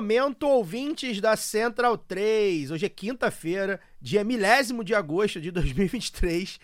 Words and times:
Momento, 0.00 0.48
ouvintes 0.48 1.20
da 1.20 1.36
Central 1.36 1.98
3. 1.98 2.70
Hoje 2.70 2.86
é 2.86 2.88
quinta-feira, 2.88 3.78
dia 4.00 4.24
milésimo 4.24 4.82
de 4.82 4.94
agosto 4.94 5.38
de 5.38 5.50
2023. 5.50 6.58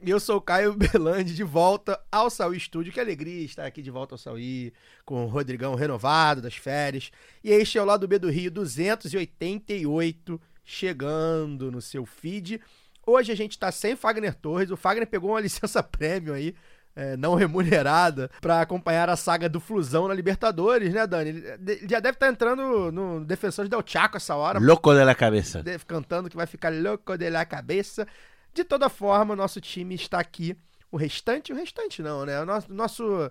E 0.00 0.08
eu 0.08 0.18
sou 0.18 0.38
o 0.38 0.40
Caio 0.40 0.72
Belandi, 0.72 1.34
de 1.34 1.44
volta 1.44 2.00
ao 2.10 2.30
Sauí 2.30 2.56
Estúdio. 2.56 2.90
Que 2.90 2.98
alegria 2.98 3.44
estar 3.44 3.66
aqui 3.66 3.82
de 3.82 3.90
volta 3.90 4.14
ao 4.14 4.18
Sauí, 4.18 4.72
com 5.04 5.22
o 5.22 5.28
Rodrigão 5.28 5.74
renovado 5.74 6.40
das 6.40 6.56
férias. 6.56 7.10
E 7.44 7.50
este 7.50 7.76
é 7.76 7.82
o 7.82 7.84
Lado 7.84 8.08
B 8.08 8.18
do 8.18 8.30
Rio 8.30 8.50
288, 8.50 10.40
chegando 10.64 11.70
no 11.70 11.82
seu 11.82 12.06
feed. 12.06 12.58
Hoje 13.06 13.30
a 13.30 13.36
gente 13.36 13.52
está 13.52 13.70
sem 13.70 13.96
Fagner 13.96 14.34
Torres. 14.34 14.70
O 14.70 14.78
Fagner 14.78 15.06
pegou 15.06 15.32
uma 15.32 15.40
licença 15.40 15.82
prêmio 15.84 16.32
aí, 16.32 16.54
é, 16.98 17.16
não 17.16 17.34
remunerada, 17.36 18.28
para 18.40 18.60
acompanhar 18.60 19.08
a 19.08 19.16
saga 19.16 19.48
do 19.48 19.60
Flusão 19.60 20.08
na 20.08 20.14
Libertadores, 20.14 20.92
né, 20.92 21.06
Dani? 21.06 21.30
Ele 21.30 21.86
já 21.88 22.00
deve 22.00 22.16
estar 22.16 22.28
entrando 22.28 22.90
no 22.90 23.24
Defensores 23.24 23.70
del 23.70 23.82
Chaco 23.86 24.16
essa 24.16 24.34
hora. 24.34 24.58
Louco 24.58 24.92
de 24.92 25.04
la 25.04 25.14
cabeça. 25.14 25.62
Cantando 25.86 26.28
que 26.28 26.36
vai 26.36 26.46
ficar 26.46 26.72
louco 26.72 27.16
de 27.16 27.30
la 27.30 27.44
cabeça. 27.44 28.06
De 28.52 28.64
toda 28.64 28.88
forma, 28.88 29.36
nosso 29.36 29.60
time 29.60 29.94
está 29.94 30.18
aqui. 30.18 30.56
O 30.90 30.96
restante, 30.96 31.52
o 31.52 31.56
restante 31.56 32.02
não, 32.02 32.24
né? 32.26 32.40
O 32.40 32.46
nosso, 32.46 32.72
nosso- 32.72 33.30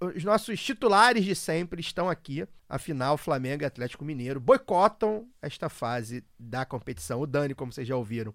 os 0.00 0.22
nossos 0.24 0.62
titulares 0.62 1.24
de 1.24 1.34
sempre 1.34 1.80
estão 1.80 2.08
aqui. 2.08 2.46
Afinal, 2.68 3.18
Flamengo 3.18 3.64
e 3.64 3.66
Atlético 3.66 4.04
Mineiro 4.04 4.40
boicotam 4.40 5.26
esta 5.42 5.68
fase 5.68 6.24
da 6.38 6.64
competição. 6.64 7.20
O 7.20 7.26
Dani, 7.26 7.54
como 7.54 7.72
vocês 7.72 7.86
já 7.86 7.96
ouviram, 7.96 8.32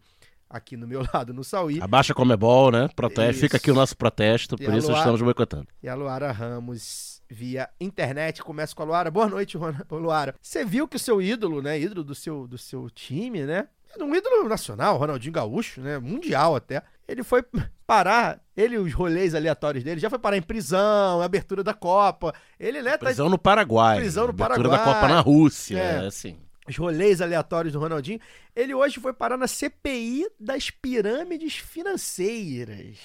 aqui 0.50 0.76
no 0.78 0.88
meu 0.88 1.04
lado 1.14 1.34
no 1.34 1.44
Sauí. 1.44 1.82
Abaixa 1.82 2.14
Comebol, 2.14 2.72
né? 2.72 2.90
Proteste. 2.96 3.32
Isso. 3.32 3.40
Fica 3.42 3.58
aqui 3.58 3.72
o 3.72 3.76
nosso 3.76 3.96
protesto, 3.98 4.56
E 4.60 4.66
por 4.66 4.74
isso 4.74 4.88
Luar- 4.88 5.00
estamos 5.00 5.22
boicotando. 5.22 5.68
E 5.82 5.88
a 5.90 5.96
Luara 5.96 6.32
Ramos 6.32 7.22
via 7.30 7.70
internet. 7.80 8.42
Começa 8.42 8.74
com 8.76 8.84
a 8.84 8.86
Luara. 8.86 9.12
Boa 9.12 9.28
noite, 9.28 9.58
Luara. 9.92 10.36
Você 10.42 10.64
viu 10.66 10.88
que 10.88 10.96
o 10.96 11.00
seu 11.00 11.22
ídolo, 11.22 11.62
né? 11.62 11.80
Ídolo 11.80 12.04
do 12.04 12.16
seu, 12.16 12.48
do 12.48 12.58
seu 12.58 12.90
time, 12.90 13.44
né? 13.46 13.68
Um 14.00 14.14
ídolo 14.16 14.48
nacional, 14.48 14.98
Ronaldinho 14.98 15.34
Gaúcho, 15.34 15.82
né? 15.82 15.98
Mundial 15.98 16.56
até. 16.56 16.84
Ele 17.08 17.24
foi 17.24 17.44
parar, 17.88 18.40
ele 18.56 18.78
os 18.78 18.94
rolês 18.94 19.34
aleatórios 19.34 19.84
dele, 19.84 20.00
já 20.00 20.10
foi 20.10 20.20
parar 20.20 20.38
em 20.38 20.42
prisão, 20.42 21.22
abertura 21.22 21.64
da 21.64 21.74
Copa. 21.74 22.34
Ele, 22.60 22.82
né, 22.82 22.92
tá 22.98 23.06
Prisão 23.06 23.30
no 23.30 23.38
Paraguai. 23.40 23.98
Prisão 23.98 24.26
no 24.26 24.30
abertura 24.32 24.70
Paraguai. 24.70 24.78
da 24.78 24.94
Copa 25.02 25.08
na 25.08 25.20
Rússia. 25.22 25.78
É. 25.80 26.06
assim. 26.06 26.38
Os 26.68 26.76
rolês 26.76 27.22
aleatórios 27.22 27.74
do 27.74 27.80
Ronaldinho. 27.80 28.20
Ele 28.56 28.74
hoje 28.74 29.00
foi 29.00 29.14
parar 29.14 29.38
na 29.38 29.48
CPI 29.48 30.28
das 30.40 30.70
pirâmides 30.70 31.58
financeiras. 31.58 32.98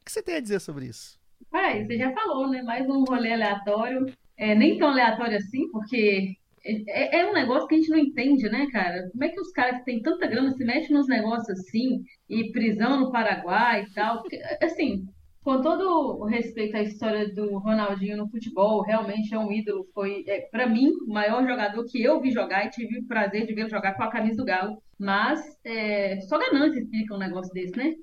O 0.00 0.04
que 0.04 0.12
você 0.12 0.22
tem 0.22 0.36
a 0.36 0.40
dizer 0.40 0.60
sobre 0.60 0.86
isso? 0.86 1.18
É, 1.52 1.84
você 1.84 1.98
já 1.98 2.12
falou, 2.12 2.48
né? 2.48 2.62
Mais 2.62 2.88
um 2.88 3.04
rolê 3.04 3.32
aleatório. 3.32 4.06
É, 4.36 4.54
nem 4.54 4.78
tão 4.78 4.88
aleatório 4.88 5.36
assim, 5.36 5.70
porque 5.70 6.36
é, 6.64 7.20
é 7.20 7.30
um 7.30 7.32
negócio 7.32 7.68
que 7.68 7.74
a 7.74 7.78
gente 7.78 7.90
não 7.90 7.98
entende, 7.98 8.48
né, 8.48 8.66
cara? 8.72 9.08
Como 9.10 9.24
é 9.24 9.28
que 9.28 9.40
os 9.40 9.52
caras 9.52 9.78
que 9.78 9.84
têm 9.84 10.02
tanta 10.02 10.26
grana 10.26 10.52
se 10.52 10.64
metem 10.64 10.90
nos 10.90 11.08
negócios 11.08 11.48
assim, 11.58 12.04
e 12.28 12.50
prisão 12.50 13.00
no 13.00 13.12
Paraguai 13.12 13.84
e 13.84 13.94
tal? 13.94 14.22
Porque, 14.22 14.40
assim, 14.62 15.06
com 15.46 15.62
todo 15.62 16.18
o 16.18 16.24
respeito 16.24 16.76
à 16.76 16.82
história 16.82 17.32
do 17.32 17.58
Ronaldinho 17.58 18.16
no 18.16 18.28
futebol, 18.28 18.82
realmente 18.82 19.32
é 19.32 19.38
um 19.38 19.52
ídolo. 19.52 19.86
Foi, 19.94 20.24
é, 20.26 20.40
para 20.50 20.66
mim, 20.66 20.90
o 21.06 21.12
maior 21.12 21.46
jogador 21.46 21.84
que 21.84 22.02
eu 22.02 22.20
vi 22.20 22.32
jogar 22.32 22.66
e 22.66 22.70
tive 22.70 22.98
o 22.98 23.06
prazer 23.06 23.46
de 23.46 23.54
ver 23.54 23.70
jogar 23.70 23.94
com 23.94 24.02
a 24.02 24.10
camisa 24.10 24.38
do 24.38 24.44
Galo. 24.44 24.82
Mas 24.98 25.40
é, 25.64 26.20
só 26.22 26.36
ganância 26.36 26.80
explica 26.80 27.14
um 27.14 27.18
negócio 27.18 27.54
desse, 27.54 27.76
né? 27.76 27.94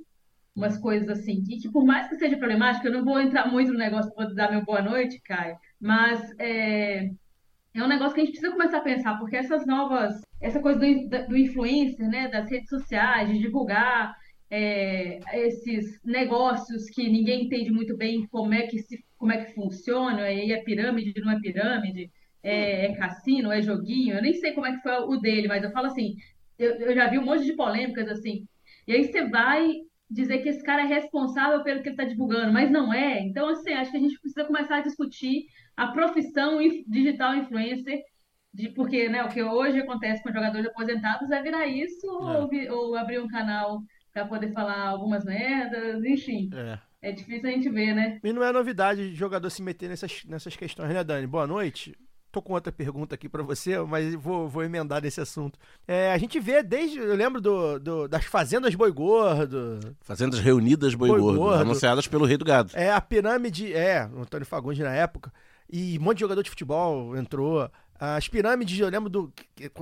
umas 0.56 0.78
coisas 0.78 1.10
assim, 1.10 1.44
que, 1.44 1.58
que 1.58 1.70
por 1.70 1.84
mais 1.84 2.08
que 2.08 2.16
seja 2.16 2.38
problemático, 2.38 2.88
eu 2.88 2.94
não 2.94 3.04
vou 3.04 3.20
entrar 3.20 3.52
muito 3.52 3.74
no 3.74 3.78
negócio, 3.78 4.14
vou 4.16 4.34
dar 4.34 4.50
meu 4.50 4.64
boa 4.64 4.82
noite, 4.82 5.20
Caio, 5.26 5.58
mas 5.82 6.22
é, 6.40 7.10
é 7.74 7.84
um 7.84 7.88
negócio 7.88 8.14
que 8.14 8.22
a 8.22 8.24
gente 8.24 8.34
precisa 8.34 8.54
começar 8.54 8.78
a 8.78 8.82
pensar, 8.82 9.18
porque 9.18 9.36
essas 9.36 9.66
novas, 9.66 10.22
essa 10.40 10.62
coisa 10.62 10.80
do, 10.80 11.28
do 11.28 11.36
influencer, 11.36 12.08
né, 12.08 12.30
das 12.30 12.50
redes 12.50 12.70
sociais, 12.70 13.28
de 13.30 13.40
divulgar 13.40 14.16
é, 14.56 15.20
esses 15.48 16.00
negócios 16.04 16.88
que 16.88 17.10
ninguém 17.10 17.46
entende 17.46 17.72
muito 17.72 17.98
bem 17.98 18.28
como 18.28 18.54
é 18.54 18.68
que 18.68 18.78
se, 18.84 19.04
como 19.18 19.32
é 19.32 19.44
que 19.44 19.54
funciona, 19.56 20.22
aí 20.24 20.52
é 20.52 20.62
pirâmide, 20.62 21.20
não 21.20 21.32
é 21.32 21.40
pirâmide, 21.40 22.12
é, 22.44 22.86
é 22.86 22.96
cassino, 22.96 23.52
é 23.52 23.64
joguinho, 23.64 24.16
eu 24.16 24.22
nem 24.22 24.36
sei 24.36 24.54
como 24.54 24.68
é 24.68 24.74
que 24.76 24.84
foi 24.84 24.92
o 24.94 25.18
dele, 25.18 25.48
mas 25.48 25.64
eu 25.64 25.72
falo 25.72 25.88
assim, 25.88 26.16
eu, 26.60 26.76
eu 26.76 26.94
já 26.94 27.08
vi 27.10 27.18
um 27.18 27.26
monte 27.26 27.46
de 27.46 27.56
polêmicas 27.56 28.08
assim, 28.08 28.48
e 28.88 28.94
aí 28.94 29.04
você 29.06 29.28
vai 29.28 29.74
dizer 30.08 30.38
que 30.44 30.50
esse 30.50 30.64
cara 30.64 30.84
é 30.84 30.86
responsável 30.86 31.64
pelo 31.64 31.82
que 31.82 31.90
ele 31.90 31.96
está 31.96 32.04
divulgando, 32.04 32.54
mas 32.54 32.70
não 32.70 32.94
é. 32.94 33.22
Então, 33.22 33.50
assim, 33.50 33.74
acho 33.74 33.90
que 33.90 33.98
a 33.98 34.00
gente 34.00 34.20
precisa 34.20 34.46
começar 34.46 34.78
a 34.78 34.82
discutir 34.82 35.46
a 35.76 35.88
profissão 35.88 36.60
digital 36.88 37.36
influencer, 37.36 38.04
de, 38.54 38.70
porque 38.70 39.10
né, 39.10 39.24
o 39.24 39.30
que 39.30 39.42
hoje 39.42 39.80
acontece 39.80 40.22
com 40.22 40.32
jogadores 40.32 40.68
aposentados 40.68 41.32
é 41.32 41.42
virar 41.42 41.66
isso 41.66 42.06
É. 42.08 42.70
ou, 42.72 42.78
ou 42.78 42.96
abrir 42.96 43.20
um 43.20 43.28
canal 43.28 43.82
para 44.14 44.26
poder 44.26 44.54
falar 44.54 44.88
algumas 44.90 45.26
merdas, 45.26 46.04
enfim. 46.06 46.50
É. 46.54 46.78
É 47.02 47.12
difícil 47.12 47.50
a 47.50 47.52
gente 47.52 47.70
ver, 47.70 47.94
né? 47.94 48.20
E 48.24 48.32
não 48.32 48.44
é 48.44 48.52
novidade 48.54 49.10
de 49.10 49.16
jogador 49.16 49.50
se 49.50 49.62
meter 49.62 49.90
nessas, 49.90 50.24
nessas 50.26 50.56
questões, 50.56 50.90
né, 50.94 51.04
Dani? 51.04 51.28
Boa 51.28 51.46
noite. 51.48 51.98
Tô 52.32 52.42
com 52.42 52.54
outra 52.54 52.72
pergunta 52.72 53.14
aqui 53.14 53.28
pra 53.28 53.44
você, 53.44 53.78
mas 53.82 54.16
vou, 54.16 54.48
vou 54.48 54.64
emendar 54.64 55.02
nesse 55.02 55.20
assunto. 55.20 55.60
É, 55.88 56.12
a 56.14 56.18
gente 56.18 56.40
vê 56.40 56.64
desde. 56.64 56.98
Eu 56.98 57.14
lembro 57.16 57.40
do, 57.42 57.78
do- 57.80 58.08
das 58.08 58.26
fazendas 58.26 58.74
Boi 58.74 58.92
Gordo. 58.92 59.80
Fazendas 60.02 60.40
reunidas 60.40 60.96
boi, 60.96 61.10
Boi 61.10 61.20
gordo, 61.20 61.40
gordo. 61.40 61.62
anunciadas 61.62 62.08
pelo 62.08 62.26
Rei 62.26 62.38
do 62.38 62.46
Gado. 62.46 62.72
É, 62.74 62.92
a 62.92 63.02
pirâmide. 63.02 63.74
É, 63.74 64.08
o 64.12 64.22
Antônio 64.22 64.46
Fagundes 64.48 64.80
na 64.84 64.94
época. 64.94 65.32
E 65.70 65.98
um 66.00 66.04
monte 66.04 66.18
de 66.18 66.22
jogador 66.22 66.42
de 66.42 66.50
futebol 66.50 67.16
entrou. 67.18 67.70
As 68.06 68.28
pirâmides, 68.28 68.78
eu 68.78 68.90
lembro 68.90 69.10
do. 69.10 69.34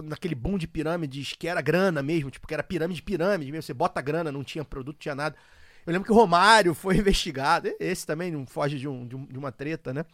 Naquele 0.03 0.35
boom 0.35 0.55
de 0.55 0.67
pirâmides, 0.67 1.33
que 1.33 1.47
era 1.47 1.59
grana 1.59 2.03
mesmo, 2.03 2.29
tipo, 2.29 2.45
que 2.47 2.53
era 2.53 2.61
pirâmide, 2.61 3.01
pirâmide 3.01 3.51
mesmo. 3.51 3.63
Você 3.63 3.73
bota 3.73 3.99
grana, 3.99 4.31
não 4.31 4.43
tinha 4.43 4.63
produto, 4.63 4.99
tinha 4.99 5.15
nada. 5.15 5.35
Eu 5.87 5.91
lembro 5.91 6.05
que 6.05 6.11
o 6.11 6.15
Romário 6.15 6.75
foi 6.75 6.97
investigado. 7.01 7.67
Esse 7.79 8.05
também 8.05 8.29
não 8.31 8.45
foge 8.45 8.77
de, 8.77 8.87
um- 8.87 9.07
de 9.07 9.15
um- 9.15 9.25
de 9.25 9.39
uma 9.39 9.51
treta, 9.51 9.91
né? 9.91 10.05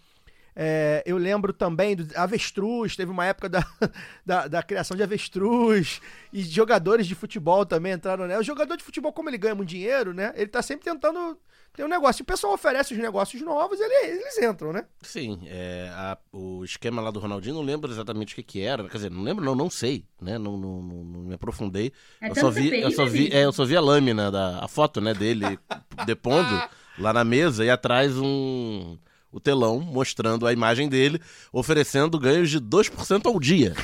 É, 0.56 1.03
eu 1.06 1.17
lembro 1.17 1.53
também 1.53 1.96
do 1.97 2.07
avestruz, 2.17 2.96
teve 2.96 3.12
uma 3.12 3.25
época 3.25 3.50
da, 3.50 3.66
da, 4.25 4.47
da 4.47 4.63
criação 4.63 4.96
de 4.97 5.03
avestruz 5.03 6.01
e 6.34 6.41
jogadores 6.44 7.07
de 7.07 7.13
futebol 7.13 7.66
também 7.66 7.91
entraram, 7.94 8.25
né? 8.25 8.40
O 8.40 8.44
jogador 8.44 8.78
de 8.78 8.84
futebol, 8.85 9.12
como 9.13 9.29
ele 9.29 9.38
ganha 9.38 9.53
muito 9.56 9.69
dinheiro, 9.69 10.13
né? 10.13 10.34
Ele 10.35 10.47
tá 10.47 10.62
sempre 10.62 10.85
tentando 10.85 11.38
ter 11.77 11.85
um 11.85 11.88
negócio. 11.88 12.15
Se 12.15 12.21
o 12.23 12.25
pessoal 12.25 12.53
oferece 12.53 12.93
os 12.93 12.99
negócios 12.99 13.39
novos, 13.41 13.79
ele- 13.79 13.93
eles 14.19 14.38
entram, 14.39 14.73
né? 14.73 14.83
Sim, 15.03 15.39
é, 15.45 15.89
a- 15.93 16.17
o 16.33 16.63
esquema 16.65 17.01
lá 17.01 17.11
do 17.11 17.19
Ronaldinho, 17.19 17.53
não 17.55 17.61
lembro 17.61 17.89
exatamente 17.91 18.33
o 18.33 18.35
que, 18.35 18.43
que 18.43 18.61
era. 18.61 18.83
Quer 18.89 18.97
dizer, 18.97 19.11
não 19.11 19.21
lembro, 19.21 19.45
não, 19.45 19.53
não 19.55 19.69
sei, 19.69 20.03
né? 20.19 20.37
Não, 20.39 20.57
não, 20.57 20.81
não- 20.81 21.03
não 21.03 21.19
me 21.21 21.35
aprofundei. 21.35 21.93
É 22.19 22.29
eu, 22.31 22.35
só 22.35 22.49
vi, 22.49 22.81
eu, 22.81 22.91
só 22.91 23.05
vi, 23.05 23.29
é, 23.31 23.45
eu 23.45 23.53
só 23.53 23.63
vi 23.63 23.77
a 23.77 23.81
lâmina, 23.81 24.31
da, 24.31 24.59
a 24.63 24.67
foto 24.67 24.99
né, 24.99 25.13
dele 25.13 25.45
depondo 26.05 26.49
lá 26.97 27.13
na 27.13 27.23
mesa 27.23 27.63
e 27.63 27.69
atrás 27.69 28.17
um 28.17 28.97
o 29.31 29.39
telão 29.39 29.79
mostrando 29.79 30.47
a 30.47 30.53
imagem 30.53 30.89
dele 30.89 31.21
oferecendo 31.53 32.17
ganhos 32.17 32.49
de 32.49 32.59
2% 32.59 33.28
ao 33.28 33.40
dia, 33.40 33.75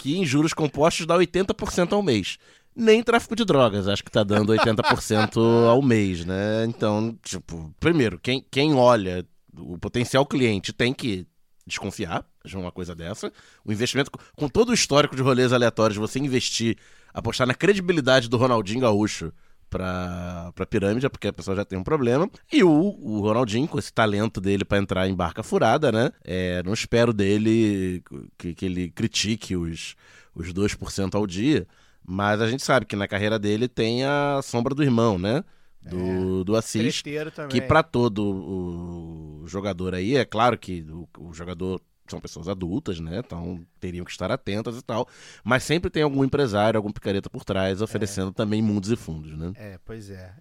que 0.00 0.16
em 0.18 0.24
juros 0.26 0.52
compostos 0.52 1.06
dá 1.06 1.16
80% 1.16 1.92
ao 1.92 2.02
mês. 2.02 2.38
Nem 2.74 3.02
tráfico 3.02 3.36
de 3.36 3.44
drogas, 3.44 3.86
acho 3.86 4.02
que 4.02 4.10
tá 4.10 4.22
dando 4.22 4.52
80% 4.52 5.36
ao 5.68 5.82
mês, 5.82 6.24
né? 6.24 6.64
Então, 6.66 7.16
tipo, 7.22 7.74
primeiro, 7.78 8.18
quem, 8.18 8.44
quem 8.50 8.74
olha 8.74 9.26
o 9.56 9.78
potencial 9.78 10.24
cliente 10.24 10.72
tem 10.72 10.94
que 10.94 11.26
desconfiar 11.66 12.24
de 12.44 12.56
uma 12.56 12.72
coisa 12.72 12.94
dessa. 12.94 13.32
O 13.64 13.72
investimento, 13.72 14.10
com 14.36 14.48
todo 14.48 14.70
o 14.70 14.74
histórico 14.74 15.14
de 15.14 15.22
rolês 15.22 15.52
aleatórios, 15.52 15.98
você 15.98 16.18
investir, 16.18 16.76
apostar 17.12 17.46
na 17.46 17.54
credibilidade 17.54 18.28
do 18.28 18.36
Ronaldinho 18.36 18.80
Gaúcho 18.80 19.32
pra, 19.70 20.52
pra 20.54 20.66
pirâmide, 20.66 21.06
é 21.06 21.08
porque 21.08 21.28
a 21.28 21.32
pessoa 21.32 21.56
já 21.56 21.64
tem 21.64 21.78
um 21.78 21.84
problema. 21.84 22.28
E 22.52 22.62
o, 22.62 22.70
o 22.70 23.20
Ronaldinho, 23.20 23.68
com 23.68 23.78
esse 23.78 23.92
talento 23.92 24.40
dele 24.40 24.64
pra 24.64 24.78
entrar 24.78 25.08
em 25.08 25.14
barca 25.14 25.42
furada, 25.42 25.92
né? 25.92 26.10
É, 26.24 26.62
não 26.62 26.72
espero 26.74 27.12
dele 27.12 28.02
que, 28.36 28.54
que 28.54 28.66
ele 28.66 28.90
critique 28.90 29.56
os, 29.56 29.94
os 30.34 30.52
2% 30.52 31.14
ao 31.14 31.26
dia. 31.26 31.66
Mas 32.04 32.40
a 32.40 32.48
gente 32.48 32.62
sabe 32.62 32.86
que 32.86 32.96
na 32.96 33.06
carreira 33.08 33.38
dele 33.38 33.68
tem 33.68 34.04
a 34.04 34.40
sombra 34.42 34.74
do 34.74 34.82
irmão, 34.82 35.18
né? 35.18 35.44
Do, 35.80 36.44
do 36.44 36.56
Assis. 36.56 37.02
Que 37.48 37.60
pra 37.60 37.82
todo 37.82 38.22
o 38.24 39.46
jogador 39.46 39.94
aí, 39.94 40.16
é 40.16 40.24
claro 40.24 40.56
que 40.56 40.86
o, 40.88 41.08
o 41.18 41.34
jogador 41.34 41.80
são 42.06 42.20
pessoas 42.20 42.48
adultas, 42.48 43.00
né? 43.00 43.22
Então 43.24 43.64
teriam 43.80 44.04
que 44.04 44.10
estar 44.10 44.30
atentas 44.30 44.76
e 44.78 44.82
tal. 44.82 45.08
Mas 45.42 45.62
sempre 45.62 45.90
tem 45.90 46.02
algum 46.02 46.22
empresário, 46.24 46.78
algum 46.78 46.92
picareta 46.92 47.30
por 47.30 47.44
trás, 47.44 47.80
oferecendo 47.82 48.32
também 48.32 48.62
mundos 48.62 48.90
e 48.90 48.96
fundos, 48.96 49.36
né? 49.36 49.52
É, 49.56 49.78
pois 49.84 50.10
é. 50.10 50.32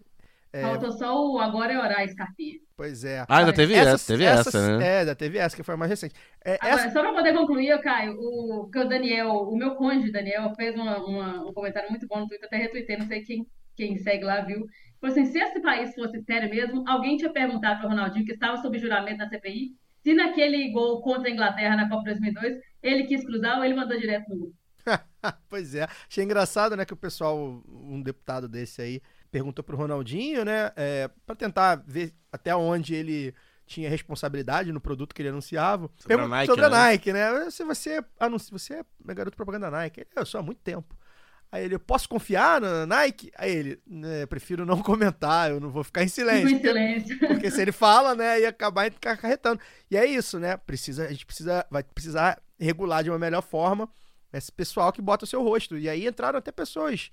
É, 0.54 0.62
Faltou 0.62 0.92
só 0.92 1.16
o 1.32 1.40
agora 1.40 1.72
é 1.74 1.78
hora, 1.78 2.08
Scarpinha. 2.10 2.60
pois 2.76 3.06
é. 3.06 3.22
Ah, 3.28 3.38
ainda 3.38 3.54
teve 3.54 3.74
essa, 3.74 4.06
teve 4.06 4.26
essa, 4.26 4.78
né? 4.78 4.86
É, 4.86 5.00
ainda 5.00 5.16
teve 5.16 5.38
essa, 5.38 5.56
que 5.56 5.64
foi 5.64 5.76
a 5.76 5.78
mais 5.78 5.90
recente. 5.90 6.14
É, 6.44 6.56
Agora, 6.62 6.82
essa, 6.82 6.92
só 6.92 7.02
para 7.02 7.14
poder 7.14 7.34
concluir, 7.34 7.80
Caio, 7.82 8.18
o, 8.20 8.70
que 8.70 8.78
o 8.80 8.88
Daniel, 8.88 9.30
o 9.32 9.56
meu 9.56 9.76
cônjuge, 9.76 10.12
Daniel, 10.12 10.54
fez 10.56 10.76
uma- 10.76 10.98
uma- 11.06 11.50
um 11.50 11.54
comentário 11.54 11.90
muito 11.90 12.06
bom 12.06 12.20
no 12.20 12.28
Twitter, 12.28 12.48
até 12.48 12.58
retuitei, 12.58 12.98
não 12.98 13.08
sei 13.08 13.22
quem, 13.22 13.48
quem 13.78 13.98
segue 13.98 14.26
lá 14.26 14.42
viu. 14.42 14.66
Falou 15.00 15.14
assim: 15.16 15.26
se 15.32 15.40
esse 15.40 15.62
país 15.62 15.96
fosse 15.96 16.22
sério 16.24 16.50
mesmo, 16.50 16.84
alguém 16.88 17.16
tinha 17.16 17.32
perguntado 17.32 17.80
para 17.80 17.88
o 17.88 17.90
Ronaldinho, 17.90 18.26
que 18.26 18.34
estava 18.34 18.58
sob 18.58 18.78
juramento 18.78 19.20
na 19.20 19.30
CPI, 19.30 19.72
se 20.04 20.14
naquele 20.14 20.70
gol 20.72 21.02
contra 21.02 21.30
a 21.30 21.32
Inglaterra 21.32 21.76
na 21.78 21.88
Copa 21.90 22.04
2002 22.04 22.58
ele 22.84 23.06
quis 23.06 23.24
cruzar 23.24 23.58
ou 23.58 23.64
ele 23.64 23.74
mandou 23.76 23.98
direto 23.98 24.28
no 24.30 24.38
gol. 24.38 24.54
pois 25.48 25.76
é. 25.76 25.88
Achei 26.10 26.24
engraçado, 26.24 26.76
né, 26.76 26.84
que 26.86 26.94
o 26.94 26.98
pessoal, 26.98 27.64
um 27.70 28.02
deputado 28.02 28.50
desse 28.50 28.82
aí, 28.82 29.02
perguntou 29.32 29.64
pro 29.64 29.78
Ronaldinho, 29.78 30.44
né, 30.44 30.72
é, 30.76 31.10
para 31.26 31.36
tentar 31.36 31.84
ver 31.88 32.14
até 32.32 32.56
onde 32.56 32.94
ele 32.94 33.34
tinha 33.66 33.90
responsabilidade 33.90 34.72
no 34.72 34.82
produto 34.82 35.16
que 35.16 35.22
ele 35.22 35.30
anunciava. 35.30 35.90
Sobre 35.98 36.16
a 36.16 36.28
Nike, 36.28 36.46
sobre 36.48 36.66
a 36.66 36.70
né? 36.70 36.78
Nike, 36.78 37.14
né? 37.14 37.50
Se 37.50 37.64
você 37.64 38.04
anuncia, 38.20 38.52
você 38.52 38.74
é 39.08 39.14
garoto 39.14 39.38
propaganda 39.38 39.72
Nike. 39.72 40.06
Eu 40.14 40.26
sou 40.26 40.40
há 40.40 40.44
muito 40.44 40.60
tempo. 40.60 40.94
Aí 41.50 41.66
ele, 41.66 41.76
eu 41.76 41.80
posso 41.80 42.08
confiar 42.08 42.60
na 42.60 42.86
Nike? 42.86 43.32
Aí 43.38 43.52
ele, 43.52 43.82
né, 43.86 44.26
prefiro 44.26 44.66
não 44.66 44.80
comentar, 44.84 45.52
eu 45.52 45.60
não 45.60 45.70
vou 45.70 45.84
ficar 45.84 46.04
em 46.04 46.10
Fico 46.10 46.16
silêncio. 46.16 46.58
em 46.58 46.60
silêncio. 46.60 47.20
Porque 47.28 47.50
se 47.50 47.62
ele 47.62 47.72
fala, 47.72 48.14
né, 48.16 48.42
ia 48.42 48.50
acabar 48.50 48.92
acarretando. 49.06 49.62
E 49.90 49.96
é 49.96 50.06
isso, 50.06 50.40
né? 50.40 50.58
Precisa, 50.58 51.06
a 51.06 51.12
gente 51.12 51.26
precisa, 51.26 51.66
vai 51.70 51.84
precisar 51.84 52.42
regular 52.60 53.04
de 53.04 53.10
uma 53.10 53.20
melhor 53.20 53.42
forma 53.42 53.90
esse 54.34 54.52
pessoal 54.52 54.94
que 54.94 55.02
bota 55.02 55.26
o 55.26 55.28
seu 55.28 55.44
rosto. 55.44 55.78
E 55.78 55.90
aí 55.90 56.08
entraram 56.08 56.40
até 56.40 56.52
pessoas, 56.52 57.12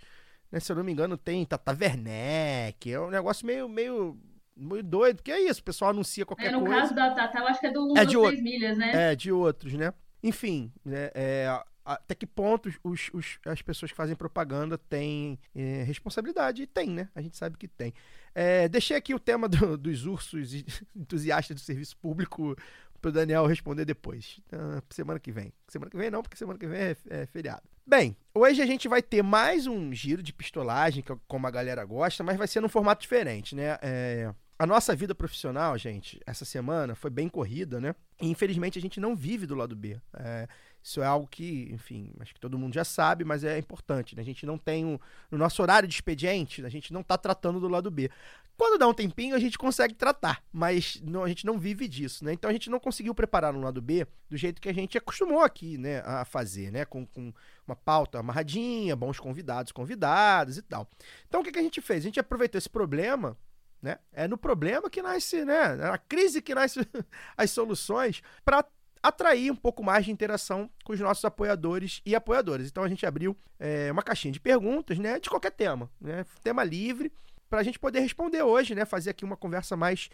né, 0.51 0.61
se 0.61 0.71
eu 0.73 0.77
não 0.77 0.85
me 0.85 0.93
engano, 0.93 1.17
tem 1.17 1.45
Tata 1.45 1.77
Werneck, 1.79 2.91
é 2.93 3.01
um 3.01 3.11
negócio 3.11 3.47
meio, 3.47 3.69
meio, 3.69 4.19
meio 4.57 4.83
doido, 4.83 5.17
porque 5.17 5.33
é 5.33 5.41
isso, 5.41 5.61
o 5.61 5.65
pessoal 5.65 5.91
anuncia 5.91 6.25
qualquer 6.27 6.49
É, 6.49 6.53
no 6.53 6.61
coisa. 6.61 6.75
caso 6.81 6.95
da 6.95 7.15
Tata, 7.15 7.39
eu 7.39 7.47
acho 7.47 7.61
que 7.61 7.67
é 7.67 7.71
do 7.73 7.97
É 7.99 8.03
1 8.03 8.07
de 8.07 8.17
outro. 8.17 8.31
6 8.33 8.43
milhas, 8.43 8.79
né? 8.79 9.13
É, 9.13 9.15
de 9.15 9.31
outros, 9.33 9.73
né? 9.75 9.93
Enfim, 10.23 10.73
né, 10.85 11.11
é, 11.15 11.47
até 11.85 12.15
que 12.15 12.27
ponto 12.27 12.69
os, 12.85 13.09
os- 13.15 13.39
as 13.47 13.63
pessoas 13.63 13.91
que 13.91 13.97
fazem 13.97 14.17
propaganda 14.17 14.77
têm 14.77 15.39
é, 15.55 15.83
responsabilidade? 15.85 16.63
E 16.63 16.67
tem, 16.67 16.91
né? 16.91 17.09
A 17.15 17.21
gente 17.23 17.37
sabe 17.37 17.57
que 17.57 17.69
tem. 17.69 17.95
É, 18.35 18.69
deixei 18.69 18.97
aqui 18.97 19.15
o 19.15 19.19
tema 19.19 19.49
do- 19.49 19.79
dos 19.79 20.05
ursos 20.07 20.51
entusiastas 20.95 21.55
do 21.57 21.61
serviço 21.61 21.97
público 21.97 22.55
pro 23.01 23.13
Daniel 23.13 23.47
responder 23.47 23.85
depois. 23.85 24.41
Ah, 24.53 24.83
semana 24.91 25.21
que 25.21 25.31
vem. 25.31 25.53
Semana 25.69 25.89
que 25.91 25.97
vem 25.97 26.11
não, 26.11 26.21
porque 26.21 26.37
semana 26.37 26.59
que 26.59 26.67
vem 26.67 26.81
é, 26.81 26.97
é 27.11 27.27
feriado. 27.27 27.63
Bem, 27.89 28.15
hoje 28.35 28.61
a 28.61 28.67
gente 28.67 28.87
vai 28.87 29.01
ter 29.01 29.23
mais 29.23 29.67
um 29.67 29.95
giro 29.95 30.23
de 30.23 30.31
pistolagem, 30.31 31.03
que 31.03 31.11
é 31.11 31.17
como 31.27 31.47
a 31.47 31.51
galera 31.51 31.83
gosta, 31.87 32.23
mas 32.23 32.37
vai 32.37 32.47
ser 32.47 32.61
num 32.61 32.69
formato 32.69 33.01
diferente, 33.01 33.57
né? 33.57 33.79
É, 33.81 34.31
a 34.59 34.67
nossa 34.67 34.95
vida 34.95 35.15
profissional, 35.15 35.79
gente, 35.79 36.21
essa 36.27 36.45
semana 36.45 36.95
foi 36.95 37.09
bem 37.09 37.31
corrida, 37.31 37.81
né? 37.81 37.95
E 38.21 38.29
infelizmente 38.29 38.79
a 38.79 38.83
gente 38.83 39.01
não 39.01 39.17
vive 39.17 39.47
do 39.47 39.55
lado 39.55 39.75
B. 39.75 39.99
É, 40.13 40.47
isso 40.83 41.03
é 41.03 41.07
algo 41.07 41.27
que, 41.27 41.69
enfim, 41.73 42.13
acho 42.21 42.35
que 42.35 42.41
todo 42.41 42.59
mundo 42.59 42.75
já 42.75 42.85
sabe, 42.85 43.25
mas 43.25 43.45
é 43.45 43.59
importante. 43.59 44.17
Né? 44.17 44.23
A 44.23 44.25
gente 44.25 44.47
não 44.47 44.57
tem 44.57 44.85
um, 44.85 44.99
no 45.31 45.39
nosso 45.39 45.61
horário 45.61 45.89
de 45.89 45.95
expediente, 45.95 46.65
a 46.65 46.69
gente 46.69 46.93
não 46.93 47.01
está 47.01 47.19
tratando 47.19 47.61
do 47.61 47.69
lado 47.69 47.91
B. 47.91 48.11
Quando 48.57 48.79
dá 48.79 48.89
um 48.89 48.95
tempinho, 48.95 49.37
a 49.37 49.39
gente 49.39 49.57
consegue 49.57 49.95
tratar, 49.95 50.43
mas 50.53 51.01
não- 51.05 51.23
a 51.23 51.29
gente 51.29 51.47
não 51.47 51.59
vive 51.59 51.87
disso, 51.87 52.25
né? 52.25 52.33
Então 52.33 52.51
a 52.51 52.53
gente 52.53 52.69
não 52.69 52.81
conseguiu 52.81 53.15
preparar 53.15 53.53
no 53.53 53.61
lado 53.61 53.81
B 53.81 54.05
do 54.29 54.37
jeito 54.37 54.61
que 54.61 54.69
a 54.69 54.75
gente 54.75 54.99
acostumou 54.99 55.43
aqui, 55.43 55.79
né, 55.79 56.01
a 56.05 56.25
fazer, 56.25 56.73
né? 56.73 56.85
Com, 56.85 57.07
com 57.07 57.33
uma 57.67 57.77
pauta 57.77 58.19
amarradinha, 58.19 58.97
bons 58.97 59.21
convidados, 59.21 59.71
convidadas 59.71 60.57
e 60.57 60.63
tal. 60.63 60.89
Então 61.29 61.41
o 61.41 61.45
que, 61.45 61.53
que 61.53 61.59
a 61.59 61.63
gente 61.63 61.81
fez? 61.81 62.01
A 62.01 62.09
gente 62.09 62.19
aproveitou 62.19 62.59
esse 62.59 62.69
problema 62.69 63.37
né? 63.81 63.99
É 64.13 64.27
no 64.27 64.37
problema 64.37 64.91
que 64.91 65.01
nasce, 65.01 65.45
né? 65.45 65.77
Na 65.77 65.99
crise 65.99 66.43
que 66.43 66.55
nasce 66.55 66.81
as 67.37 67.51
soluções 67.51 68.23
para 68.45 68.65
atrair 69.03 69.51
um 69.51 69.57
pouco 69.57 69.83
mais 69.83 70.05
de 70.05 70.11
interação 70.11 70.71
com 70.85 70.93
os 70.93 71.01
nossos 71.01 71.25
apoiadores 71.25 72.01
e 72.05 72.15
apoiadoras. 72.15 72.67
Então 72.67 72.83
a 72.83 72.89
gente 72.89 73.05
abriu 73.07 73.37
é, 73.59 73.91
uma 73.93 74.03
caixinha 74.03 74.33
de 74.33 74.41
perguntas, 74.41 74.99
né? 74.99 75.19
De 75.19 75.29
qualquer 75.29 75.53
tema, 75.53 75.91
né? 76.01 76.25
Tema 76.43 76.65
livre 76.65 77.13
para 77.49 77.61
a 77.61 77.63
gente 77.63 77.79
poder 77.79 78.01
responder 78.01 78.43
hoje, 78.43 78.75
né? 78.75 78.85
Fazer 78.85 79.11
aqui 79.11 79.25
uma 79.25 79.37
conversa 79.37 79.77
mais 79.77 80.09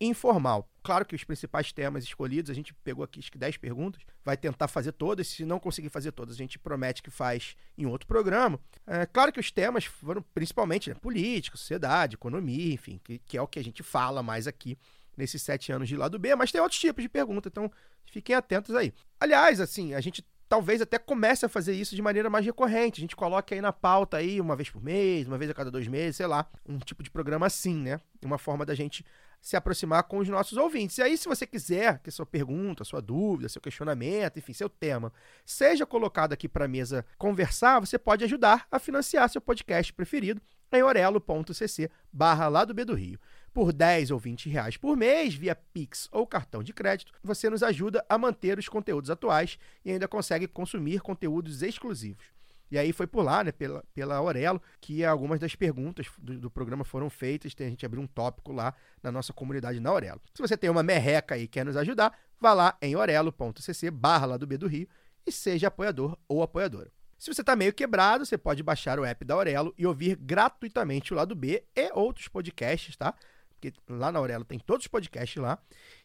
informal. 0.00 0.68
Claro 0.82 1.04
que 1.04 1.14
os 1.14 1.24
principais 1.24 1.72
temas 1.72 2.04
escolhidos, 2.04 2.50
a 2.50 2.54
gente 2.54 2.74
pegou 2.74 3.04
aqui 3.04 3.20
acho 3.20 3.30
que 3.30 3.38
10 3.38 3.56
perguntas, 3.56 4.02
vai 4.24 4.36
tentar 4.36 4.68
fazer 4.68 4.92
todas. 4.92 5.28
Se 5.28 5.44
não 5.44 5.58
conseguir 5.58 5.88
fazer 5.88 6.12
todas, 6.12 6.34
a 6.34 6.38
gente 6.38 6.58
promete 6.58 7.02
que 7.02 7.10
faz 7.10 7.56
em 7.78 7.86
outro 7.86 8.06
programa. 8.06 8.58
É, 8.86 9.06
claro 9.06 9.32
que 9.32 9.40
os 9.40 9.50
temas 9.50 9.84
foram 9.84 10.22
principalmente 10.34 10.90
né, 10.90 10.96
política, 10.96 11.56
sociedade, 11.56 12.14
economia, 12.14 12.74
enfim, 12.74 13.00
que, 13.02 13.18
que 13.18 13.36
é 13.36 13.42
o 13.42 13.46
que 13.46 13.58
a 13.58 13.64
gente 13.64 13.82
fala 13.82 14.22
mais 14.22 14.46
aqui 14.46 14.76
nesses 15.16 15.42
sete 15.42 15.72
anos 15.72 15.88
de 15.88 15.96
lado 15.96 16.18
B, 16.18 16.34
mas 16.34 16.52
tem 16.52 16.60
outros 16.60 16.80
tipos 16.80 17.02
de 17.02 17.08
pergunta, 17.08 17.48
então 17.48 17.70
fiquem 18.06 18.34
atentos 18.34 18.74
aí. 18.74 18.92
Aliás, 19.18 19.60
assim, 19.60 19.94
a 19.94 20.00
gente 20.00 20.24
talvez 20.48 20.80
até 20.80 20.98
comece 20.98 21.44
a 21.44 21.48
fazer 21.48 21.74
isso 21.74 21.96
de 21.96 22.02
maneira 22.02 22.30
mais 22.30 22.44
recorrente. 22.44 23.00
A 23.00 23.02
gente 23.02 23.16
coloca 23.16 23.54
aí 23.54 23.60
na 23.60 23.72
pauta 23.72 24.18
aí 24.18 24.40
uma 24.40 24.54
vez 24.54 24.70
por 24.70 24.82
mês, 24.82 25.26
uma 25.26 25.38
vez 25.38 25.50
a 25.50 25.54
cada 25.54 25.70
dois 25.70 25.88
meses, 25.88 26.16
sei 26.16 26.26
lá, 26.26 26.46
um 26.66 26.78
tipo 26.78 27.02
de 27.02 27.10
programa 27.10 27.46
assim, 27.46 27.76
né? 27.76 28.00
Uma 28.22 28.38
forma 28.38 28.64
da 28.64 28.74
gente 28.74 29.04
se 29.40 29.56
aproximar 29.56 30.04
com 30.04 30.18
os 30.18 30.28
nossos 30.28 30.56
ouvintes. 30.56 30.96
E 30.96 31.02
aí, 31.02 31.18
se 31.18 31.28
você 31.28 31.46
quiser 31.46 31.98
que 31.98 32.10
sua 32.10 32.24
pergunta, 32.24 32.82
sua 32.82 33.02
dúvida, 33.02 33.48
seu 33.48 33.60
questionamento, 33.60 34.38
enfim, 34.38 34.54
seu 34.54 34.70
tema, 34.70 35.12
seja 35.44 35.84
colocado 35.84 36.32
aqui 36.32 36.48
para 36.48 36.64
a 36.64 36.68
mesa 36.68 37.04
conversar, 37.18 37.78
você 37.78 37.98
pode 37.98 38.24
ajudar 38.24 38.66
a 38.70 38.78
financiar 38.78 39.28
seu 39.28 39.42
podcast 39.42 39.92
preferido 39.92 40.40
em 40.72 40.82
orelo.cc 40.82 41.90
barra 42.10 42.64
B 42.66 42.84
do 42.84 42.94
Rio. 42.94 43.18
Por 43.54 43.72
10 43.72 44.10
ou 44.10 44.18
20 44.18 44.48
reais 44.48 44.76
por 44.76 44.96
mês, 44.96 45.32
via 45.32 45.54
Pix 45.54 46.08
ou 46.10 46.26
cartão 46.26 46.60
de 46.60 46.72
crédito, 46.72 47.12
você 47.22 47.48
nos 47.48 47.62
ajuda 47.62 48.04
a 48.08 48.18
manter 48.18 48.58
os 48.58 48.68
conteúdos 48.68 49.10
atuais 49.10 49.58
e 49.84 49.92
ainda 49.92 50.08
consegue 50.08 50.48
consumir 50.48 51.00
conteúdos 51.00 51.62
exclusivos. 51.62 52.34
E 52.68 52.76
aí 52.76 52.92
foi 52.92 53.06
por 53.06 53.22
lá, 53.22 53.44
né, 53.44 53.52
pela, 53.52 53.84
pela 53.94 54.16
Aurelo, 54.16 54.60
que 54.80 55.04
algumas 55.04 55.38
das 55.38 55.54
perguntas 55.54 56.08
do, 56.18 56.36
do 56.40 56.50
programa 56.50 56.82
foram 56.82 57.08
feitas. 57.08 57.54
Tem, 57.54 57.68
a 57.68 57.70
gente 57.70 57.86
abriu 57.86 58.02
um 58.02 58.06
tópico 58.08 58.52
lá 58.52 58.74
na 59.00 59.12
nossa 59.12 59.32
comunidade 59.32 59.78
na 59.78 59.90
Aurelo. 59.90 60.20
Se 60.34 60.42
você 60.42 60.56
tem 60.56 60.68
uma 60.68 60.82
merreca 60.82 61.38
e 61.38 61.46
quer 61.46 61.64
nos 61.64 61.76
ajudar, 61.76 62.18
vá 62.40 62.52
lá 62.52 62.76
em 62.82 62.96
orelo.cc 62.96 63.90
barra 63.92 64.26
lá 64.26 64.36
do 64.36 64.48
B 64.48 64.58
do 64.58 64.66
Rio 64.66 64.88
e 65.24 65.30
seja 65.30 65.68
apoiador 65.68 66.18
ou 66.26 66.42
apoiadora. 66.42 66.90
Se 67.16 67.32
você 67.32 67.42
está 67.42 67.54
meio 67.54 67.72
quebrado, 67.72 68.26
você 68.26 68.36
pode 68.36 68.62
baixar 68.64 68.98
o 68.98 69.04
app 69.04 69.24
da 69.24 69.34
Aurelo 69.34 69.72
e 69.78 69.86
ouvir 69.86 70.16
gratuitamente 70.16 71.14
o 71.14 71.16
lado 71.16 71.36
B 71.36 71.62
e 71.76 71.92
outros 71.94 72.26
podcasts, 72.26 72.96
tá? 72.96 73.14
Porque 73.54 73.72
lá 73.88 74.12
na 74.12 74.18
Aurelo 74.18 74.44
tem 74.44 74.58
todos 74.58 74.84
os 74.84 74.88
podcasts 74.88 75.40
lá. 75.40 75.58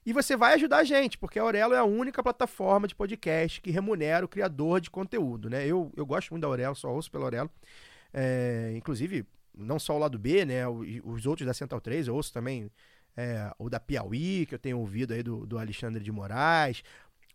E 0.06 0.14
você 0.14 0.38
vai 0.38 0.54
ajudar 0.54 0.78
a 0.78 0.84
gente, 0.84 1.18
porque 1.18 1.40
a 1.40 1.42
Aurelo 1.42 1.74
é 1.74 1.78
a 1.78 1.84
única 1.84 2.24
plataforma 2.24 2.88
de 2.88 2.96
podcast 2.96 3.60
que 3.62 3.72
remunera 3.72 4.26
o 4.26 4.30
criador 4.30 4.80
de 4.80 4.90
conteúdo, 4.90 5.50
né? 5.50 5.66
Eu, 5.66 5.92
eu 5.96 6.06
gosto 6.06 6.32
muito 6.32 6.42
da 6.42 6.48
Aurelo, 6.48 6.76
só 6.76 6.94
ouço 6.94 7.12
pela 7.12 7.26
Aurelo. 7.26 7.50
É, 8.14 8.74
inclusive, 8.76 9.26
não 9.54 9.78
só 9.78 9.96
o 9.96 10.00
lado 10.00 10.18
B, 10.18 10.46
né? 10.46 10.68
Os 10.68 11.26
outros 11.26 11.46
da 11.46 11.54
Central 11.54 11.82
3, 11.82 12.08
eu 12.08 12.16
ouço 12.16 12.32
também 12.32 12.72
é, 13.16 13.52
o 13.60 13.70
da 13.70 13.80
Piauí, 13.80 14.46
que 14.46 14.56
eu 14.56 14.60
tenho 14.60 14.80
ouvido 14.80 15.14
aí 15.14 15.22
do, 15.22 15.46
do 15.46 15.58
Alexandre 15.58 16.04
de 16.04 16.12
Moraes, 16.12 16.84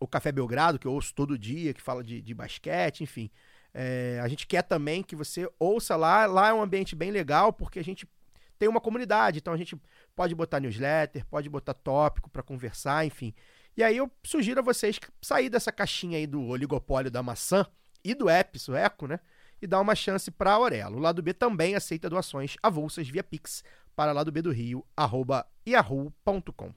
o 0.00 0.06
Café 0.06 0.33
Belgrado, 0.33 0.78
que 0.78 0.87
eu 0.87 0.92
ouço 0.92 1.14
todo 1.14 1.38
dia, 1.38 1.75
que 1.75 1.83
fala 1.83 2.02
de, 2.02 2.21
de 2.21 2.35
basquete, 2.35 3.02
enfim. 3.02 3.30
É, 3.73 4.21
a 4.23 4.28
gente 4.28 4.47
quer 4.47 4.62
também 4.62 5.02
que 5.02 5.16
você 5.16 5.49
ouça 5.59 5.97
lá. 5.97 6.26
Lá 6.26 6.49
é 6.49 6.52
um 6.52 6.62
ambiente 6.62 6.94
bem 6.94 7.11
legal, 7.11 7.52
porque 7.52 7.78
a 7.78 7.85
gente 7.85 8.06
tem 8.58 8.68
uma 8.68 8.80
comunidade, 8.80 9.38
então 9.38 9.52
a 9.52 9.56
gente 9.56 9.76
pode 10.14 10.34
botar 10.34 10.61
newsletter, 10.61 11.26
pode 11.26 11.49
botar 11.49 11.75
tópico 11.75 12.30
para 12.30 12.42
conversar, 12.42 13.04
enfim. 13.04 13.34
E 13.76 13.82
aí 13.82 13.96
eu 13.96 14.11
sugiro 14.25 14.61
a 14.61 14.62
vocês 14.62 15.00
sair 15.20 15.49
dessa 15.49 15.73
caixinha 15.73 16.18
aí 16.18 16.26
do 16.26 16.42
oligopólio 16.42 17.11
da 17.11 17.23
maçã 17.23 17.66
e 18.04 18.14
do 18.14 18.28
app 18.28 18.58
sueco, 18.58 19.06
né? 19.06 19.18
E 19.61 19.66
dar 19.66 19.80
uma 19.80 19.94
chance 19.94 20.30
para 20.30 20.50
a 20.50 20.54
Aurelo. 20.54 20.96
O 20.96 21.00
lado 21.00 21.23
B 21.23 21.32
também 21.32 21.75
aceita 21.75 22.08
doações 22.08 22.56
avulsas 22.62 23.08
via 23.08 23.25
Pix 23.25 23.64
para 23.96 24.12
lado 24.12 24.30
B 24.30 24.42
do 24.42 24.52
Rio, 24.52 24.84
arroba 24.96 25.46
yahoo.com. 25.66 26.73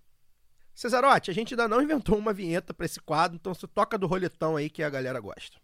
Cesarote, 0.74 1.31
a 1.31 1.34
gente 1.34 1.53
ainda 1.53 1.67
não 1.67 1.81
inventou 1.81 2.17
uma 2.17 2.31
vinheta 2.31 2.74
para 2.74 2.86
esse 2.86 3.00
quadro, 3.00 3.36
então 3.36 3.53
você 3.53 3.67
toca 3.67 3.98
do 3.98 4.05
roletão 4.05 4.55
aí 4.55 4.69
que 4.69 4.84
a 4.84 4.89
galera 4.89 5.19
gosta. 5.19 5.57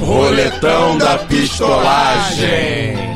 Roletão 0.00 0.98
da 0.98 1.18
pistolagem. 1.18 3.13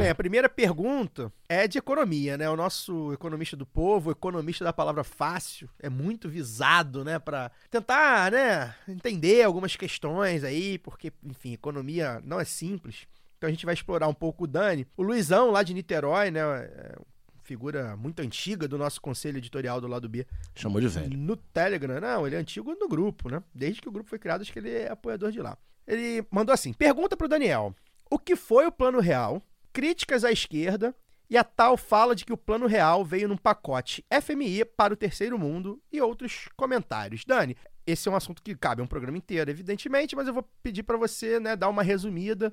Bem, 0.00 0.08
a 0.08 0.14
primeira 0.14 0.48
pergunta 0.48 1.30
é 1.46 1.68
de 1.68 1.76
economia, 1.76 2.38
né? 2.38 2.48
O 2.48 2.56
nosso 2.56 3.12
economista 3.12 3.54
do 3.54 3.66
povo, 3.66 4.10
economista 4.10 4.64
da 4.64 4.72
palavra 4.72 5.04
fácil, 5.04 5.68
é 5.78 5.90
muito 5.90 6.26
visado, 6.26 7.04
né? 7.04 7.18
Pra 7.18 7.50
tentar, 7.70 8.32
né? 8.32 8.74
Entender 8.88 9.42
algumas 9.42 9.76
questões 9.76 10.42
aí, 10.42 10.78
porque, 10.78 11.12
enfim, 11.22 11.52
economia 11.52 12.18
não 12.24 12.40
é 12.40 12.46
simples. 12.46 13.06
Então 13.36 13.48
a 13.48 13.50
gente 13.50 13.66
vai 13.66 13.74
explorar 13.74 14.08
um 14.08 14.14
pouco 14.14 14.44
o 14.44 14.46
Dani. 14.46 14.86
O 14.96 15.02
Luizão, 15.02 15.50
lá 15.50 15.62
de 15.62 15.74
Niterói, 15.74 16.30
né? 16.30 16.40
É 16.40 16.94
figura 17.42 17.94
muito 17.94 18.22
antiga 18.22 18.66
do 18.66 18.78
nosso 18.78 19.02
conselho 19.02 19.36
editorial 19.36 19.82
do 19.82 19.88
lado 19.88 20.08
B. 20.08 20.26
Chamou 20.54 20.80
de 20.80 20.88
velho. 20.88 21.18
No 21.18 21.36
Telegram. 21.36 22.00
Não, 22.00 22.26
ele 22.26 22.36
é 22.36 22.38
antigo 22.38 22.74
no 22.74 22.88
grupo, 22.88 23.28
né? 23.28 23.42
Desde 23.54 23.82
que 23.82 23.88
o 23.88 23.92
grupo 23.92 24.08
foi 24.08 24.18
criado, 24.18 24.40
acho 24.40 24.52
que 24.52 24.60
ele 24.60 24.70
é 24.70 24.90
apoiador 24.90 25.30
de 25.30 25.42
lá. 25.42 25.58
Ele 25.86 26.24
mandou 26.30 26.54
assim: 26.54 26.72
pergunta 26.72 27.18
pro 27.18 27.28
Daniel: 27.28 27.74
O 28.10 28.18
que 28.18 28.34
foi 28.34 28.66
o 28.66 28.72
plano 28.72 28.98
real? 29.00 29.42
Críticas 29.72 30.24
à 30.24 30.32
esquerda 30.32 30.94
e 31.28 31.36
a 31.36 31.44
tal 31.44 31.76
fala 31.76 32.14
de 32.14 32.24
que 32.24 32.32
o 32.32 32.36
plano 32.36 32.66
real 32.66 33.04
veio 33.04 33.28
num 33.28 33.36
pacote 33.36 34.04
FMI 34.22 34.64
para 34.64 34.92
o 34.92 34.96
terceiro 34.96 35.38
mundo 35.38 35.80
e 35.92 36.00
outros 36.00 36.48
comentários. 36.56 37.24
Dani, 37.24 37.56
esse 37.86 38.08
é 38.08 38.12
um 38.12 38.16
assunto 38.16 38.42
que 38.42 38.54
cabe 38.56 38.80
a 38.80 38.84
um 38.84 38.88
programa 38.88 39.16
inteiro, 39.16 39.50
evidentemente, 39.50 40.16
mas 40.16 40.26
eu 40.26 40.34
vou 40.34 40.44
pedir 40.62 40.82
para 40.82 40.96
você, 40.96 41.38
né, 41.38 41.54
dar 41.54 41.68
uma 41.68 41.82
resumida 41.82 42.52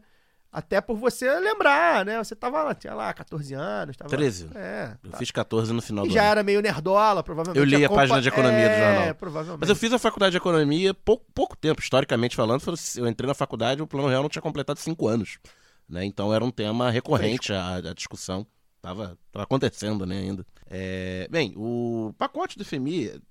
até 0.51 0.79
por 0.79 0.95
você 0.95 1.39
lembrar, 1.39 2.05
né? 2.05 2.17
Você 2.19 2.35
tava 2.35 2.63
lá, 2.63 2.73
tinha 2.73 2.93
lá 2.93 3.13
14 3.13 3.53
anos. 3.53 3.97
Tava, 3.97 4.09
13. 4.09 4.49
É. 4.55 4.95
Eu 5.03 5.11
tá. 5.11 5.17
fiz 5.17 5.29
14 5.29 5.73
no 5.73 5.81
final 5.81 6.05
E 6.05 6.07
do 6.07 6.13
já 6.13 6.21
ano. 6.21 6.31
era 6.31 6.43
meio 6.43 6.61
nerdola, 6.61 7.21
provavelmente. 7.21 7.59
Eu 7.59 7.65
li 7.65 7.83
a 7.83 7.87
acompa- 7.87 8.01
página 8.01 8.21
de 8.21 8.27
economia 8.29 8.69
do 8.69 8.73
é, 8.73 8.95
jornal. 8.95 9.15
provavelmente. 9.15 9.59
Mas 9.59 9.69
eu 9.69 9.75
fiz 9.75 9.91
a 9.91 9.99
faculdade 9.99 10.31
de 10.31 10.37
economia 10.37 10.93
pouco, 10.93 11.25
pouco 11.33 11.55
tempo, 11.57 11.81
historicamente 11.81 12.35
falando. 12.35 12.63
Eu 12.95 13.07
entrei 13.07 13.27
na 13.27 13.33
faculdade, 13.33 13.81
o 13.81 13.87
plano 13.87 14.07
real 14.07 14.21
não 14.21 14.29
tinha 14.29 14.41
completado 14.41 14.79
cinco 14.79 15.07
anos. 15.07 15.37
Né? 15.87 16.05
Então 16.05 16.33
era 16.33 16.43
um 16.43 16.51
tema 16.51 16.89
recorrente 16.89 17.53
à, 17.53 17.75
à 17.75 17.93
discussão. 17.93 18.45
Tava, 18.81 19.17
tava 19.31 19.43
acontecendo 19.43 20.05
né, 20.05 20.17
ainda. 20.19 20.45
É, 20.65 21.27
bem, 21.29 21.53
o 21.55 22.13
pacote 22.17 22.57
do 22.57 22.65
FMI. 22.65 23.21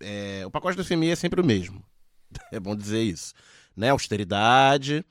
é, 0.00 0.44
o 0.46 0.50
pacote 0.50 0.76
do 0.76 0.84
FMI 0.84 1.10
é 1.10 1.16
sempre 1.16 1.40
o 1.40 1.44
mesmo. 1.44 1.84
É 2.52 2.58
bom 2.58 2.74
dizer 2.74 3.02
isso. 3.02 3.32
Né? 3.76 3.90
Austeridade. 3.90 5.04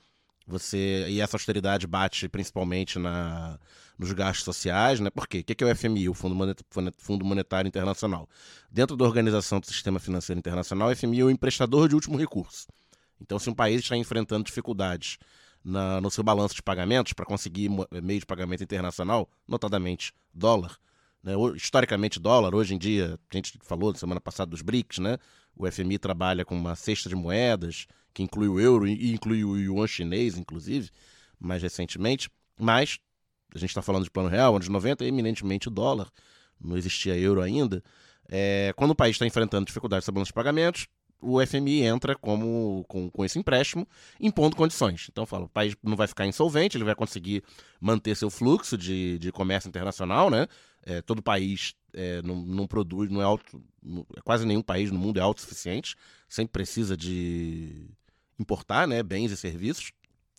Você, 0.47 1.07
e 1.09 1.21
essa 1.21 1.37
austeridade 1.37 1.87
bate 1.87 2.29
principalmente 2.29 2.99
na, 2.99 3.57
nos 3.97 4.11
gastos 4.11 4.43
sociais, 4.43 4.99
né? 4.99 5.09
Por 5.09 5.27
quê? 5.27 5.39
O 5.39 5.43
que 5.43 5.63
é 5.63 5.67
o 5.67 5.75
FMI, 5.75 6.07
o 6.07 6.13
Fundo 6.13 7.25
Monetário 7.25 7.67
Internacional? 7.67 8.29
Dentro 8.69 8.95
da 8.95 9.05
organização 9.05 9.59
do 9.59 9.65
Sistema 9.65 9.99
Financeiro 9.99 10.37
Internacional, 10.37 10.89
o 10.89 10.95
FMI 10.95 11.21
é 11.21 11.23
o 11.23 11.31
emprestador 11.31 11.89
de 11.89 11.95
último 11.95 12.15
recurso. 12.15 12.67
Então, 13.19 13.39
se 13.39 13.49
um 13.49 13.55
país 13.55 13.81
está 13.81 13.97
enfrentando 13.97 14.43
dificuldades 14.43 15.17
na- 15.65 15.99
no 15.99 16.11
seu 16.11 16.23
balanço 16.23 16.53
de 16.55 16.61
pagamentos 16.61 17.11
para 17.13 17.25
conseguir 17.25 17.67
mo- 17.69 17.87
meio 18.03 18.19
de 18.19 18.25
pagamento 18.25 18.63
internacional, 18.63 19.27
notadamente 19.47 20.13
dólar, 20.31 20.77
né? 21.23 21.33
Historicamente 21.55 22.19
dólar, 22.19 22.53
hoje 22.53 22.75
em 22.75 22.77
dia, 22.77 23.19
a 23.31 23.35
gente 23.35 23.57
falou 23.63 23.93
semana 23.95 24.21
passada 24.21 24.51
dos 24.51 24.61
BRICS, 24.61 24.99
né? 24.99 25.17
O 25.57 25.65
FMI 25.65 25.97
trabalha 25.97 26.45
com 26.45 26.55
uma 26.55 26.75
cesta 26.75 27.09
de 27.09 27.15
moedas 27.15 27.87
que 28.13 28.21
inclui 28.21 28.47
o 28.47 28.59
euro 28.59 28.87
e 28.87 29.11
inclui 29.11 29.43
o 29.43 29.57
yuan 29.57 29.87
chinês, 29.87 30.37
inclusive, 30.37 30.89
mais 31.39 31.63
recentemente. 31.63 32.29
Mas 32.59 32.99
a 33.53 33.57
gente 33.57 33.69
está 33.69 33.81
falando 33.81 34.03
de 34.03 34.11
plano 34.11 34.29
real, 34.29 34.55
anos 34.55 34.69
90, 34.69 35.03
é 35.03 35.07
eminentemente 35.07 35.69
dólar, 35.69 36.09
não 36.61 36.77
existia 36.77 37.17
euro 37.17 37.41
ainda. 37.41 37.83
É, 38.29 38.73
quando 38.75 38.91
o 38.91 38.95
país 38.95 39.15
está 39.15 39.25
enfrentando 39.25 39.65
dificuldades 39.65 40.07
no 40.07 40.13
balanço 40.13 40.29
de 40.29 40.33
pagamentos, 40.33 40.87
o 41.21 41.43
FMI 41.45 41.81
entra 41.83 42.15
como, 42.15 42.85
com, 42.87 43.09
com 43.09 43.25
esse 43.25 43.39
empréstimo, 43.39 43.87
impondo 44.19 44.55
condições. 44.55 45.07
Então, 45.09 45.25
fala, 45.25 45.45
o 45.45 45.49
país 45.49 45.75
não 45.83 45.95
vai 45.95 46.07
ficar 46.07 46.25
insolvente, 46.27 46.77
ele 46.77 46.83
vai 46.83 46.95
conseguir 46.95 47.43
manter 47.79 48.15
seu 48.15 48.29
fluxo 48.29 48.77
de, 48.77 49.17
de 49.19 49.31
comércio 49.31 49.67
internacional, 49.67 50.29
né? 50.29 50.47
É, 50.85 51.01
todo 51.01 51.21
país 51.21 51.73
é, 51.93 52.21
não, 52.21 52.35
não 52.35 52.67
produz, 52.67 53.09
não 53.09 53.21
é 53.21 53.39
não- 53.81 54.05
quase 54.23 54.45
nenhum 54.45 54.61
país 54.61 54.91
no 54.91 54.99
mundo 54.99 55.17
é 55.17 55.21
autossuficiente, 55.21 55.95
sempre 56.29 56.51
precisa 56.51 56.95
de 56.95 57.87
importar, 58.39 58.87
né, 58.87 59.01
bens 59.01 59.31
e 59.31 59.37
serviços, 59.37 59.91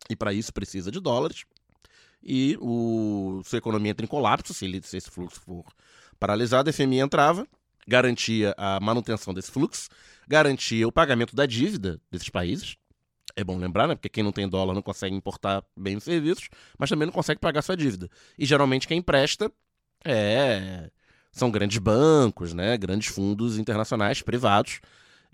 e 0.08 0.14
para 0.14 0.32
isso 0.32 0.52
precisa 0.52 0.90
de 0.90 1.00
dólares. 1.00 1.44
E 2.22 2.56
o 2.60 3.40
sua 3.44 3.58
economia 3.58 3.90
entra 3.90 4.04
em 4.04 4.08
colapso 4.08 4.52
se, 4.52 4.64
ele, 4.64 4.80
se 4.82 4.96
esse 4.96 5.10
fluxo 5.10 5.40
for 5.40 5.64
paralisado, 6.18 6.68
a 6.68 6.72
FMI 6.72 7.00
entrava, 7.00 7.46
garantia 7.86 8.54
a 8.56 8.80
manutenção 8.80 9.32
desse 9.32 9.50
fluxo, 9.50 9.88
garantia 10.26 10.86
o 10.86 10.92
pagamento 10.92 11.34
da 11.34 11.46
dívida 11.46 12.00
desses 12.10 12.28
países. 12.28 12.76
É 13.34 13.44
bom 13.44 13.58
lembrar, 13.58 13.86
né? 13.86 13.94
Porque 13.94 14.08
quem 14.08 14.24
não 14.24 14.32
tem 14.32 14.48
dólar 14.48 14.72
não 14.74 14.82
consegue 14.82 15.14
importar 15.14 15.62
bens 15.76 15.98
e 15.98 16.00
serviços, 16.00 16.48
mas 16.78 16.88
também 16.88 17.06
não 17.06 17.12
consegue 17.12 17.38
pagar 17.40 17.60
sua 17.62 17.76
dívida. 17.76 18.08
E 18.38 18.46
geralmente 18.46 18.88
quem 18.88 18.98
empresta 18.98 19.52
é 20.04 20.90
são 21.32 21.50
grandes 21.50 21.76
bancos, 21.78 22.54
né? 22.54 22.78
Grandes 22.78 23.08
fundos 23.08 23.58
internacionais 23.58 24.22
privados. 24.22 24.80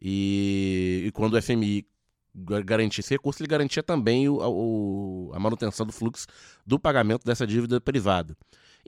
E, 0.01 1.05
e 1.07 1.13
quando 1.13 1.35
o 1.35 1.43
FMI 1.43 1.87
ga- 2.35 2.61
garantia 2.63 3.01
esse 3.01 3.15
recurso, 3.15 3.41
ele 3.41 3.49
garantia 3.49 3.85
também 3.85 4.29
o, 4.29 4.39
o- 4.41 5.31
a 5.33 5.39
manutenção 5.39 5.87
do 5.87 5.93
fluxo 5.93 6.27
do 6.67 6.79
pagamento 6.79 7.25
dessa 7.25 7.47
dívida 7.47 7.81
privada. 7.81 8.37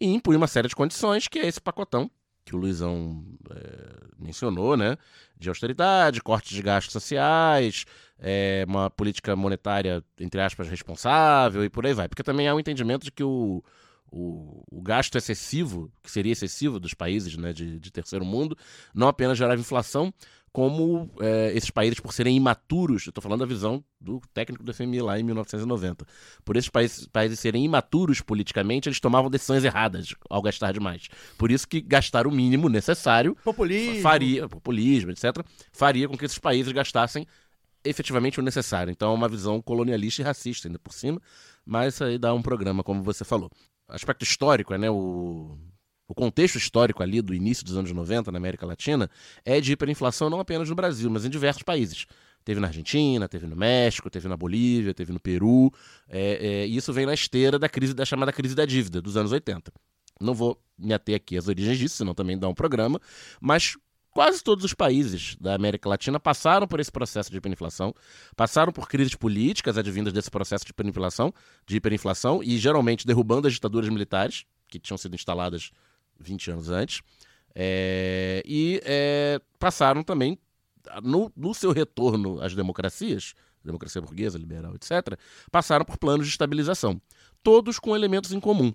E 0.01 0.07
impunha 0.07 0.37
uma 0.39 0.49
série 0.49 0.67
de 0.67 0.75
condições, 0.75 1.29
que 1.29 1.39
é 1.39 1.47
esse 1.47 1.61
pacotão 1.61 2.11
que 2.45 2.55
o 2.55 2.59
Luizão 2.59 3.25
é, 3.51 3.95
mencionou, 4.19 4.77
né? 4.77 4.97
De 5.39 5.49
austeridade, 5.49 6.21
cortes 6.21 6.55
de 6.55 6.63
gastos 6.63 6.93
sociais, 6.93 7.85
é, 8.19 8.65
uma 8.69 8.91
política 8.91 9.35
monetária, 9.35 10.03
entre 10.21 10.41
aspas, 10.41 10.69
responsável 10.69 11.65
e 11.65 11.71
por 11.71 11.87
aí 11.87 11.95
vai. 11.95 12.09
Porque 12.09 12.23
também 12.23 12.47
há 12.47 12.55
um 12.55 12.61
entendimento 12.61 13.05
de 13.05 13.11
que 13.11 13.25
o, 13.25 13.63
o, 14.11 14.63
o 14.71 14.83
gasto 14.83 15.17
excessivo, 15.17 15.91
que 16.03 16.11
seria 16.11 16.33
excessivo 16.33 16.79
dos 16.79 16.95
países 16.95 17.37
né, 17.37 17.53
de, 17.53 17.81
de 17.81 17.91
terceiro 17.91 18.25
mundo, 18.25 18.57
não 18.95 19.09
apenas 19.09 19.37
gerava 19.37 19.61
inflação, 19.61 20.13
como 20.55 21.11
é, 21.21 21.51
esses 21.53 21.69
países, 21.69 21.99
por 21.99 22.13
serem 22.13 22.37
imaturos, 22.37 23.07
eu 23.07 23.11
estou 23.11 23.21
falando 23.21 23.41
da 23.41 23.45
visão 23.47 23.85
do 24.01 24.21
técnico 24.33 24.63
do 24.63 24.73
FMI 24.73 25.01
lá 25.01 25.19
em 25.19 25.25
1990, 25.25 26.07
por 26.45 26.57
esses 26.57 26.71
países, 26.71 27.09
países 27.09 27.41
serem 27.41 27.65
imaturos 27.65 28.21
politicamente, 28.21 28.89
eles 28.89 29.01
tomavam 29.01 29.29
decisões 29.29 29.65
erradas 29.65 30.15
ao 30.31 30.41
gastar 30.41 30.73
demais. 30.73 31.09
Por 31.37 31.51
isso 31.51 31.67
que 31.67 31.81
gastar 31.81 32.25
o 32.25 32.31
mínimo 32.31 32.69
necessário 32.69 33.37
Populismo. 33.43 34.01
faria, 34.01 34.49
populismo, 34.49 35.11
etc., 35.11 35.45
faria 35.73 36.07
com 36.07 36.17
que 36.17 36.25
esses 36.25 36.39
países 36.39 36.73
gastassem 36.73 37.27
efetivamente 37.83 38.39
o 38.39 38.43
necessário. 38.43 38.93
Então 38.93 39.11
é 39.11 39.15
uma 39.15 39.29
visão 39.29 39.61
colonialista 39.61 40.23
e 40.23 40.25
racista 40.25 40.69
ainda 40.69 40.79
por 40.79 40.93
cima, 40.93 41.21
mas 41.67 41.95
isso 41.95 42.05
aí 42.05 42.17
dá 42.17 42.33
um 42.33 42.41
programa, 42.41 42.85
como 42.85 43.03
você 43.03 43.25
falou. 43.25 43.51
Aspecto 43.89 44.23
histórico, 44.23 44.73
é, 44.73 44.79
né, 44.79 44.89
o, 44.89 45.59
o 46.07 46.15
contexto 46.15 46.57
histórico 46.57 47.03
ali 47.03 47.23
do 47.23 47.35
início 47.35 47.65
dos 47.65 47.77
anos 47.77 47.91
90 47.91 48.31
na 48.31 48.39
América 48.39 48.67
Latina 48.67 49.11
é 49.45 49.61
de 49.61 49.73
hiperinflação 49.73 50.29
não 50.29 50.41
apenas 50.41 50.69
no 50.69 50.75
Brasil, 50.75 51.11
mas 51.11 51.25
em 51.25 51.31
diversos 51.31 51.63
países. 51.63 52.07
Teve 52.45 52.61
na 52.61 52.67
Argentina, 52.67 53.27
teve 53.27 53.47
no 53.47 53.57
México, 53.57 54.11
teve 54.11 54.29
na 54.29 54.37
Bolívia, 54.37 54.93
teve 54.93 55.13
no 55.13 55.19
Peru. 55.19 55.73
é, 56.09 56.63
é, 56.63 56.67
e 56.67 56.77
isso 56.77 56.93
vem 56.93 57.07
na 57.07 57.15
esteira 57.15 57.59
da 57.59 57.69
crise 57.69 57.95
da 57.95 58.05
chamada 58.05 58.33
crise 58.33 58.55
da 58.55 58.67
dívida 58.67 59.01
dos 59.01 59.17
anos 59.17 59.33
80. 59.33 59.73
Não 60.21 60.35
vou 60.35 60.61
me 60.79 60.93
ater 60.93 61.17
aqui 61.17 61.39
às 61.39 61.49
origens 61.49 61.79
disso, 61.79 61.97
senão 61.97 62.15
também 62.15 62.39
dá 62.39 62.47
um 62.49 62.55
programa, 62.55 63.01
mas 63.41 63.77
quase 64.11 64.43
todos 64.45 64.65
os 64.65 64.75
países 64.75 65.37
da 65.41 65.55
América 65.55 65.89
Latina 65.89 66.21
passaram 66.21 66.69
por 66.69 66.79
esse 66.79 66.93
processo 66.93 67.31
de 67.31 67.39
hiperinflação, 67.39 67.95
passaram 68.37 68.73
por 68.73 68.89
crises 68.89 69.15
políticas 69.15 69.77
advindas 69.77 70.13
desse 70.13 70.31
processo 70.31 70.65
de 70.65 70.71
hiperinflação, 70.71 71.33
de 71.67 71.77
hiperinflação 71.77 72.43
e 72.43 72.59
geralmente 72.59 73.07
derrubando 73.07 73.49
as 73.49 73.55
ditaduras 73.55 73.89
militares 73.89 74.45
que 74.69 74.79
tinham 74.79 74.99
sido 74.99 75.15
instaladas 75.15 75.71
20 76.19 76.51
anos 76.51 76.71
antes, 76.71 77.03
é, 77.55 78.43
e 78.45 78.81
é, 78.85 79.41
passaram 79.59 80.03
também 80.03 80.39
no, 81.03 81.33
no 81.37 81.55
seu 81.55 81.73
retorno 81.73 82.41
às 82.41 82.55
democracias, 82.55 83.35
democracia 83.65 84.01
burguesa, 84.01 84.39
liberal, 84.39 84.75
etc., 84.75 85.19
passaram 85.51 85.85
por 85.85 85.97
planos 85.97 86.27
de 86.27 86.33
estabilização, 86.33 87.01
todos 87.43 87.79
com 87.79 87.95
elementos 87.95 88.33
em 88.33 88.41
comum, 88.41 88.73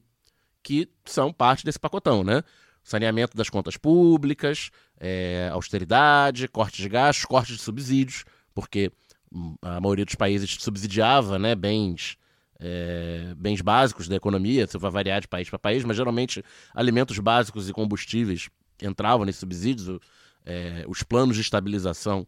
que 0.63 0.89
são 1.05 1.31
parte 1.31 1.63
desse 1.65 1.79
pacotão, 1.79 2.23
né? 2.23 2.43
Saneamento 2.83 3.37
das 3.37 3.49
contas 3.49 3.77
públicas, 3.77 4.71
é, 4.99 5.49
austeridade, 5.51 6.47
corte 6.47 6.81
de 6.81 6.89
gastos, 6.89 7.25
corte 7.25 7.53
de 7.53 7.59
subsídios, 7.59 8.23
porque 8.53 8.91
hum, 9.31 9.55
a 9.61 9.79
maioria 9.79 10.05
dos 10.05 10.15
países 10.15 10.57
subsidiava 10.59 11.37
né, 11.37 11.53
bens, 11.53 12.17
é, 12.59 13.33
bens 13.37 13.61
básicos 13.61 14.07
da 14.07 14.15
economia, 14.15 14.65
isso 14.65 14.77
vai 14.79 14.91
variar 14.91 15.21
de 15.21 15.27
país 15.27 15.49
para 15.49 15.57
país, 15.59 15.83
mas 15.83 15.95
geralmente 15.97 16.43
alimentos 16.73 17.17
básicos 17.19 17.69
e 17.69 17.73
combustíveis 17.73 18.49
entravam 18.81 19.25
nesses 19.25 19.39
subsídios, 19.39 19.87
o- 19.87 19.99
é, 20.45 20.83
os 20.87 21.03
planos 21.03 21.35
de 21.35 21.41
estabilização 21.41 22.25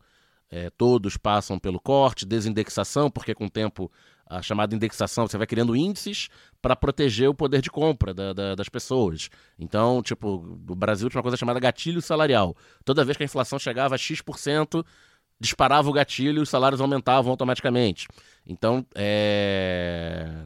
é, 0.53 0.69
todos 0.69 1.15
passam 1.15 1.57
pelo 1.57 1.79
corte, 1.79 2.25
desindexação, 2.25 3.09
porque 3.09 3.33
com 3.33 3.45
o 3.45 3.49
tempo 3.49 3.89
a 4.27 4.41
chamada 4.41 4.73
indexação, 4.75 5.25
você 5.27 5.37
vai 5.37 5.47
criando 5.47 5.75
índices 5.75 6.27
para 6.61 6.75
proteger 6.75 7.29
o 7.29 7.33
poder 7.33 7.61
de 7.61 7.69
compra 7.69 8.13
da- 8.13 8.31
da- 8.33 8.55
das 8.55 8.67
pessoas. 8.69 9.29
Então, 9.59 10.01
tipo, 10.01 10.57
no 10.67 10.75
Brasil 10.75 11.09
tinha 11.09 11.19
uma 11.19 11.23
coisa 11.23 11.37
chamada 11.37 11.59
gatilho 11.59 12.01
salarial. 12.01 12.55
Toda 12.85 13.03
vez 13.05 13.15
que 13.17 13.23
a 13.23 13.25
inflação 13.25 13.57
chegava 13.59 13.95
a 13.95 13.97
X%, 13.97 14.85
disparava 15.41 15.89
o 15.89 15.93
gatilho 15.93 16.39
e 16.39 16.41
os 16.43 16.49
salários 16.49 16.79
aumentavam 16.79 17.31
automaticamente. 17.31 18.07
Então, 18.45 18.85
é, 18.95 20.45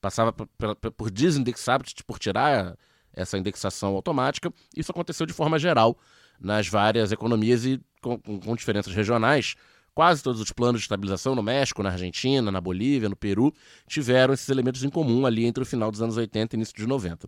passava 0.00 0.32
por, 0.32 1.10
desindexar, 1.10 1.80
por 2.06 2.18
tirar 2.18 2.76
essa 3.12 3.36
indexação 3.36 3.94
automática. 3.94 4.52
Isso 4.76 4.92
aconteceu 4.92 5.26
de 5.26 5.32
forma 5.32 5.58
geral 5.58 5.98
nas 6.40 6.68
várias 6.68 7.10
economias 7.12 7.64
e 7.64 7.80
com- 8.00 8.18
com 8.18 8.54
diferenças 8.54 8.94
regionais. 8.94 9.56
Quase 9.94 10.22
todos 10.22 10.40
os 10.40 10.52
planos 10.52 10.82
de 10.82 10.84
estabilização 10.84 11.34
no 11.34 11.42
México, 11.42 11.82
na 11.82 11.90
Argentina, 11.90 12.52
na 12.52 12.60
Bolívia, 12.60 13.08
no 13.08 13.16
Peru, 13.16 13.52
tiveram 13.88 14.34
esses 14.34 14.48
elementos 14.50 14.84
em 14.84 14.90
comum 14.90 15.24
ali 15.26 15.46
entre 15.46 15.62
o 15.62 15.66
final 15.66 15.90
dos 15.90 16.02
anos 16.02 16.16
80 16.18 16.54
e 16.54 16.56
início 16.58 16.74
dos 16.76 16.86
90. 16.86 17.26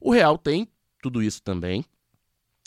O 0.00 0.12
real 0.12 0.36
tem 0.38 0.68
tudo 1.02 1.22
isso 1.22 1.42
também. 1.42 1.84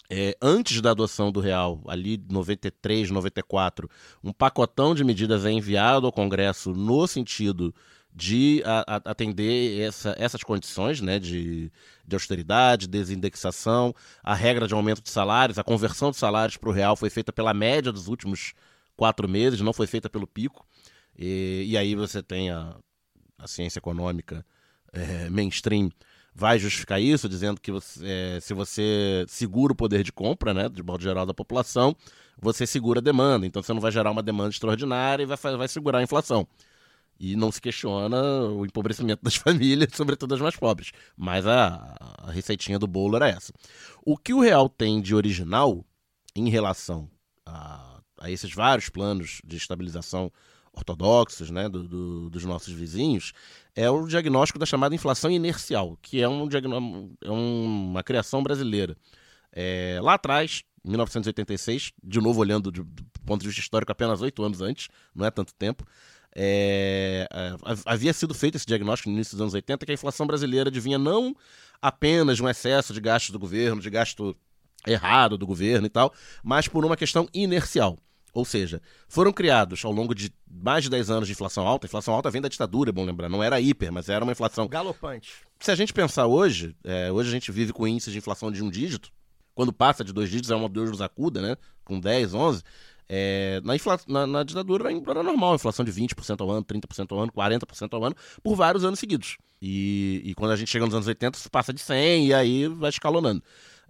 É, 0.10 0.38
antes 0.42 0.82
da 0.82 0.92
adoção 0.92 1.32
do 1.32 1.40
real, 1.40 1.82
ali 1.88 2.24
93, 2.30 3.10
94, 3.10 3.90
um 4.24 4.32
pacotão 4.32 4.94
de 4.94 5.04
medidas 5.04 5.46
é 5.46 5.52
enviado 5.52 6.06
ao 6.06 6.12
Congresso 6.12 6.74
no 6.74 7.08
sentido 7.08 7.74
de 8.14 8.62
a- 8.66 8.96
a- 8.96 9.12
atender 9.12 9.82
essa- 9.82 10.16
essas 10.18 10.42
condições 10.44 11.02
né, 11.02 11.20
de, 11.20 11.72
de 12.08 12.16
austeridade, 12.16 12.88
desindexação, 12.88 13.94
a 14.24 14.34
regra 14.34 14.68
de 14.68 14.74
aumento 14.74 15.02
de 15.02 15.10
salários, 15.10 15.58
a 15.60 15.64
conversão 15.64 16.12
de 16.12 16.18
salários 16.18 16.56
para 16.56 16.70
o 16.70 16.72
real 16.72 16.96
foi 16.96 17.10
feita 17.10 17.34
pela 17.34 17.54
média 17.54 17.92
dos 17.92 18.08
últimos 18.08 18.54
quatro 18.96 19.28
meses, 19.28 19.60
não 19.60 19.74
foi 19.74 19.88
feita 19.88 20.10
pelo 20.10 20.26
pico. 20.28 20.66
E, 21.18 21.66
e 21.68 21.78
aí 21.78 21.96
você 21.96 22.22
tem 22.24 22.52
a, 22.52 22.78
a 23.38 23.48
ciência 23.48 23.80
econômica 23.80 24.46
é, 24.94 25.30
mainstream 25.30 25.90
vai 26.36 26.60
justificar 26.60 27.02
isso, 27.02 27.30
dizendo 27.30 27.62
que 27.62 27.72
você, 27.72 28.02
é, 28.06 28.40
se 28.42 28.54
você 28.54 29.26
segura 29.28 29.74
o 29.74 29.76
poder 29.76 30.04
de 30.04 30.12
compra, 30.12 30.54
né, 30.54 30.70
de 30.70 30.84
modo 30.84 31.02
geral 31.02 31.26
da 31.26 31.34
população, 31.34 31.96
você 32.38 32.68
segura 32.68 33.00
a 33.00 33.04
demanda. 33.04 33.46
Então 33.48 33.64
você 33.64 33.74
não 33.74 33.82
vai 33.82 33.92
gerar 33.92 34.12
uma 34.12 34.22
demanda 34.24 34.50
extraordinária 34.50 35.24
e 35.24 35.26
vai, 35.26 35.38
vai 35.58 35.68
segurar 35.68 36.00
a 36.00 36.04
inflação. 36.04 36.46
E 37.18 37.36
não 37.36 37.52
se 37.52 37.62
questiona 37.62 38.22
o 38.50 38.66
empobrecimento 38.66 39.24
das 39.24 39.36
famílias, 39.38 39.90
sobretudo 39.94 40.32
das 40.32 40.42
mais 40.42 40.56
pobres. 40.56 40.92
Mas 41.16 41.48
a, 41.48 41.96
a 42.20 42.32
receitinha 42.32 42.78
do 42.78 42.88
bolo 42.88 43.16
era 43.16 43.30
essa. 43.30 43.54
O 44.06 44.18
que 44.18 44.34
o 44.34 44.42
real 44.42 44.68
tem 44.68 45.02
de 45.02 45.16
original 45.16 45.86
em 46.36 46.50
relação 46.50 47.10
a, 47.46 48.02
a 48.20 48.30
esses 48.30 48.54
vários 48.54 48.90
planos 48.90 49.42
de 49.46 49.56
estabilização 49.56 50.30
ortodoxos 50.74 51.50
né, 51.50 51.70
do- 51.70 51.88
do- 51.88 52.30
dos 52.30 52.44
nossos 52.44 52.74
vizinhos 52.74 53.32
é 53.76 53.90
o 53.90 54.08
diagnóstico 54.08 54.58
da 54.58 54.66
chamada 54.66 54.96
inflação 54.96 55.30
inercial, 55.30 55.98
que 56.02 56.22
é, 56.22 56.30
um, 56.30 56.48
é 57.22 57.30
uma 57.30 58.04
criação 58.04 58.42
brasileira. 58.42 58.96
É, 59.52 60.00
lá 60.02 60.14
atrás, 60.16 60.64
1986, 60.84 61.92
de 62.04 62.20
novo 62.22 62.40
olhando 62.40 62.72
de- 62.72 62.82
do 62.84 63.04
ponto 63.26 63.42
de 63.42 63.48
vista 63.48 63.62
histórico 63.62 63.92
apenas 63.92 64.22
oito 64.22 64.44
anos 64.44 64.62
antes, 64.62 64.88
não 65.14 65.26
é 65.26 65.32
tanto 65.32 65.54
tempo, 65.54 65.86
é, 66.36 67.28
havia 67.86 68.12
sido 68.14 68.34
feito 68.34 68.56
esse 68.56 68.66
diagnóstico 68.66 69.10
no 69.10 69.16
início 69.16 69.34
dos 69.36 69.42
anos 69.42 69.54
80 69.54 69.86
que 69.86 69.92
a 69.92 69.96
inflação 69.96 70.28
brasileira 70.28 70.70
adivinha 70.70 70.98
não 70.98 71.36
apenas 71.82 72.40
um 72.40 72.50
excesso 72.50 72.94
de 72.94 73.00
gasto 73.00 73.32
do 73.32 73.40
governo, 73.40 73.82
de 73.82 73.90
gasto 73.90 74.36
errado 74.86 75.38
do 75.38 75.48
governo 75.48 75.88
e 75.88 75.90
tal, 75.90 76.14
mas 76.44 76.68
por 76.68 76.86
uma 76.86 76.96
questão 76.98 77.28
inercial. 77.34 77.98
Ou 78.36 78.44
seja, 78.44 78.82
foram 79.08 79.32
criados 79.32 79.84
ao 79.86 79.94
longo 79.94 80.14
de 80.14 80.30
mais 80.48 80.84
de 80.84 80.90
10 80.90 81.10
anos 81.10 81.28
de 81.28 81.32
inflação 81.32 81.66
alta. 81.66 81.88
Inflação 81.88 82.14
alta 82.14 82.30
vem 82.30 82.42
da 82.42 82.50
ditadura, 82.50 82.90
é 82.90 82.94
bom 82.94 83.06
lembrar. 83.06 83.30
Não 83.30 83.42
era 83.42 83.62
hiper, 83.62 83.92
mas 83.94 84.10
era 84.10 84.26
uma 84.26 84.34
inflação 84.34 84.68
Galopante. 84.68 85.32
se 85.58 85.72
a 85.72 85.76
gente 85.76 85.94
pensar 85.94 86.28
hoje, 86.28 86.76
é, 86.84 87.10
hoje 87.10 87.30
a 87.30 87.32
gente 87.32 87.50
vive 87.50 87.72
com 87.72 87.88
índices 87.88 88.12
de 88.12 88.20
inflação 88.20 88.52
de 88.52 88.62
um 88.62 88.70
dígito. 88.70 89.10
Quando 89.56 89.72
passa 89.72 90.04
de 90.04 90.12
dois 90.12 90.30
dígitos 90.30 90.52
é 90.52 90.56
uma 90.56 90.68
Deus 90.68 90.90
nos 90.92 91.02
acuda, 91.02 91.42
né? 91.42 91.56
Com 91.86 91.98
10, 91.98 92.34
11. 92.34 92.62
É, 93.08 93.62
na, 93.64 93.74
infla- 93.74 94.00
na- 94.06 94.28
na 94.28 94.44
ditadura 94.44 94.92
era 94.92 95.24
normal, 95.24 95.56
inflação 95.56 95.86
de 95.86 95.92
20% 95.94 96.42
ao 96.42 96.52
ano, 96.52 96.66
30% 96.66 97.12
ao 97.14 97.20
ano, 97.22 97.32
40% 97.32 97.94
ao 97.94 98.04
ano, 98.04 98.16
por 98.44 98.56
vários 98.56 98.84
anos 98.84 99.00
seguidos. 99.00 99.38
E, 99.62 100.22
e 100.26 100.34
quando 100.36 100.52
a 100.52 100.56
gente 100.58 100.70
chega 100.70 100.84
nos 100.86 100.94
anos 100.94 101.08
80, 101.08 101.38
isso 101.38 101.50
passa 101.50 101.72
de 101.72 101.80
100 101.80 102.28
e 102.28 102.34
aí 102.34 102.68
vai 102.68 102.90
escalonando. 102.90 103.42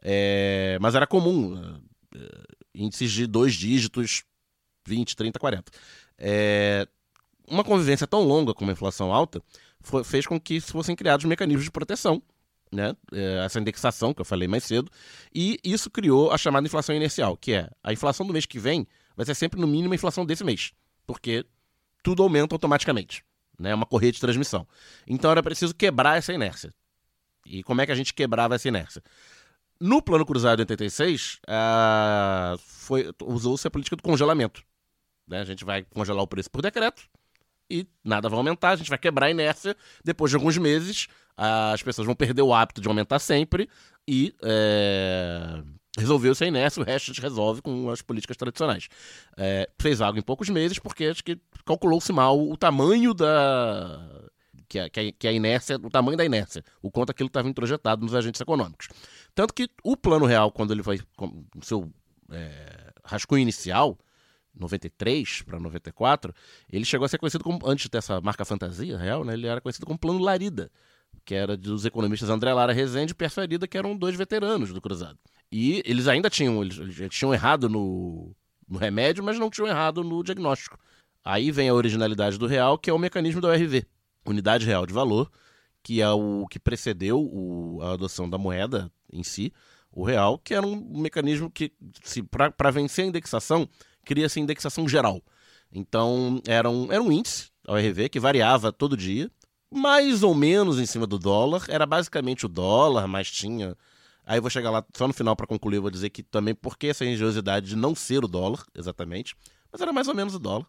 É, 0.03 0.77
mas 0.81 0.93
era 0.93 1.07
comum, 1.07 1.57
é, 2.13 2.17
é, 2.19 2.29
índices 2.75 3.11
de 3.11 3.25
dois 3.25 3.55
dígitos, 3.55 4.23
20, 4.85 5.15
30, 5.15 5.39
40. 5.39 5.71
É, 6.17 6.87
uma 7.47 7.63
convivência 7.63 8.07
tão 8.07 8.21
longa 8.23 8.53
com 8.53 8.63
uma 8.63 8.73
inflação 8.73 9.13
alta 9.13 9.41
foi- 9.81 10.03
fez 10.03 10.25
com 10.25 10.39
que 10.39 10.59
fossem 10.59 10.95
criados 10.95 11.25
mecanismos 11.25 11.63
de 11.65 11.71
proteção, 11.71 12.21
né? 12.71 12.95
É, 13.11 13.43
essa 13.45 13.59
indexação 13.59 14.13
que 14.13 14.21
eu 14.21 14.25
falei 14.25 14.47
mais 14.47 14.63
cedo, 14.63 14.89
e 15.33 15.59
isso 15.63 15.89
criou 15.89 16.31
a 16.31 16.37
chamada 16.37 16.65
inflação 16.65 16.95
inercial, 16.95 17.37
que 17.37 17.53
é 17.53 17.69
a 17.83 17.93
inflação 17.93 18.25
do 18.25 18.33
mês 18.33 18.45
que 18.45 18.59
vem 18.59 18.87
vai 19.15 19.25
ser 19.25 19.35
sempre 19.35 19.59
no 19.59 19.67
mínimo 19.67 19.93
a 19.93 19.95
inflação 19.95 20.25
desse 20.25 20.43
mês, 20.43 20.73
porque 21.05 21.45
tudo 22.03 22.23
aumenta 22.23 22.55
automaticamente, 22.55 23.23
né? 23.59 23.71
É 23.71 23.75
uma 23.75 23.85
correia 23.85 24.11
de 24.11 24.19
transmissão. 24.19 24.67
Então 25.07 25.31
era 25.31 25.41
preciso 25.43 25.73
quebrar 25.75 26.17
essa 26.17 26.33
inércia. 26.33 26.73
E 27.45 27.61
como 27.63 27.79
é 27.81 27.85
que 27.85 27.91
a 27.91 27.95
gente 27.95 28.13
quebrava 28.13 28.55
essa 28.55 28.67
inércia? 28.67 29.03
No 29.79 30.01
plano 30.01 30.25
cruzado 30.25 30.57
de 30.57 30.61
86, 30.63 31.39
ah, 31.47 32.55
foi- 32.59 33.11
usou-se 33.23 33.67
a 33.67 33.71
política 33.71 33.95
do 33.95 34.01
congelamento. 34.03 34.63
Né? 35.27 35.41
A 35.41 35.45
gente 35.45 35.63
vai 35.65 35.83
congelar 35.83 36.23
o 36.23 36.27
preço 36.27 36.49
por 36.51 36.61
decreto, 36.61 37.03
e 37.69 37.87
nada 38.03 38.29
vai 38.29 38.37
aumentar, 38.37 38.71
a 38.71 38.75
gente 38.75 38.89
vai 38.89 38.97
quebrar 38.97 39.27
a 39.27 39.31
inércia. 39.31 39.75
Depois 40.03 40.29
de 40.29 40.35
alguns 40.35 40.57
meses, 40.57 41.07
as 41.35 41.81
pessoas 41.81 42.05
vão 42.05 42.15
perder 42.15 42.41
o 42.41 42.53
hábito 42.53 42.81
de 42.81 42.87
aumentar 42.87 43.19
sempre 43.19 43.69
e 44.07 44.33
é, 44.43 45.63
resolveu-se 45.97 46.43
a 46.43 46.47
inércia, 46.47 46.81
o 46.81 46.85
resto 46.85 47.09
a 47.09 47.13
gente 47.13 47.21
resolve 47.21 47.61
com 47.61 47.89
as 47.89 48.01
políticas 48.01 48.37
tradicionais. 48.37 48.87
É, 49.37 49.69
fez 49.79 50.01
algo 50.01 50.19
em 50.19 50.21
poucos 50.21 50.49
meses, 50.49 50.77
porque 50.79 51.05
acho 51.05 51.23
que 51.23 51.39
calculou-se 51.65 52.11
mal 52.13 52.39
o 52.39 52.55
tamanho 52.55 53.13
da. 53.13 54.23
Que 54.67 54.79
a, 54.79 54.89
que, 54.89 55.27
a, 55.27 55.31
inércia, 55.31 55.77
o 55.77 55.91
tamanho 55.91 56.17
da 56.17 56.25
inércia, 56.25 56.63
o 56.81 56.89
quanto 56.89 57.11
aquilo 57.11 57.27
estava 57.27 57.47
introjetado 57.47 58.03
nos 58.03 58.15
agentes 58.15 58.41
econômicos. 58.41 58.87
Tanto 59.35 59.53
que 59.53 59.69
o 59.83 59.95
plano 59.95 60.25
real, 60.25 60.51
quando 60.51 60.73
ele 60.73 60.81
com- 61.15 61.45
no 61.55 61.63
seu 61.63 61.91
é, 62.31 62.91
rascunho 63.03 63.43
inicial, 63.43 63.95
93 64.57 65.41
para 65.43 65.59
94, 65.59 66.33
ele 66.71 66.85
chegou 66.85 67.05
a 67.05 67.09
ser 67.09 67.17
conhecido 67.17 67.43
como, 67.43 67.59
antes 67.65 67.89
dessa 67.89 68.19
marca 68.21 68.45
fantasia 68.45 68.97
real, 68.97 69.23
né, 69.23 69.33
ele 69.33 69.47
era 69.47 69.59
conhecido 69.61 69.85
como 69.85 69.97
Plano 69.99 70.19
Larida, 70.19 70.71
que 71.23 71.33
era 71.35 71.55
dos 71.57 71.85
economistas 71.85 72.29
André 72.29 72.53
Lara 72.53 72.73
Rezende 72.73 73.11
e 73.11 73.15
Pierre 73.15 73.33
Farida, 73.33 73.67
que 73.67 73.77
eram 73.77 73.95
dois 73.95 74.15
veteranos 74.15 74.71
do 74.71 74.81
Cruzado. 74.81 75.17
E 75.51 75.81
eles 75.85 76.07
ainda 76.07 76.29
tinham, 76.29 76.61
eles, 76.61 76.77
eles 76.77 77.09
tinham 77.15 77.33
errado 77.33 77.69
no, 77.69 78.35
no 78.67 78.77
remédio, 78.77 79.23
mas 79.23 79.39
não 79.39 79.49
tinham 79.49 79.67
errado 79.67 80.03
no 80.03 80.23
diagnóstico. 80.23 80.77
Aí 81.23 81.51
vem 81.51 81.69
a 81.69 81.73
originalidade 81.73 82.37
do 82.37 82.45
real, 82.47 82.77
que 82.77 82.89
é 82.89 82.93
o 82.93 82.99
mecanismo 82.99 83.41
da 83.41 83.49
URV, 83.49 83.85
Unidade 84.25 84.65
Real 84.65 84.85
de 84.85 84.93
Valor, 84.93 85.31
que 85.81 86.01
é 86.01 86.09
o 86.09 86.45
que 86.49 86.59
precedeu 86.59 87.19
o- 87.19 87.79
a 87.81 87.93
adoção 87.93 88.29
da 88.29 88.37
moeda 88.37 88.91
em 89.11 89.23
si, 89.23 89.53
o 89.91 90.03
real, 90.03 90.37
que 90.37 90.53
era 90.53 90.65
um 90.65 90.99
mecanismo 90.99 91.49
que, 91.49 91.71
para 92.57 92.69
vencer 92.71 93.05
a 93.05 93.07
indexação, 93.07 93.67
cria-se 94.05 94.39
indexação 94.39 94.87
geral. 94.87 95.21
Então, 95.71 96.41
era 96.47 96.69
um, 96.69 96.91
era 96.91 97.01
um 97.01 97.11
índice, 97.11 97.49
a 97.67 97.73
ORV, 97.73 98.09
que 98.09 98.19
variava 98.19 98.71
todo 98.71 98.95
dia, 98.95 99.29
mais 99.69 100.23
ou 100.23 100.33
menos 100.33 100.79
em 100.79 100.85
cima 100.85 101.05
do 101.05 101.19
dólar. 101.19 101.65
Era 101.67 101.85
basicamente 101.85 102.45
o 102.45 102.49
dólar, 102.49 103.07
mas 103.07 103.29
tinha. 103.29 103.75
Aí 104.25 104.39
vou 104.39 104.49
chegar 104.49 104.71
lá 104.71 104.83
só 104.95 105.07
no 105.07 105.13
final 105.13 105.35
para 105.35 105.45
concluir, 105.45 105.79
vou 105.79 105.91
dizer 105.91 106.09
que 106.09 106.23
também 106.23 106.55
por 106.55 106.77
que 106.77 106.87
essa 106.87 107.05
engenhosidade 107.05 107.67
de 107.67 107.75
não 107.75 107.93
ser 107.93 108.23
o 108.23 108.27
dólar, 108.27 108.63
exatamente. 108.73 109.35
Mas 109.71 109.81
era 109.81 109.91
mais 109.91 110.07
ou 110.07 110.15
menos 110.15 110.35
o 110.35 110.39
dólar. 110.39 110.65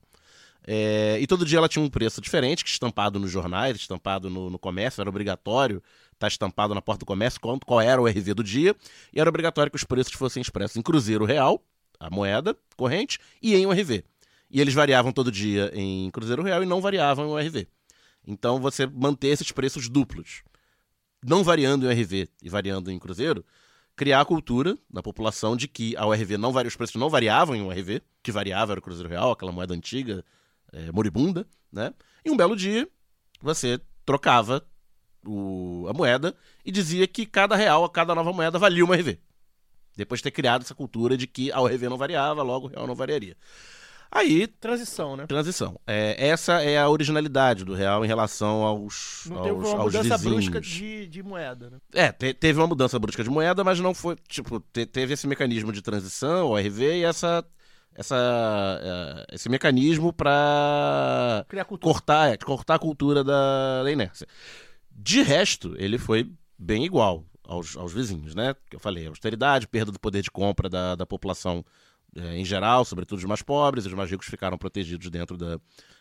É, 0.66 1.18
e 1.20 1.26
todo 1.28 1.46
dia 1.46 1.58
ela 1.58 1.68
tinha 1.68 1.84
um 1.84 1.88
preço 1.88 2.20
diferente, 2.20 2.64
que 2.64 2.70
estampado 2.70 3.20
nos 3.20 3.30
jornais, 3.30 3.76
estampado 3.76 4.28
no, 4.28 4.50
no 4.50 4.58
comércio, 4.58 5.00
era 5.00 5.08
obrigatório 5.08 5.80
estar 6.12 6.28
estampado 6.28 6.74
na 6.74 6.82
porta 6.82 7.00
do 7.00 7.06
comércio 7.06 7.40
qual, 7.40 7.58
qual 7.64 7.80
era 7.80 8.00
o 8.00 8.06
RV 8.06 8.34
do 8.34 8.42
dia, 8.42 8.74
e 9.12 9.20
era 9.20 9.28
obrigatório 9.28 9.70
que 9.70 9.76
os 9.76 9.84
preços 9.84 10.12
fossem 10.14 10.40
expressos 10.40 10.76
em 10.76 10.82
cruzeiro 10.82 11.24
real, 11.24 11.62
a 11.98 12.10
moeda 12.10 12.56
corrente, 12.76 13.18
e 13.40 13.54
em 13.54 13.66
URV. 13.66 14.04
E 14.50 14.60
eles 14.60 14.74
variavam 14.74 15.12
todo 15.12 15.30
dia 15.32 15.70
em 15.74 16.10
cruzeiro 16.10 16.42
real 16.42 16.62
e 16.62 16.66
não 16.66 16.80
variavam 16.80 17.26
em 17.26 17.30
URV. 17.30 17.68
Então 18.26 18.60
você 18.60 18.86
manter 18.86 19.28
esses 19.28 19.50
preços 19.52 19.88
duplos, 19.88 20.42
não 21.24 21.42
variando 21.42 21.86
em 21.86 21.88
URV 21.88 22.28
e 22.42 22.48
variando 22.48 22.90
em 22.90 22.98
cruzeiro, 22.98 23.44
criar 23.94 24.20
a 24.20 24.24
cultura 24.24 24.76
na 24.92 25.02
população 25.02 25.56
de 25.56 25.66
que 25.66 25.96
a 25.96 26.06
URV 26.06 26.36
não 26.36 26.52
varia, 26.52 26.68
os 26.68 26.76
preços 26.76 26.96
não 26.96 27.08
variavam 27.08 27.56
em 27.56 27.62
URV, 27.62 28.02
que 28.22 28.30
variava 28.30 28.72
era 28.72 28.78
o 28.78 28.82
cruzeiro 28.82 29.08
real, 29.08 29.30
aquela 29.32 29.52
moeda 29.52 29.74
antiga, 29.74 30.24
é, 30.72 30.92
moribunda, 30.92 31.46
né? 31.72 31.94
E 32.24 32.30
um 32.30 32.36
belo 32.36 32.54
dia 32.54 32.88
você 33.40 33.80
trocava 34.04 34.64
o- 35.24 35.86
a 35.88 35.92
moeda 35.92 36.36
e 36.64 36.70
dizia 36.70 37.06
que 37.06 37.24
cada 37.26 37.56
real, 37.56 37.84
a 37.84 37.90
cada 37.90 38.14
nova 38.14 38.32
moeda 38.32 38.58
valia 38.58 38.84
uma 38.84 38.94
RV. 38.94 39.18
Depois 39.96 40.18
de 40.20 40.24
ter 40.24 40.30
criado 40.30 40.62
essa 40.62 40.74
cultura 40.74 41.16
de 41.16 41.26
que 41.26 41.50
a 41.50 41.60
URV 41.60 41.88
não 41.88 41.96
variava, 41.96 42.42
logo 42.42 42.66
o 42.66 42.70
real 42.70 42.86
não 42.86 42.94
variaria. 42.94 43.36
Aí, 44.10 44.46
Transição, 44.46 45.16
né? 45.16 45.26
transição. 45.26 45.80
É, 45.86 46.28
essa 46.28 46.62
é 46.62 46.78
a 46.78 46.88
originalidade 46.88 47.64
do 47.64 47.74
real 47.74 48.04
em 48.04 48.08
relação 48.08 48.62
aos, 48.62 49.24
Não 49.26 49.38
aos, 49.38 49.46
teve 49.46 49.58
uma 49.58 49.68
aos 49.82 49.94
mudança 49.94 50.16
vizinhos. 50.16 50.44
brusca 50.48 50.60
de, 50.60 51.06
de 51.08 51.22
moeda, 51.24 51.70
né? 51.70 51.78
É, 51.92 52.12
te- 52.12 52.32
teve 52.32 52.58
uma 52.60 52.68
mudança 52.68 52.98
brusca 53.00 53.24
de 53.24 53.28
moeda, 53.30 53.64
mas 53.64 53.80
não 53.80 53.92
foi, 53.92 54.16
tipo, 54.28 54.60
te- 54.72 54.86
teve 54.86 55.14
esse 55.14 55.26
mecanismo 55.26 55.72
de 55.72 55.82
transição, 55.82 56.50
o 56.50 56.56
RV, 56.56 56.98
e 57.00 57.04
essa, 57.04 57.44
essa, 57.94 58.16
eh, 58.80 59.34
esse 59.34 59.48
mecanismo 59.48 60.12
para 60.12 61.44
cortar, 61.80 62.32
é, 62.32 62.36
cortar 62.36 62.76
a 62.76 62.78
cultura 62.78 63.24
da, 63.24 63.82
da 63.82 63.90
inércia. 63.90 64.26
De 64.90 65.20
resto, 65.22 65.74
ele 65.78 65.98
foi 65.98 66.30
bem 66.56 66.84
igual 66.84 67.24
aos, 67.46 67.76
aos 67.76 67.92
vizinhos, 67.92 68.34
né? 68.34 68.54
Que 68.68 68.76
eu 68.76 68.80
falei, 68.80 69.06
austeridade, 69.06 69.66
perda 69.66 69.92
do 69.92 70.00
poder 70.00 70.22
de 70.22 70.30
compra 70.30 70.68
da, 70.68 70.94
da 70.94 71.06
população 71.06 71.64
eh, 72.16 72.38
em 72.38 72.44
geral, 72.44 72.84
sobretudo 72.84 73.18
os 73.18 73.24
mais 73.24 73.42
pobres, 73.42 73.86
os 73.86 73.92
mais 73.92 74.10
ricos 74.10 74.26
ficaram 74.26 74.56
protegidos 74.56 75.10
dentro 75.10 75.36
da, 75.36 75.58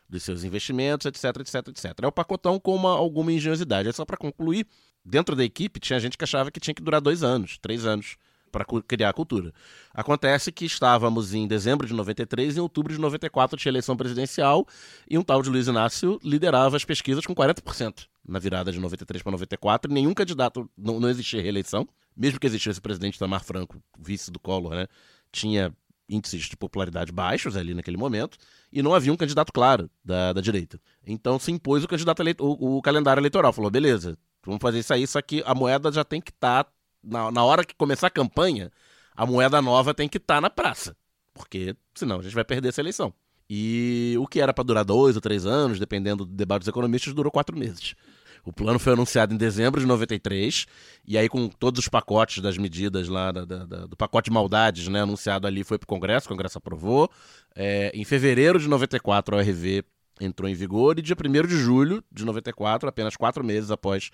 dos 0.10 0.24
seus 0.24 0.44
investimentos, 0.44 1.06
etc, 1.06 1.42
etc, 1.42 1.68
etc. 1.68 2.00
É 2.02 2.08
o 2.08 2.12
pacotão 2.12 2.60
com 2.60 2.76
uma, 2.76 2.92
alguma 2.92 3.32
engenhosidade. 3.32 3.90
É 3.90 3.92
só 3.92 4.06
para 4.06 4.18
concluir, 4.18 4.66
dentro 5.04 5.36
da 5.36 5.44
equipe 5.44 5.80
tinha 5.80 6.00
gente 6.00 6.18
que 6.18 6.24
achava 6.24 6.52
que 6.52 6.60
tinha 6.60 6.74
que 6.74 6.82
durar 6.82 7.02
dois 7.02 7.24
anos, 7.24 7.58
três 7.58 7.86
anos 7.86 8.18
para 8.52 8.66
criar 8.88 9.10
a 9.10 9.14
cultura. 9.14 9.54
Acontece 9.94 10.50
que 10.52 10.64
estávamos 10.64 11.34
em 11.34 11.46
dezembro 11.46 11.86
de 11.86 11.94
93 11.94 12.56
e 12.56 12.60
em 12.60 12.62
outubro 12.62 12.94
de 12.94 13.00
94 13.00 13.58
tinha 13.60 13.70
eleição 13.70 13.98
presidencial 13.98 14.66
e 15.10 15.18
um 15.18 15.24
tal 15.24 15.42
de 15.42 15.50
Luiz 15.50 15.68
Inácio 15.68 16.18
liderava 16.24 16.78
as 16.78 16.86
pesquisas 16.86 17.26
com 17.26 17.36
40% 17.36 18.08
na 18.28 18.40
virada 18.40 18.72
de 18.72 18.80
93 18.80 19.22
para 19.22 19.32
94. 19.32 19.92
Nenhum 19.92 20.14
candidato, 20.14 20.70
não, 20.78 21.00
não 21.00 21.10
existia 21.10 21.42
reeleição, 21.42 21.88
mesmo 22.16 22.40
que 22.40 22.48
existisse 22.48 22.80
o 22.80 22.82
presidente 22.82 23.20
Tamar 23.20 23.44
Franco, 23.44 23.82
vice 23.98 24.32
do 24.32 24.40
Collor, 24.40 24.74
né, 24.74 24.88
tinha 25.32 25.74
índices 26.08 26.44
de 26.44 26.56
popularidade 26.56 27.12
baixos 27.12 27.58
ali 27.58 27.74
naquele 27.74 27.98
momento 27.98 28.38
e 28.72 28.82
não 28.82 28.94
havia 28.94 29.12
um 29.12 29.18
candidato 29.18 29.52
claro 29.52 29.90
da, 30.04 30.34
da 30.34 30.42
direita. 30.42 30.80
Então 31.06 31.40
se 31.40 31.52
impôs 31.52 31.84
o 31.84 31.88
candidato 31.88 32.22
o, 32.40 32.78
o 32.78 32.82
calendário 32.82 33.20
eleitoral. 33.20 33.52
Falou, 33.52 33.72
beleza, 33.72 34.18
vamos 34.46 34.62
fazer 34.62 34.80
isso 34.80 34.94
aí, 34.94 35.08
só 35.08 35.22
que 35.22 35.44
a 35.46 35.56
moeda 35.56 35.92
já 35.92 36.04
tem 36.04 36.22
que 36.22 36.32
estar 36.32 36.64
tá 36.64 36.72
na, 37.04 37.32
na 37.32 37.44
hora 37.44 37.64
que 37.64 37.76
começar 37.76 38.08
a 38.08 38.12
campanha, 38.12 38.72
a 39.16 39.26
moeda 39.26 39.62
nova 39.62 39.94
tem 39.94 40.10
que 40.10 40.18
estar 40.18 40.36
tá 40.36 40.42
na 40.42 40.50
praça. 40.50 40.96
Porque 41.34 41.76
senão 41.94 42.20
a 42.20 42.24
gente 42.24 42.34
vai 42.34 42.44
perder 42.44 42.70
essa 42.70 42.82
eleição. 42.82 43.14
E 43.50 44.16
o 44.20 44.26
que 44.26 44.40
era 44.40 44.54
para 44.54 44.64
durar 44.64 44.84
dois 44.84 45.16
ou 45.16 45.22
três 45.22 45.46
anos, 45.46 45.80
dependendo 45.80 46.26
do 46.26 46.34
debate 46.34 46.62
dos 46.62 46.68
economistas, 46.68 47.14
durou 47.14 47.32
quatro 47.32 47.56
meses. 47.56 47.96
O 48.46 48.54
plano 48.54 48.78
foi 48.78 48.94
anunciado 48.94 49.34
em 49.34 49.38
dezembro 49.38 49.82
de 49.82 49.88
93, 49.88 50.68
e 51.06 51.18
aí 51.18 51.28
com 51.28 51.50
todos 51.50 51.80
os 51.80 51.90
pacotes 51.90 52.44
das 52.44 52.58
medidas 52.60 53.08
lá, 53.08 53.32
da, 53.32 53.44
da, 53.44 53.86
do 53.88 53.98
pacote 53.98 54.30
de 54.30 54.34
maldades, 54.34 54.88
né, 54.88 55.02
anunciado 55.02 55.48
ali, 55.48 55.64
foi 55.64 55.80
para 55.80 55.86
o 55.86 55.88
Congresso, 55.88 56.28
o 56.28 56.30
Congresso 56.30 56.60
aprovou. 56.60 57.10
É, 57.56 57.92
em 57.94 58.06
fevereiro 58.06 58.60
de 58.60 58.68
94, 58.68 59.36
a 59.36 59.40
ORV 59.40 59.84
entrou 60.22 60.48
em 60.48 60.54
vigor, 60.54 60.98
e 61.00 61.02
dia 61.02 61.16
1 61.16 61.48
de 61.48 61.58
julho 61.58 62.04
de 62.12 62.24
94, 62.24 62.88
apenas 62.88 63.16
quatro 63.16 63.44
meses 63.44 63.72
após 63.72 64.12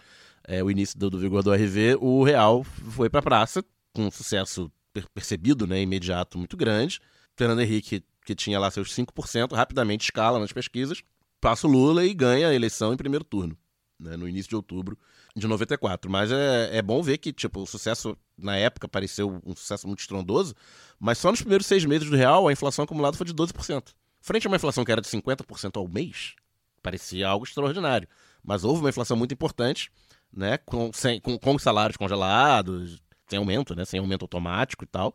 é, 0.47 0.63
o 0.63 0.71
início 0.71 0.97
do, 0.97 1.09
do, 1.09 1.19
vigor 1.19 1.43
do 1.43 1.53
RV, 1.53 1.97
o 1.99 2.23
real 2.23 2.63
foi 2.63 3.09
para 3.09 3.19
a 3.19 3.23
praça, 3.23 3.63
com 3.93 4.05
um 4.05 4.11
sucesso 4.11 4.71
per 4.93 5.05
percebido, 5.13 5.67
né, 5.67 5.81
imediato, 5.81 6.37
muito 6.37 6.55
grande. 6.55 6.99
Fernando 7.35 7.61
Henrique, 7.61 8.03
que 8.25 8.35
tinha 8.35 8.59
lá 8.59 8.71
seus 8.71 8.95
5%, 8.95 9.53
rapidamente 9.53 10.05
escala 10.05 10.39
nas 10.39 10.51
pesquisas, 10.51 11.03
passa 11.39 11.67
o 11.67 11.69
Lula 11.69 12.05
e 12.05 12.13
ganha 12.13 12.47
a 12.47 12.53
eleição 12.53 12.93
em 12.93 12.97
primeiro 12.97 13.23
turno, 13.23 13.57
né, 14.01 14.17
no 14.17 14.27
início 14.27 14.49
de 14.49 14.55
outubro 14.55 14.97
de 15.35 15.47
94. 15.47 16.09
Mas 16.09 16.31
é, 16.31 16.77
é 16.77 16.81
bom 16.81 17.01
ver 17.01 17.17
que 17.17 17.31
tipo, 17.31 17.61
o 17.61 17.67
sucesso, 17.67 18.17
na 18.37 18.57
época, 18.57 18.87
pareceu 18.87 19.41
um 19.45 19.55
sucesso 19.55 19.87
muito 19.87 19.99
estrondoso, 19.99 20.55
mas 20.99 21.17
só 21.17 21.29
nos 21.31 21.41
primeiros 21.41 21.67
seis 21.67 21.85
meses 21.85 22.09
do 22.09 22.15
real, 22.15 22.47
a 22.47 22.53
inflação 22.53 22.83
acumulada 22.83 23.15
foi 23.15 23.25
de 23.25 23.33
12%. 23.33 23.93
Frente 24.19 24.47
a 24.47 24.49
uma 24.49 24.57
inflação 24.57 24.83
que 24.83 24.91
era 24.91 25.01
de 25.01 25.07
50% 25.07 25.77
ao 25.77 25.87
mês, 25.87 26.35
parecia 26.81 27.27
algo 27.27 27.45
extraordinário. 27.45 28.07
Mas 28.43 28.63
houve 28.63 28.81
uma 28.81 28.89
inflação 28.89 29.15
muito 29.15 29.33
importante 29.33 29.91
né? 30.31 30.57
Com, 30.59 30.91
sem, 30.93 31.19
com, 31.19 31.37
com 31.37 31.59
salários 31.59 31.97
congelados, 31.97 33.01
sem 33.27 33.37
aumento, 33.37 33.75
né? 33.75 33.85
Sem 33.85 33.99
aumento 33.99 34.23
automático 34.23 34.83
e 34.83 34.87
tal. 34.87 35.13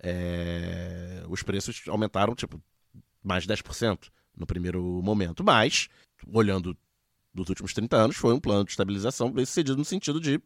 É, 0.00 1.22
os 1.28 1.42
preços 1.42 1.82
aumentaram, 1.88 2.34
tipo, 2.34 2.62
mais 3.22 3.44
de 3.44 3.52
10% 3.52 4.10
no 4.36 4.46
primeiro 4.46 4.82
momento. 5.02 5.42
Mas, 5.42 5.88
olhando 6.32 6.76
dos 7.42 7.48
últimos 7.50 7.72
30 7.72 7.96
anos, 7.96 8.16
foi 8.16 8.34
um 8.34 8.40
plano 8.40 8.64
de 8.64 8.70
estabilização 8.70 9.30
bem 9.30 9.44
sucedido 9.44 9.76
no 9.76 9.84
sentido 9.84 10.20
de 10.20 10.40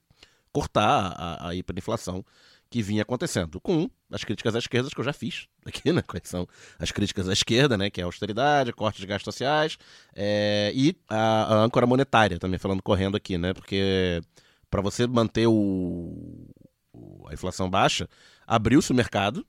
cortar 0.53 1.15
a, 1.17 1.49
a 1.49 1.55
hiperinflação 1.55 2.25
que 2.69 2.81
vinha 2.83 3.03
acontecendo, 3.03 3.61
com 3.61 3.91
as 4.11 4.25
críticas 4.25 4.55
à 4.55 4.59
esquerda 4.59 4.89
que 4.89 4.99
eu 4.99 5.05
já 5.05 5.13
fiz 5.13 5.47
aqui, 5.67 5.93
né? 5.93 6.03
Quais 6.03 6.27
são 6.27 6.47
as 6.79 6.91
críticas 6.91 7.29
à 7.29 7.33
esquerda, 7.33 7.77
né? 7.77 7.91
Que 7.91 8.01
é 8.01 8.05
austeridade, 8.05 8.73
corte 8.73 9.01
de 9.01 9.07
gastos 9.07 9.35
sociais 9.35 9.77
é, 10.15 10.73
e 10.75 10.97
a, 11.09 11.55
a, 11.55 11.65
âncora 11.65 11.87
monetária, 11.87 12.39
também 12.39 12.59
falando 12.59 12.83
correndo 12.83 13.17
aqui, 13.17 13.37
né? 13.37 13.53
Porque 13.53 14.23
para 14.71 14.81
você 14.81 15.07
manter 15.07 15.47
o, 15.47 16.49
o, 16.93 17.29
a 17.29 17.35
inflação 17.35 17.69
baixa, 17.69 18.09
abriu-se 18.47 18.91
o 18.91 18.95
mercado 18.95 19.47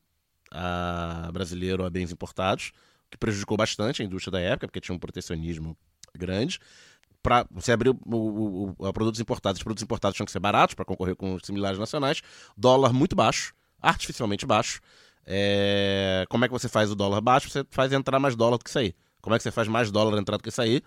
a 0.52 1.30
brasileiro 1.34 1.84
a 1.86 1.90
bens 1.90 2.12
importados, 2.12 2.74
que 3.10 3.18
prejudicou 3.18 3.58
bastante 3.58 4.02
a 4.02 4.06
indústria 4.06 4.34
da 4.34 4.40
época, 4.40 4.68
porque 4.68 4.82
tinha 4.82 4.96
um 4.96 5.00
protecionismo 5.00 5.78
grande 6.14 6.60
para 7.24 7.48
você 7.50 7.72
abrir 7.72 7.90
o, 7.90 7.98
o, 8.06 8.76
o, 8.78 8.94
produtos 8.94 9.22
importados, 9.22 9.60
os 9.60 9.64
produtos 9.64 9.82
importados 9.82 10.16
tinham 10.16 10.26
que 10.26 10.32
ser 10.32 10.40
baratos 10.40 10.76
para 10.76 10.84
concorrer 10.84 11.16
com 11.16 11.36
os 11.36 11.44
similares 11.44 11.80
nacionais, 11.80 12.22
dólar 12.56 12.92
muito 12.92 13.16
baixo, 13.16 13.54
artificialmente 13.82 14.46
baixo. 14.46 14.82
É... 15.26 16.26
Como 16.30 16.44
é 16.44 16.48
que 16.50 16.52
você 16.52 16.68
faz 16.68 16.92
o 16.92 16.96
dólar 16.96 17.22
baixo? 17.22 17.50
Você 17.50 17.66
faz 17.72 17.94
entrar 17.94 18.20
mais 18.20 18.36
dólar 18.36 18.58
do 18.58 18.64
que 18.64 18.70
sair. 18.70 18.94
Como 19.22 19.34
é 19.34 19.40
que 19.40 19.44
você 19.44 19.52
faz 19.52 19.70
mais 19.70 19.90
dólar 19.90 20.20
entrar 20.20 20.36
do 20.36 20.44
que 20.44 20.52
sair? 20.52 20.84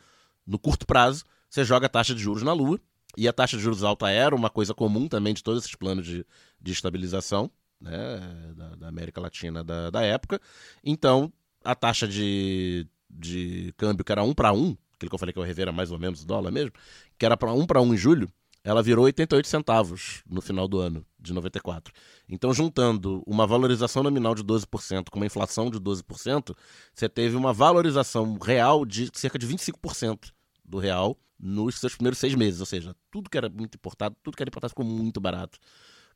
No 0.47 0.59
curto 0.59 0.87
prazo, 0.87 1.25
você 1.49 1.65
joga 1.65 1.87
a 1.87 1.89
taxa 1.89 2.15
de 2.15 2.21
juros 2.21 2.43
na 2.43 2.53
lua, 2.53 2.79
e 3.17 3.27
a 3.27 3.33
taxa 3.33 3.57
de 3.57 3.63
juros 3.63 3.83
alta 3.83 4.11
era 4.11 4.35
uma 4.35 4.51
coisa 4.51 4.75
comum 4.75 5.09
também 5.09 5.33
de 5.33 5.43
todos 5.43 5.65
esses 5.65 5.75
planos 5.75 6.07
de, 6.07 6.25
de 6.61 6.73
estabilização 6.73 7.51
né, 7.81 8.53
da, 8.55 8.77
da 8.77 8.89
América 8.89 9.21
Latina 9.21 9.65
da, 9.65 9.89
da 9.89 10.03
época. 10.03 10.39
Então, 10.85 11.33
a 11.65 11.75
taxa 11.75 12.07
de, 12.07 12.87
de 13.09 13.73
câmbio, 13.79 14.05
que 14.05 14.13
era 14.13 14.23
um 14.23 14.35
para 14.35 14.53
um, 14.53 14.77
aquilo 14.97 15.11
que 15.11 15.15
eu 15.15 15.19
falei 15.19 15.33
que 15.33 15.39
eu 15.39 15.43
revera 15.43 15.71
mais 15.73 15.91
ou 15.91 15.99
menos 15.99 16.23
o 16.23 16.27
dólar 16.27 16.51
mesmo, 16.51 16.73
que 17.19 17.25
era 17.25 17.37
para 17.37 17.53
um 17.53 17.67
para 17.67 17.81
um 17.81 17.95
em 17.95 17.97
julho, 17.97 18.29
ela 18.65 18.83
virou 18.83 19.05
88 19.05 19.47
centavos 19.47 20.23
no 20.29 20.41
final 20.41 20.67
do 20.67 20.81
ano 20.81 21.07
de 21.21 21.33
94. 21.33 21.95
Então, 22.29 22.53
juntando 22.53 23.23
uma 23.25 23.47
valorização 23.47 24.03
nominal 24.03 24.35
de 24.35 24.43
12% 24.43 25.09
com 25.09 25.21
uma 25.21 25.27
inflação 25.27 25.71
de 25.71 25.79
12%, 25.79 26.53
você 26.93 27.09
teve 27.09 27.37
uma 27.37 27.53
valorização 27.53 28.37
real 28.43 28.85
de 28.85 29.09
cerca 29.15 29.39
de 29.39 29.47
25% 29.47 30.33
do 30.65 30.79
real 30.79 31.17
nos 31.39 31.79
seus 31.79 31.95
primeiros 31.95 32.19
seis 32.19 32.35
meses. 32.35 32.59
Ou 32.59 32.67
seja, 32.67 32.97
tudo 33.09 33.31
que 33.31 33.39
era 33.39 33.49
muito 33.49 33.77
importado, 33.77 34.17
tudo 34.21 34.37
que 34.37 34.43
era 34.43 34.51
importado 34.51 34.71
ficou 34.71 34.85
muito 34.85 35.21
barato. 35.21 35.61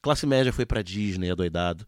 Classe 0.02 0.26
média 0.26 0.52
foi 0.52 0.66
para 0.66 0.82
Disney, 0.82 1.30
adoidado. 1.30 1.86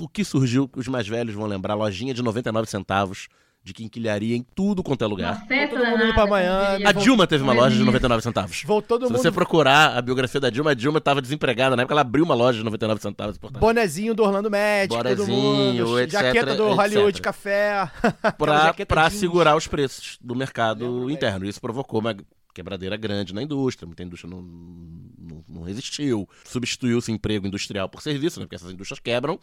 O 0.00 0.08
que 0.08 0.24
surgiu, 0.24 0.68
os 0.74 0.88
mais 0.88 1.06
velhos 1.06 1.36
vão 1.36 1.46
lembrar, 1.46 1.74
lojinha 1.74 2.12
de 2.12 2.22
99 2.22 2.68
centavos 2.68 3.28
de 3.62 3.74
quinquilharia 3.74 4.34
em 4.36 4.44
tudo 4.54 4.82
quanto 4.82 5.04
é 5.04 5.06
lugar. 5.06 5.34
Uma 5.36 5.46
festa 5.46 5.76
todo 5.76 5.86
mundo 5.86 6.04
indo 6.04 6.14
pra 6.14 6.24
né, 6.24 6.30
Miami. 6.30 6.86
A 6.86 6.92
Dilma 6.92 7.26
teve 7.26 7.42
uma 7.44 7.52
loja 7.52 7.70
de 7.70 7.74
lindo. 7.76 7.86
99 7.86 8.22
centavos. 8.22 8.62
Vou 8.64 8.80
todo 8.80 9.06
Se 9.06 9.12
mundo. 9.12 9.20
você 9.22 9.30
procurar 9.30 9.96
a 9.96 10.02
biografia 10.02 10.40
da 10.40 10.48
Dilma, 10.48 10.70
a 10.70 10.74
Dilma 10.74 10.98
estava 10.98 11.20
desempregada. 11.20 11.76
Na 11.76 11.82
época 11.82 11.92
ela 11.94 12.00
abriu 12.00 12.24
uma 12.24 12.34
loja 12.34 12.58
de 12.58 12.64
99 12.64 13.02
centavos. 13.02 13.36
portanto, 13.36 13.60
Bonezinho 13.60 14.14
do 14.14 14.22
Orlando 14.22 14.50
Magic, 14.50 14.88
todo 14.88 15.02
Bonezinho, 15.26 15.86
mundo. 15.86 16.00
etc, 16.00 16.12
jaqueta 16.12 16.54
do 16.54 16.68
etc. 16.68 16.76
Hollywood 16.78 17.20
Café. 17.22 17.90
Pra, 18.38 18.74
pra 18.88 19.10
segurar 19.10 19.56
os 19.56 19.66
preços 19.66 20.18
do 20.20 20.34
mercado 20.34 20.84
Lembro 20.86 21.06
bem. 21.06 21.14
interno. 21.16 21.44
Isso 21.46 21.60
provocou 21.60 22.00
uma 22.00 22.16
quebradeira 22.54 22.96
grande 22.96 23.32
na 23.34 23.42
indústria. 23.42 23.86
Muita 23.86 24.02
indústria 24.02 24.30
não, 24.30 24.42
não, 24.42 25.44
não 25.48 25.62
resistiu. 25.62 26.28
Substituiu-se 26.44 27.10
emprego 27.12 27.46
industrial 27.46 27.88
por 27.88 28.02
serviço, 28.02 28.38
né? 28.40 28.46
porque 28.46 28.56
essas 28.56 28.70
indústrias 28.72 28.98
quebram. 29.00 29.38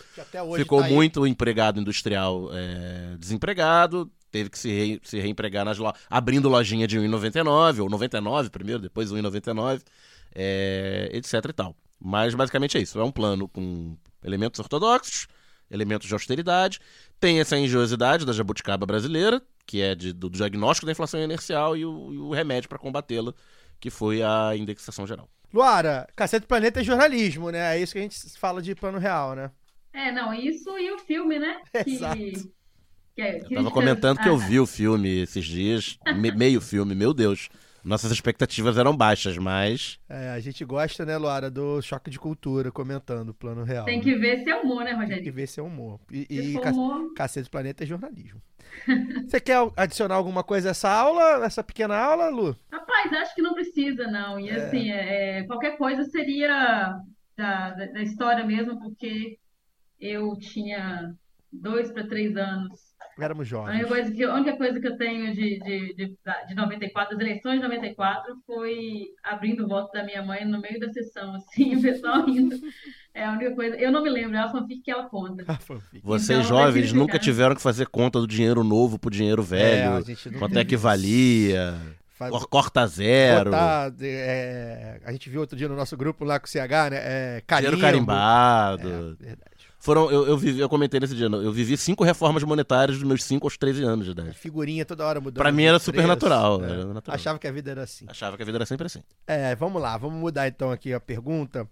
Que 0.55 0.63
Ficou 0.63 0.79
tá 0.79 0.85
aí. 0.87 0.93
muito 0.93 1.25
empregado 1.27 1.79
industrial 1.79 2.49
é, 2.53 3.15
desempregado, 3.17 4.11
teve 4.31 4.49
que 4.49 4.59
se, 4.59 4.69
re- 4.69 4.99
se 5.03 5.19
reempregar 5.19 5.63
nas 5.65 5.77
lojas, 5.77 5.99
abrindo 6.09 6.49
lojinha 6.49 6.87
de 6.87 6.97
1,99, 6.99 7.79
ou 7.81 7.89
99 7.89 8.49
primeiro, 8.49 8.81
depois 8.81 9.11
1,99, 9.11 9.81
é, 10.35 11.09
etc 11.13 11.33
e 11.49 11.53
tal. 11.53 11.75
Mas 11.99 12.35
basicamente 12.35 12.77
é 12.77 12.81
isso, 12.81 12.99
é 12.99 13.03
um 13.03 13.11
plano 13.11 13.47
com 13.47 13.95
elementos 14.23 14.59
ortodoxos, 14.59 15.27
elementos 15.71 16.07
de 16.07 16.13
austeridade, 16.13 16.79
tem 17.19 17.39
essa 17.39 17.57
engenhosidade 17.57 18.25
da 18.25 18.31
jabuticaba 18.33 18.85
brasileira, 18.85 19.41
que 19.67 19.81
é 19.81 19.93
de- 19.93 20.13
do 20.13 20.29
diagnóstico 20.31 20.87
da 20.87 20.93
inflação 20.93 21.21
inercial 21.21 21.77
e 21.77 21.85
o, 21.85 22.11
e 22.13 22.17
o 22.17 22.31
remédio 22.31 22.67
para 22.69 22.79
combatê-la, 22.79 23.33
que 23.79 23.91
foi 23.91 24.23
a 24.23 24.55
indexação 24.55 25.05
geral. 25.05 25.29
Luara, 25.53 26.07
Cacete 26.15 26.45
do 26.45 26.47
Planeta 26.47 26.79
é 26.81 26.83
jornalismo, 26.83 27.51
né? 27.51 27.77
É 27.77 27.79
isso 27.81 27.93
que 27.93 27.99
a 27.99 28.01
gente 28.01 28.17
fala 28.39 28.61
de 28.61 28.73
plano 28.73 28.97
real, 28.97 29.35
né? 29.35 29.51
É, 29.93 30.11
não, 30.11 30.33
isso 30.33 30.77
e 30.79 30.91
o 30.91 30.97
filme, 30.99 31.37
né? 31.37 31.57
Que, 31.83 31.91
Exato. 31.91 32.17
que 33.15 33.21
é 33.21 33.37
Eu 33.39 33.49
tava 33.55 33.71
comentando 33.71 34.19
que 34.19 34.29
eu 34.29 34.35
Ah, 34.35 34.47
vi 34.47 34.59
o 34.59 34.65
filme 34.65 35.21
esses 35.21 35.45
dias, 35.45 35.97
me- 36.15 36.31
meio 36.31 36.61
filme, 36.61 36.95
meu 36.95 37.13
Deus. 37.13 37.49
Nossas 37.87 38.11
expectativas 38.11 38.77
eram 38.77 38.95
baixas, 38.95 39.37
mas 39.37 39.97
É, 40.09 40.29
a 40.31 40.39
gente 40.39 40.63
gosta, 40.65 41.05
né, 41.05 41.17
Luara, 41.17 41.49
do 41.49 41.81
choque 41.81 42.09
de 42.09 42.19
cultura 42.19 42.71
comentando 42.71 43.29
o 43.29 43.33
plano 43.33 43.63
real. 43.63 43.85
Tem 43.85 43.97
né? 43.97 44.03
que 44.03 44.15
ver 44.15 44.43
se 44.43 44.49
é 44.49 44.55
humor, 44.55 44.83
né, 44.83 44.89
Tem 44.91 44.99
que 44.99 45.03
Rogério? 45.03 45.33
ver 45.33 45.47
se 45.47 45.59
é 45.59 45.63
humor. 45.63 45.99
E, 46.11 46.21
Se 46.21 46.33
e 46.33 46.59
Ca- 46.59 46.71
humor, 46.71 47.13
Cacete 47.15 47.45
do 47.47 47.51
Planeta 47.51 47.83
é 47.83 47.87
jornalismo. 47.87 48.41
Você 49.27 49.39
quer 49.39 49.57
adicionar 49.75 50.15
alguma 50.15 50.43
coisa 50.43 50.69
a 50.69 50.71
essa 50.71 50.89
aula, 50.89 51.45
essa 51.45 51.63
pequena 51.63 51.97
aula, 51.97 52.29
Lu? 52.29 52.55
Rapaz, 52.71 53.13
acho 53.13 53.35
que 53.35 53.41
não 53.41 53.53
precisa, 53.53 54.07
não. 54.07 54.39
E 54.39 54.49
assim, 54.51 54.91
é, 54.91 55.43
qualquer 55.43 55.77
coisa 55.77 56.03
seria 56.05 56.93
da, 57.37 57.71
da, 57.71 57.85
da 57.85 58.01
história 58.01 58.45
mesmo, 58.45 58.79
porque 58.79 59.37
eu 59.99 60.37
tinha 60.37 61.15
dois 61.51 61.91
para 61.91 62.07
três 62.07 62.35
anos 62.37 62.86
éramos 63.23 63.47
A 63.47 63.49
jovens. 63.49 63.73
única 63.75 63.87
coisa 63.87 64.11
que, 64.11 64.23
a 64.23 64.33
única 64.35 64.57
coisa 64.57 64.79
que 64.79 64.87
eu 64.87 64.97
tenho 64.97 65.33
de, 65.33 65.59
de, 65.59 65.93
de, 65.95 66.17
de 66.47 66.55
94, 66.55 67.17
das 67.17 67.25
eleições 67.27 67.55
de 67.59 67.63
94, 67.67 68.35
foi 68.45 69.07
abrindo 69.23 69.65
o 69.65 69.67
voto 69.67 69.91
da 69.91 70.03
minha 70.03 70.21
mãe 70.23 70.45
no 70.45 70.59
meio 70.61 70.79
da 70.79 70.91
sessão, 70.91 71.33
assim, 71.37 71.75
o 71.75 71.81
pessoal 71.81 72.25
rindo. 72.25 72.55
É 73.13 73.25
a 73.25 73.31
única 73.31 73.51
coisa. 73.55 73.75
Eu 73.77 73.91
não 73.91 74.03
me 74.03 74.09
lembro, 74.09 74.35
é 74.35 74.39
a 74.39 74.49
fanfic 74.49 74.81
que 74.81 74.91
ela 74.91 75.09
conta. 75.09 75.43
Vocês 76.03 76.39
Então, 76.45 76.55
vai 76.55 76.65
jovens 76.67 76.93
nunca 76.93 77.17
tiveram 77.17 77.55
que 77.55 77.61
fazer 77.61 77.87
conta 77.87 78.19
do 78.19 78.27
dinheiro 78.27 78.63
novo 78.63 78.99
pro 78.99 79.09
dinheiro 79.09 79.41
É, 79.41 79.45
velho. 79.45 79.93
a 79.95 80.01
gente 80.01 80.29
não 80.29 80.39
quanto 80.39 80.57
é 80.59 80.63
que 80.65 80.77
valia? 80.77 81.75
Fa- 82.17 82.29
Cor- 82.31 82.47
Corta 82.47 82.85
zero. 82.87 83.51
botar, 83.51 83.91
é, 84.01 84.99
a 85.05 85.11
gente 85.11 85.29
viu 85.29 85.39
outro 85.41 85.55
dia 85.55 85.67
no 85.67 85.75
nosso 85.75 85.95
grupo 85.95 86.25
lá 86.25 86.39
com 86.39 86.47
o 86.47 86.49
CH, 86.49 86.89
né? 86.91 86.97
É, 86.97 87.43
carimbo. 87.45 87.71
Dinheiro 87.75 87.91
carimbado. 87.91 88.87
É, 88.89 89.23
verdade. 89.25 89.56
Foram, 89.87 90.11
eu, 90.11 90.27
eu, 90.27 90.37
vivi, 90.37 90.59
eu 90.59 90.67
comentei 90.67 90.99
nesse 90.99 91.15
dia, 91.15 91.27
eu 91.27 91.49
vivi 91.49 91.77
cinco 91.77 92.03
reformas 92.03 92.43
monetárias 92.43 92.97
dos 92.97 93.07
meus 93.07 93.23
5 93.23 93.47
aos 93.47 93.57
13 93.57 93.83
anos 93.85 94.03
de 94.03 94.11
idade. 94.11 94.33
Figurinha 94.33 94.83
toda 94.83 95.05
hora 95.05 95.21
mudando. 95.21 95.41
Pra 95.41 95.49
mim 95.49 95.63
era 95.63 95.79
super 95.79 96.05
natural, 96.05 96.61
era 96.61 96.83
natural. 96.93 97.15
Achava 97.15 97.39
que 97.39 97.47
a 97.47 97.51
vida 97.53 97.71
era 97.71 97.83
assim. 97.83 98.03
Achava 98.05 98.35
que 98.35 98.43
a 98.43 98.45
vida 98.45 98.57
era 98.57 98.65
sempre 98.65 98.85
assim. 98.85 99.01
É, 99.25 99.55
vamos 99.55 99.81
lá, 99.81 99.97
vamos 99.97 100.19
mudar 100.19 100.45
então 100.45 100.71
aqui 100.71 100.91
a 100.91 100.99
pergunta. 100.99 101.69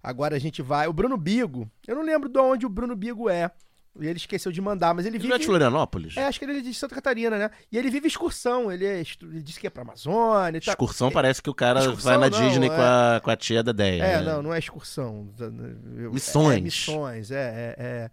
Agora 0.00 0.36
a 0.36 0.38
gente 0.38 0.62
vai. 0.62 0.86
O 0.86 0.92
Bruno 0.92 1.16
Bigo. 1.16 1.68
Eu 1.88 1.96
não 1.96 2.04
lembro 2.04 2.28
de 2.28 2.38
onde 2.38 2.64
o 2.66 2.68
Bruno 2.68 2.94
Bigo 2.94 3.28
é. 3.28 3.50
E 4.00 4.06
ele 4.08 4.16
esqueceu 4.18 4.50
de 4.50 4.60
mandar, 4.60 4.92
mas 4.92 5.06
ele 5.06 5.16
Ele 5.16 5.18
vive. 5.22 5.28
não 5.28 5.36
é 5.36 5.38
de 5.38 5.46
Florianópolis? 5.46 6.16
É, 6.16 6.24
acho 6.26 6.38
que 6.38 6.44
ele 6.44 6.58
é 6.58 6.60
de 6.60 6.74
Santa 6.74 6.96
Catarina, 6.96 7.38
né? 7.38 7.50
E 7.70 7.78
ele 7.78 7.88
vive 7.90 8.08
excursão. 8.08 8.72
Ele, 8.72 8.84
é 8.84 9.00
ele 9.22 9.40
disse 9.42 9.60
que 9.60 9.68
é 9.68 9.70
pra 9.70 9.82
Amazônia. 9.82 10.58
e 10.58 10.60
tal. 10.60 10.72
Excursão 10.72 11.12
parece 11.12 11.40
que 11.40 11.48
o 11.48 11.54
cara 11.54 11.78
Excursão 11.80 12.18
vai 12.18 12.28
na 12.30 12.36
não, 12.36 12.48
Disney 12.48 12.66
é- 12.66 12.70
com, 12.70 12.82
a, 12.82 13.20
com 13.22 13.30
a 13.30 13.36
tia 13.36 13.62
da 13.62 13.70
Deia. 13.70 14.02
É, 14.02 14.16
né? 14.18 14.22
não, 14.22 14.42
não 14.42 14.54
é 14.54 14.58
excursão. 14.58 15.28
Missões. 16.12 16.58
É, 16.58 16.60
missões, 16.60 17.30
é. 17.30 17.36
é, 17.36 17.74
é. 17.78 18.10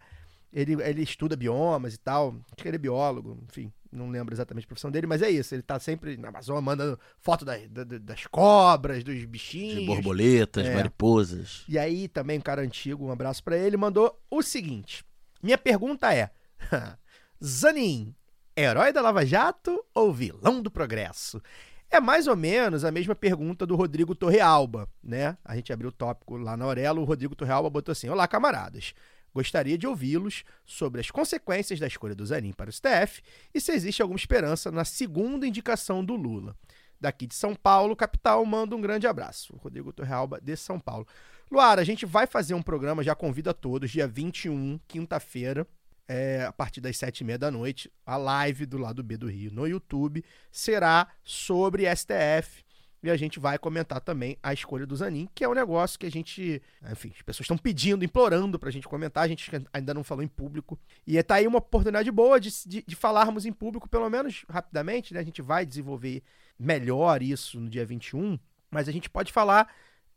Ele, 0.53 0.73
ele 0.83 1.01
estuda 1.01 1.35
biomas 1.35 1.93
e 1.93 1.97
tal. 1.97 2.35
Acho 2.51 2.61
que 2.61 2.67
ele 2.67 2.75
é 2.75 2.79
biólogo, 2.79 3.41
enfim. 3.49 3.71
Não 3.91 4.09
lembro 4.09 4.33
exatamente 4.35 4.65
a 4.65 4.67
profissão 4.67 4.91
dele, 4.91 5.07
mas 5.07 5.21
é 5.21 5.29
isso. 5.29 5.55
Ele 5.55 5.61
tá 5.61 5.79
sempre 5.79 6.15
na 6.17 6.29
Amazônia 6.29 6.61
mandando 6.61 6.99
foto 7.19 7.43
da- 7.43 7.57
da- 7.69 7.83
das 7.83 8.27
cobras, 8.27 9.03
dos 9.03 9.23
bichinhos. 9.25 9.79
De 9.79 9.85
borboletas, 9.85 10.65
É. 10.67 10.75
mariposas. 10.75 11.63
E 11.67 11.77
aí, 11.79 12.07
também, 12.07 12.37
um 12.37 12.41
cara 12.41 12.61
antigo, 12.61 13.05
um 13.07 13.11
abraço 13.11 13.43
pra 13.43 13.57
ele, 13.57 13.75
mandou 13.77 14.17
o 14.29 14.41
seguinte: 14.41 15.03
Minha 15.41 15.57
pergunta 15.57 16.13
é: 16.13 16.29
Zanin, 17.43 18.15
herói 18.55 18.93
da 18.93 19.01
Lava 19.01 19.25
Jato 19.25 19.83
ou 19.93 20.13
vilão 20.13 20.61
do 20.61 20.69
progresso? 20.69 21.41
É 21.89 21.99
mais 21.99 22.27
ou 22.27 22.37
menos 22.37 22.85
a 22.85 22.91
mesma 22.91 23.13
pergunta 23.13 23.65
do 23.65 23.75
Rodrigo 23.75 24.15
Torrealba, 24.15 24.87
né? 25.03 25.37
A 25.43 25.55
gente 25.55 25.73
abriu 25.73 25.89
o 25.89 25.91
tópico 25.91 26.37
lá 26.37 26.55
na 26.55 26.63
Aurelo, 26.63 27.01
o 27.01 27.05
Rodrigo 27.05 27.35
Torrealba 27.35 27.69
botou 27.69 27.91
assim: 27.91 28.07
Olá, 28.09 28.27
camaradas. 28.27 28.93
Gostaria 29.33 29.77
de 29.77 29.87
ouvi-los 29.87 30.43
sobre 30.65 30.99
as 30.99 31.09
consequências 31.09 31.79
da 31.79 31.87
escolha 31.87 32.13
do 32.13 32.25
Zanin 32.25 32.51
para 32.51 32.69
o 32.69 32.73
STF 32.73 33.21
e 33.53 33.61
se 33.61 33.71
existe 33.71 34.01
alguma 34.01 34.17
esperança 34.17 34.69
na 34.71 34.83
segunda 34.83 35.47
indicação 35.47 36.03
do 36.03 36.15
Lula. 36.15 36.55
Daqui 36.99 37.25
de 37.25 37.33
São 37.33 37.55
Paulo, 37.55 37.95
capital, 37.95 38.45
manda 38.45 38.75
um 38.75 38.81
grande 38.81 39.07
abraço. 39.07 39.55
Rodrigo 39.57 39.91
Torrealba, 39.91 40.39
de 40.39 40.55
São 40.55 40.79
Paulo. 40.79 41.07
Luara, 41.51 41.81
a 41.81 41.83
gente 41.83 42.05
vai 42.05 42.25
fazer 42.25 42.53
um 42.53 42.61
programa, 42.61 43.03
já 43.03 43.13
convida 43.13 43.53
todos, 43.53 43.91
dia 43.91 44.07
21, 44.07 44.79
quinta-feira, 44.87 45.67
é, 46.07 46.45
a 46.45 46.53
partir 46.53 46.79
das 46.79 46.95
sete 46.95 47.19
e 47.19 47.23
meia 47.25 47.37
da 47.37 47.51
noite, 47.51 47.91
a 48.05 48.15
live 48.15 48.65
do 48.65 48.77
lado 48.77 49.03
B 49.03 49.17
do 49.17 49.29
Rio 49.29 49.51
no 49.51 49.67
YouTube 49.67 50.23
será 50.49 51.09
sobre 51.25 51.93
STF. 51.93 52.63
E 53.03 53.09
a 53.09 53.17
gente 53.17 53.37
vai 53.37 53.57
comentar 53.57 53.99
também 53.99 54.37
a 54.41 54.53
escolha 54.53 54.85
do 54.85 54.95
Zanin, 54.95 55.27
que 55.35 55.43
é 55.43 55.49
um 55.49 55.53
negócio 55.53 55.99
que 55.99 56.05
a 56.05 56.11
gente. 56.11 56.61
Enfim, 56.89 57.11
as 57.13 57.21
pessoas 57.21 57.45
estão 57.45 57.57
pedindo, 57.57 58.05
implorando 58.05 58.57
pra 58.57 58.71
gente 58.71 58.87
comentar, 58.87 59.25
a 59.25 59.27
gente 59.27 59.51
ainda 59.73 59.93
não 59.93 60.05
falou 60.05 60.23
em 60.23 60.27
público. 60.27 60.79
E 61.05 61.21
tá 61.21 61.35
aí 61.35 61.47
uma 61.47 61.57
oportunidade 61.57 62.09
boa 62.11 62.39
de, 62.39 62.49
de, 62.65 62.83
de 62.87 62.95
falarmos 62.95 63.45
em 63.45 63.51
público, 63.51 63.89
pelo 63.89 64.09
menos 64.09 64.45
rapidamente, 64.47 65.13
né? 65.13 65.19
A 65.19 65.23
gente 65.23 65.41
vai 65.41 65.65
desenvolver 65.65 66.23
melhor 66.57 67.21
isso 67.21 67.59
no 67.59 67.67
dia 67.69 67.85
21, 67.85 68.39
mas 68.69 68.87
a 68.87 68.91
gente 68.91 69.09
pode 69.09 69.33
falar 69.33 69.67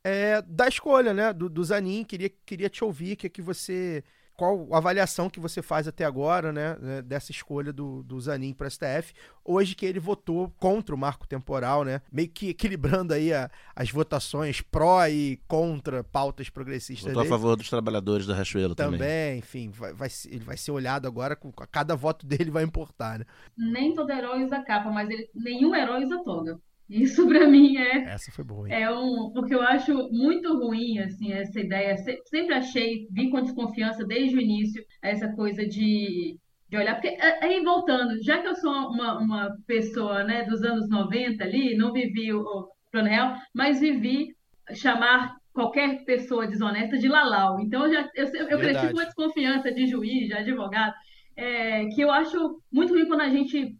é, 0.04 0.42
da 0.42 0.68
escolha, 0.68 1.14
né? 1.14 1.32
Do, 1.32 1.48
do 1.48 1.64
Zanin. 1.64 2.04
Queria, 2.04 2.30
queria 2.44 2.68
te 2.68 2.84
ouvir, 2.84 3.16
que, 3.16 3.28
que 3.28 3.42
você. 3.42 4.04
Qual 4.36 4.66
a 4.74 4.78
avaliação 4.78 5.30
que 5.30 5.38
você 5.38 5.62
faz 5.62 5.86
até 5.86 6.04
agora, 6.04 6.52
né? 6.52 6.76
né, 6.80 7.00
Dessa 7.02 7.30
escolha 7.30 7.72
do, 7.72 8.02
do 8.02 8.20
Zanin 8.20 8.52
para 8.52 8.68
STF. 8.68 9.14
Hoje 9.44 9.76
que 9.76 9.86
ele 9.86 10.00
votou 10.00 10.50
contra 10.58 10.92
o 10.92 10.98
marco 10.98 11.24
temporal, 11.24 11.84
né? 11.84 12.00
Meio 12.10 12.28
que 12.28 12.48
equilibrando 12.48 13.14
aí 13.14 13.32
a- 13.32 13.48
as 13.76 13.92
votações 13.92 14.60
pró 14.60 15.06
e 15.06 15.40
contra 15.46 16.02
pautas 16.02 16.48
progressistas 16.50 17.06
Votou 17.06 17.22
a 17.22 17.26
favor 17.26 17.54
dos 17.54 17.70
trabalhadores 17.70 18.26
da 18.26 18.34
Riachuelo 18.34 18.74
também. 18.74 18.98
Também, 18.98 19.38
enfim, 19.38 19.70
vai, 19.70 19.92
vai 19.92 20.10
ser- 20.10 20.30
ele 20.34 20.42
vai 20.44 20.56
ser 20.56 20.72
olhado 20.72 21.06
agora, 21.06 21.36
com 21.36 21.52
cada 21.52 21.94
voto 21.94 22.26
dele 22.26 22.50
vai 22.50 22.64
importar, 22.64 23.20
né? 23.20 23.24
Nem 23.56 23.94
todo 23.94 24.10
herói 24.10 24.42
usa 24.42 24.60
capa, 24.64 24.90
mas 24.90 25.08
ele, 25.10 25.30
nenhum 25.32 25.72
herói 25.76 26.02
usa 26.04 26.20
toga. 26.24 26.58
Isso 26.88 27.26
pra 27.26 27.46
mim 27.46 27.76
é 27.76 28.04
Essa 28.04 28.30
foi 28.30 28.44
boa, 28.44 28.68
hein? 28.68 28.74
É 28.74 28.90
um, 28.90 29.30
porque 29.32 29.54
eu 29.54 29.62
acho 29.62 29.92
muito 30.12 30.56
ruim, 30.58 30.98
assim, 30.98 31.32
essa 31.32 31.58
ideia. 31.60 31.96
Se- 31.96 32.20
Sempre 32.26 32.54
achei, 32.54 33.06
vi 33.10 33.30
com 33.30 33.42
desconfiança 33.42 34.04
desde 34.06 34.36
o 34.36 34.40
início, 34.40 34.84
essa 35.02 35.28
coisa 35.34 35.66
de, 35.66 36.36
de 36.68 36.76
olhar. 36.76 36.94
Porque, 36.94 37.16
aí 37.42 37.62
voltando, 37.64 38.22
já 38.22 38.40
que 38.40 38.48
eu 38.48 38.54
sou 38.56 38.70
uma, 38.90 39.18
uma 39.18 39.56
pessoa, 39.66 40.24
né, 40.24 40.44
dos 40.44 40.62
anos 40.62 40.88
90 40.88 41.44
ali, 41.44 41.76
não 41.76 41.92
vivi 41.92 42.32
o, 42.32 42.40
o 42.40 42.68
plano 42.92 43.08
real, 43.08 43.34
mas 43.54 43.80
vivi 43.80 44.28
chamar 44.74 45.34
qualquer 45.52 46.04
pessoa 46.04 46.46
desonesta 46.46 46.98
de 46.98 47.08
lalau. 47.08 47.60
Então, 47.60 47.86
eu, 47.86 47.92
já, 47.92 48.08
eu, 48.14 48.26
eu 48.48 48.60
cresci 48.60 48.88
com 48.88 48.96
uma 48.96 49.04
desconfiança 49.04 49.72
de 49.72 49.86
juiz, 49.86 50.26
de 50.26 50.34
advogado, 50.34 50.94
é, 51.36 51.86
que 51.86 52.00
eu 52.00 52.10
acho 52.10 52.60
muito 52.72 52.92
ruim 52.92 53.06
quando 53.06 53.22
a 53.22 53.28
gente 53.28 53.74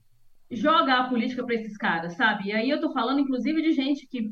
joga 0.55 0.95
a 1.01 1.09
política 1.09 1.45
para 1.45 1.55
esses 1.55 1.77
caras, 1.77 2.15
sabe? 2.17 2.49
E 2.49 2.53
aí 2.53 2.69
eu 2.71 2.81
tô 2.81 2.93
falando, 2.93 3.21
inclusive, 3.21 3.63
de 3.63 3.73
gente 3.73 4.07
que. 4.09 4.31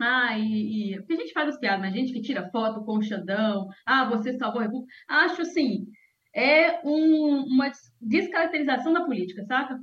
Ah, 0.00 0.36
e, 0.38 0.94
e- 0.94 0.96
porque 0.98 1.14
a 1.14 1.16
gente 1.16 1.32
faz 1.32 1.48
as 1.50 1.58
piadas, 1.58 1.80
mas 1.80 1.94
gente 1.94 2.12
que 2.12 2.20
tira 2.22 2.48
foto 2.50 2.84
com 2.84 2.98
o 2.98 3.02
Xandão, 3.02 3.66
ah, 3.86 4.04
você 4.08 4.32
salvou 4.34 4.60
a 4.60 4.64
República. 4.64 4.92
Acho 5.08 5.42
assim, 5.42 5.86
é 6.34 6.80
um- 6.84 7.44
uma 7.46 7.68
des- 7.68 7.92
descaracterização 8.00 8.92
da 8.92 9.04
política, 9.04 9.44
saca? 9.44 9.78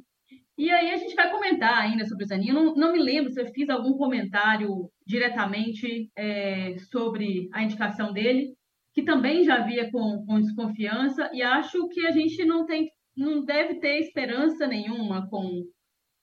E 0.58 0.70
aí 0.70 0.92
a 0.92 0.98
gente 0.98 1.16
vai 1.16 1.32
comentar 1.32 1.78
ainda 1.80 2.06
sobre 2.06 2.24
o 2.24 2.28
Zanin. 2.28 2.52
Não, 2.52 2.76
não 2.76 2.92
me 2.94 3.00
lembro 3.02 3.32
se 3.32 3.42
eu 3.42 3.48
fiz 3.54 3.70
algum 3.70 3.94
comentário 3.98 4.90
diretamente 5.08 6.10
é, 6.16 6.78
sobre 6.92 7.50
a 7.54 7.64
indicação 7.64 8.14
dele, 8.14 8.54
que 8.94 9.02
também 9.04 9.44
já 9.44 9.60
via 9.66 9.90
com, 9.92 10.26
com 10.26 10.40
desconfiança, 10.42 11.30
e 11.34 11.42
acho 11.42 11.88
que 11.90 12.06
a 12.06 12.12
gente 12.12 12.44
não 12.46 12.66
tem, 12.66 12.90
não 13.16 13.44
deve 13.44 13.76
ter 13.80 14.00
esperança 14.00 14.68
nenhuma 14.68 15.28
com, 15.30 15.64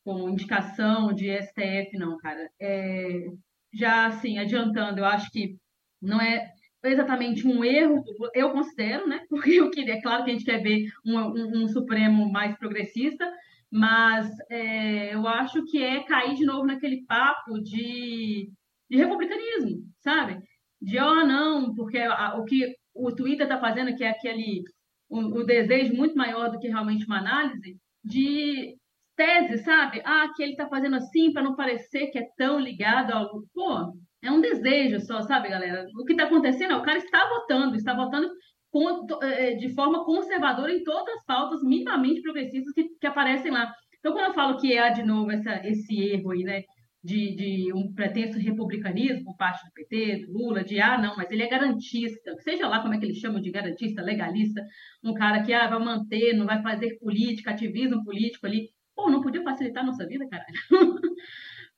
com 0.09 0.31
indicação 0.31 1.13
de 1.13 1.29
STF, 1.31 1.99
não, 1.99 2.17
cara. 2.17 2.49
É, 2.59 3.27
já 3.75 4.07
assim, 4.07 4.39
adiantando, 4.39 5.01
eu 5.01 5.05
acho 5.05 5.31
que 5.31 5.57
não 6.01 6.19
é 6.19 6.51
exatamente 6.83 7.47
um 7.47 7.63
erro, 7.63 8.03
eu 8.35 8.51
considero, 8.53 9.07
né? 9.07 9.21
Porque 9.29 9.51
eu 9.53 9.71
queria, 9.71 9.97
é 9.97 10.01
claro 10.01 10.25
que 10.25 10.31
a 10.31 10.33
gente 10.33 10.47
quer 10.47 10.63
ver 10.63 10.87
um, 11.05 11.19
um- 11.19 11.65
um 11.65 11.69
Supremo 11.69 12.31
mais 12.33 12.57
progressista, 12.57 13.31
mas 13.71 14.31
é, 14.51 15.13
eu 15.15 15.29
acho 15.29 15.63
que 15.67 15.83
é 15.83 16.03
cair 16.05 16.35
de 16.37 16.47
novo 16.47 16.65
naquele 16.67 17.05
papo 17.05 17.61
de, 17.61 18.51
de 18.91 18.97
republicanismo, 18.97 19.83
sabe? 19.99 20.39
De, 20.81 20.99
ó, 20.99 21.17
não, 21.27 21.75
porque 21.75 21.99
a- 21.99 22.35
o 22.39 22.45
que 22.47 22.75
o 22.95 23.13
Twitter 23.15 23.43
está 23.47 23.61
fazendo, 23.61 23.95
que 23.95 24.05
é 24.05 24.09
aquele 24.11 24.63
o, 25.11 25.19
o 25.41 25.45
desejo 25.45 25.93
muito 25.95 26.17
maior 26.17 26.51
do 26.51 26.59
que 26.59 26.69
realmente 26.69 27.05
uma 27.05 27.19
análise, 27.19 27.77
de 28.03 28.75
tese, 29.19 29.59
sabe? 29.65 30.01
Ah, 30.05 30.29
que 30.35 30.43
ele 30.43 30.53
está 30.53 30.69
fazendo 30.69 30.97
assim 30.97 31.33
para 31.33 31.43
não 31.43 31.57
parecer 31.57 32.09
que 32.11 32.19
é 32.19 32.27
tão 32.37 32.59
ligado 32.61 33.13
ao. 33.13 33.29
Pô, 33.55 33.93
é 34.23 34.31
um 34.31 34.41
desejo 34.41 35.01
só, 35.01 35.23
sabe, 35.23 35.49
galera? 35.51 35.87
O 36.01 36.05
que 36.05 36.13
está 36.13 36.25
acontecendo 36.25 36.73
é 36.75 36.77
o 36.77 36.83
cara 36.83 36.99
está 36.99 37.29
votando, 37.29 37.77
está 37.77 37.95
votando 37.95 38.29
com- 38.71 39.07
eh, 39.23 39.55
de 39.57 39.75
forma 39.75 40.05
conservadora 40.05 40.73
em 40.73 40.83
todas 40.85 41.15
as 41.17 41.25
pautas 41.25 41.63
minimamente 41.63 42.23
progressistas 42.23 42.73
que, 42.75 42.85
que 43.01 43.07
aparecem 43.07 43.51
lá. 43.51 43.73
Então, 43.99 44.13
quando 44.13 44.27
eu 44.29 44.35
falo 44.35 44.59
que 44.59 44.79
há 44.79 44.91
de 44.91 45.03
novo 45.03 45.31
essa, 45.33 45.61
esse 45.67 45.95
erro 46.01 46.31
aí, 46.33 46.43
né? 46.45 46.63
De, 47.03 47.35
de 47.37 47.73
um 47.73 47.93
pretenso 47.95 48.39
republicanismo 48.39 49.25
por 49.25 49.37
parte 49.37 49.65
do 49.65 49.73
PT, 49.73 50.27
do 50.27 50.33
Lula, 50.33 50.65
de 50.65 50.81
ah, 50.81 50.99
não, 50.99 51.17
mas 51.17 51.31
ele 51.31 51.45
é 51.45 51.49
garantista, 51.49 52.35
seja 52.41 52.67
lá 52.69 52.81
como 52.83 52.93
é 52.95 52.99
que 52.99 53.05
eles 53.07 53.19
chamam 53.19 53.41
de 53.41 53.51
garantista, 53.53 54.03
legalista, 54.03 54.61
um 55.05 55.15
cara 55.15 55.43
que 55.45 55.53
ah, 55.53 55.69
vai 55.69 55.79
manter, 55.79 56.35
não 56.37 56.45
vai 56.45 56.61
fazer 56.61 56.99
política, 56.99 57.53
ativismo 57.53 58.03
político 58.05 58.47
ali. 58.47 58.69
Pô, 58.99 59.09
não 59.09 59.21
podia 59.23 59.45
facilitar 59.45 59.85
a 59.85 59.87
nossa 59.87 60.05
vida, 60.05 60.27
caralho. 60.29 60.53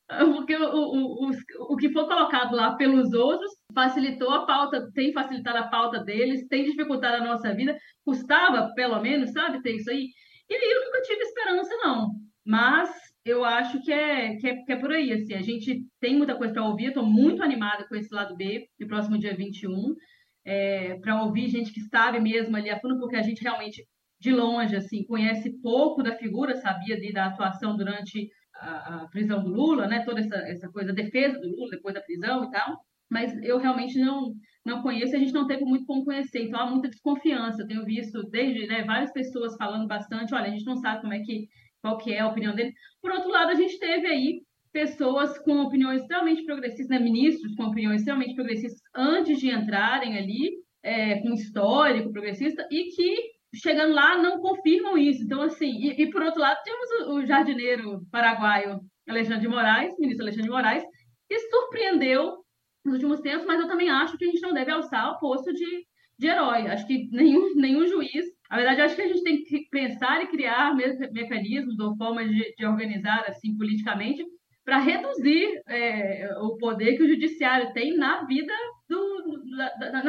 Porque 0.35 0.57
o, 0.57 0.75
o, 0.75 1.29
o, 1.29 1.31
o 1.75 1.77
que 1.77 1.93
for 1.93 2.09
colocado 2.09 2.57
lá 2.57 2.77
pelos 2.77 3.13
outros 3.13 3.53
facilitou 3.75 4.31
a 4.31 4.47
pauta, 4.47 4.91
tem 4.95 5.13
facilitado 5.13 5.59
a 5.59 5.69
pauta 5.69 6.03
deles, 6.03 6.49
tem 6.49 6.65
dificultado 6.65 7.23
a 7.23 7.27
nossa 7.27 7.55
vida, 7.55 7.79
custava, 8.07 8.73
pelo 8.75 8.99
menos, 9.03 9.33
sabe, 9.33 9.61
ter 9.61 9.77
isso 9.77 9.91
aí. 9.91 10.09
E 10.49 10.75
eu 10.75 10.87
nunca 10.87 11.03
tive 11.03 11.21
esperança, 11.21 11.77
não. 11.85 12.09
Mas 12.43 12.91
eu 13.23 13.45
acho 13.45 13.83
que 13.83 13.93
é, 13.93 14.37
que 14.37 14.49
é, 14.49 14.57
que 14.65 14.73
é 14.73 14.77
por 14.77 14.91
aí, 14.91 15.13
assim, 15.13 15.35
a 15.35 15.43
gente 15.43 15.85
tem 16.01 16.17
muita 16.17 16.35
coisa 16.35 16.55
para 16.55 16.65
ouvir, 16.65 16.87
estou 16.87 17.05
muito 17.05 17.43
animada 17.43 17.87
com 17.87 17.95
esse 17.95 18.13
lado 18.13 18.35
B, 18.35 18.67
no 18.81 18.89
próximo 18.89 19.19
dia 19.19 19.37
21, 19.37 19.95
é, 20.43 20.95
para 21.01 21.23
ouvir 21.23 21.51
gente 21.51 21.71
que 21.71 21.83
sabe 21.83 22.19
mesmo 22.19 22.57
ali 22.57 22.71
a 22.71 22.81
fundo, 22.81 22.99
porque 22.99 23.17
a 23.17 23.23
gente 23.23 23.43
realmente, 23.43 23.87
de 24.21 24.31
longe, 24.31 24.77
assim, 24.77 25.05
conhece 25.05 25.51
pouco 25.63 26.03
da 26.03 26.17
figura, 26.17 26.57
sabia 26.57 27.01
de, 27.01 27.13
da 27.13 27.27
atuação 27.27 27.77
durante 27.77 28.29
a, 28.55 29.03
a 29.03 29.09
prisão 29.09 29.43
do 29.43 29.51
Lula, 29.51 29.87
né, 29.87 30.05
toda 30.05 30.21
essa, 30.21 30.37
essa 30.37 30.69
coisa, 30.69 30.91
a 30.91 30.95
defesa 30.95 31.39
do 31.39 31.49
Lula 31.49 31.71
depois 31.71 31.95
da 31.95 32.03
prisão 32.03 32.45
e 32.45 32.51
tal, 32.51 32.79
mas 33.11 33.33
eu 33.43 33.59
realmente 33.59 33.99
não 33.99 34.35
não 34.63 34.83
conheço, 34.83 35.17
a 35.17 35.19
gente 35.19 35.33
não 35.33 35.47
teve 35.47 35.65
muito 35.65 35.87
como 35.87 36.05
conhecer, 36.05 36.43
então 36.43 36.61
há 36.61 36.67
muita 36.67 36.91
desconfiança. 36.91 37.63
Eu 37.63 37.67
tenho 37.67 37.83
visto 37.83 38.23
desde 38.29 38.67
né, 38.67 38.85
várias 38.85 39.11
pessoas 39.11 39.57
falando 39.57 39.87
bastante, 39.87 40.35
olha, 40.35 40.49
a 40.49 40.51
gente 40.51 40.67
não 40.67 40.77
sabe 40.77 41.01
como 41.01 41.15
é 41.15 41.21
que 41.21 41.49
qual 41.81 41.97
que 41.97 42.13
é 42.13 42.21
a 42.21 42.29
opinião 42.29 42.55
dele. 42.55 42.75
Por 43.01 43.11
outro 43.11 43.31
lado, 43.31 43.51
a 43.51 43.55
gente 43.55 43.79
teve 43.79 44.07
aí 44.07 44.43
pessoas 44.71 45.39
com 45.39 45.63
opiniões 45.63 46.03
extremamente 46.03 46.45
progressistas, 46.45 46.89
né, 46.89 46.99
ministros 46.99 47.55
com 47.55 47.65
opiniões 47.65 48.01
extremamente 48.01 48.35
progressistas 48.35 48.83
antes 48.95 49.41
de 49.41 49.49
entrarem 49.49 50.19
ali, 50.19 50.53
é, 50.83 51.21
com 51.21 51.33
histórico 51.33 52.13
progressista, 52.13 52.67
e 52.71 52.91
que 52.95 53.17
chegando 53.55 53.95
lá 53.95 54.17
não 54.19 54.41
confirmam 54.41 54.97
isso. 54.97 55.23
Então, 55.25 55.43
assim, 55.43 55.71
e, 55.71 56.03
e 56.03 56.11
por 56.11 56.23
outro 56.23 56.41
lado, 56.41 56.59
temos 56.65 56.91
o, 56.91 57.15
o 57.15 57.27
jardineiro 57.27 58.01
paraguaio 58.11 58.81
Alexandre 59.09 59.43
de 59.43 59.49
Moraes, 59.49 59.99
ministro 59.99 60.25
Alexandre 60.25 60.49
de 60.49 60.55
Moraes, 60.55 60.85
que 61.29 61.39
surpreendeu 61.39 62.39
nos 62.85 62.95
últimos 62.95 63.21
tempos, 63.21 63.47
mas 63.47 63.61
eu 63.61 63.69
também 63.69 63.91
acho 63.91 64.17
que 64.17 64.25
a 64.25 64.29
gente 64.29 64.41
não 64.41 64.53
deve 64.53 64.71
alçar 64.71 65.11
o 65.13 65.19
posto 65.19 65.53
de, 65.53 65.85
de 66.19 66.27
herói. 66.27 66.69
Acho 66.69 66.87
que 66.87 67.09
nenhum, 67.11 67.55
nenhum 67.57 67.87
juiz. 67.87 68.25
Na 68.51 68.57
verdade, 68.57 68.81
acho 68.81 68.97
que 68.97 69.03
a 69.03 69.09
gente 69.09 69.23
tem 69.23 69.45
que 69.45 69.69
pensar 69.71 70.23
e 70.23 70.29
criar 70.29 70.75
me 70.75 70.85
mecanismos 71.13 71.79
ou 71.79 71.97
formas 71.97 72.29
de, 72.29 72.55
de 72.57 72.67
organizar 72.67 73.25
assim 73.29 73.57
politicamente 73.57 74.25
para 74.65 74.79
reduzir 74.79 75.61
é, 75.69 76.29
o 76.41 76.57
poder 76.57 76.97
que 76.97 77.03
o 77.03 77.09
judiciário 77.09 77.73
tem 77.73 77.97
na 77.97 78.25
vida 78.25 78.53
do, 78.89 79.41
da, 79.57 79.69
da, 79.75 79.93
na, 79.93 80.03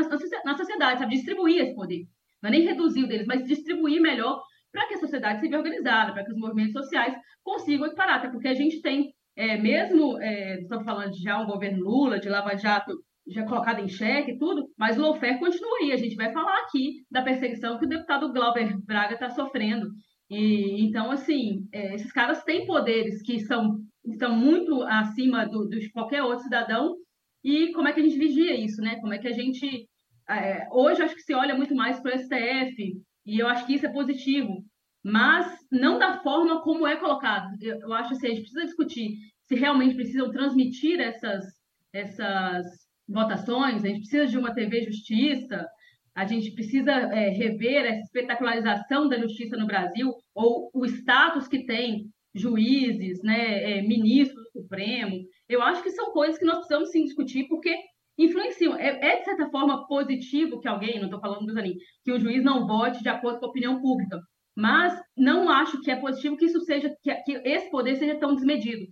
na, 0.46 0.58
sociedade, 0.58 1.00
sabe? 1.00 1.16
Distribuir 1.16 1.62
esse 1.62 1.76
poder. 1.76 2.06
Não 2.42 2.50
é 2.50 2.52
nem 2.52 2.66
reduzir 2.66 3.04
o 3.04 3.08
deles, 3.08 3.28
mas 3.28 3.48
distribuir 3.48 4.02
melhor 4.02 4.42
para 4.72 4.88
que 4.88 4.94
a 4.96 5.00
sociedade 5.00 5.42
seja 5.42 5.58
organizada, 5.58 6.14
para 6.14 6.24
que 6.24 6.32
os 6.32 6.38
movimentos 6.38 6.74
sociais 6.74 7.14
consigam 7.44 7.88
equiparar. 7.88 8.20
Até 8.20 8.30
porque 8.30 8.48
a 8.48 8.54
gente 8.54 8.82
tem 8.82 9.12
é, 9.36 9.58
mesmo, 9.58 10.18
é, 10.22 10.60
estou 10.62 10.84
falando 10.84 11.12
de 11.12 11.22
já 11.22 11.40
um 11.42 11.48
governo 11.48 11.84
Lula, 11.84 12.20
de 12.20 12.30
Lava 12.30 12.56
Jato 12.56 12.94
já 13.28 13.46
colocado 13.46 13.80
em 13.80 13.88
xeque 13.88 14.32
e 14.32 14.38
tudo, 14.38 14.68
mas 14.78 14.98
o 14.98 15.02
lawfare 15.02 15.40
continua 15.40 15.78
aí. 15.82 15.92
A 15.92 15.98
gente 15.98 16.16
vai 16.16 16.32
falar 16.32 16.58
aqui 16.64 17.04
da 17.10 17.22
perseguição 17.22 17.78
que 17.78 17.86
o 17.86 17.90
deputado 17.90 18.32
Glauber 18.34 18.78
Braga 18.86 19.14
está 19.14 19.30
sofrendo. 19.30 19.88
E, 20.30 20.84
então, 20.86 21.12
assim, 21.12 21.68
é, 21.72 21.94
esses 21.96 22.12
caras 22.12 22.44
têm 22.44 22.66
poderes 22.66 23.22
que 23.22 23.40
são, 23.42 23.80
estão 24.06 24.36
muito 24.36 24.82
acima 24.84 25.46
do, 25.46 25.68
de 25.68 25.92
qualquer 25.92 26.24
outro 26.24 26.44
cidadão. 26.44 26.96
E 27.44 27.72
como 27.74 27.88
é 27.88 27.94
que 27.94 28.00
a 28.00 28.04
gente 28.04 28.18
vigia 28.18 28.56
isso, 28.56 28.82
né? 28.82 28.98
Como 29.02 29.14
é 29.14 29.18
que 29.18 29.28
a 29.28 29.34
gente. 29.34 29.88
É, 30.32 30.68
hoje, 30.72 31.02
acho 31.02 31.16
que 31.16 31.22
se 31.22 31.34
olha 31.34 31.56
muito 31.56 31.76
mais 31.76 32.00
para 32.00 32.16
o 32.16 32.20
STF, 32.20 33.02
e 33.26 33.40
eu 33.40 33.48
acho 33.48 33.66
que 33.66 33.76
isso 33.76 33.86
é 33.86 33.92
positivo 33.92 34.64
mas 35.04 35.58
não 35.72 35.98
da 35.98 36.20
forma 36.22 36.62
como 36.62 36.86
é 36.86 36.96
colocado. 36.96 37.56
Eu, 37.62 37.80
eu 37.80 37.94
acho 37.94 38.14
assim, 38.14 38.28
a 38.28 38.30
gente 38.30 38.42
precisa 38.42 38.66
discutir 38.66 39.18
se 39.48 39.56
realmente 39.56 39.96
precisam 39.96 40.32
transmitir 40.32 41.00
essas, 41.00 41.46
essas 41.92 42.66
votações, 43.08 43.84
a 43.84 43.88
gente 43.88 44.02
precisa 44.02 44.28
de 44.28 44.38
uma 44.38 44.54
TV 44.54 44.84
Justiça, 44.84 45.68
a 46.16 46.26
gente 46.26 46.52
precisa 46.52 46.92
é, 46.92 47.30
rever 47.30 47.86
essa 47.86 48.02
espetacularização 48.02 49.10
da 49.10 49.18
justiça 49.20 49.58
no 49.58 49.66
Brasil, 49.66 50.14
ou 50.36 50.70
o 50.74 50.86
status 50.86 51.48
que 51.48 51.66
tem 51.66 52.10
juízes, 52.34 53.22
né, 53.24 53.80
é, 53.80 53.82
ministros 53.82 54.44
do 54.54 54.62
Supremo. 54.62 55.18
Eu 55.50 55.62
acho 55.62 55.84
que 55.84 55.92
são 55.92 56.12
coisas 56.12 56.38
que 56.38 56.46
nós 56.46 56.58
precisamos 56.58 56.92
sim 56.92 57.04
discutir, 57.04 57.48
porque 57.48 57.76
influenciam. 58.26 58.76
É, 58.78 59.14
é 59.14 59.20
de 59.20 59.26
certa 59.26 59.50
forma 59.50 59.88
positivo 59.88 60.60
que 60.60 60.68
alguém, 60.68 60.98
não 60.98 61.06
estou 61.06 61.20
falando 61.20 61.46
do 61.46 61.54
Zanin, 61.54 61.76
que 62.04 62.12
o 62.12 62.20
juiz 62.20 62.44
não 62.44 62.68
vote 62.68 63.02
de 63.02 63.10
acordo 63.10 63.40
com 63.40 63.46
a 63.46 63.50
opinião 63.50 63.82
pública, 63.82 64.20
mas 64.56 64.94
não 65.18 65.50
acho 65.50 65.82
que 65.82 65.92
é 65.92 65.96
positivo 65.96 66.38
que 66.38 66.46
isso 66.46 66.62
seja, 66.62 66.94
que, 67.02 67.14
que 67.24 67.34
esse 67.46 67.70
poder 67.70 67.96
seja 67.96 68.16
tão 68.20 68.36
desmedido, 68.36 68.86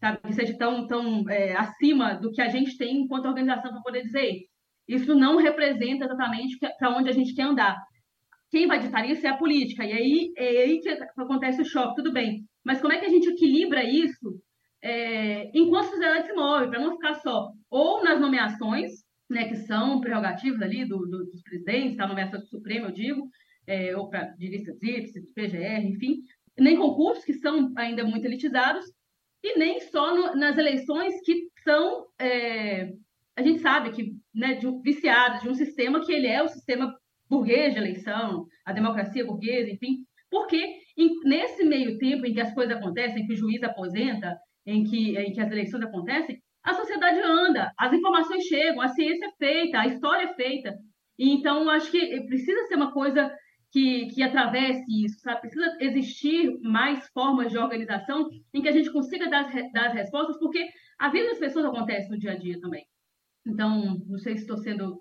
sabe? 0.00 0.18
Que 0.22 0.32
seja 0.32 0.56
tão, 0.56 0.86
tão 0.86 1.28
é, 1.30 1.54
acima 1.56 2.14
do 2.14 2.30
que 2.30 2.42
a 2.42 2.48
gente 2.48 2.76
tem 2.76 2.98
enquanto 2.98 3.26
organização 3.26 3.72
para 3.72 3.82
poder 3.82 4.02
dizer 4.02 4.40
isso 4.88 5.14
não 5.14 5.36
representa 5.36 6.04
exatamente 6.04 6.58
para 6.58 6.96
onde 6.96 7.08
a 7.08 7.12
gente 7.12 7.34
quer 7.34 7.42
andar. 7.42 7.76
Quem 8.50 8.66
vai 8.66 8.78
ditar 8.78 9.08
isso 9.08 9.26
é 9.26 9.30
a 9.30 9.36
política, 9.36 9.84
e 9.84 9.92
aí 9.92 10.32
é 10.36 10.62
aí 10.62 10.80
que 10.80 10.88
acontece 10.90 11.62
o 11.62 11.64
choque, 11.64 11.96
tudo 11.96 12.12
bem. 12.12 12.44
Mas 12.64 12.80
como 12.80 12.92
é 12.92 12.98
que 12.98 13.06
a 13.06 13.08
gente 13.08 13.28
equilibra 13.28 13.82
isso 13.82 14.40
é, 14.82 15.50
enquanto 15.54 15.86
a 15.86 15.90
sociedade 15.90 16.26
se 16.26 16.32
move, 16.34 16.68
para 16.68 16.80
não 16.80 16.92
ficar 16.92 17.14
só 17.14 17.50
ou 17.72 18.04
nas 18.04 18.20
nomeações, 18.20 18.92
né, 19.30 19.48
que 19.48 19.56
são 19.56 19.98
prerrogativas 19.98 20.60
ali 20.60 20.84
do, 20.84 20.98
do, 20.98 21.24
dos 21.24 21.42
presidentes, 21.42 21.98
a 21.98 22.06
nomeação 22.06 22.38
do 22.38 22.46
Supremo, 22.46 22.86
eu 22.86 22.92
digo, 22.92 23.30
é, 23.66 23.96
ou 23.96 24.10
para 24.10 24.26
de 24.36 24.46
listas 24.46 24.76
IPS, 24.82 25.32
PGR, 25.34 25.86
enfim, 25.86 26.18
nem 26.58 26.76
concursos 26.76 27.24
que 27.24 27.32
são 27.32 27.72
ainda 27.74 28.04
muito 28.04 28.26
elitizados, 28.26 28.84
e 29.42 29.58
nem 29.58 29.80
só 29.80 30.14
no, 30.14 30.36
nas 30.36 30.58
eleições 30.58 31.14
que 31.24 31.48
são, 31.64 32.04
é, 32.18 32.92
a 33.34 33.42
gente 33.42 33.60
sabe 33.60 33.90
que, 33.92 34.12
né, 34.34 34.54
de, 34.56 34.66
viciadas 34.82 35.40
de 35.40 35.48
um 35.48 35.54
sistema 35.54 36.04
que 36.04 36.12
ele 36.12 36.26
é 36.26 36.42
o 36.42 36.48
sistema 36.48 36.94
burguês 37.26 37.72
de 37.72 37.78
eleição, 37.78 38.46
a 38.66 38.72
democracia 38.74 39.24
burguesa, 39.24 39.70
enfim, 39.70 40.04
porque 40.30 40.76
em, 40.98 41.20
nesse 41.24 41.64
meio 41.64 41.96
tempo 41.96 42.26
em 42.26 42.34
que 42.34 42.40
as 42.40 42.52
coisas 42.52 42.76
acontecem, 42.76 43.22
em 43.22 43.26
que 43.26 43.32
o 43.32 43.36
juiz 43.36 43.62
aposenta, 43.62 44.36
em 44.66 44.84
que, 44.84 45.16
em 45.16 45.32
que 45.32 45.40
as 45.40 45.50
eleições 45.50 45.82
acontecem, 45.82 46.38
a 46.62 46.74
sociedade 46.74 47.20
anda, 47.20 47.72
as 47.78 47.92
informações 47.92 48.44
chegam, 48.44 48.80
a 48.80 48.88
ciência 48.88 49.26
é 49.26 49.32
feita, 49.38 49.80
a 49.80 49.86
história 49.86 50.24
é 50.24 50.34
feita. 50.34 50.74
E, 51.18 51.30
então, 51.30 51.68
acho 51.70 51.90
que 51.90 52.26
precisa 52.26 52.66
ser 52.66 52.76
uma 52.76 52.92
coisa 52.92 53.32
que, 53.72 54.06
que 54.08 54.22
atravesse 54.22 54.84
isso, 55.04 55.18
sabe? 55.20 55.40
Precisa 55.40 55.76
existir 55.80 56.60
mais 56.60 57.08
formas 57.08 57.50
de 57.50 57.58
organização 57.58 58.28
em 58.52 58.60
que 58.60 58.68
a 58.68 58.72
gente 58.72 58.92
consiga 58.92 59.28
dar, 59.30 59.50
dar 59.72 59.86
as 59.86 59.94
respostas, 59.94 60.38
porque 60.38 60.68
a 60.98 61.08
vida 61.08 61.30
das 61.30 61.38
pessoas 61.38 61.64
acontece 61.64 62.08
no 62.10 62.18
dia 62.18 62.32
a 62.32 62.36
dia 62.36 62.60
também. 62.60 62.84
Então, 63.46 63.98
não 64.06 64.18
sei 64.18 64.36
se 64.36 64.42
estou 64.42 64.58
sendo. 64.58 65.00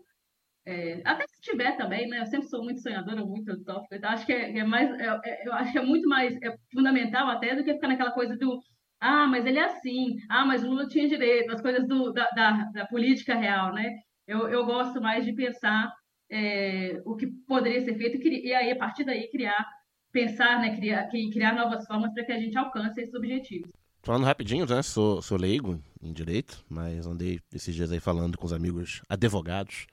É, 0.65 1.01
até 1.03 1.25
se 1.27 1.41
tiver 1.41 1.75
também, 1.75 2.07
né? 2.07 2.21
Eu 2.21 2.25
sempre 2.27 2.47
sou 2.47 2.63
muito 2.63 2.81
sonhadora, 2.81 3.25
muito 3.25 3.51
utópica. 3.51 3.97
Então, 3.97 4.09
acho 4.09 4.25
que 4.25 4.33
é, 4.33 4.57
é 4.57 4.63
mais. 4.63 4.89
É, 4.99 5.19
é, 5.25 5.47
eu 5.47 5.53
acho 5.53 5.71
que 5.71 5.77
é 5.77 5.83
muito 5.83 6.07
mais 6.07 6.33
é 6.41 6.55
fundamental 6.73 7.27
até 7.29 7.55
do 7.55 7.63
que 7.63 7.73
ficar 7.73 7.87
naquela 7.87 8.11
coisa 8.11 8.37
do. 8.37 8.59
Ah, 9.01 9.25
mas 9.25 9.45
ele 9.47 9.57
é 9.57 9.65
assim. 9.65 10.17
Ah, 10.29 10.45
mas 10.45 10.63
Lula 10.63 10.87
tinha 10.87 11.09
direito. 11.09 11.51
As 11.51 11.59
coisas 11.59 11.87
do, 11.87 12.13
da, 12.13 12.29
da, 12.29 12.51
da 12.71 12.85
política 12.85 13.35
real, 13.35 13.73
né? 13.73 13.97
Eu, 14.27 14.47
eu 14.47 14.63
gosto 14.63 15.01
mais 15.01 15.25
de 15.25 15.33
pensar 15.33 15.91
é, 16.29 17.01
o 17.03 17.15
que 17.15 17.27
poderia 17.47 17.83
ser 17.83 17.97
feito 17.97 18.17
e 18.25 18.53
aí, 18.53 18.71
a 18.71 18.75
partir 18.77 19.03
daí, 19.03 19.27
criar, 19.29 19.65
pensar, 20.11 20.61
né, 20.61 20.75
criar, 20.75 21.09
criar 21.09 21.53
novas 21.53 21.85
formas 21.87 22.13
para 22.13 22.23
que 22.23 22.31
a 22.31 22.39
gente 22.39 22.57
alcance 22.57 23.01
esses 23.01 23.13
objetivos. 23.13 23.71
Falando 24.03 24.25
rapidinho, 24.25 24.65
né? 24.67 24.81
Sou, 24.81 25.21
sou 25.21 25.37
leigo 25.37 25.81
em 26.01 26.13
direito, 26.13 26.63
mas 26.69 27.05
andei 27.05 27.39
esses 27.53 27.73
dias 27.73 27.91
aí 27.91 27.99
falando 27.99 28.37
com 28.37 28.45
os 28.45 28.53
amigos 28.53 29.01
advogados 29.09 29.87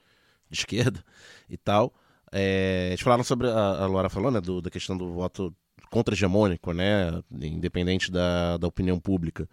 de 0.49 0.57
esquerda 0.57 1.03
e 1.49 1.57
tal. 1.57 1.93
É, 2.31 2.89
eles 2.89 3.01
falaram 3.01 3.23
sobre, 3.23 3.47
a, 3.47 3.83
a 3.83 3.87
Laura 3.87 4.09
falou, 4.09 4.31
né, 4.31 4.39
do, 4.39 4.61
da 4.61 4.69
questão 4.69 4.95
do 4.95 5.11
voto 5.13 5.53
contra-hegemônico, 5.89 6.73
né, 6.73 7.21
independente 7.31 8.11
da, 8.11 8.57
da 8.57 8.67
opinião 8.67 8.99
pública. 8.99 9.47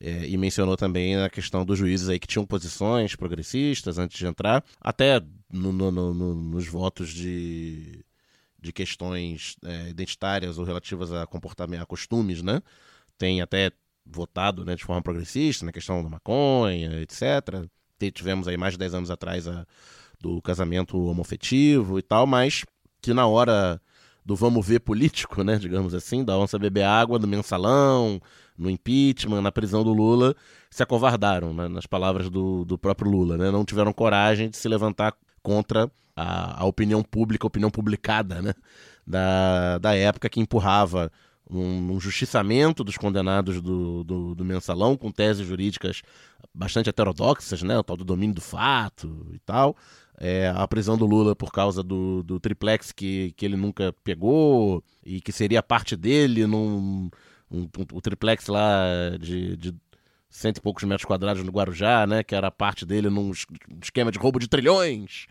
É, 0.00 0.26
e 0.26 0.36
mencionou 0.36 0.76
também 0.76 1.16
a 1.16 1.30
questão 1.30 1.64
dos 1.64 1.78
juízes 1.78 2.08
aí 2.08 2.18
que 2.18 2.26
tinham 2.26 2.44
posições 2.44 3.14
progressistas 3.14 3.98
antes 3.98 4.18
de 4.18 4.26
entrar, 4.26 4.64
até 4.80 5.20
no, 5.52 5.72
no, 5.72 5.92
no, 5.92 6.34
nos 6.34 6.66
votos 6.66 7.10
de, 7.10 8.04
de 8.60 8.72
questões 8.72 9.56
é, 9.64 9.90
identitárias 9.90 10.58
ou 10.58 10.64
relativas 10.64 11.12
a 11.12 11.24
comportamento, 11.24 11.82
a 11.82 11.86
costumes, 11.86 12.42
né? 12.42 12.60
Tem 13.16 13.40
até 13.40 13.70
votado 14.04 14.64
né, 14.64 14.74
de 14.74 14.84
forma 14.84 15.02
progressista 15.02 15.64
na 15.64 15.70
questão 15.70 16.02
da 16.02 16.08
maconha, 16.08 17.00
etc. 17.00 17.68
Tivemos 18.12 18.48
aí 18.48 18.56
mais 18.56 18.74
de 18.74 18.78
10 18.78 18.94
anos 18.94 19.10
atrás 19.10 19.46
a, 19.46 19.64
do 20.20 20.42
casamento 20.42 20.98
homofetivo 21.04 21.98
e 21.98 22.02
tal, 22.02 22.26
mas 22.26 22.64
que 23.00 23.14
na 23.14 23.26
hora 23.26 23.80
do 24.24 24.36
vamos 24.36 24.66
ver 24.66 24.80
político, 24.80 25.42
né, 25.42 25.56
digamos 25.56 25.94
assim, 25.94 26.24
da 26.24 26.38
onça 26.38 26.58
beber 26.58 26.84
água, 26.84 27.18
do 27.18 27.26
mensalão, 27.26 28.20
no 28.56 28.70
impeachment, 28.70 29.42
na 29.42 29.50
prisão 29.50 29.82
do 29.82 29.92
Lula, 29.92 30.34
se 30.70 30.82
acovardaram, 30.82 31.52
né, 31.52 31.68
nas 31.68 31.86
palavras 31.86 32.30
do, 32.30 32.64
do 32.64 32.78
próprio 32.78 33.10
Lula, 33.10 33.36
né, 33.36 33.50
não 33.50 33.64
tiveram 33.64 33.92
coragem 33.92 34.48
de 34.48 34.56
se 34.56 34.68
levantar 34.68 35.14
contra 35.42 35.90
a, 36.14 36.62
a 36.62 36.64
opinião 36.64 37.02
pública, 37.02 37.46
a 37.46 37.48
opinião 37.48 37.70
publicada, 37.70 38.40
né, 38.40 38.54
da, 39.06 39.78
da 39.78 39.96
época 39.96 40.28
que 40.28 40.40
empurrava 40.40 41.10
um, 41.50 41.92
um 41.92 42.00
justiçamento 42.00 42.84
dos 42.84 42.96
condenados 42.96 43.60
do, 43.60 44.04
do, 44.04 44.34
do, 44.34 44.44
mensalão, 44.44 44.96
com 44.96 45.10
teses 45.10 45.46
jurídicas 45.46 46.02
bastante 46.54 46.88
heterodoxas, 46.88 47.62
né, 47.62 47.78
o 47.78 47.82
tal 47.82 47.96
do 47.96 48.04
domínio 48.04 48.34
do 48.34 48.40
fato 48.40 49.26
e 49.32 49.38
tal, 49.40 49.76
é, 50.24 50.52
a 50.54 50.68
prisão 50.68 50.96
do 50.96 51.04
Lula 51.04 51.34
por 51.34 51.50
causa 51.50 51.82
do, 51.82 52.22
do 52.22 52.38
triplex 52.38 52.92
que, 52.92 53.32
que 53.36 53.44
ele 53.44 53.56
nunca 53.56 53.92
pegou 54.04 54.84
e 55.04 55.20
que 55.20 55.32
seria 55.32 55.60
parte 55.64 55.96
dele 55.96 56.46
num, 56.46 57.10
um, 57.50 57.60
um- 57.62 57.68
o 57.92 58.00
triplex 58.00 58.46
lá 58.46 58.84
de, 59.20 59.56
de 59.56 59.74
cento 60.30 60.58
e 60.58 60.60
poucos 60.60 60.84
metros 60.84 61.04
quadrados 61.04 61.42
no 61.42 61.50
Guarujá, 61.50 62.06
né? 62.06 62.22
Que 62.22 62.36
era 62.36 62.52
parte 62.52 62.86
dele 62.86 63.10
num 63.10 63.32
es- 63.32 63.44
esquema 63.82 64.12
de 64.12 64.18
roubo 64.20 64.38
de 64.38 64.46
trilhões. 64.48 65.26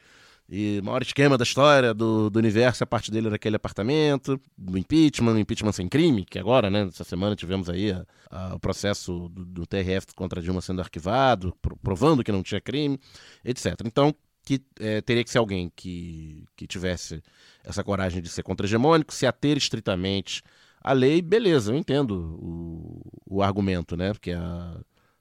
E 0.50 0.80
o 0.82 0.84
maior 0.84 1.02
esquema 1.02 1.38
da 1.38 1.44
história 1.44 1.94
do, 1.94 2.30
do 2.30 2.38
universo, 2.38 2.84
a 2.84 2.88
parte 2.88 3.10
dele 3.10 3.28
era 3.28 3.38
aquele 3.38 3.56
apartamento, 3.56 4.38
do 4.58 4.78
impeachment, 4.78 5.40
impeachment 5.40 5.72
sem 5.72 5.88
crime, 5.88 6.26
que 6.26 6.38
agora, 6.38 6.70
né, 6.70 6.88
essa 6.90 7.06
semana 7.06 7.34
tivemos 7.38 7.70
aí 7.70 7.92
a- 7.94 8.06
a- 8.30 8.56
o 8.56 8.60
processo 8.60 9.30
do, 9.30 9.46
do 9.46 9.66
TRF 9.66 10.08
contra 10.14 10.42
Dilma 10.42 10.60
sendo 10.60 10.82
arquivado, 10.82 11.56
pro- 11.62 11.78
provando 11.78 12.22
que 12.22 12.32
não 12.34 12.44
tinha 12.44 12.60
crime, 12.60 13.00
etc. 13.46 13.68
Então, 13.86 14.14
que 14.44 14.62
eh, 14.80 15.02
teria 15.02 15.24
que 15.24 15.30
ser 15.30 15.38
alguém 15.38 15.72
que, 15.76 16.46
que 16.56 16.68
tivesse 16.68 17.22
essa 17.64 17.84
coragem 17.84 18.22
de 18.22 18.30
ser 18.30 18.44
contra-hegemônico, 18.44 19.14
se 19.14 19.26
ater 19.26 19.58
estritamente 19.58 20.42
à 20.84 20.94
lei, 20.94 21.22
beleza, 21.22 21.72
eu 21.72 21.78
entendo 21.78 22.38
o, 22.42 23.02
o 23.26 23.44
argumento, 23.44 23.96
né? 23.96 24.14
Porque 24.14 24.32
a, 24.32 24.80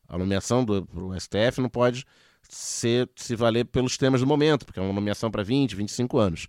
a 0.08 0.18
nomeação 0.18 0.64
do 0.64 0.86
STF 1.18 1.60
não 1.60 1.68
pode 1.68 2.06
ser, 2.48 3.08
se 3.14 3.36
valer 3.36 3.64
pelos 3.66 3.96
temas 3.96 4.20
do 4.20 4.26
momento, 4.26 4.64
porque 4.64 4.80
é 4.80 4.82
uma 4.82 4.92
nomeação 4.92 5.30
para 5.30 5.42
20, 5.42 5.76
25 5.76 6.18
anos. 6.18 6.46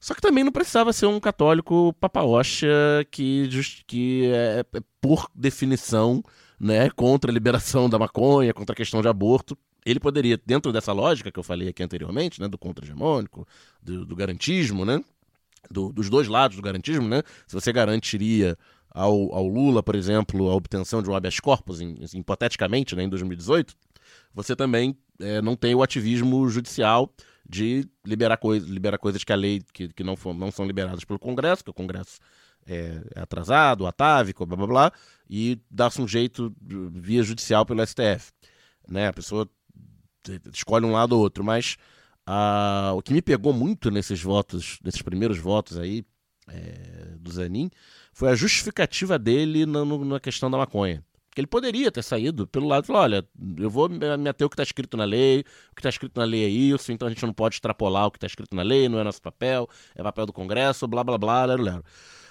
Só 0.00 0.14
que 0.14 0.20
também 0.22 0.42
não 0.42 0.50
precisava 0.50 0.92
ser 0.92 1.06
um 1.06 1.20
católico 1.20 1.92
papaóstia 2.00 2.70
que, 3.10 3.48
que 3.86 4.30
é, 4.32 4.64
é, 4.72 4.80
por 5.00 5.28
definição, 5.34 6.22
né, 6.58 6.88
contra 6.90 7.30
a 7.30 7.34
liberação 7.34 7.88
da 7.88 7.98
maconha, 7.98 8.54
contra 8.54 8.72
a 8.72 8.76
questão 8.76 9.02
de 9.02 9.08
aborto. 9.08 9.56
Ele 9.84 10.00
poderia, 10.00 10.40
dentro 10.44 10.72
dessa 10.72 10.92
lógica 10.92 11.30
que 11.32 11.38
eu 11.38 11.42
falei 11.42 11.68
aqui 11.68 11.82
anteriormente, 11.82 12.40
né, 12.40 12.48
do 12.48 12.58
contra-hegemônico, 12.58 13.46
do, 13.82 14.04
do 14.04 14.14
garantismo, 14.16 14.84
né, 14.84 15.02
do- 15.70 15.92
dos 15.92 16.08
dois 16.10 16.28
lados 16.28 16.56
do 16.56 16.62
garantismo, 16.62 17.08
né, 17.08 17.22
se 17.46 17.54
você 17.54 17.72
garantiria 17.72 18.56
ao, 18.90 19.34
ao 19.34 19.46
Lula, 19.46 19.82
por 19.82 19.94
exemplo, 19.94 20.50
a 20.50 20.54
obtenção 20.54 21.02
de 21.02 21.08
um 21.10 21.14
habeas 21.14 21.38
corpus, 21.40 21.80
em- 21.80 21.96
hipoteticamente, 22.14 22.94
né, 22.96 23.04
em 23.04 23.08
2018, 23.08 23.74
você 24.34 24.54
também 24.56 24.96
eh, 25.20 25.40
não 25.42 25.54
tem 25.56 25.74
o 25.74 25.82
ativismo 25.82 26.48
judicial 26.48 27.12
de 27.48 27.86
liberar, 28.06 28.36
coi 28.38 28.58
liberar 28.58 28.98
coisas 28.98 29.22
que 29.24 29.32
a 29.32 29.36
lei 29.36 29.60
que, 29.72 29.88
que 29.88 30.02
não, 30.04 30.16
for- 30.16 30.34
não 30.34 30.50
são 30.50 30.66
liberadas 30.66 31.04
pelo 31.04 31.18
Congresso, 31.18 31.62
que 31.64 31.70
o 31.70 31.74
Congresso 31.74 32.18
é, 32.66 33.02
é 33.14 33.20
atrasado, 33.20 33.86
atávico, 33.86 34.44
blá 34.46 34.56
blá 34.56 34.66
blá, 34.66 34.92
e 35.28 35.58
dá-se 35.70 36.00
um 36.00 36.08
jeito 36.08 36.54
via 36.60 37.22
judicial 37.22 37.64
pelo 37.66 37.82
STF. 37.82 38.32
Né? 38.88 39.08
A 39.08 39.12
pessoa 39.12 39.48
escolhe 40.52 40.86
um 40.86 40.92
lado 40.92 41.12
ou 41.12 41.22
outro, 41.22 41.44
mas 41.44 41.76
ah, 42.26 42.92
o 42.94 43.02
que 43.02 43.12
me 43.12 43.22
pegou 43.22 43.52
muito 43.52 43.90
nesses 43.90 44.22
votos, 44.22 44.78
nesses 44.84 45.02
primeiros 45.02 45.38
votos 45.38 45.78
aí 45.78 46.04
é, 46.48 47.16
do 47.18 47.30
Zanin, 47.30 47.70
foi 48.12 48.28
a 48.30 48.34
justificativa 48.34 49.18
dele 49.18 49.66
na, 49.66 49.84
na 49.84 50.20
questão 50.20 50.50
da 50.50 50.58
maconha. 50.58 51.04
Porque 51.28 51.40
ele 51.40 51.46
poderia 51.46 51.92
ter 51.92 52.02
saído 52.02 52.46
pelo 52.46 52.66
lado 52.66 52.86
falar, 52.86 53.02
olha, 53.02 53.28
eu 53.56 53.70
vou 53.70 53.88
me 53.88 54.28
ater 54.28 54.44
o 54.44 54.50
que 54.50 54.54
está 54.54 54.64
escrito 54.64 54.96
na 54.96 55.04
lei, 55.04 55.44
o 55.70 55.74
que 55.74 55.80
está 55.80 55.88
escrito 55.88 56.18
na 56.18 56.24
lei 56.24 56.44
é 56.44 56.48
isso, 56.48 56.90
então 56.90 57.06
a 57.06 57.10
gente 57.10 57.24
não 57.24 57.32
pode 57.32 57.54
extrapolar 57.54 58.06
o 58.06 58.10
que 58.10 58.16
está 58.16 58.26
escrito 58.26 58.54
na 58.54 58.62
lei, 58.62 58.88
não 58.88 58.98
é 58.98 59.04
nosso 59.04 59.22
papel, 59.22 59.68
é 59.94 60.02
papel 60.02 60.26
do 60.26 60.32
Congresso, 60.32 60.88
blá 60.88 61.04
blá 61.04 61.16
blá, 61.16 61.44
lero, 61.44 61.62
lero. 61.62 61.84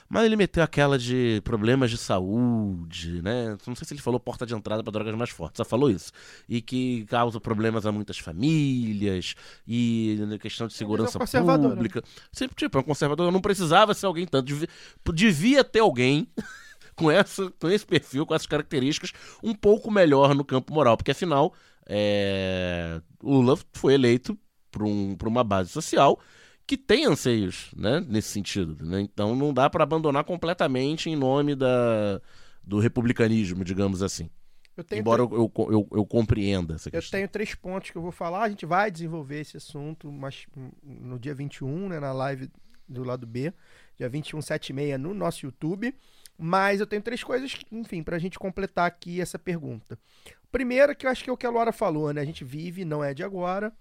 Mas 0.10 0.26
ele 0.26 0.36
meteu 0.36 0.64
aquela 0.64 0.98
de 0.98 1.40
problemas 1.44 1.92
de 1.92 1.98
saúde, 1.98 3.22
né? 3.22 3.56
Não 3.68 3.76
sei 3.76 3.88
se 3.88 3.94
ele 3.94 4.02
falou 4.02 4.20
porta 4.20 4.44
de 4.44 4.56
entrada 4.56 4.84
para 4.84 4.92
drogas 4.92 5.14
mais 5.14 5.30
fortes, 5.30 5.58
só 5.58 5.64
falou 5.64 5.92
isso. 5.92 6.12
E 6.48 6.62
que 6.62 7.06
causa 7.06 7.40
problemas 7.40 7.86
a 7.86 7.92
muitas 7.92 8.18
famílias, 8.18 9.36
e 9.68 10.18
questão 10.42 10.66
de 10.66 10.74
segurança 10.74 11.20
conservador, 11.20 11.70
né? 11.70 11.76
pública. 11.76 12.04
Sempre, 12.32 12.56
tipo, 12.56 12.76
é 12.76 12.82
um 12.82 12.84
conservador, 12.84 13.32
não 13.32 13.40
precisava 13.40 13.94
ser 13.94 14.08
alguém 14.08 14.26
tanto. 14.26 14.48
Devia, 14.48 14.68
devia 15.14 15.64
ter 15.64 15.82
alguém 15.82 16.28
com, 16.96 17.12
essa, 17.12 17.54
com 17.60 17.70
esse 17.70 17.86
perfil, 17.86 18.26
com 18.26 18.34
essas 18.34 18.48
características, 18.48 19.14
um 19.44 19.54
pouco 19.54 19.92
melhor 19.92 20.34
no 20.34 20.44
campo 20.44 20.74
moral, 20.74 20.98
porque 20.98 21.12
afinal, 21.12 21.54
é, 21.86 23.00
o 23.22 23.36
Lula 23.36 23.60
foi 23.74 23.94
eleito 23.94 24.36
por, 24.72 24.82
um, 24.82 25.16
por 25.16 25.28
uma 25.28 25.44
base 25.44 25.70
social 25.70 26.20
que 26.70 26.78
tem 26.78 27.08
anseios 27.08 27.72
né, 27.76 28.00
nesse 28.08 28.28
sentido. 28.28 28.86
né? 28.86 29.02
Então 29.02 29.36
não 29.36 29.52
dá 29.52 29.68
para 29.68 29.84
abandonar 29.84 30.24
completamente 30.24 31.10
em 31.10 31.16
nome 31.16 31.56
da, 31.56 32.22
do 32.64 32.78
republicanismo, 32.78 33.64
digamos 33.64 34.04
assim. 34.04 34.30
Eu 34.78 34.84
tenho, 34.84 35.00
Embora 35.00 35.24
eu, 35.24 35.32
eu, 35.34 35.72
eu, 35.72 35.88
eu 35.92 36.06
compreenda 36.06 36.76
essa 36.76 36.90
eu 36.90 36.92
questão. 36.92 37.18
tenho 37.18 37.28
três 37.28 37.56
pontos 37.56 37.90
que 37.90 37.98
eu 37.98 38.04
vou 38.04 38.12
falar. 38.12 38.44
A 38.44 38.50
gente 38.50 38.68
vai 38.68 38.92
desenvolver 38.92 39.40
esse 39.42 39.58
assunto 39.58 40.12
mas, 40.12 40.46
no 40.84 41.18
dia 41.18 41.34
21, 41.34 41.90
né, 41.90 42.00
na 42.00 42.12
live 42.14 42.52
do 42.88 43.04
lado 43.04 43.26
B. 43.26 43.52
Dia 43.98 44.08
21, 44.08 44.40
7 44.40 44.70
e 44.70 44.74
meia 44.74 44.98
no 45.00 45.12
nosso 45.12 45.48
YouTube. 45.48 45.96
Mas 46.38 46.80
eu 46.80 46.86
tenho 46.86 47.02
três 47.02 47.24
coisas, 47.24 47.52
enfim, 47.72 48.04
pra 48.04 48.20
gente 48.20 48.38
completar 48.38 48.86
aqui 48.86 49.20
essa 49.20 49.40
pergunta. 49.40 49.98
Primeiro, 50.52 50.96
que 50.96 51.08
eu 51.08 51.10
acho 51.10 51.24
que 51.24 51.32
é 51.32 51.34
o 51.34 51.38
que 51.38 51.48
a 51.48 51.52
Laura 51.52 51.72
falou, 51.72 52.14
né? 52.14 52.22
A 52.22 52.26
gente 52.26 52.44
vive, 52.46 52.86
não 52.86 53.04
é 53.04 53.12
de 53.12 53.24
agora, 53.24 53.74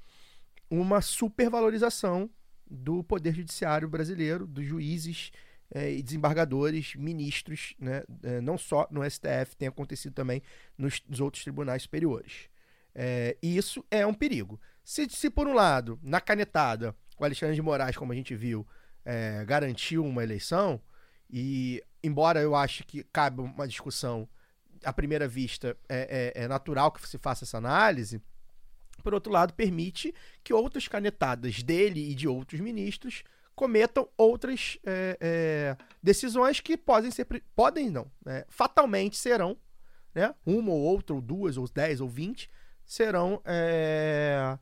uma 0.70 1.02
supervalorização 1.02 2.30
do 2.70 3.02
poder 3.02 3.34
judiciário 3.34 3.88
brasileiro, 3.88 4.46
dos 4.46 4.64
juízes 4.64 5.30
eh, 5.70 5.94
e 5.94 6.02
desembargadores, 6.02 6.94
ministros, 6.94 7.74
né? 7.78 8.02
Eh, 8.22 8.40
não 8.40 8.56
só 8.58 8.86
no 8.90 9.02
STF, 9.08 9.56
tem 9.56 9.68
acontecido 9.68 10.12
também 10.14 10.42
nos, 10.76 11.02
nos 11.08 11.20
outros 11.20 11.42
tribunais 11.42 11.82
superiores. 11.82 12.48
Eh, 12.94 13.36
e 13.42 13.56
isso 13.56 13.84
é 13.90 14.06
um 14.06 14.14
perigo. 14.14 14.60
Se, 14.84 15.08
se, 15.10 15.28
por 15.30 15.46
um 15.46 15.54
lado, 15.54 15.98
na 16.02 16.20
canetada, 16.20 16.94
o 17.18 17.24
Alexandre 17.24 17.54
de 17.54 17.62
Moraes, 17.62 17.96
como 17.96 18.12
a 18.12 18.14
gente 18.14 18.34
viu, 18.34 18.66
eh, 19.04 19.44
garantiu 19.46 20.04
uma 20.04 20.22
eleição, 20.22 20.80
e 21.30 21.82
embora 22.02 22.40
eu 22.40 22.54
ache 22.54 22.82
que 22.84 23.02
cabe 23.12 23.40
uma 23.42 23.66
discussão 23.68 24.28
à 24.84 24.92
primeira 24.92 25.26
vista, 25.28 25.76
é, 25.88 26.32
é- 26.36 26.44
é 26.44 26.48
natural 26.48 26.90
que 26.92 27.06
se 27.06 27.18
faça 27.18 27.44
essa 27.44 27.58
análise. 27.58 28.22
Por 29.02 29.14
outro 29.14 29.32
lado, 29.32 29.54
permite 29.54 30.14
que 30.42 30.52
outras 30.52 30.88
canetadas 30.88 31.62
dele 31.62 32.10
e 32.10 32.14
de 32.14 32.26
outros 32.28 32.60
ministros 32.60 33.22
cometam 33.54 34.08
outras 34.16 34.78
é, 34.84 35.18
é, 35.20 35.76
decisões 36.02 36.60
que 36.60 36.76
podem 36.76 37.10
ser, 37.10 37.26
podem 37.56 37.90
não, 37.90 38.10
né, 38.24 38.44
fatalmente 38.48 39.16
serão, 39.16 39.56
né, 40.14 40.34
uma 40.46 40.70
ou 40.70 40.80
outra, 40.80 41.14
ou 41.14 41.20
duas, 41.20 41.56
ou 41.56 41.68
dez, 41.68 42.00
ou 42.00 42.08
vinte, 42.08 42.48
serão 42.84 43.42
é, 43.44 44.58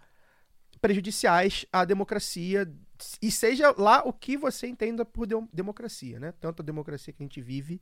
prejudiciais 0.80 1.66
à 1.72 1.84
democracia 1.84 2.70
e 3.20 3.30
seja 3.30 3.74
lá 3.76 4.02
o 4.04 4.12
que 4.12 4.36
você 4.36 4.66
entenda 4.66 5.04
por 5.04 5.26
dem- 5.26 5.48
democracia, 5.52 6.18
né? 6.18 6.32
Tanto 6.40 6.62
a 6.62 6.64
democracia 6.64 7.12
que 7.12 7.22
a 7.22 7.26
gente 7.26 7.40
vive, 7.40 7.80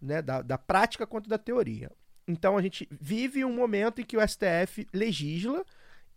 né, 0.00 0.22
da, 0.22 0.42
da 0.42 0.58
prática 0.58 1.06
quanto 1.06 1.28
da 1.28 1.38
teoria. 1.38 1.90
Então 2.26 2.56
a 2.56 2.62
gente 2.62 2.88
vive 2.90 3.44
um 3.44 3.54
momento 3.54 4.00
em 4.00 4.04
que 4.04 4.16
o 4.16 4.26
STF 4.26 4.86
legisla, 4.92 5.64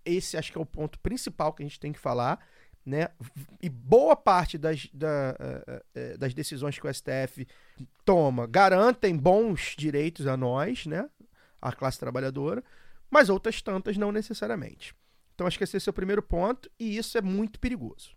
esse 0.08 0.38
acho 0.38 0.52
que 0.52 0.58
é 0.58 0.62
o 0.62 0.66
ponto 0.66 1.00
principal 1.00 1.54
que 1.54 1.64
a 1.64 1.66
gente 1.66 1.80
tem 1.80 1.92
que 1.92 2.00
falar, 2.00 2.40
né? 2.86 3.10
E 3.62 3.70
boa 3.70 4.16
parte 4.16 4.58
das, 4.58 4.88
da- 4.94 5.36
eh, 5.40 5.84
eh, 5.96 6.18
das 6.18 6.34
decisões 6.34 6.80
que 6.80 6.88
o 6.88 6.94
STF 6.94 7.46
toma 8.06 8.48
garantem 8.48 9.16
bons 9.18 9.76
direitos 9.78 10.26
a 10.26 10.38
nós, 10.38 10.86
né? 10.86 11.10
A 11.62 11.72
classe 11.74 12.00
trabalhadora, 12.00 12.64
mas 13.10 13.30
outras 13.30 13.62
tantas 13.62 13.98
não 13.98 14.12
necessariamente. 14.12 14.96
Então 15.36 15.46
acho 15.46 15.58
que 15.58 15.64
esse 15.64 15.78
é 15.78 15.90
o 15.90 15.94
primeiro 15.94 16.22
ponto 16.24 16.70
e 16.80 16.98
isso 16.98 17.18
é 17.18 17.22
muito 17.22 17.60
perigoso. 17.60 18.16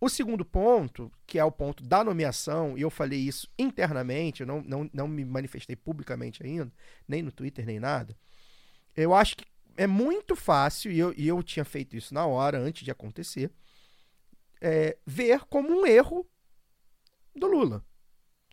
O 0.00 0.08
segundo 0.10 0.44
ponto, 0.44 1.10
que 1.26 1.38
é 1.38 1.44
o 1.44 1.50
ponto 1.50 1.82
da 1.82 2.04
nomeação, 2.04 2.76
e 2.76 2.82
eu 2.82 2.90
falei 2.90 3.18
isso 3.18 3.48
internamente, 3.58 4.42
eu 4.42 4.46
não, 4.46 4.62
não, 4.62 4.90
não 4.92 5.08
me 5.08 5.24
manifestei 5.24 5.74
publicamente 5.74 6.44
ainda, 6.44 6.70
nem 7.08 7.22
no 7.22 7.32
Twitter, 7.32 7.64
nem 7.64 7.80
nada. 7.80 8.14
Eu 8.94 9.14
acho 9.14 9.36
que 9.38 9.44
é 9.76 9.86
muito 9.86 10.34
fácil, 10.36 10.90
e 10.90 10.98
eu, 10.98 11.12
e 11.16 11.26
eu 11.28 11.42
tinha 11.42 11.64
feito 11.64 11.96
isso 11.96 12.12
na 12.14 12.26
hora, 12.26 12.58
antes 12.58 12.84
de 12.84 12.90
acontecer, 12.90 13.50
é, 14.60 14.96
ver 15.06 15.40
como 15.46 15.68
um 15.68 15.86
erro 15.86 16.26
do 17.34 17.46
Lula 17.46 17.84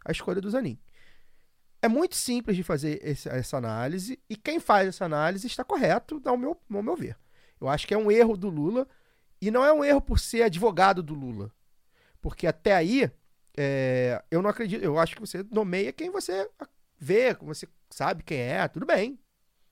a 0.05 0.11
escolha 0.11 0.41
do 0.41 0.49
Zanin. 0.49 0.77
É 1.81 1.87
muito 1.87 2.15
simples 2.15 2.55
de 2.55 2.63
fazer 2.63 2.99
esse- 3.01 3.29
essa 3.29 3.57
análise, 3.57 4.21
e 4.29 4.35
quem 4.35 4.59
faz 4.59 4.87
essa 4.87 5.05
análise 5.05 5.47
está 5.47 5.63
correto, 5.63 6.21
ao 6.25 6.37
meu, 6.37 6.59
ao 6.71 6.83
meu 6.83 6.95
ver. 6.95 7.17
Eu 7.59 7.67
acho 7.67 7.87
que 7.87 7.93
é 7.93 7.97
um 7.97 8.11
erro 8.11 8.35
do 8.37 8.49
Lula, 8.49 8.87
e 9.41 9.51
não 9.51 9.63
é 9.63 9.71
um 9.73 9.83
erro 9.83 10.01
por 10.01 10.19
ser 10.19 10.43
advogado 10.43 11.03
do 11.03 11.13
Lula. 11.13 11.51
Porque 12.21 12.47
até 12.47 12.73
aí, 12.73 13.11
é, 13.57 14.23
eu 14.31 14.41
não 14.41 14.49
acredito. 14.49 14.81
Eu 14.81 14.97
acho 14.97 15.15
que 15.15 15.21
você 15.21 15.43
nomeia 15.51 15.91
quem 15.91 16.09
você 16.09 16.49
vê, 16.97 17.33
você 17.35 17.67
sabe 17.89 18.23
quem 18.23 18.39
é, 18.39 18.65
tudo 18.69 18.85
bem. 18.85 19.19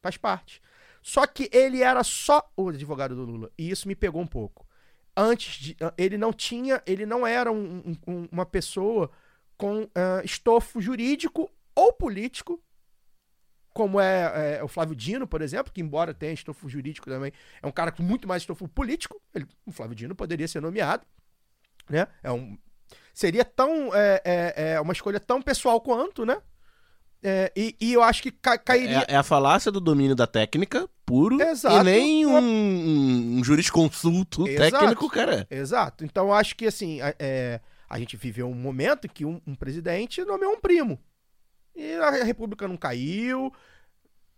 Faz 0.02 0.18
parte. 0.18 0.62
Só 1.02 1.26
que 1.26 1.49
ele 1.52 1.82
era 1.82 2.04
só 2.04 2.49
o 2.56 2.70
advogado 2.70 3.16
do 3.16 3.26
Lula. 3.26 3.52
E 3.58 3.70
isso 3.70 3.88
me 3.88 3.95
pegou 3.95 4.22
um 4.22 4.28
pouco. 4.28 4.68
Antes 5.16 5.56
de. 5.60 5.78
Ele 5.97 6.18
não 6.18 6.32
tinha. 6.32 6.82
Ele 6.86 7.06
não 7.06 7.26
era 7.26 7.52
um- 7.52 7.95
um- 8.08 8.28
uma 8.32 8.45
pessoa 8.45 9.10
com 9.58 9.89
ah, 9.95 10.22
estofo 10.24 10.82
jurídico 10.82 11.49
ou 11.76 11.91
político 11.93 12.62
como 13.74 13.99
é, 14.02 14.58
é, 14.58 14.64
o 14.64 14.68
Flávio 14.68 14.95
Dino, 14.95 15.26
por 15.26 15.41
exemplo, 15.41 15.72
que 15.72 15.82
embora 15.82 16.14
tenha 16.14 16.34
estofo 16.34 16.68
jurídico 16.68 17.10
também, 17.10 17.32
é 17.62 17.66
um 17.68 17.72
cara 17.72 17.91
com 17.91 18.04
muito 18.04 18.28
mais 18.28 18.41
estofo 18.43 18.68
político. 18.68 19.22
Ele, 19.34 19.47
o 19.66 19.72
Flávio 19.72 19.95
Dino 19.95 20.14
poderia 20.14 20.47
ser 20.47 20.62
nomeado, 20.62 21.06
né? 21.89 22.08
É 22.22 22.32
um, 22.32 22.58
seria 23.14 23.45
tão 23.45 23.95
é, 23.95 24.22
é, 24.26 24.72
é 24.74 24.82
uma 24.82 24.93
escolha 24.93 25.20
tão 25.20 25.41
pessoal 25.41 25.80
quanto, 25.80 26.26
né? 26.26 26.41
É, 27.24 27.51
e, 27.55 27.76
e 27.80 27.93
eu 27.93 28.01
acho 28.01 28.24
que 28.24 28.32
ca- 28.32 28.57
cairia. 28.57 29.05
É, 29.07 29.13
é 29.13 29.15
a 29.15 29.22
falácia 29.24 29.72
do 29.72 29.80
domínio 29.80 30.15
da 30.15 30.26
técnica 30.26 30.89
puro 31.05 31.39
Exato. 31.41 31.76
e 31.78 31.84
nem 31.84 32.26
um, 32.26 32.38
um, 32.38 33.38
um 33.39 33.43
jurisconsulto 33.43 34.47
Exato. 34.47 34.72
técnico, 34.80 35.09
cara. 35.09 35.45
Exato. 35.49 36.03
Então 36.03 36.28
eu 36.28 36.34
acho 36.34 36.55
que 36.55 36.65
assim, 36.65 36.99
a, 37.01 37.13
é, 37.19 37.59
a 37.89 37.99
gente 37.99 38.17
viveu 38.17 38.47
um 38.49 38.55
momento 38.55 39.05
em 39.05 39.09
que 39.09 39.24
um, 39.24 39.39
um 39.45 39.53
presidente 39.53 40.24
nomeou 40.26 40.53
um 40.53 40.59
primo. 40.59 40.99
E 41.76 41.93
a 41.95 42.24
República 42.24 42.67
não 42.67 42.76
caiu. 42.76 43.51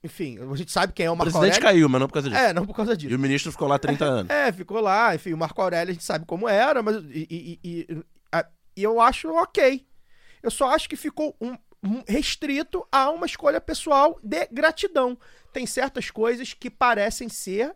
Enfim, 0.03 0.38
a 0.39 0.55
gente 0.57 0.71
sabe 0.71 0.91
quem 0.91 1.05
é 1.05 1.09
o 1.09 1.13
O 1.13 1.15
Marco 1.15 1.31
presidente 1.31 1.55
Aurélio. 1.63 1.73
caiu, 1.75 1.89
mas 1.89 2.01
não 2.01 2.07
por 2.07 2.13
causa 2.15 2.29
disso. 2.29 2.41
É, 2.41 2.53
não 2.53 2.65
por 2.65 2.75
causa 2.75 2.93
E 2.93 2.97
disso. 2.97 3.15
o 3.15 3.19
ministro 3.19 3.51
ficou 3.51 3.67
lá 3.69 3.79
30 3.79 4.03
anos. 4.05 4.29
É, 4.29 4.51
ficou 4.51 4.81
lá, 4.81 5.15
enfim, 5.15 5.31
o 5.31 5.38
Marco 5.38 5.61
Aurélio 5.61 5.91
a 5.91 5.93
gente 5.93 6.03
sabe 6.03 6.25
como 6.25 6.49
era, 6.49 6.84
mas 6.84 6.97
e, 7.05 7.27
e- 7.31 7.59
e- 7.63 8.03
a- 8.31 8.45
e 8.75 8.84
eu 8.84 8.99
acho 8.99 9.29
ok. 9.29 9.86
Eu 10.41 10.51
só 10.51 10.71
acho 10.71 10.89
que 10.89 10.97
ficou 10.97 11.34
um 11.39 11.55
restrito 12.07 12.88
a 12.91 13.09
uma 13.09 13.25
escolha 13.25 13.59
pessoal 13.59 14.19
de 14.23 14.47
gratidão. 14.47 15.17
Tem 15.51 15.65
certas 15.65 16.09
coisas 16.09 16.53
que 16.53 16.69
parecem 16.69 17.29
ser 17.29 17.75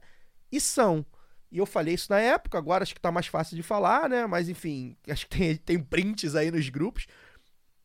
e 0.52 0.60
são. 0.60 1.06
E 1.52 1.60
eu 1.60 1.66
falei 1.66 1.94
isso 1.94 2.12
na 2.12 2.20
época, 2.20 2.58
agora 2.58 2.84
acho 2.84 2.94
que 2.94 3.02
tá 3.02 3.12
mais 3.12 3.28
fácil 3.28 3.56
de 3.56 3.64
falar, 3.64 4.10
né? 4.10 4.26
Mas 4.26 4.50
enfim, 4.50 4.98
acho 5.08 5.28
que 5.28 5.38
tem, 5.38 5.56
tem 5.56 5.80
prints 5.80 6.36
aí 6.36 6.52
nos 6.52 6.68
grupos. 6.70 7.08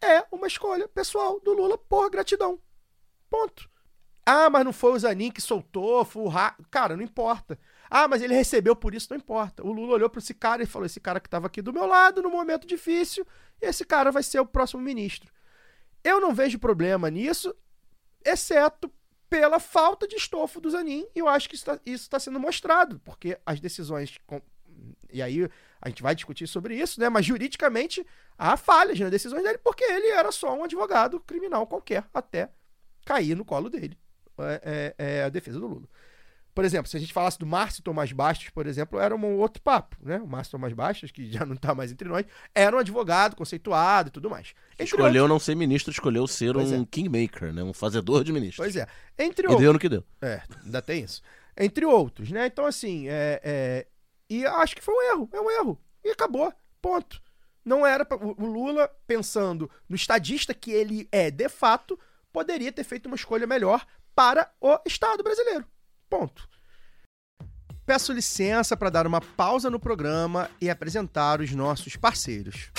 É 0.00 0.24
uma 0.32 0.46
escolha 0.46 0.88
pessoal 0.88 1.40
do 1.40 1.52
Lula 1.52 1.78
por 1.78 2.10
gratidão. 2.10 2.58
Ponto. 3.30 3.70
Ah, 4.24 4.48
mas 4.50 4.64
não 4.64 4.72
foi 4.72 4.92
o 4.92 4.98
Zanin 4.98 5.30
que 5.30 5.40
soltou, 5.40 6.04
foi 6.04 6.22
o 6.22 6.28
Ra... 6.28 6.56
Cara, 6.70 6.96
não 6.96 7.02
importa. 7.02 7.58
Ah, 7.90 8.06
mas 8.06 8.22
ele 8.22 8.34
recebeu 8.34 8.74
por 8.74 8.94
isso, 8.94 9.08
não 9.10 9.16
importa. 9.16 9.64
O 9.64 9.72
Lula 9.72 9.94
olhou 9.94 10.08
para 10.08 10.20
esse 10.20 10.34
cara 10.34 10.62
e 10.62 10.66
falou: 10.66 10.86
esse 10.86 11.00
cara 11.00 11.20
que 11.20 11.26
estava 11.26 11.46
aqui 11.46 11.60
do 11.60 11.72
meu 11.72 11.86
lado 11.86 12.22
no 12.22 12.30
momento 12.30 12.66
difícil, 12.66 13.26
esse 13.60 13.84
cara 13.84 14.10
vai 14.10 14.22
ser 14.22 14.40
o 14.40 14.46
próximo 14.46 14.80
ministro. 14.80 15.32
Eu 16.05 16.20
não 16.20 16.34
vejo 16.34 16.59
problema 16.59 17.11
nisso, 17.11 17.55
exceto 18.24 18.90
pela 19.28 19.59
falta 19.59 20.07
de 20.07 20.16
estofo 20.16 20.61
do 20.61 20.70
Zanin, 20.70 21.07
e 21.14 21.18
eu 21.20 21.28
acho 21.28 21.48
que 21.48 21.55
isso 21.55 21.70
está 21.86 22.18
sendo 22.18 22.38
mostrado, 22.38 23.00
porque 23.05 23.38
as 23.46 23.61
decisões. 23.61 24.18
com- 24.26 24.42
E 25.11 25.22
aí 25.22 25.48
a 25.80 25.88
gente 25.88 26.03
vai 26.03 26.14
discutir 26.14 26.46
sobre 26.46 26.74
isso, 26.76 26.98
né? 27.00 27.09
Mas 27.09 27.24
juridicamente 27.26 28.07
há 28.38 28.57
falhas 28.57 28.98
nas 28.98 29.11
decisões 29.11 29.42
dele, 29.42 29.59
porque 29.59 29.84
ele 29.84 30.09
era 30.09 30.32
só 30.32 30.55
um 30.55 30.64
advogado 30.64 31.20
criminal 31.20 31.66
qualquer, 31.66 32.05
até 32.12 32.50
cair 33.05 33.34
no 33.36 33.44
colo 33.44 33.68
dele 33.68 33.98
é, 34.38 34.94
é- 34.98 35.18
é 35.18 35.24
a 35.24 35.28
defesa 35.28 35.59
do 35.61 35.66
Lula. 35.66 35.88
Por 36.55 36.64
exemplo, 36.64 36.86
se 36.90 36.96
a 36.96 37.00
gente 37.00 37.12
falasse 37.14 37.38
do 37.38 37.46
Márcio 37.46 37.82
Tomás 37.82 38.12
Bastos, 38.12 38.50
por 38.50 38.66
exemplo, 38.66 38.98
era 38.98 39.16
um 39.16 39.38
outro 39.38 39.62
papo, 39.62 39.96
né? 40.03 40.18
O 40.18 40.26
Márcio 40.26 40.53
Tomás 40.53 40.72
Bastos, 40.74 41.11
que 41.11 41.30
já 41.32 41.46
não 41.46 41.55
está 41.55 41.74
mais 41.74 41.90
entre 41.90 42.07
nós, 42.09 42.26
era 42.55 42.76
um 42.76 42.78
advogado 42.78 43.34
conceituado 43.34 44.09
e 44.09 44.12
tudo 44.12 44.28
mais. 44.28 44.53
Entre 44.74 44.84
Escolheu 44.84 45.26
não 45.26 45.38
ser 45.38 45.55
ministro, 45.55 45.90
escolheu 45.90 46.26
ser 46.26 46.53
Pois 46.53 46.70
um 46.70 46.82
é. 46.82 46.86
kingmaker, 46.90 47.53
né? 47.55 47.62
Um 47.62 47.72
fazedor 47.72 48.22
de 48.22 48.32
ministros. 48.32 48.57
Pois 48.64 48.76
é. 48.76 48.86
Entre 49.18 49.46
E 49.46 49.48
outros. 49.48 49.62
deu 49.62 49.72
no 49.72 49.78
que 49.78 49.88
deu. 49.88 50.05
É, 50.20 50.42
ainda 50.64 50.82
tem 50.82 51.03
isso. 51.05 51.22
Entre 51.57 51.86
outros, 51.86 52.30
né? 52.30 52.46
Então, 52.46 52.66
assim, 52.66 53.09
é, 53.09 53.40
é, 53.42 53.86
e 54.28 54.44
acho 54.44 54.76
que 54.76 54.82
foi 54.82 54.94
um 54.94 55.03
erro. 55.12 55.30
É 55.32 55.40
um 55.40 55.50
erro. 55.50 55.80
E 56.05 56.11
acabou. 56.11 56.53
Ponto. 56.82 57.20
Não 57.64 57.86
era. 57.86 58.05
pra- 58.05 58.18
o 58.18 58.44
Lula, 58.46 58.90
pensando 59.07 59.70
no 59.88 59.96
estadista 59.96 60.53
que 60.53 60.70
ele 60.70 61.09
é 61.12 61.30
de 61.30 61.48
fato, 61.48 61.98
poderia 62.32 62.72
ter 62.72 62.84
feito 62.84 63.07
uma 63.07 63.16
escolha 63.16 63.46
melhor 63.46 63.86
para 64.14 64.50
o 64.61 64.78
Estado 64.84 65.22
brasileiro. 65.22 65.64
Ponto. 66.12 66.46
Peço 67.86 68.12
licença 68.12 68.76
para 68.76 68.90
dar 68.90 69.06
uma 69.06 69.22
pausa 69.22 69.70
no 69.70 69.80
programa 69.80 70.50
e 70.60 70.68
apresentar 70.68 71.40
os 71.40 71.52
nossos 71.52 71.96
parceiros. 71.96 72.70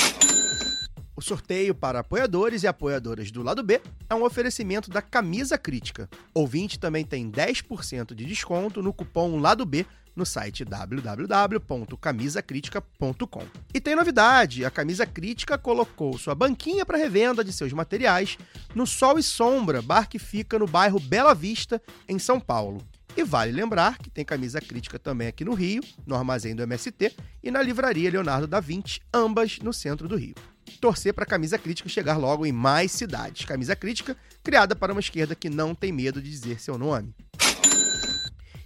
O 1.16 1.22
sorteio 1.22 1.74
para 1.74 2.02
apoiadores 2.02 2.62
e 2.62 2.68
apoiadoras 2.68 3.32
do 3.32 3.42
lado 3.42 3.64
B 3.64 3.82
é 4.08 4.14
um 4.14 4.24
oferecimento 4.24 4.92
da 4.92 5.02
Camisa 5.02 5.58
Crítica. 5.58 6.08
Ouvinte 6.32 6.78
também 6.78 7.04
tem 7.04 7.32
10% 7.32 8.14
de 8.14 8.24
desconto 8.24 8.84
no 8.84 8.94
cupom 8.94 9.40
Lado 9.40 9.66
B 9.66 9.84
no 10.16 10.28
site 10.28 10.64
www.camisacritica.com. 10.64 13.48
E 13.74 13.82
tem 13.82 13.96
novidade: 13.96 14.64
a 14.64 14.70
Camisa 14.70 15.08
Crítica 15.08 15.58
colocou 15.58 16.20
sua 16.20 16.36
banquinha 16.36 16.86
para 16.86 17.00
revenda 17.00 17.44
de 17.44 17.52
seus 17.52 17.74
materiais 17.74 18.38
no 18.76 18.86
Sol 18.86 19.18
e 19.18 19.24
Sombra, 19.24 19.82
bar 19.82 20.08
que 20.08 20.20
fica 20.20 20.60
no 20.60 20.68
bairro 20.68 21.00
Bela 21.00 21.34
Vista, 21.34 21.82
em 22.08 22.20
São 22.20 22.40
Paulo. 22.40 22.80
E 23.16 23.24
vale 23.24 23.52
lembrar 23.52 24.00
que 24.00 24.10
tem 24.10 24.26
camisa 24.26 24.60
crítica 24.60 24.98
também 24.98 25.28
aqui 25.28 25.46
no 25.46 25.54
Rio, 25.54 25.84
no 26.06 26.16
armazém 26.16 26.56
do 26.56 26.64
MST 26.64 27.16
e 27.44 27.52
na 27.52 27.62
livraria 27.62 28.10
Leonardo 28.10 28.48
da 28.48 28.60
Vinci, 28.60 29.00
ambas 29.14 29.60
no 29.60 29.72
centro 29.72 30.08
do 30.08 30.16
Rio. 30.16 30.34
Torcer 30.82 31.14
para 31.14 31.24
a 31.24 31.28
camisa 31.28 31.60
crítica 31.60 31.88
chegar 31.88 32.18
logo 32.18 32.46
em 32.46 32.52
mais 32.52 32.92
cidades. 32.92 33.46
Camisa 33.46 33.76
crítica 33.76 34.18
criada 34.44 34.76
para 34.76 34.92
uma 34.92 35.00
esquerda 35.00 35.36
que 35.36 35.50
não 35.50 35.76
tem 35.76 35.92
medo 35.92 36.20
de 36.22 36.30
dizer 36.30 36.60
seu 36.60 36.78
nome. 36.78 37.14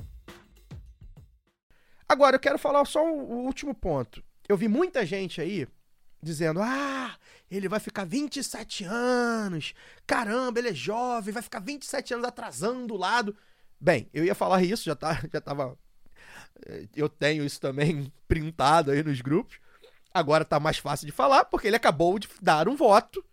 Agora 2.09 2.37
eu 2.37 2.41
quero 2.41 2.57
falar 2.61 2.85
só 2.85 3.05
o 3.05 3.45
último 3.45 3.75
ponto. 3.75 4.23
Eu 4.49 4.57
vi 4.57 4.69
muita 4.69 5.05
gente 5.05 5.41
aí 5.41 5.67
dizendo: 6.23 6.61
ah, 6.63 7.17
ele 7.51 7.69
vai 7.69 7.81
ficar 7.81 8.07
27 8.07 8.85
anos, 8.85 9.75
caramba, 10.07 10.61
ele 10.61 10.69
é 10.69 10.75
jovem, 10.75 11.35
vai 11.35 11.43
ficar 11.43 11.59
27 11.59 12.15
anos 12.15 12.29
atrasando 12.29 12.95
o 12.95 12.97
lado. 12.97 13.37
Bem, 13.81 14.09
eu 14.15 14.25
ia 14.25 14.35
falar 14.35 14.63
isso, 14.63 14.85
já, 14.85 14.95
tá, 14.95 15.21
já 15.33 15.41
tava. 15.41 15.77
eh, 16.67 16.87
Eu 16.95 17.09
tenho 17.09 17.45
isso 17.45 17.61
também 17.61 18.13
printado 18.29 18.93
aí 18.93 19.03
nos 19.03 19.21
grupos. 19.21 19.59
Agora 20.15 20.45
tá 20.45 20.61
mais 20.61 20.79
fácil 20.79 21.05
de 21.05 21.13
falar, 21.13 21.47
porque 21.47 21.67
ele 21.67 21.75
acabou 21.77 22.17
de 22.17 22.29
dar 22.41 22.69
um 22.69 22.77
voto 22.77 23.25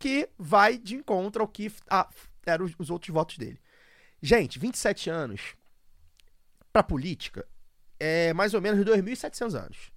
que 0.00 0.28
vai 0.38 0.78
de 0.78 0.96
encontro 0.96 1.42
ao 1.42 1.46
que 1.48 1.70
ah, 1.88 2.08
eram 2.44 2.64
os- 2.64 2.74
os 2.78 2.90
outros 2.90 3.12
votos 3.14 3.36
dele. 3.38 3.60
Gente, 4.20 4.58
27 4.58 5.08
anos 5.10 5.54
pra 6.72 6.82
política 6.82 7.46
é 7.98 8.32
mais 8.32 8.54
ou 8.54 8.60
menos 8.60 8.84
2.700 8.84 9.54
anos. 9.54 9.92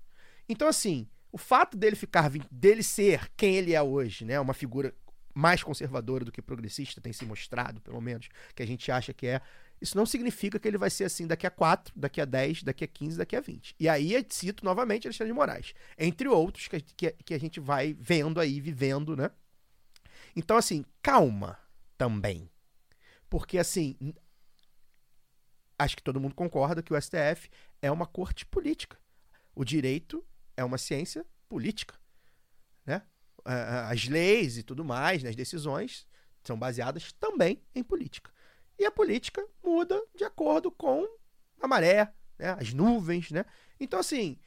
Então, 0.47 0.68
assim, 0.68 1.08
o 1.32 1.38
fato 1.38 1.78
dele 1.78 1.95
ficar, 1.95 2.30
dele 2.51 2.84
ser 2.84 3.32
quem 3.38 3.56
ele 3.56 3.74
é 3.74 3.82
hoje, 3.82 4.26
né, 4.26 4.39
uma 4.39 4.54
figura 4.54 4.93
mais 5.34 5.64
conservadora 5.64 6.24
do 6.26 6.32
que 6.32 6.41
progressista, 6.41 7.01
tem 7.01 7.12
se 7.14 7.26
mostrado, 7.26 7.82
pelo 7.82 7.99
menos, 8.01 8.28
que 8.54 8.62
a 8.62 8.68
gente 8.68 8.91
acha 8.91 9.14
que 9.14 9.26
é, 9.26 9.41
isso 9.82 9.97
não 9.97 10.06
significa 10.06 10.60
que 10.60 10.68
ele 10.68 10.78
vai 10.78 10.89
ser 10.89 11.06
assim 11.06 11.26
daqui 11.26 11.47
a 11.47 11.49
4, 11.49 11.93
daqui 11.97 12.22
a 12.22 12.26
10, 12.26 12.62
daqui 12.62 12.84
a 12.84 12.88
15, 12.88 13.18
daqui 13.18 13.36
a 13.36 13.41
20. 13.41 13.74
E 13.80 13.89
aí 13.89 14.24
cito 14.30 14.64
novamente 14.64 15.08
Alexandre 15.08 15.32
de 15.32 15.36
Moraes, 15.36 15.74
entre 15.97 16.28
outros 16.28 16.68
que, 16.68 16.80
que, 16.82 17.12
que 17.12 17.34
a 17.34 17.39
gente 17.39 17.60
vai 17.60 17.95
vendo 17.99 18.39
aí, 18.39 18.60
vivendo, 18.62 19.16
né? 19.16 19.32
Então, 20.36 20.58
assim, 20.58 20.86
calma 21.02 21.60
também. 21.98 22.50
Porque, 23.30 23.58
assim, 23.58 23.96
acho 25.78 25.96
que 25.96 26.04
todo 26.04 26.20
mundo 26.20 26.36
concorda 26.36 26.84
que 26.84 26.94
o 26.94 27.02
STF 27.02 27.50
é 27.82 27.92
uma 27.92 28.06
corte 28.06 28.46
política. 28.46 29.00
O 29.56 29.64
direito 29.64 30.26
é 30.56 30.64
uma 30.64 30.78
ciência 30.78 31.26
política, 31.48 32.00
né? 32.86 33.04
As 33.46 34.06
leis 34.06 34.58
e 34.58 34.64
tudo 34.64 34.86
mais, 34.86 35.22
né, 35.22 35.30
as 35.30 35.36
decisões 35.36 36.08
são 36.44 36.58
baseadas 36.58 37.12
também 37.14 37.62
em 37.76 37.84
política. 37.84 38.32
E 38.80 38.86
a 38.86 38.92
política 38.92 39.46
muda 39.64 40.02
de 40.16 40.24
acordo 40.24 40.72
com 40.72 41.08
a 41.60 41.68
maré, 41.68 42.14
né, 42.40 42.56
as 42.60 42.74
nuvens, 42.74 43.32
né? 43.32 43.46
Então, 43.80 44.00
assim, 44.00 44.40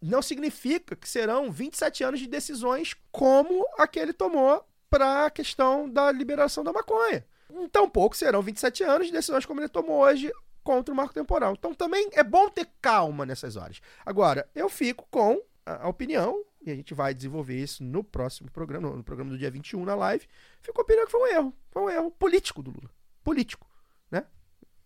não 0.00 0.22
significa 0.22 0.96
que 0.96 1.08
serão 1.08 1.52
27 1.52 2.02
anos 2.02 2.20
de 2.20 2.26
decisões 2.26 2.94
como 3.12 3.64
a 3.78 3.86
que 3.86 3.98
ele 3.98 4.12
tomou 4.12 4.67
para 4.90 5.26
a 5.26 5.30
questão 5.30 5.88
da 5.88 6.10
liberação 6.10 6.64
da 6.64 6.72
maconha. 6.72 7.24
Tampouco 7.72 8.16
serão 8.16 8.42
27 8.42 8.84
anos 8.84 9.06
de 9.06 9.12
decisões 9.12 9.46
como 9.46 9.60
ele 9.60 9.68
tomou 9.68 10.00
hoje 10.00 10.32
contra 10.62 10.92
o 10.92 10.96
marco 10.96 11.14
temporal. 11.14 11.54
Então 11.58 11.74
também 11.74 12.10
é 12.12 12.22
bom 12.22 12.48
ter 12.48 12.68
calma 12.80 13.24
nessas 13.24 13.56
horas. 13.56 13.80
Agora, 14.04 14.48
eu 14.54 14.68
fico 14.68 15.06
com 15.10 15.40
a 15.64 15.88
opinião, 15.88 16.44
e 16.64 16.70
a 16.70 16.74
gente 16.74 16.94
vai 16.94 17.14
desenvolver 17.14 17.56
isso 17.56 17.82
no 17.84 18.02
próximo 18.02 18.50
programa, 18.50 18.90
no 18.90 19.04
programa 19.04 19.30
do 19.30 19.38
dia 19.38 19.50
21 19.50 19.84
na 19.84 19.94
live, 19.94 20.26
fico 20.60 20.80
a 20.80 20.84
opinião 20.84 21.06
que 21.06 21.12
foi 21.12 21.20
um 21.20 21.26
erro. 21.26 21.54
Foi 21.70 21.82
um 21.82 21.90
erro 21.90 22.10
político 22.10 22.62
do 22.62 22.70
Lula. 22.70 22.90
Político, 23.22 23.66
né? 24.10 24.26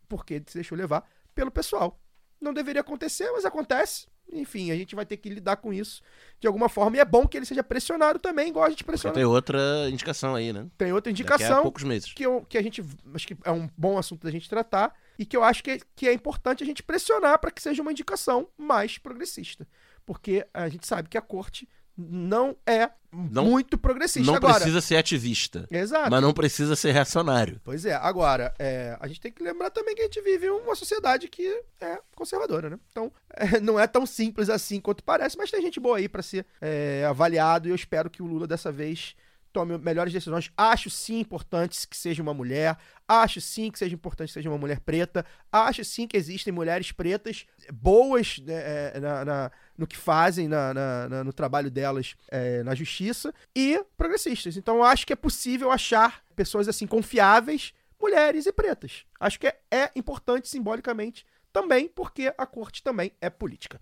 Porque 0.09 0.43
se 0.47 0.55
deixou 0.55 0.77
levar 0.77 1.09
pelo 1.35 1.51
pessoal. 1.51 2.01
Não 2.41 2.53
deveria 2.53 2.81
acontecer, 2.81 3.31
mas 3.33 3.45
acontece. 3.45 4.07
Enfim, 4.33 4.71
a 4.71 4.77
gente 4.77 4.95
vai 4.95 5.05
ter 5.05 5.17
que 5.19 5.29
lidar 5.29 5.57
com 5.57 5.73
isso 5.73 6.03
de 6.41 6.47
alguma 6.47 6.69
forma. 6.69 6.97
E 6.97 7.01
é 7.01 7.05
bom 7.05 7.27
que 7.29 7.37
ele 7.37 7.45
seja 7.47 7.63
pressionado 7.63 8.19
também, 8.19 8.49
igual 8.49 8.65
a 8.65 8.71
gente 8.71 8.79
Porque 8.83 8.93
pressiona. 8.93 9.15
tem 9.15 9.25
outra 9.25 9.61
indicação 9.91 10.35
aí, 10.35 10.53
né? 10.53 10.67
Tem 10.79 10.93
outra 10.93 11.13
Daqui 11.13 11.23
a 11.23 11.37
indicação 11.37 11.63
poucos 11.63 11.83
meses. 11.85 12.13
que, 12.13 12.25
eu, 12.25 12.45
que 12.49 12.57
a 12.57 12.63
gente 12.63 12.83
acho 13.15 13.27
que 13.27 13.37
é 13.45 13.51
um 13.53 13.69
bom 13.77 13.99
assunto 13.99 14.25
da 14.25 14.31
gente 14.31 14.49
tratar 14.49 14.95
e 15.19 15.27
que 15.27 15.37
eu 15.37 15.45
acho 15.45 15.63
que, 15.63 15.73
é- 15.73 15.79
que 15.95 16.09
é 16.09 16.13
importante 16.13 16.63
a 16.63 16.67
gente 16.67 16.83
pressionar 16.83 17.39
para 17.39 17.51
que 17.51 17.61
seja 17.63 17.83
uma 17.83 17.93
indicação 17.93 18.49
mais 18.57 18.97
progressista. 18.99 19.67
porque 20.05 20.45
a 20.53 20.69
gente 20.69 20.85
sabe 20.87 21.09
que 21.09 21.17
a 21.17 21.23
corte 21.23 21.69
não 21.97 22.57
é 22.67 22.91
Não- 23.13 23.45
muito 23.45 23.77
progressista. 23.77 24.27
Não 24.27 24.37
agora, 24.37 24.55
precisa 24.55 24.81
ser 24.81 24.97
ativista, 24.97 25.67
Exato. 25.71 26.11
mas 26.11 26.23
não 26.23 26.33
precisa 26.33 26.75
ser 26.75 26.93
reacionário. 26.93 27.61
Pois 27.63 27.85
é, 27.85 27.95
agora, 27.95 28.55
é, 28.59 28.97
a 28.99 29.07
gente 29.07 29.21
tem 29.21 29.31
que 29.31 29.43
lembrar 29.43 29.71
também 29.71 29.95
que 29.95 30.01
a 30.01 30.05
gente 30.05 30.21
vive 30.23 30.47
em 30.47 30.51
uma 30.51 30.75
sociedade 30.75 31.29
que 31.29 31.47
é 31.81 31.99
conservadora, 32.15 32.71
né? 32.71 32.79
Então, 32.91 33.13
é, 33.31 33.61
não 33.61 33.79
é 33.79 33.87
tão 33.87 34.07
simples 34.07 34.49
assim 34.49 34.81
quanto 34.81 35.05
parece, 35.05 35.37
mas 35.37 35.51
tem 35.51 35.61
gente 35.61 35.79
boa 35.79 35.99
aí 35.99 36.09
pra 36.09 36.23
ser 36.23 36.47
é, 36.61 37.05
avaliado 37.09 37.69
e 37.69 37.71
eu 37.71 37.75
espero 37.77 38.09
que 38.09 38.23
o 38.23 38.27
Lula 38.27 38.47
dessa 38.47 38.73
vez 38.73 39.15
tome 39.53 39.77
melhores 39.79 40.13
decisões. 40.13 40.51
Acho 40.57 40.89
sim 40.91 41.21
importante 41.21 41.87
que 41.87 41.97
seja 41.97 42.23
uma 42.23 42.33
mulher, 42.35 42.77
acho 43.07 43.41
sim 43.41 43.71
que 43.71 43.79
seja 43.79 43.95
importante 43.95 44.29
que 44.29 44.35
seja 44.35 44.49
uma 44.49 44.59
mulher 44.59 44.81
preta, 44.81 45.25
acho 45.51 45.85
sim 45.85 46.07
que 46.07 46.17
existem 46.17 46.53
mulheres 46.53 46.91
pretas 46.93 47.47
boas 47.73 48.39
né, 48.39 48.55
é, 48.95 49.01
na- 49.01 49.25
na- 49.25 49.51
no 49.77 49.87
que 49.87 49.97
fazem 49.97 50.49
na- 50.49 50.73
na- 50.75 51.25
no 51.25 51.33
trabalho 51.33 51.71
delas 51.71 52.15
é, 52.31 52.63
na 52.63 52.75
justiça 52.75 53.33
e 53.55 53.85
progressistas. 53.97 54.57
Então 54.57 54.83
acho 54.83 55.07
que 55.07 55.13
é 55.13 55.17
possível 55.17 55.71
achar 55.71 56.23
pessoas 56.35 56.69
assim 56.69 56.87
confiáveis, 56.87 57.73
mulheres 58.01 58.47
e 58.47 58.53
pretas. 58.53 59.05
Acho 59.21 59.39
que 59.39 59.47
é, 59.47 59.59
é 59.71 59.91
importante 59.95 60.49
simbolicamente 60.49 61.25
também, 61.53 61.87
porque 61.89 62.33
a 62.37 62.47
corte 62.47 62.83
também 62.83 63.13
é 63.21 63.29
política. 63.29 63.81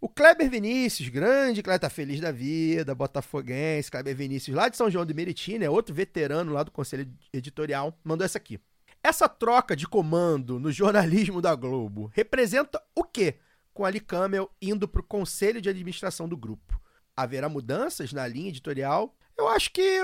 O 0.00 0.08
Kleber 0.08 0.48
Vinícius, 0.48 1.08
grande 1.10 1.62
Kleber, 1.62 1.80
tá 1.80 1.90
feliz 1.90 2.20
da 2.20 2.32
vida, 2.32 2.94
botafoguense, 2.94 3.90
Kleber 3.90 4.16
Vinícius, 4.16 4.56
lá 4.56 4.68
de 4.68 4.76
São 4.76 4.90
João 4.90 5.04
de 5.04 5.12
Meriti, 5.12 5.58
né, 5.58 5.68
outro 5.68 5.94
veterano 5.94 6.52
lá 6.52 6.62
do 6.62 6.70
Conselho 6.70 7.06
Editorial, 7.32 7.94
mandou 8.02 8.24
essa 8.24 8.38
aqui. 8.38 8.58
Essa 9.02 9.28
troca 9.28 9.76
de 9.76 9.86
comando 9.86 10.58
no 10.58 10.72
jornalismo 10.72 11.42
da 11.42 11.54
Globo 11.54 12.10
representa 12.14 12.82
o 12.94 13.04
quê? 13.04 13.36
Com 13.74 13.84
Ali 13.84 14.00
Camel 14.00 14.50
indo 14.60 14.88
pro 14.88 15.02
Conselho 15.02 15.60
de 15.60 15.68
Administração 15.68 16.26
do 16.28 16.36
grupo. 16.36 16.80
Haverá 17.16 17.48
mudanças 17.48 18.12
na 18.12 18.26
linha 18.26 18.48
editorial? 18.48 19.14
Eu 19.36 19.48
acho 19.48 19.70
que 19.70 19.80
é, 19.80 20.02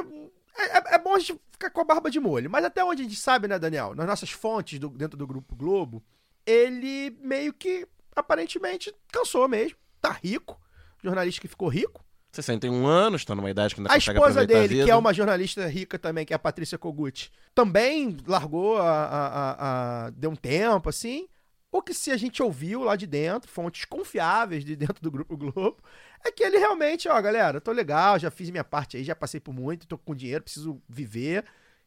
é- 0.59 0.95
é 0.95 0.99
bom 0.99 1.15
a 1.15 1.19
gente 1.19 1.41
ficar 1.51 1.71
com 1.71 1.81
a 1.81 1.85
barba 1.85 2.11
de 2.11 2.21
molho, 2.21 2.51
mas 2.51 2.65
até 2.65 2.85
onde 2.85 3.01
a 3.03 3.05
gente 3.05 3.17
sabe, 3.19 3.49
né, 3.49 3.59
Daniel? 3.59 3.95
Nas 3.95 4.07
nossas 4.07 4.31
fontes 4.31 4.79
do- 4.79 4.91
dentro 4.91 5.17
do 5.17 5.27
Grupo 5.27 5.55
Globo, 5.57 6.03
ele 6.47 7.17
meio 7.23 7.53
que 7.53 7.87
aparentemente 8.15 8.95
cansou 9.11 9.47
mesmo. 9.49 9.77
Tá 10.09 10.19
rico. 10.23 10.61
Jornalista 11.03 11.41
que 11.41 11.49
ficou 11.49 11.69
rico. 11.69 12.05
61 12.33 12.87
anos, 12.87 13.25
tá 13.25 13.35
numa 13.35 13.51
idade 13.51 13.75
que 13.75 13.81
ainda 13.81 13.91
A 13.91 13.95
consegue 13.95 14.19
esposa 14.19 14.41
aproveitar 14.41 14.59
a 14.65 14.67
dele, 14.69 14.85
que 14.85 14.91
é 14.91 14.97
uma 14.97 15.15
jornalista 15.15 15.67
rica 15.67 15.99
também, 15.99 16.27
que 16.27 16.35
é 16.35 16.37
a 16.37 16.39
Patrícia 16.39 16.77
Kogut, 16.77 17.33
também 17.55 18.17
largou 18.27 18.77
a, 18.77 18.83
a- 18.91 19.27
a- 19.29 20.07
a- 20.07 20.11
deu 20.11 20.31
um 20.31 20.37
tempo, 20.37 20.89
assim. 20.89 21.27
O 21.73 21.81
que 21.81 21.95
se 21.95 22.11
a 22.11 22.17
gente 22.17 22.43
ouviu 22.43 22.83
lá 22.85 22.95
de 22.95 23.07
dentro, 23.07 23.51
fontes 23.51 23.85
confiáveis 23.87 24.65
de 24.65 24.77
dentro 24.77 25.01
do 25.03 25.11
Grupo 25.11 25.35
Globo, 25.37 25.79
é 26.25 26.31
que 26.31 26.43
ele 26.43 26.59
realmente, 26.59 27.09
ó, 27.09 27.21
galera, 27.23 27.61
tô 27.61 27.73
legal, 27.73 28.19
já 28.19 28.31
fiz 28.31 28.51
minha 28.51 28.65
parte 28.65 28.97
aí, 28.99 29.05
já 29.05 29.15
passei 29.15 29.41
por 29.41 29.55
muito, 29.55 29.87
tô 29.87 29.97
com 29.97 30.15
dinheiro, 30.15 30.45
preciso 30.45 30.81
viver 30.89 31.45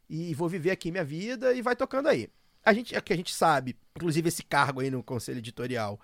e 0.08 0.34
vou 0.34 0.48
viver 0.48 0.72
aqui 0.72 0.90
minha 0.90 1.04
vida 1.04 1.52
e 1.54 1.62
vai 1.62 1.76
tocando 1.76 2.08
aí. 2.08 2.28
A 2.64 2.72
gente, 2.72 2.94
é 2.94 3.00
que 3.00 3.12
a 3.12 3.16
gente 3.16 3.32
sabe, 3.32 3.76
inclusive 3.96 4.28
esse 4.28 4.42
cargo 4.42 4.80
aí 4.80 4.90
no 4.90 5.02
conselho 5.02 5.38
editorial, 5.38 5.98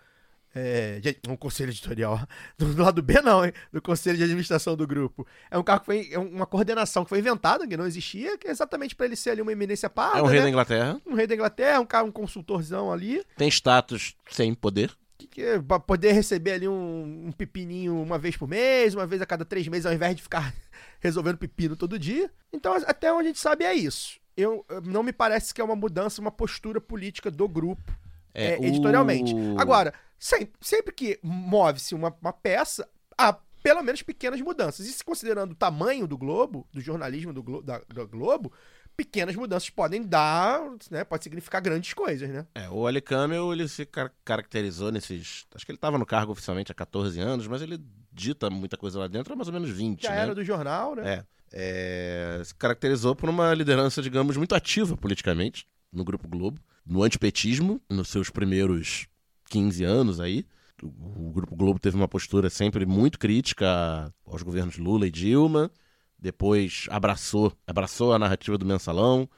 é, 0.57 1.01
um 1.29 1.37
conselho 1.37 1.71
editorial, 1.71 2.19
do 2.59 2.83
lado 2.83 3.03
B 3.03 3.21
não, 3.21 3.45
hein, 3.45 3.53
do 3.73 3.81
conselho 3.83 4.17
de 4.17 4.25
administração 4.25 4.75
do 4.77 4.87
grupo, 4.87 5.27
é 5.51 5.59
um 5.59 5.63
cargo 5.63 5.81
que 5.81 5.87
foi, 5.87 6.09
é 6.11 6.19
uma 6.19 6.47
coordenação 6.47 7.05
que 7.05 7.11
foi 7.11 7.19
inventada, 7.19 7.67
que 7.67 7.77
não 7.77 7.87
existia, 7.87 8.39
que 8.39 8.49
é 8.49 8.51
exatamente 8.51 8.95
para 8.97 9.07
ele 9.07 9.17
ser 9.17 9.31
ali 9.31 9.43
uma 9.43 9.53
eminência 9.53 9.89
parda, 9.91 10.19
É 10.19 10.23
um 10.23 10.27
rei 10.27 10.39
né? 10.39 10.45
da 10.45 10.49
Inglaterra, 10.51 11.01
um 11.07 11.15
rei 11.15 11.27
da 11.27 11.35
Inglaterra, 11.35 11.81
um 11.81 11.87
cara, 11.87 12.05
um 12.05 12.11
consultorzão 12.13 12.93
ali, 12.93 13.23
tem 13.37 13.49
status 13.49 14.15
sem 14.31 14.55
poder. 14.55 14.91
que, 15.19 15.27
que, 15.27 15.59
pra 15.61 15.79
poder 15.79 16.13
receber 16.13 16.53
ali 16.53 16.69
um, 16.69 17.27
um 17.29 17.33
pepininho 17.33 18.01
uma 18.03 18.19
vez 18.19 18.37
por 18.37 18.49
mês, 18.49 18.95
uma 18.95 19.07
vez 19.07 19.21
a 19.23 19.27
cada 19.27 19.45
três 19.45 19.69
meses, 19.69 19.87
ao 19.87 19.93
invés 19.93 20.17
de 20.17 20.23
ficar 20.23 20.55
resolvendo 21.01 21.37
pepino 21.39 21.77
todo 21.77 21.99
dia. 21.99 22.31
Então, 22.53 22.75
até 22.87 23.13
onde 23.13 23.25
a 23.25 23.29
gente 23.29 23.41
sabe 23.41 23.65
é 23.65 23.75
isso. 23.75 24.19
Eu, 24.37 24.65
eu- 24.69 24.83
não 24.83 25.03
me 25.03 25.13
parece 25.13 25.55
que 25.55 25.61
é 25.61 25.65
uma 25.65 25.77
mudança, 25.77 26.21
uma 26.21 26.31
postura 26.31 26.79
política 26.81 27.31
do 27.31 27.49
grupo 27.49 27.91
É, 28.35 28.55
é, 28.55 28.67
editorialmente. 28.67 29.35
o- 29.35 29.59
Agora, 29.59 29.95
sempre, 30.19 30.53
sempre 30.61 30.93
que 30.95 31.19
move-se 31.23 31.95
uma, 31.95 32.15
uma 32.21 32.33
peça, 32.33 32.89
há 33.17 33.33
pelo 33.63 33.83
menos 33.83 34.03
pequenas 34.03 34.41
mudanças. 34.41 34.87
E 34.87 34.93
se 34.93 35.05
considerando 35.05 35.53
o 35.53 35.57
tamanho 35.57 36.07
do 36.07 36.17
Globo, 36.17 36.67
do 36.73 36.81
jornalismo 36.81 37.33
do, 37.33 37.43
Glo- 37.43 37.63
da, 37.63 37.79
do 37.89 38.07
Globo, 38.07 38.53
pequenas 38.97 39.35
mudanças 39.35 39.69
podem 39.71 40.03
dar, 40.03 40.61
né? 40.91 41.05
Pode 41.05 41.25
significar 41.25 41.61
grandes 41.61 41.93
coisas, 41.93 42.29
né? 42.31 42.47
É, 42.55 42.69
o 42.69 42.87
Ali 42.87 43.01
Camel, 43.01 43.53
ele 43.53 43.67
se 43.69 43.85
car- 43.85 44.13
caracterizou 44.25 44.91
nesses... 44.93 45.47
Acho 45.55 45.67
que 45.67 45.73
ele 45.73 45.77
estava 45.77 45.99
no 45.99 46.07
cargo 46.07 46.33
oficialmente 46.33 46.71
há 46.73 46.75
14 46.75 47.21
anos, 47.21 47.47
mas 47.47 47.61
ele 47.61 47.79
dita 48.13 48.49
muita 48.49 48.77
coisa 48.77 48.99
lá 49.01 49.09
dentro 49.09 49.33
há 49.33 49.37
mais 49.37 49.49
ou 49.49 49.53
menos 49.55 49.69
20, 49.71 50.03
Já 50.05 50.11
né? 50.11 50.21
era 50.23 50.35
do 50.35 50.45
jornal, 50.45 50.95
né? 50.95 51.15
É. 51.15 51.25
É, 51.53 52.43
se 52.45 52.55
caracterizou 52.55 53.15
por 53.15 53.29
uma 53.29 53.53
liderança, 53.55 54.03
digamos, 54.03 54.37
muito 54.37 54.55
ativa 54.55 54.97
politicamente 54.97 55.67
no 55.93 56.05
Grupo 56.05 56.27
Globo, 56.29 56.61
no 56.85 57.03
antipetismo, 57.03 57.81
nos 57.91 58.09
seus 58.09 58.31
primeiros 58.31 59.07
15 59.49 59.85
anos 59.85 60.21
aí. 60.21 60.47
O, 60.83 61.31
Grupo 61.33 61.57
Globo 61.57 61.79
teve 61.79 61.97
uma 61.97 62.09
postura 62.09 62.51
sempre 62.51 62.85
muito 62.85 63.19
crítica 63.19 64.13
aos 64.27 64.43
governos 64.43 64.77
Lula 64.77 65.07
e 65.07 65.11
Dilma, 65.11 65.71
depois 66.19 66.87
abraçou, 66.91 67.53
abraçou 67.67 68.13
a 68.13 68.19
narrativa 68.19 68.59
do 68.59 68.67
mensalão, 68.67 69.29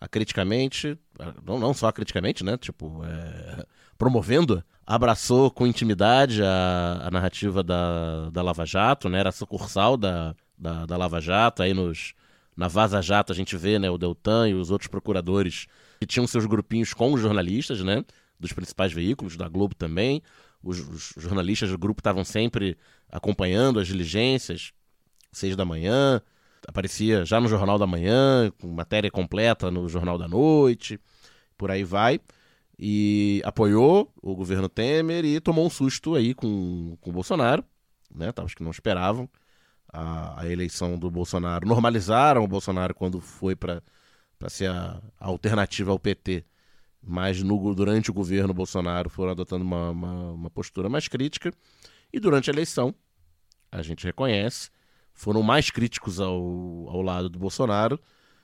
acriticamente, 0.00 0.98
não, 1.44 1.58
não 1.58 1.74
só 1.74 1.88
acriticamente, 1.88 2.44
né? 2.44 2.56
Tipo, 2.56 3.02
é, 3.04 3.64
promovendo, 3.98 4.62
abraçou 4.86 5.50
com 5.50 5.66
intimidade 5.66 6.42
a, 6.42 7.06
a 7.06 7.10
narrativa 7.10 7.62
da, 7.62 8.30
da 8.30 8.42
Lava 8.42 8.64
Jato, 8.64 9.08
né? 9.08 9.18
Era 9.18 9.32
sucursal 9.32 9.96
da, 9.96 10.34
da, 10.56 10.86
da 10.86 10.96
Lava 10.96 11.20
Jato, 11.20 11.62
aí 11.62 11.74
nos, 11.74 12.14
na 12.56 12.68
Vaza 12.68 13.00
Jato 13.02 13.32
a 13.32 13.34
gente 13.34 13.56
vê, 13.56 13.78
né, 13.78 13.90
o 13.90 13.98
Deltan 13.98 14.48
e 14.48 14.54
os 14.54 14.70
outros 14.70 14.88
procuradores 14.88 15.66
que 15.98 16.06
tinham 16.06 16.26
seus 16.26 16.46
grupinhos 16.46 16.92
com 16.92 17.12
os 17.12 17.20
jornalistas, 17.20 17.80
né? 17.80 18.04
Dos 18.38 18.52
principais 18.52 18.92
veículos, 18.92 19.36
da 19.36 19.48
Globo 19.48 19.74
também. 19.74 20.22
Os, 20.62 20.80
os 20.80 21.22
jornalistas 21.22 21.70
do 21.70 21.78
grupo 21.78 22.00
estavam 22.00 22.24
sempre 22.24 22.76
acompanhando 23.10 23.78
as 23.78 23.86
diligências, 23.86 24.72
seis 25.32 25.56
da 25.56 25.64
manhã, 25.64 26.20
aparecia 26.66 27.24
já 27.24 27.40
no 27.40 27.48
Jornal 27.48 27.78
da 27.78 27.86
Manhã, 27.86 28.50
com 28.60 28.68
matéria 28.68 29.10
completa 29.10 29.70
no 29.70 29.88
Jornal 29.88 30.18
da 30.18 30.26
Noite, 30.26 30.98
por 31.56 31.70
aí 31.70 31.84
vai. 31.84 32.20
E 32.78 33.40
apoiou 33.44 34.12
o 34.20 34.34
governo 34.34 34.68
Temer 34.68 35.24
e 35.24 35.40
tomou 35.40 35.64
um 35.64 35.70
susto 35.70 36.16
aí 36.16 36.34
com, 36.34 36.96
com 37.00 37.10
o 37.10 37.12
Bolsonaro, 37.12 37.64
né? 38.12 38.32
Acho 38.36 38.56
que 38.56 38.64
não 38.64 38.72
esperavam 38.72 39.28
a, 39.92 40.42
a 40.42 40.48
eleição 40.50 40.98
do 40.98 41.08
Bolsonaro. 41.08 41.68
Normalizaram 41.68 42.42
o 42.42 42.48
Bolsonaro 42.48 42.92
quando 42.92 43.20
foi 43.20 43.54
para 43.54 43.80
ser 44.48 44.70
a, 44.70 45.00
a 45.20 45.26
alternativa 45.28 45.92
ao 45.92 45.98
PT. 45.98 46.44
Mas 47.06 47.42
no, 47.42 47.74
durante 47.74 48.10
o 48.10 48.14
governo 48.14 48.54
Bolsonaro 48.54 49.10
foram 49.10 49.32
adotando 49.32 49.64
uma, 49.64 49.90
uma, 49.90 50.32
uma 50.32 50.50
postura 50.50 50.88
mais 50.88 51.06
crítica. 51.06 51.52
E 52.12 52.18
durante 52.18 52.50
a 52.50 52.52
eleição, 52.52 52.94
a 53.70 53.82
gente 53.82 54.04
reconhece, 54.04 54.70
foram 55.12 55.42
mais 55.42 55.70
críticos 55.70 56.20
ao, 56.20 56.40
ao 56.88 57.02
lado 57.02 57.28
do 57.28 57.38
Bolsonaro 57.38 58.00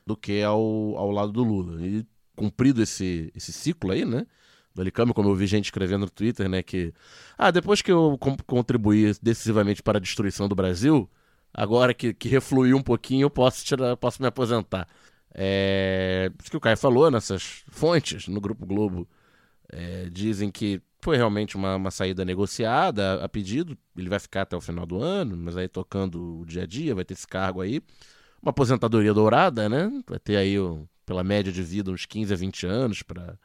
do 0.07 0.17
que 0.17 0.43
ao, 0.43 0.61
ao 0.97 1.11
lado 1.11 1.33
do 1.33 1.43
Lula. 1.43 1.87
E 1.87 2.05
cumprido 2.37 2.83
esse, 2.83 3.31
esse 3.35 3.53
ciclo 3.53 3.93
aí, 3.93 4.05
né? 4.05 4.27
Do 4.75 4.83
Alicame, 4.83 5.13
como 5.13 5.29
eu 5.29 5.35
vi 5.35 5.47
gente 5.47 5.67
escrevendo 5.67 6.03
no 6.03 6.11
Twitter, 6.11 6.49
né? 6.49 6.63
Que, 6.63 6.93
ah, 7.37 7.51
depois 7.51 7.83
que 7.83 7.91
eu 7.91 8.19
contribuí 8.47 9.13
decisivamente 9.23 9.83
para 9.83 9.99
a 9.99 10.01
destruição 10.01 10.49
do 10.49 10.55
Brasil, 10.55 11.09
agora 11.53 11.93
que, 11.93 12.15
que 12.15 12.29
refluiu 12.29 12.77
um 12.77 12.83
pouquinho, 12.83 13.25
eu 13.25 13.31
posso, 13.31 13.65
tirar, 13.65 13.97
posso 13.97 14.23
me 14.23 14.29
aposentar. 14.29 14.89
É, 15.35 16.31
isso 16.41 16.51
que 16.51 16.57
o 16.57 16.61
Caio 16.61 16.77
falou 16.77 17.11
nessas 17.11 17.63
fontes 17.69 18.27
no 18.27 18.41
Grupo 18.41 18.67
Globo 18.67 19.09
é, 19.69 20.09
dizem 20.11 20.51
que 20.51 20.83
foi 21.01 21.17
realmente 21.17 21.57
uma, 21.57 21.77
uma 21.77 21.91
saída 21.91 22.25
negociada 22.25 23.21
a, 23.21 23.25
a 23.25 23.29
pedido. 23.29 23.77
Ele 23.97 24.09
vai 24.09 24.19
ficar 24.19 24.43
até 24.43 24.57
o 24.57 24.61
final 24.61 24.85
do 24.85 25.03
ano, 25.03 25.37
mas 25.37 25.57
aí 25.57 25.69
tocando 25.69 26.41
o 26.41 26.45
dia 26.45 26.65
a 26.65 26.67
dia, 26.67 26.95
vai 26.95 27.05
ter 27.05 27.15
esse 27.15 27.27
cargo 27.27 27.61
aí. 27.61 27.81
Uma 28.43 28.51
aposentadoria 28.51 29.13
dourada, 29.13 29.69
né? 29.69 29.91
Vai 30.07 30.19
ter 30.19 30.37
aí, 30.37 30.57
pela 31.05 31.23
média 31.23 31.53
de 31.53 31.63
vida, 31.63 31.91
uns 31.91 32.07
15 32.07 32.33
a 32.33 32.37
20 32.37 32.67
anos 32.67 33.03
para 33.03 33.37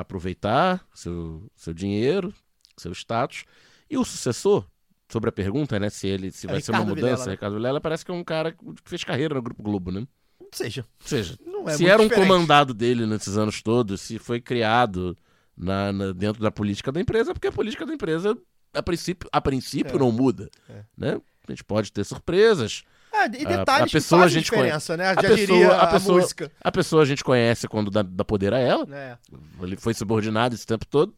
aproveitar 0.00 0.84
seu, 0.94 1.50
seu 1.54 1.72
dinheiro, 1.74 2.32
seu 2.76 2.92
status. 2.92 3.44
E 3.88 3.98
o 3.98 4.04
sucessor, 4.04 4.66
sobre 5.08 5.28
a 5.28 5.32
pergunta, 5.32 5.78
né? 5.78 5.90
Se 5.90 6.06
ele 6.06 6.30
se 6.30 6.46
É 6.46 6.50
vai 6.50 6.60
ser 6.60 6.72
uma 6.72 6.84
mudança, 6.84 7.02
Vilela, 7.02 7.26
né? 7.26 7.32
Ricardo 7.32 7.54
Vilela 7.54 7.80
parece 7.80 8.04
que 8.04 8.10
é 8.10 8.14
um 8.14 8.24
cara 8.24 8.52
que 8.52 8.58
fez 8.84 9.04
carreira 9.04 9.34
no 9.34 9.42
Grupo 9.42 9.62
Globo, 9.62 9.90
né? 9.90 10.06
Ou 10.54 10.64
seja, 10.64 10.84
seja, 11.00 11.38
não 11.44 11.68
é 11.68 11.76
se 11.76 11.86
era 11.86 12.00
um 12.00 12.06
diferente. 12.06 12.26
comandado 12.28 12.72
dele 12.72 13.06
nesses 13.06 13.36
anos 13.36 13.60
todos, 13.62 14.00
se 14.00 14.18
foi 14.18 14.40
criado 14.40 15.16
na, 15.56 15.92
na- 15.92 16.12
dentro 16.12 16.40
da 16.42 16.50
política 16.50 16.90
da 16.92 17.00
empresa, 17.00 17.32
porque 17.34 17.48
a 17.48 17.52
política 17.52 17.84
da 17.84 17.92
empresa, 17.92 18.36
a 18.72 18.82
princípio, 18.82 19.28
a 19.32 19.40
princípio 19.40 19.96
É. 19.96 19.98
não 19.98 20.12
muda. 20.12 20.48
É. 20.68 20.82
Né? 20.96 21.20
A 21.48 21.52
gente 21.52 21.64
pode 21.64 21.92
ter 21.92 22.04
surpresas. 22.04 22.82
É, 23.12 23.24
e 23.40 23.46
A- 23.46 23.58
detalhes 23.58 23.88
a 23.88 23.92
pessoa 23.92 24.20
que 24.22 24.24
a 24.26 24.28
gente 24.28 24.44
diferença, 24.44 24.96
né? 24.96 25.10
A 25.10 25.16
pessoa- 25.16 25.74
a 25.74 25.82
a, 25.82 25.86
pessoa- 25.86 26.20
música. 26.20 26.52
A 26.60 26.72
pessoa 26.72 27.02
a 27.02 27.06
gente 27.06 27.22
conhece 27.22 27.68
quando 27.68 27.90
dá, 27.90 28.02
dá 28.02 28.24
poder 28.24 28.52
a 28.54 28.58
ela. 28.58 28.86
É. 28.92 29.16
Ele 29.62 29.76
foi 29.76 29.94
subordinado 29.94 30.54
esse 30.54 30.66
tempo 30.66 30.84
todo. 30.86 31.14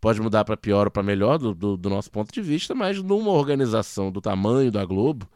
Pode 0.00 0.20
mudar 0.20 0.44
pra 0.44 0.56
pior 0.56 0.86
ou 0.86 0.90
pra 0.90 1.02
melhor 1.02 1.38
do, 1.38 1.54
do- 1.54 1.76
do 1.76 1.88
nosso 1.90 2.10
ponto 2.10 2.32
de 2.32 2.40
vista, 2.42 2.74
mas 2.74 3.02
numa 3.02 3.30
organização 3.30 4.10
do 4.12 4.20
tamanho 4.20 4.70
da 4.70 4.84
Globo, 4.84 5.26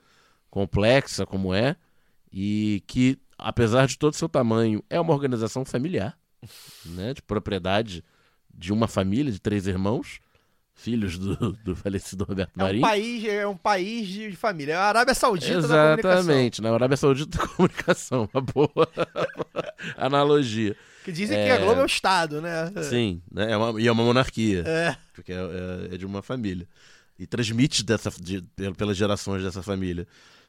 complexa 0.50 1.24
como 1.26 1.52
é, 1.54 1.76
e 2.32 2.82
que, 2.86 3.18
apesar 3.38 3.86
de 3.86 3.98
todo 3.98 4.12
o 4.12 4.16
seu 4.16 4.28
tamanho, 4.28 4.82
é 4.90 5.00
uma 5.00 5.12
organização 5.12 5.64
familiar, 5.64 6.16
né, 6.84 7.14
de 7.14 7.22
propriedade 7.22 8.04
de 8.52 8.72
uma 8.72 8.86
família, 8.86 9.32
de 9.32 9.40
três 9.40 9.66
irmãos, 9.66 10.20
filhos 10.76 11.16
do, 11.18 11.52
do 11.64 11.76
falecido 11.76 12.24
Roberto 12.24 12.50
É 12.58 12.62
um 12.62 12.66
Marinho. 12.66 12.82
país, 12.82 13.24
é 13.24 13.46
um 13.46 13.56
país 13.56 14.08
de 14.08 14.32
família. 14.36 14.72
É 14.72 14.76
a 14.76 14.82
Arábia 14.84 15.14
Saudita 15.14 15.62
da 15.62 15.68
comunicação. 15.68 16.18
Exatamente, 16.20 16.62
na 16.62 16.72
Arábia 16.74 16.96
Saudita 16.96 17.38
da 17.38 17.46
comunicação, 17.48 18.28
uma 18.34 18.40
boa 18.40 18.70
analogia. 19.96 20.76
Que 21.04 21.12
dizem 21.12 21.36
que 21.36 21.44
É. 21.44 21.52
a 21.52 21.58
Globo 21.58 21.80
é 21.80 21.82
o 21.84 21.86
Estado, 21.86 22.40
né? 22.40 22.72
Sim, 22.82 23.20
né? 23.30 23.52
é 23.52 23.56
uma, 23.56 23.80
e 23.80 23.86
é 23.86 23.92
uma 23.92 24.02
monarquia, 24.02 24.64
É. 24.66 24.96
porque 25.12 25.32
é, 25.32 25.36
é- 25.36 25.94
é 25.94 25.98
de 25.98 26.06
uma 26.06 26.22
família. 26.22 26.66
E 27.18 27.26
transmite 27.26 27.84
dessa, 27.84 28.10
de- 28.10 28.42
pel- 28.56 28.74
pelas 28.74 28.96
gerações 28.96 29.42
dessa 29.42 29.62
família. 29.62 30.06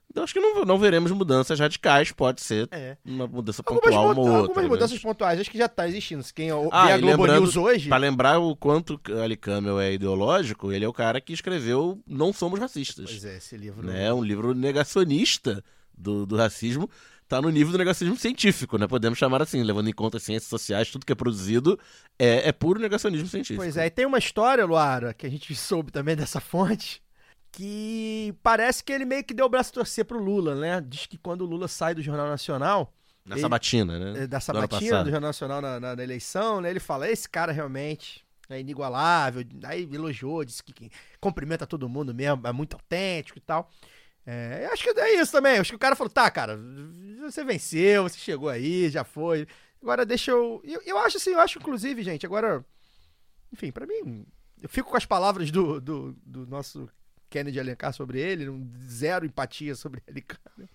Então 0.10 0.24
acho 0.24 0.34
que 0.34 0.40
não, 0.40 0.64
não 0.64 0.78
veremos 0.80 1.12
mudanças 1.12 1.60
radicais, 1.60 2.12
pode 2.12 2.40
ser 2.42 2.68
É. 2.72 2.96
uma 3.04 3.28
mudança 3.28 3.62
Algumas, 3.66 3.84
pontual, 3.84 4.06
uma 4.06 4.14
muda- 4.14 4.20
ou 4.22 4.28
outra. 4.28 4.42
algumas 4.50 4.64
né? 4.64 4.70
mudanças 4.70 5.00
pontuais, 5.00 5.40
acho 5.42 5.52
que 5.52 5.58
já 5.58 5.68
tá 5.68 5.88
existindo. 5.88 6.24
Quem 6.34 6.52
o- 6.54 6.70
Ah, 6.72 6.86
vê 6.88 6.92
a 6.94 6.98
Globo 6.98 7.28
News 7.28 7.58
hoje. 7.58 7.90
Pra 7.90 7.98
lembrar 7.98 8.40
o 8.40 8.56
quanto 8.56 9.00
Ali 9.22 9.36
Camel 9.36 9.80
é 9.80 9.94
ideológico, 9.94 10.72
ele 10.72 10.86
é 10.86 10.88
o 10.88 10.94
cara 10.94 11.20
que 11.20 11.34
escreveu 11.34 12.02
Não 12.08 12.32
Somos 12.32 12.60
Racistas. 12.60 13.10
Pois 13.12 13.26
é, 13.26 13.38
esse 13.38 13.58
livro. 13.58 13.86
né? 13.86 14.14
Um 14.14 14.24
livro 14.24 14.54
negacionista 14.54 15.64
do, 15.98 16.26
do 16.26 16.36
racismo. 16.38 16.90
Tá 17.28 17.42
no 17.42 17.50
nível 17.50 17.72
do 17.72 17.78
negacionismo 17.80 18.20
científico, 18.20 18.78
né? 18.78 18.86
Podemos 18.88 19.18
chamar 19.18 19.42
assim, 19.42 19.64
levando 19.64 19.90
em 19.90 19.94
conta 19.94 20.18
as 20.18 20.24
ciências 20.24 20.48
sociais, 20.48 20.92
tudo 20.92 21.04
que 21.04 21.12
é 21.12 21.16
produzido 21.16 21.78
é, 22.20 22.50
é 22.50 22.52
puro 22.52 22.80
negacionismo 22.80 23.28
científico. 23.28 23.64
Pois 23.64 23.76
é, 23.78 23.88
e 23.88 23.90
tem 23.90 24.06
uma 24.06 24.20
história, 24.20 24.64
Luara, 24.64 25.12
que 25.12 25.26
a 25.26 25.30
gente 25.30 25.54
soube 25.58 25.92
também 25.92 26.16
dessa 26.16 26.40
fonte, 26.40 27.02
que 27.56 28.34
parece 28.44 28.84
que 28.84 28.92
ele 28.92 29.06
meio 29.06 29.24
que 29.24 29.34
deu 29.34 29.46
o 29.46 29.50
braço 29.50 29.70
a 29.72 29.74
torcer 29.74 30.06
pro 30.06 30.20
Lula, 30.22 30.56
né? 30.56 30.82
Diz 30.82 31.06
que 31.06 31.18
quando 31.18 31.42
o 31.42 31.46
Lula 31.46 31.68
sai 31.68 31.96
do 31.96 32.02
Jornal 32.02 32.28
Nacional, 32.28 32.94
Na 33.26 33.36
ele- 33.36 33.42
sabatina, 33.42 33.98
né? 33.98 34.24
eh, 34.24 34.28
da 34.28 34.38
Do 34.38 34.44
sabatina 34.44 34.68
do 34.68 34.70
passado. 34.90 35.10
Jornal 35.10 35.22
Nacional 35.30 35.62
na, 35.62 35.80
na- 35.80 35.96
na 35.96 36.04
eleição, 36.04 36.60
né? 36.62 36.70
Ele 36.70 36.80
fala, 36.80 37.10
esse 37.10 37.30
cara 37.30 37.52
realmente 37.52 38.26
é 38.50 38.60
inigualável, 38.60 39.44
aí 39.64 39.90
elogiou, 39.92 40.44
disse 40.44 40.62
que, 40.64 40.74
que 40.74 40.90
cumprimenta 41.20 41.66
todo 41.66 41.90
mundo 41.90 42.14
mesmo, 42.14 42.46
é 42.46 42.52
muito 42.52 42.74
autêntico 42.76 43.38
e 43.38 43.42
tal. 43.42 43.70
É, 44.28 44.66
eu 44.66 44.74
acho 44.74 44.84
que 44.84 45.00
é 45.00 45.22
isso 45.22 45.32
também. 45.32 45.58
Acho 45.58 45.72
que 45.72 45.76
o 45.76 45.80
cara 45.80 45.96
falou, 45.96 46.10
tá, 46.12 46.30
cara, 46.30 46.60
você 47.22 47.44
venceu, 47.44 48.04
você 48.04 48.18
chegou 48.18 48.50
aí, 48.50 48.90
já 48.90 49.04
foi. 49.04 49.48
Agora 49.82 50.06
deixa 50.06 50.32
eu. 50.32 50.62
Eu, 50.64 50.82
eu 50.86 50.98
acho 50.98 51.18
assim, 51.18 51.32
eu 51.32 51.40
acho, 51.40 51.60
inclusive, 51.60 52.04
gente, 52.04 52.26
agora. 52.26 52.66
Enfim, 53.54 53.72
pra 53.72 53.86
mim. 53.86 54.26
Eu 54.62 54.68
fico 54.70 54.90
com 54.90 54.98
as 54.98 55.06
palavras 55.06 55.52
do, 55.52 55.80
do, 55.80 56.16
do 56.26 56.48
nosso 56.48 56.90
Kennedy 57.36 57.60
Alencar 57.60 57.92
sobre 57.92 58.20
ele, 58.22 58.46
zero 58.88 59.26
empatia 59.26 59.76
sobre 59.76 60.02
ele, 60.08 60.22
cara. 60.22 60.70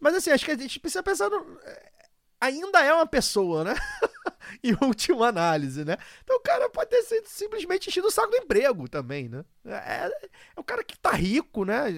Mas 0.00 0.14
assim, 0.14 0.30
acho 0.30 0.46
que 0.46 0.50
a 0.50 0.56
gente 0.56 0.80
precisa 0.80 1.02
pensar 1.02 1.28
no. 1.28 1.58
é, 1.62 1.90
Ainda 2.40 2.82
é 2.82 2.94
uma 2.94 3.06
pessoa, 3.06 3.64
né? 3.64 3.74
em 4.64 4.74
última 4.80 5.28
análise, 5.28 5.84
né? 5.84 5.98
Então 6.24 6.36
o 6.36 6.40
cara 6.40 6.70
pode 6.70 6.88
ter 6.88 7.02
sido 7.02 7.26
simplesmente 7.26 7.88
enchido 7.88 8.06
o 8.06 8.10
saco 8.10 8.30
do 8.30 8.38
emprego 8.38 8.88
também, 8.88 9.28
né? 9.28 9.44
É, 9.66 10.10
é 10.56 10.58
um 10.58 10.62
cara 10.62 10.82
que 10.82 10.98
tá 10.98 11.10
rico, 11.10 11.66
né? 11.66 11.90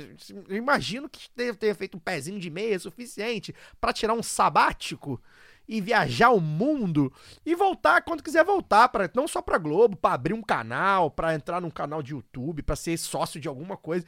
Eu 0.48 0.56
imagino 0.56 1.08
que 1.08 1.30
tenha, 1.30 1.74
feito 1.76 1.96
um 1.96 2.00
pezinho 2.00 2.40
de 2.40 2.50
meia 2.50 2.76
suficiente 2.76 3.54
pra 3.80 3.92
tirar 3.92 4.14
um 4.14 4.22
sabático 4.22 5.22
e 5.68 5.80
viajar 5.80 6.30
o 6.30 6.40
mundo 6.40 7.12
e 7.44 7.54
voltar 7.54 8.02
quando 8.02 8.22
quiser 8.22 8.44
voltar, 8.44 8.88
para 8.88 9.10
não 9.14 9.26
só 9.28 9.40
pra 9.40 9.58
Globo, 9.58 9.96
pra 9.96 10.14
abrir 10.14 10.34
um 10.34 10.42
canal, 10.42 11.10
pra 11.10 11.34
entrar 11.34 11.60
num 11.60 11.70
canal 11.70 12.02
de 12.02 12.12
YouTube, 12.12 12.62
pra 12.62 12.76
ser 12.76 12.96
sócio 12.98 13.40
de 13.40 13.48
alguma 13.48 13.76
coisa. 13.76 14.04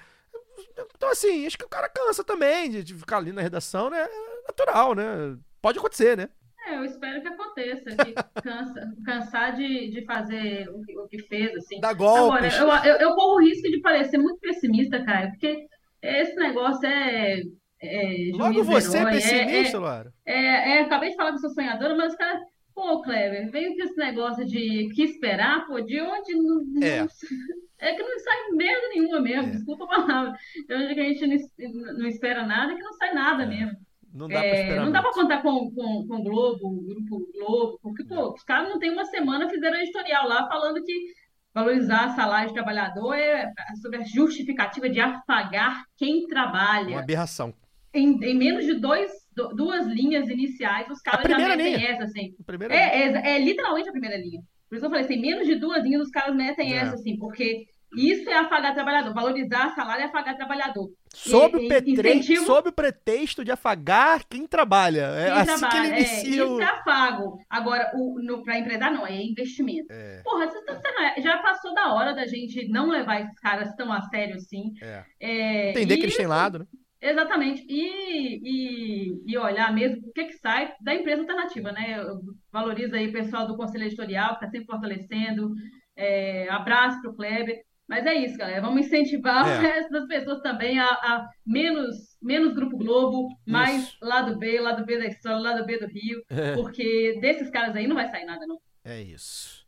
Então, 0.96 1.10
assim, 1.10 1.46
acho 1.46 1.58
que 1.58 1.64
o 1.64 1.68
cara 1.68 1.88
cansa 1.88 2.22
também 2.22 2.70
de, 2.70 2.82
de 2.84 2.94
ficar 2.94 3.18
ali 3.18 3.32
na 3.32 3.42
redação, 3.42 3.90
né? 3.90 4.00
É 4.02 4.46
natural, 4.46 4.94
né? 4.94 5.36
Pode 5.60 5.78
acontecer, 5.78 6.16
né? 6.16 6.28
É, 6.66 6.76
eu 6.76 6.84
espero 6.84 7.20
que 7.20 7.28
aconteça, 7.28 7.84
cansa, 8.42 8.94
cansar 9.04 9.54
de, 9.54 9.90
de 9.90 10.04
fazer 10.04 10.68
o 10.70 10.80
que, 10.82 10.98
o 10.98 11.06
que 11.08 11.22
fez, 11.24 11.54
assim. 11.56 11.78
Dá 11.80 11.90
Agora, 11.90 12.40
golpes. 12.40 12.58
eu, 12.58 12.68
eu, 12.68 12.96
eu 13.00 13.14
corro 13.14 13.36
o 13.36 13.42
risco 13.42 13.68
de 13.68 13.80
parecer 13.80 14.18
muito 14.18 14.38
pessimista, 14.40 15.04
cara, 15.04 15.28
porque 15.30 15.66
esse 16.02 16.34
negócio 16.36 16.86
é. 16.86 17.42
É 17.84 18.30
Logo 18.36 18.64
você, 18.64 18.98
herói, 18.98 19.10
é- 19.10 19.14
pessimista, 19.14 19.76
é, 19.76 19.80
Laura. 19.80 20.12
é, 20.26 20.70
é, 20.76 20.80
acabei 20.82 21.10
de 21.10 21.16
falar 21.16 21.32
que 21.32 21.38
sou 21.38 21.50
sonhadora, 21.50 21.94
mas 21.96 22.12
os 22.12 22.18
caras. 22.18 22.40
Pô, 22.74 23.00
Kleber, 23.02 23.52
veio 23.52 23.72
com 23.76 23.84
esse 23.84 23.96
negócio 23.96 24.44
de 24.44 24.88
que 24.96 25.04
esperar, 25.04 25.64
pô, 25.64 25.80
de 25.80 26.00
onde 26.00 26.34
não, 26.34 26.82
É. 26.82 27.06
é 27.78 27.94
que 27.94 28.02
não 28.02 28.18
sai 28.18 28.36
merda 28.56 28.88
nenhuma 28.88 29.20
mesmo, 29.20 29.46
É. 29.48 29.50
desculpa 29.52 29.84
a 29.84 29.86
palavra. 29.88 30.32
De 30.66 30.74
onde 30.74 30.92
que 30.94 31.00
a 31.00 31.04
gente 31.04 31.24
não, 31.24 31.98
não 31.98 32.06
espera 32.08 32.44
nada, 32.44 32.74
que 32.74 32.82
não 32.82 32.92
sai 32.94 33.14
nada 33.14 33.46
mesmo. 33.46 33.76
Não 34.12 34.26
dá 34.26 34.40
pra 34.40 34.44
É, 34.48 34.60
esperar 34.62 34.84
não 34.84 34.90
dá 34.92 35.02
contar 35.12 35.40
com, 35.42 35.70
com, 35.72 36.06
com 36.08 36.16
o 36.16 36.22
Globo, 36.24 36.66
o 36.66 36.82
Grupo 36.84 37.28
Globo, 37.32 37.78
porque, 37.80 38.02
pô, 38.04 38.32
os 38.32 38.42
caras 38.42 38.68
não 38.68 38.78
tem 38.80 38.90
uma 38.90 39.04
semana 39.04 39.48
fizeram 39.48 39.76
editorial 39.78 40.26
lá 40.28 40.48
falando 40.48 40.82
que 40.84 40.92
valorizar 41.54 42.08
salário 42.16 42.48
de 42.48 42.54
trabalhador 42.54 43.14
é 43.14 43.52
sobre 43.80 43.98
a 44.00 44.04
justificativa 44.04 44.88
de 44.88 44.98
afagar 44.98 45.84
quem 45.96 46.20
Uma 46.24 46.28
trabalha. 46.28 46.98
aberração. 46.98 47.54
Em, 47.94 48.18
em 48.24 48.34
menos 48.36 48.64
de 48.66 48.74
dois, 48.74 49.10
du- 49.34 49.54
duas 49.54 49.86
linhas 49.86 50.28
iniciais, 50.28 50.88
os 50.90 51.00
caras 51.00 51.24
já 51.30 51.38
metem 51.38 51.74
linha. 51.76 51.88
essa, 51.90 52.04
assim. 52.04 52.34
É, 52.70 53.02
é, 53.02 53.36
é 53.36 53.38
literalmente 53.38 53.88
a 53.88 53.92
primeira 53.92 54.16
linha. 54.16 54.40
Por 54.68 54.76
isso 54.76 54.80
que 54.80 54.86
eu 54.86 54.90
falei 54.90 55.04
assim, 55.04 55.20
menos 55.20 55.46
de 55.46 55.54
duas 55.54 55.82
linhas 55.84 56.02
os 56.02 56.10
caras 56.10 56.34
metem 56.34 56.72
É. 56.74 56.78
essa, 56.78 56.94
assim, 56.94 57.16
porque 57.16 57.66
isso 57.96 58.28
é 58.28 58.34
afagar 58.34 58.74
trabalhador. 58.74 59.14
Valorizar 59.14 59.72
salário 59.76 60.02
é 60.02 60.06
afagar 60.06 60.34
trabalhador. 60.36 60.88
sob, 61.14 61.56
o 61.56 61.60
e- 61.60 61.68
petre... 61.68 61.92
incentivo- 61.92 62.44
sob 62.44 62.70
o 62.70 62.72
pretexto 62.72 63.44
de 63.44 63.52
afagar 63.52 64.24
quem 64.28 64.48
trabalha. 64.48 65.02
É 65.16 65.26
Quem 65.26 65.32
assim 65.34 65.52
que 65.52 65.60
trabalha, 65.60 65.86
ele 65.86 65.94
é, 65.94 65.98
inicia 66.00 66.44
o... 66.48 66.52
isso 66.54 66.60
é 66.62 66.64
afago. 66.64 67.38
Agora, 67.48 67.92
o, 67.94 68.18
no, 68.20 68.42
pra 68.42 68.58
empresário 68.58 68.96
não, 68.96 69.06
é 69.06 69.22
investimento. 69.22 69.86
É, 69.92 70.20
Porra, 70.24 70.50
você 70.50 70.60
tá- 70.64 70.74
você 70.74 70.88
é- 70.88 71.22
já 71.22 71.38
passou 71.38 71.72
da 71.72 71.92
hora 71.94 72.12
da 72.12 72.26
gente 72.26 72.66
não 72.66 72.88
levar 72.90 73.20
esses 73.20 73.38
caras 73.38 73.72
tão 73.76 73.92
a 73.92 74.02
sério 74.02 74.34
assim. 74.34 74.72
é. 74.82 75.04
É, 75.20 75.70
Entender 75.70 75.94
e- 75.94 75.98
que 75.98 76.02
eles 76.06 76.16
têm 76.16 76.26
lado, 76.26 76.58
né? 76.58 76.66
Exatamente. 77.06 77.64
E, 77.68 78.40
e, 78.42 79.22
e 79.32 79.38
olhar 79.38 79.72
mesmo 79.74 80.08
o 80.08 80.12
que, 80.12 80.24
que 80.24 80.38
sai 80.38 80.72
da 80.80 80.94
empresa 80.94 81.20
alternativa, 81.22 81.70
né? 81.70 81.98
Valoriza 82.50 82.96
aí 82.96 83.08
o 83.08 83.12
pessoal 83.12 83.46
do 83.46 83.56
Conselho 83.56 83.84
Editorial, 83.84 84.30
que 84.30 84.34
está 84.44 84.48
sempre 84.48 84.66
fortalecendo. 84.66 85.50
É, 85.96 86.48
abraço 86.50 87.00
pro 87.02 87.14
Kleber. 87.14 87.60
Mas 87.86 88.06
é 88.06 88.14
isso, 88.14 88.38
galera. 88.38 88.62
Vamos 88.62 88.86
incentivar 88.86 89.46
É. 89.46 89.58
o 89.58 89.60
resto 89.60 89.90
das 89.90 90.06
pessoas 90.06 90.40
também 90.40 90.78
a, 90.78 90.86
a 90.86 91.28
menos, 91.46 91.94
menos 92.22 92.54
Grupo 92.54 92.78
Globo, 92.78 93.28
mais 93.46 93.82
Isso. 93.88 93.98
lado 94.00 94.38
B, 94.38 94.58
lado 94.58 94.86
B 94.86 94.96
da 94.98 95.04
história, 95.06 95.38
lado 95.38 95.66
B 95.66 95.78
do 95.78 95.86
Rio. 95.86 96.22
É. 96.30 96.54
Porque 96.54 97.18
desses 97.20 97.50
caras 97.50 97.76
aí 97.76 97.86
não 97.86 97.94
vai 97.94 98.08
sair 98.08 98.24
nada, 98.24 98.46
não. 98.46 98.58
É 98.82 99.02
isso. 99.02 99.66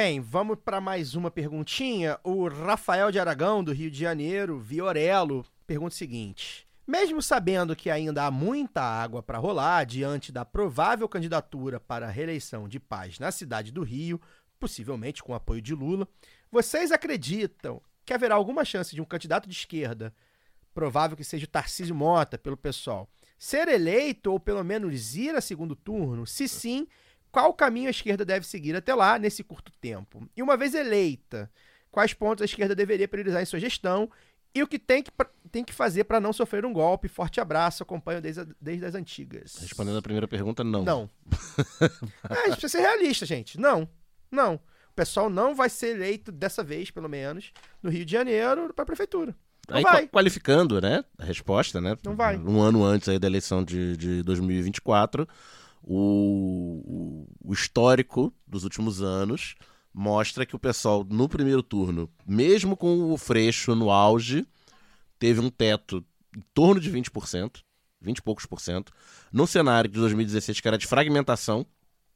Bem, 0.00 0.20
vamos 0.20 0.56
para 0.64 0.80
mais 0.80 1.16
uma 1.16 1.28
perguntinha. 1.28 2.20
O 2.22 2.46
Rafael 2.46 3.10
de 3.10 3.18
Aragão, 3.18 3.64
do 3.64 3.72
Rio 3.72 3.90
de 3.90 3.98
Janeiro, 3.98 4.60
Viorelo, 4.60 5.44
pergunta 5.66 5.92
o 5.92 5.98
seguinte: 5.98 6.64
Mesmo 6.86 7.20
sabendo 7.20 7.74
que 7.74 7.90
ainda 7.90 8.24
há 8.24 8.30
muita 8.30 8.80
água 8.80 9.24
para 9.24 9.38
rolar 9.38 9.84
diante 9.84 10.30
da 10.30 10.44
provável 10.44 11.08
candidatura 11.08 11.80
para 11.80 12.06
a 12.06 12.10
reeleição 12.10 12.68
de 12.68 12.78
paz 12.78 13.18
na 13.18 13.32
cidade 13.32 13.72
do 13.72 13.82
Rio, 13.82 14.20
possivelmente 14.60 15.20
com 15.20 15.34
apoio 15.34 15.60
de 15.60 15.74
Lula, 15.74 16.06
vocês 16.48 16.92
acreditam 16.92 17.82
que 18.06 18.14
haverá 18.14 18.36
alguma 18.36 18.64
chance 18.64 18.94
de 18.94 19.00
um 19.00 19.04
candidato 19.04 19.48
de 19.48 19.56
esquerda, 19.56 20.14
provável 20.72 21.16
que 21.16 21.24
seja 21.24 21.44
o 21.44 21.48
Tarcísio 21.48 21.96
Mota, 21.96 22.38
pelo 22.38 22.56
pessoal, 22.56 23.10
ser 23.36 23.66
eleito 23.66 24.30
ou 24.30 24.38
pelo 24.38 24.62
menos 24.62 25.16
ir 25.16 25.34
a 25.34 25.40
segundo 25.40 25.74
turno? 25.74 26.24
Se 26.24 26.46
sim, 26.46 26.86
qual 27.30 27.52
caminho 27.54 27.88
a 27.88 27.90
esquerda 27.90 28.24
deve 28.24 28.46
seguir 28.46 28.74
até 28.76 28.94
lá 28.94 29.18
nesse 29.18 29.42
curto 29.44 29.72
tempo? 29.80 30.28
E 30.36 30.42
uma 30.42 30.56
vez 30.56 30.74
eleita, 30.74 31.50
quais 31.90 32.12
pontos 32.14 32.42
a 32.42 32.44
esquerda 32.44 32.74
deveria 32.74 33.08
priorizar 33.08 33.42
em 33.42 33.46
sua 33.46 33.60
gestão 33.60 34.10
e 34.54 34.62
o 34.62 34.66
que 34.66 34.78
tem 34.78 35.02
que, 35.02 35.10
tem 35.52 35.62
que 35.62 35.72
fazer 35.72 36.04
para 36.04 36.18
não 36.20 36.32
sofrer 36.32 36.64
um 36.64 36.72
golpe? 36.72 37.06
Forte 37.06 37.40
abraço, 37.40 37.82
acompanho 37.82 38.20
desde, 38.20 38.40
a- 38.40 38.46
desde 38.60 38.84
as 38.86 38.94
antigas. 38.94 39.56
Respondendo 39.60 39.98
a 39.98 40.02
primeira 40.02 40.26
pergunta, 40.26 40.64
não. 40.64 40.84
Não. 40.84 41.10
é, 42.30 42.34
a 42.34 42.48
gente 42.48 42.58
precisa 42.60 42.68
ser 42.68 42.80
realista, 42.80 43.26
gente. 43.26 43.60
Não. 43.60 43.88
Não. 44.30 44.54
O 44.90 44.94
pessoal 44.94 45.30
não 45.30 45.54
vai 45.54 45.68
ser 45.68 45.94
eleito 45.94 46.32
dessa 46.32 46.62
vez, 46.64 46.90
pelo 46.90 47.08
menos, 47.08 47.52
no 47.82 47.90
Rio 47.90 48.04
de 48.04 48.12
Janeiro, 48.12 48.72
para 48.74 48.82
a 48.82 48.86
prefeitura. 48.86 49.34
Não 49.68 49.76
Aí, 49.76 49.82
vai. 49.82 50.02
qua- 50.06 50.08
qualificando, 50.08 50.80
né, 50.80 51.04
a 51.18 51.24
resposta, 51.24 51.78
né? 51.80 51.96
Não 52.02 52.16
vai. 52.16 52.38
Um 52.38 52.60
ano 52.60 52.82
antes 52.82 53.06
aí 53.08 53.18
da 53.18 53.26
eleição 53.28 53.62
de, 53.62 53.96
de 53.98 54.22
2024, 54.22 55.28
o, 55.82 57.26
o- 57.44 57.52
histórico 57.52 58.32
dos 58.46 58.64
últimos 58.64 59.02
anos 59.02 59.54
mostra 59.92 60.46
que 60.46 60.54
o 60.54 60.58
pessoal, 60.58 61.04
no 61.08 61.28
primeiro 61.28 61.62
turno, 61.62 62.08
mesmo 62.26 62.76
com 62.76 63.12
o 63.12 63.16
Freixo 63.16 63.74
no 63.74 63.90
auge, 63.90 64.46
teve 65.18 65.40
um 65.40 65.50
teto 65.50 66.04
em 66.36 66.42
torno 66.54 66.80
de 66.80 66.90
20%, 66.90 67.62
20 68.00 68.18
e 68.18 68.22
poucos 68.22 68.46
por 68.46 68.60
cento, 68.60 68.92
num 69.32 69.46
cenário 69.46 69.90
de 69.90 69.98
2016 69.98 70.60
que 70.60 70.68
era 70.68 70.78
de 70.78 70.86
fragmentação 70.86 71.66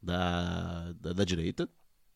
da, 0.01 0.93
da, 1.01 1.13
da 1.13 1.25
direita 1.25 1.69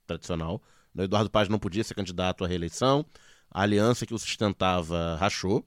tradicional. 0.07 0.62
O 0.94 1.03
Eduardo 1.03 1.30
Paz 1.30 1.49
não 1.49 1.59
podia 1.59 1.82
ser 1.82 1.94
candidato 1.94 2.44
à 2.44 2.49
reeleição, 2.49 3.05
a 3.51 3.62
aliança 3.62 4.07
que 4.07 4.14
o 4.14 4.18
sustentava 4.18 5.16
rachou, 5.16 5.66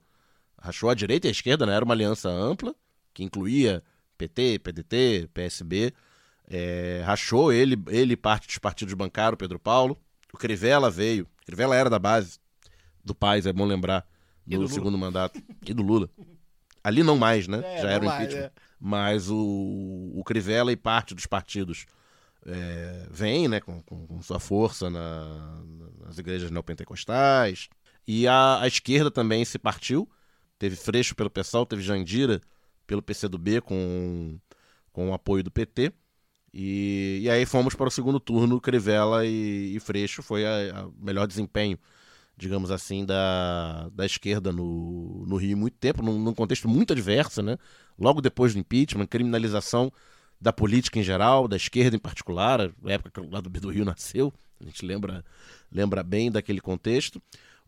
rachou 0.58 0.88
a 0.88 0.94
direita 0.94 1.26
e 1.26 1.28
a 1.28 1.32
esquerda, 1.32 1.66
né? 1.66 1.74
era 1.74 1.84
uma 1.84 1.94
aliança 1.94 2.28
ampla, 2.28 2.74
que 3.12 3.22
incluía 3.22 3.82
PT, 4.28 4.58
PDT, 4.58 5.28
PSB, 5.32 5.92
é, 6.48 7.02
rachou 7.06 7.52
ele, 7.52 7.82
ele 7.88 8.12
e 8.12 8.16
parte 8.16 8.46
dos 8.46 8.58
partidos 8.58 8.92
bancaram, 8.94 9.36
Pedro 9.36 9.58
Paulo, 9.58 9.96
o 10.32 10.36
Crivella 10.36 10.90
veio, 10.90 11.26
Crivella 11.46 11.74
era 11.74 11.88
da 11.88 11.98
base 11.98 12.38
do 13.04 13.14
Paz, 13.14 13.46
é 13.46 13.52
bom 13.52 13.64
lembrar, 13.64 14.06
do 14.46 14.58
no 14.58 14.68
segundo 14.68 14.98
mandato, 14.98 15.40
e 15.66 15.72
do 15.72 15.82
Lula. 15.82 16.10
Ali 16.84 17.02
não 17.02 17.16
mais, 17.16 17.46
né? 17.48 17.60
É, 17.64 17.82
Já 17.82 17.90
era 17.90 18.02
o 18.02 18.06
mais, 18.06 18.22
impeachment. 18.24 18.46
é. 18.46 18.52
Mas 18.78 19.28
o, 19.30 20.12
o 20.14 20.22
Crivella 20.24 20.72
e 20.72 20.76
parte 20.76 21.14
dos 21.14 21.26
partidos 21.26 21.86
é, 22.46 23.06
vem, 23.10 23.48
né, 23.48 23.60
com, 23.60 23.82
com- 23.82 24.22
sua 24.22 24.38
força 24.40 24.88
na- 24.90 25.62
nas 26.04 26.18
igrejas 26.18 26.50
neopentecostais. 26.50 27.68
E 28.06 28.26
a, 28.26 28.60
a 28.60 28.66
esquerda 28.66 29.10
também 29.10 29.44
se 29.44 29.58
partiu. 29.58 30.08
Teve 30.58 30.74
Freixo 30.76 31.14
pelo 31.14 31.30
PSOL, 31.30 31.64
teve 31.66 31.82
Jandira 31.82 32.40
pelo 32.90 33.00
PCdoB 33.00 33.60
com, 33.60 34.36
com 34.92 35.10
o 35.10 35.14
apoio 35.14 35.44
do 35.44 35.50
PT. 35.50 35.92
E, 36.52 37.20
e 37.22 37.30
aí 37.30 37.46
fomos 37.46 37.76
para 37.76 37.86
o 37.86 37.90
segundo 37.90 38.18
turno, 38.18 38.60
Crivella 38.60 39.24
e, 39.24 39.76
e 39.76 39.78
Freixo. 39.78 40.24
Foi 40.24 40.44
a 40.44 40.88
melhor 40.98 41.28
desempenho, 41.28 41.78
digamos 42.36 42.72
assim, 42.72 43.06
da, 43.06 43.88
da 43.90 44.04
esquerda 44.04 44.50
no, 44.50 45.24
no 45.24 45.36
Rio 45.36 45.56
muito 45.56 45.76
tempo, 45.78 46.02
num, 46.02 46.18
num 46.18 46.34
contexto 46.34 46.68
muito 46.68 46.92
adverso, 46.92 47.42
né? 47.42 47.56
Logo 47.96 48.20
depois 48.20 48.54
do 48.54 48.58
impeachment, 48.58 49.06
criminalização 49.06 49.92
da 50.40 50.52
política 50.52 50.98
em 50.98 51.04
geral, 51.04 51.46
da 51.46 51.56
esquerda 51.56 51.94
em 51.94 52.00
particular, 52.00 52.60
a 52.60 52.90
época 52.90 53.10
que 53.12 53.20
o 53.20 53.30
lado 53.30 53.48
B 53.48 53.60
do 53.60 53.70
Rio 53.70 53.84
nasceu, 53.86 54.34
a 54.60 54.64
gente 54.64 54.84
lembra, 54.84 55.24
lembra 55.70 56.02
bem 56.02 56.28
daquele 56.28 56.60
contexto. 56.60 57.22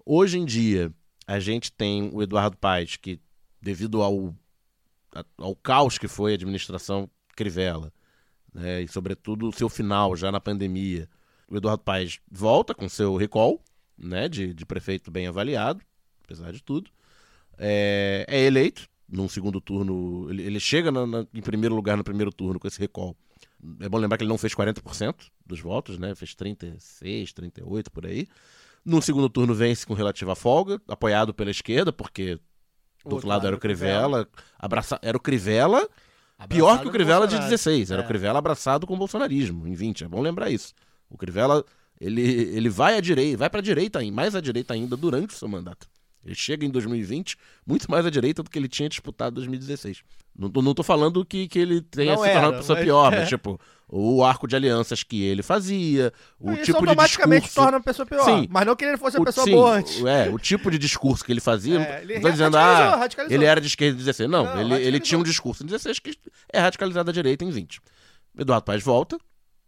Hoje 0.04 0.36
em 0.36 0.44
dia, 0.44 0.92
a 1.28 1.38
gente 1.38 1.70
tem 1.70 2.10
o 2.12 2.24
Eduardo 2.24 2.56
Paes, 2.56 2.96
que 2.96 3.20
devido 3.60 4.02
ao, 4.02 4.34
ao 5.36 5.54
caos 5.56 5.98
que 5.98 6.08
foi 6.08 6.32
a 6.32 6.34
administração 6.34 7.08
Crivella, 7.36 7.92
né, 8.52 8.82
e 8.82 8.88
sobretudo 8.88 9.48
o 9.48 9.52
seu 9.52 9.68
final 9.68 10.16
já 10.16 10.30
na 10.30 10.40
pandemia, 10.40 11.08
o 11.48 11.56
Eduardo 11.56 11.82
Paes 11.82 12.18
volta 12.30 12.74
com 12.74 12.88
seu 12.88 13.16
recall, 13.16 13.62
né, 13.96 14.28
de, 14.28 14.52
de 14.54 14.64
prefeito 14.66 15.10
bem 15.10 15.26
avaliado, 15.26 15.82
apesar 16.24 16.52
de 16.52 16.62
tudo, 16.62 16.90
é, 17.58 18.24
é 18.28 18.40
eleito 18.42 18.88
num 19.08 19.28
segundo 19.28 19.60
turno, 19.60 20.28
ele, 20.30 20.42
ele 20.42 20.60
chega 20.60 20.90
na- 20.90 21.06
na- 21.06 21.26
em 21.34 21.42
primeiro 21.42 21.74
lugar 21.74 21.96
no 21.96 22.04
primeiro 22.04 22.32
turno 22.32 22.58
com 22.58 22.66
esse 22.66 22.78
recall. 22.80 23.14
É 23.80 23.88
bom 23.88 23.98
lembrar 23.98 24.16
que 24.16 24.24
ele 24.24 24.28
não 24.30 24.38
fez 24.38 24.54
40% 24.54 25.26
dos 25.46 25.60
votos, 25.60 25.98
né? 25.98 26.14
Fez 26.14 26.34
36, 26.34 27.32
38 27.32 27.90
por 27.92 28.06
aí. 28.06 28.26
No 28.84 29.00
segundo 29.02 29.28
turno 29.28 29.54
vence 29.54 29.86
com 29.86 29.94
relativa 29.94 30.34
folga, 30.34 30.80
apoiado 30.88 31.32
pela 31.34 31.50
esquerda, 31.50 31.92
porque 31.92 32.40
do 33.04 33.14
outro 33.14 33.28
lado 33.28 33.46
era 33.46 33.56
o 33.56 33.58
Crivella, 33.58 34.28
abraça... 34.58 34.98
era 35.02 35.16
o 35.16 35.20
Crivella, 35.20 35.88
pior 36.48 36.68
Abraçado 36.70 36.82
que 36.82 36.88
o 36.88 36.90
Crivella 36.92 37.26
de 37.26 37.34
Bolsonaro. 37.34 37.50
16, 37.50 37.90
era 37.90 38.02
É. 38.02 38.04
o 38.04 38.08
Crivella 38.08 38.38
abraçado 38.38 38.86
com 38.86 38.94
o 38.94 38.96
bolsonarismo 38.96 39.66
em 39.66 39.74
20, 39.74 40.04
é 40.04 40.08
bom 40.08 40.20
lembrar 40.20 40.50
isso. 40.50 40.74
O 41.08 41.16
Crivella, 41.16 41.64
ele, 42.00 42.22
ele 42.22 42.68
vai 42.68 42.96
à 42.96 43.00
direita, 43.00 43.38
vai 43.38 43.50
para 43.50 43.60
a 43.60 43.62
direita 43.62 43.98
ainda, 43.98 44.14
mais 44.14 44.34
à 44.34 44.40
direita 44.40 44.74
ainda 44.74 44.96
durante 44.96 45.34
o 45.34 45.38
seu 45.38 45.48
mandato. 45.48 45.88
Ele 46.24 46.34
chega 46.34 46.64
em 46.64 46.70
2020 46.70 47.36
muito 47.66 47.90
mais 47.90 48.06
à 48.06 48.10
direita 48.10 48.42
do 48.42 48.50
que 48.50 48.58
ele 48.58 48.68
tinha 48.68 48.88
disputado 48.88 49.32
em 49.32 49.34
2016. 49.34 50.02
Não 50.36 50.50
tô, 50.50 50.62
não 50.62 50.72
tô 50.74 50.82
falando 50.82 51.24
que, 51.24 51.46
que 51.46 51.58
ele 51.58 51.82
tenha 51.82 52.14
Não 52.14 52.22
se 52.22 52.30
tornado 52.30 52.52
uma 52.52 52.58
pessoa 52.58 52.76
mas- 52.76 52.84
pior, 52.84 53.10
mas 53.12 53.28
tipo, 53.28 53.60
o 53.86 54.24
arco 54.24 54.48
de 54.48 54.56
alianças 54.56 55.02
que 55.02 55.22
ele 55.22 55.42
fazia, 55.42 56.10
o 56.40 56.52
Isso 56.52 56.62
tipo 56.64 56.80
de 56.80 56.88
automaticamente 56.88 57.42
discurso... 57.46 57.62
torna 57.66 57.76
a 57.76 57.82
pessoa 57.82 58.06
pior. 58.06 58.24
Sim. 58.24 58.46
Mas 58.50 58.66
não 58.66 58.74
que 58.74 58.84
ele 58.86 58.96
fosse 58.96 59.18
a 59.18 59.20
o- 59.20 59.24
pessoa 59.24 59.44
sim, 59.44 59.52
boa 59.52 59.74
antes. 59.76 60.02
É, 60.04 60.30
o 60.30 60.38
tipo 60.38 60.70
de 60.70 60.78
discurso 60.78 61.22
que 61.22 61.30
ele 61.30 61.40
fazia. 61.42 61.78
É, 61.80 62.02
ele 62.02 62.14
não 62.14 62.22
tô 62.22 62.30
dizendo, 62.30 62.56
radicalizou, 62.56 62.92
ah, 62.94 62.96
radicalizou. 62.96 63.36
ele 63.36 63.44
era 63.44 63.60
de 63.60 63.66
esquerda 63.66 63.94
em 63.94 63.98
16. 63.98 64.30
Não, 64.30 64.44
Não, 64.44 64.60
ele, 64.60 64.74
ele 64.86 64.98
tinha 65.00 65.18
um 65.18 65.22
discurso 65.22 65.62
em 65.62 65.66
16 65.66 65.98
que 65.98 66.14
é 66.50 66.58
radicalizado 66.60 67.10
à 67.10 67.12
direita 67.12 67.44
em 67.44 67.50
20. 67.50 67.80
Eduardo 68.38 68.64
Paes 68.64 68.82
volta 68.82 69.18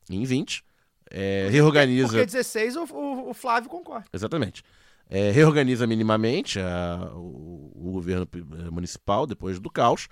em 0.09 0.25
20, 0.25 0.65
é, 1.11 1.49
reorganiza. 1.51 2.09
Porque 2.09 2.25
16 2.25 2.77
o, 2.77 2.85
o, 2.85 3.31
o 3.31 3.35
Flávio 3.35 3.69
concorda. 3.69 4.07
Exatamente. 4.13 4.63
É, 5.11 5.31
reorganiza 5.31 5.87
minimamente 5.87 6.59
a- 6.59 7.11
o, 7.15 7.71
o 7.75 7.91
governo 7.93 8.27
eh, 8.35 8.71
municipal 8.71 9.27
depois 9.27 9.61
do 9.61 9.69
caos, 9.71 10.09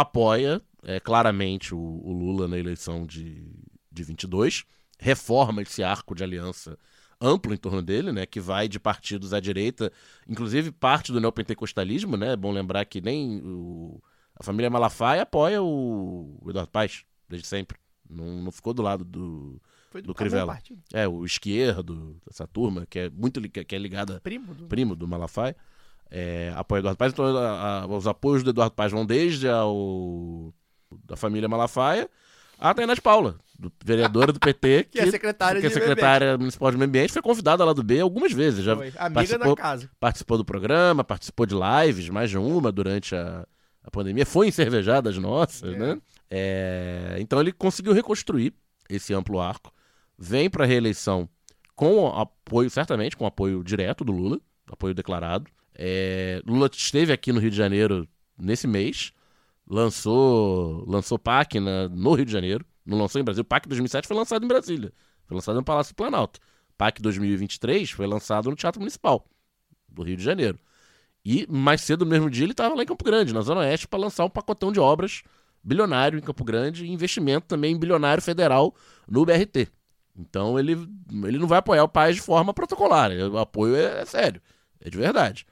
apoia 0.00 0.60
é, 0.82 1.00
claramente 1.00 1.74
o, 1.74 1.78
o 1.78 2.12
Lula 2.12 2.46
na 2.48 2.58
eleição 2.58 3.06
de, 3.06 3.44
de 3.90 4.02
22, 4.02 4.64
reforma 4.98 5.62
esse 5.62 5.82
arco 5.82 6.14
de 6.14 6.22
aliança 6.24 6.78
amplo 7.20 7.52
em 7.52 7.56
torno 7.56 7.82
dele, 7.82 8.12
né, 8.12 8.24
que 8.26 8.38
vai 8.38 8.68
de 8.68 8.78
partidos 8.78 9.32
à 9.34 9.40
direita, 9.40 9.92
inclusive 10.28 10.70
parte 10.70 11.10
do 11.10 11.20
neopentecostalismo, 11.20 12.16
né, 12.16 12.32
é 12.32 12.36
bom 12.36 12.52
lembrar 12.52 12.84
que 12.84 13.00
nem 13.00 13.40
o- 13.44 14.00
a 14.36 14.42
família 14.44 14.70
Malafaia 14.70 15.22
apoia 15.22 15.60
o, 15.60 16.38
o 16.40 16.50
Eduardo 16.50 16.70
Paes, 16.70 17.04
desde 17.28 17.48
sempre, 17.48 17.76
não, 18.08 18.42
não 18.42 18.52
ficou 18.52 18.72
do 18.72 18.82
lado 18.82 19.04
do, 19.04 19.60
Foi 19.90 20.00
Do 20.00 20.14
Camão 20.14 20.30
Crivella. 20.30 20.58
É, 20.92 21.08
o 21.08 21.24
esquerdo, 21.24 22.16
essa 22.30 22.46
turma, 22.46 22.86
que 22.86 23.00
é 23.00 23.10
muito 23.10 23.40
que 23.50 23.74
é 23.74 23.78
ligada 23.78 24.20
Primo 24.20 24.54
do... 24.54 24.66
primo 24.68 24.94
do 24.94 25.08
Malafaia, 25.08 25.56
é, 26.10 26.52
apoia 26.56 26.80
Eduardo 26.80 26.98
Paz. 26.98 27.12
Então, 27.12 27.24
a- 27.36 27.82
a- 27.82 27.86
os 27.86 28.06
apoios 28.06 28.42
do 28.42 28.50
Eduardo 28.50 28.74
Paz 28.74 28.92
vão 28.92 29.04
desde 29.04 29.48
ao, 29.48 30.52
da 31.04 31.16
família 31.16 31.48
Malafaia 31.48 32.08
a 32.60 32.72
de 32.72 33.00
Paula, 33.00 33.36
do, 33.56 33.70
vereadora 33.84 34.32
do 34.32 34.40
PT, 34.40 34.88
Que 34.90 34.98
é 35.00 35.08
secretária 35.10 35.60
que 35.60 35.66
é 35.68 35.70
secretária 35.70 36.36
municipal 36.36 36.72
de 36.72 36.76
meio 36.76 36.88
ambiente, 36.88 37.12
foi 37.12 37.22
convidada 37.22 37.64
lá 37.64 37.72
do 37.72 37.84
B 37.84 38.00
algumas 38.00 38.32
vezes. 38.32 38.64
Já 38.64 38.74
Foi. 38.74 38.88
Amiga 38.96 39.10
participou, 39.14 39.54
da 39.54 39.62
casa. 39.62 39.90
participou 40.00 40.38
do 40.38 40.44
programa, 40.44 41.04
participou 41.04 41.46
de 41.46 41.54
lives, 41.54 42.08
mais 42.08 42.30
de 42.30 42.36
uma 42.36 42.72
durante 42.72 43.14
a, 43.14 43.46
a 43.84 43.90
pandemia, 43.92 44.26
foi 44.26 44.48
em 44.48 44.50
cervejadas 44.50 45.16
nossas, 45.18 45.72
É. 45.72 45.78
né? 45.78 46.00
É, 46.30 47.16
então 47.20 47.40
ele 47.40 47.52
conseguiu 47.52 47.92
reconstruir 47.92 48.52
esse 48.90 49.14
amplo 49.14 49.40
arco, 49.40 49.72
vem 50.18 50.50
para 50.50 50.64
a 50.64 50.66
reeleição 50.66 51.28
com 51.76 52.08
apoio, 52.08 52.68
certamente, 52.70 53.16
com 53.16 53.24
apoio 53.24 53.62
direto 53.62 54.04
do 54.04 54.12
Lula, 54.12 54.40
apoio 54.70 54.94
declarado. 54.94 55.48
É, 55.78 56.42
Lula 56.46 56.68
esteve 56.72 57.12
aqui 57.12 57.32
no 57.32 57.38
Rio 57.40 57.50
de 57.50 57.56
Janeiro 57.56 58.08
nesse 58.36 58.66
mês, 58.66 59.12
lançou 59.66 60.84
lançou 60.86 61.18
PAC 61.18 61.60
na- 61.60 61.88
no 61.88 62.14
Rio 62.14 62.24
de 62.26 62.32
Janeiro, 62.32 62.64
não 62.84 62.98
lançou 62.98 63.20
em 63.20 63.24
Brasília. 63.24 63.42
O 63.42 63.46
PAC 63.46 63.68
2007 63.68 64.08
foi 64.08 64.16
lançado 64.16 64.44
em 64.44 64.48
Brasília, 64.48 64.92
foi 65.26 65.34
lançado 65.36 65.56
no 65.56 65.64
Palácio 65.64 65.92
do 65.94 65.96
Planalto. 65.96 66.40
PAC 66.76 67.00
2023 67.02 67.90
foi 67.90 68.06
lançado 68.06 68.50
no 68.50 68.56
Teatro 68.56 68.80
Municipal 68.80 69.24
do 69.88 70.02
Rio 70.02 70.16
de 70.16 70.22
Janeiro. 70.24 70.58
E 71.24 71.46
mais 71.50 71.80
cedo 71.82 72.04
no 72.04 72.10
mesmo 72.10 72.30
dia 72.30 72.44
ele 72.44 72.52
estava 72.52 72.74
lá 72.74 72.82
em 72.82 72.86
Campo 72.86 73.04
Grande, 73.04 73.34
na 73.34 73.40
Zona 73.42 73.60
Oeste, 73.60 73.86
para 73.88 73.98
lançar 73.98 74.24
um 74.24 74.30
pacotão 74.30 74.72
de 74.72 74.80
obras 74.80 75.22
bilionário 75.62 76.18
em 76.18 76.22
Campo 76.22 76.44
Grande 76.44 76.84
e 76.86 76.90
investimento 76.90 77.46
também 77.46 77.78
bilionário 77.78 78.22
federal 78.22 78.74
no 79.08 79.24
BRT. 79.24 79.68
Então 80.16 80.58
ele, 80.58 80.72
ele 81.24 81.38
não 81.38 81.46
vai 81.46 81.58
apoiar 81.58 81.84
o 81.84 81.88
país 81.88 82.16
de 82.16 82.22
forma 82.22 82.54
protocolar. 82.54 83.10
O 83.12 83.38
apoio 83.38 83.76
é, 83.76 84.00
é 84.00 84.04
sério, 84.04 84.40
é 84.80 84.88
de 84.88 84.96
verdade. 84.96 85.46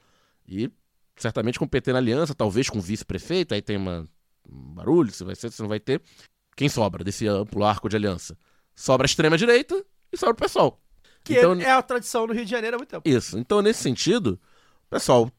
E 0.49 0.70
certamente 1.16 1.59
com 1.59 1.64
o 1.64 1.68
PT 1.68 1.92
na 1.92 1.99
aliança, 1.99 2.34
talvez 2.34 2.68
com 2.68 2.78
o 2.78 2.82
vice-prefeito, 2.82 3.55
aí 3.55 3.62
tem 3.62 3.76
uma, 3.76 4.09
um 4.49 4.74
barulho, 4.74 5.11
se 5.12 5.24
vai 5.24 5.34
ser, 5.34 5.51
se 5.51 5.61
não 5.62 5.68
vai 5.68 5.80
ter. 5.80 6.01
Quem 6.57 6.68
sobra 6.68 7.03
desse 7.05 7.26
amplo 7.26 7.64
arco 7.64 7.88
de 7.88 7.97
aliança? 7.97 8.36
Sobra 8.74 9.05
a 9.05 9.09
extrema-direita 9.09 9.84
e 10.12 10.16
sobra 10.16 10.34
o 10.34 10.38
pessoal. 10.38 10.80
Que 11.24 11.34
Então, 11.38 11.55
é 11.55 11.70
a 11.72 11.82
tradição 11.82 12.26
no 12.26 12.32
Rio 12.32 12.44
de 12.44 12.51
Janeiro 12.51 12.76
há 12.76 12.78
muito 12.78 12.90
tempo. 12.90 13.09
isso. 13.09 13.38
Então, 13.38 13.61
nesse 13.61 13.82
sentido, 13.82 14.38
o 14.86 14.90
pessoal 14.90 15.30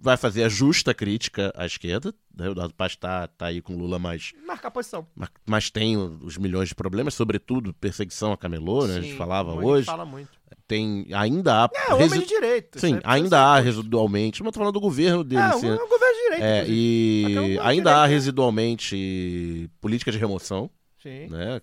vai 0.00 0.16
fazer 0.16 0.44
a 0.44 0.48
justa 0.48 0.92
crítica 0.94 1.52
à 1.56 1.64
esquerda. 1.66 2.14
Né? 2.34 2.48
O 2.48 2.52
Eduardo 2.52 2.74
Paz 2.74 2.96
tá, 2.96 3.26
tá 3.28 3.46
aí 3.46 3.60
com 3.60 3.74
o 3.74 3.78
Lula, 3.78 3.98
mas, 3.98 4.32
Marcar 4.46 4.70
posição. 4.70 5.06
mas- 5.14 5.28
mas 5.46 5.70
tem 5.70 5.96
os 5.96 6.36
milhões 6.38 6.68
de 6.68 6.74
problemas, 6.74 7.14
sobretudo 7.14 7.72
perseguição 7.74 8.32
a 8.32 8.36
camelô, 8.36 8.86
né? 8.86 8.96
a 8.98 9.00
gente 9.00 9.12
Sim, 9.12 9.16
falava 9.18 9.52
hoje. 9.54 9.86
fala 9.86 10.04
muito. 10.04 10.37
Tem, 10.66 11.06
ainda 11.12 11.64
há. 11.64 11.70
É, 11.90 11.94
homem 11.94 12.20
de 12.20 12.26
direita. 12.26 12.78
Sim, 12.78 13.00
ainda 13.04 13.40
há 13.40 13.58
residualmente. 13.60 14.42
Mas 14.42 14.48
eu 14.48 14.52
tô 14.52 14.58
falando 14.60 14.74
do 14.74 14.80
governo 14.80 15.24
dele. 15.24 15.40
É, 15.42 15.44
assim, 15.46 15.66
o, 15.66 15.70
né? 15.70 15.76
o 15.76 15.88
governo 15.88 16.14
de 16.14 16.22
direita. 16.22 16.44
É, 16.44 16.64
e 16.68 17.58
ainda 17.62 17.90
há 17.90 17.94
direita. 18.04 18.06
residualmente 18.14 19.70
política 19.80 20.10
de 20.12 20.18
remoção 20.18 20.70
Sim. 21.02 21.26
né? 21.28 21.60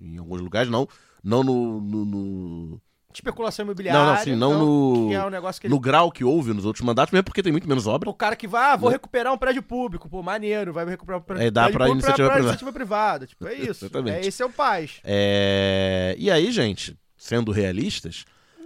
Em 0.00 0.18
alguns 0.18 0.40
lugares, 0.40 0.70
não, 0.70 0.86
não 1.22 1.42
no, 1.44 1.80
no- 1.80 2.04
no- 2.04 2.80
especulação 3.14 3.64
imobiliária. 3.64 4.34
Não, 4.34 4.50
não, 4.50 4.58
não 4.58 4.66
no- 4.66 5.08
Que 5.08 5.14
é 5.14 5.22
um 5.24 5.26
ele 5.28 5.68
No 5.68 5.78
grau 5.78 6.10
que 6.10 6.24
houve 6.24 6.52
nos 6.54 6.64
outros 6.64 6.84
mandatos, 6.84 7.12
mesmo 7.12 7.24
porque 7.24 7.42
tem 7.42 7.52
muito 7.52 7.68
menos 7.68 7.86
obra. 7.86 8.08
O 8.08 8.14
cara 8.14 8.34
que 8.34 8.46
vai, 8.48 8.72
ah, 8.72 8.76
vou 8.76 8.88
Né? 8.88 8.94
recuperar 8.96 9.32
um 9.32 9.38
prédio 9.38 9.62
público, 9.62 10.08
pô, 10.08 10.22
maneiro, 10.22 10.72
vai 10.72 10.86
recuperar 10.86 11.20
um 11.20 11.22
prédio, 11.22 11.46
É, 11.46 11.50
dá 11.50 11.62
prédio 11.64 11.76
pra 11.78 11.86
público 11.86 11.98
iniciativa 12.06 12.28
privada. 12.28 12.42
iniciativa 12.42 12.72
privada. 12.72 13.26
Tipo, 13.26 13.46
é 13.48 13.54
isso. 13.76 13.90
É, 14.08 14.26
esse 14.26 14.42
é 14.42 14.46
o 14.46 14.50
paz. 14.50 15.00
É, 15.04 16.14
E 16.18 16.30
aí, 16.30 16.50
gente, 16.50 16.96
sendo 17.22 17.52
realistas, 17.52 18.24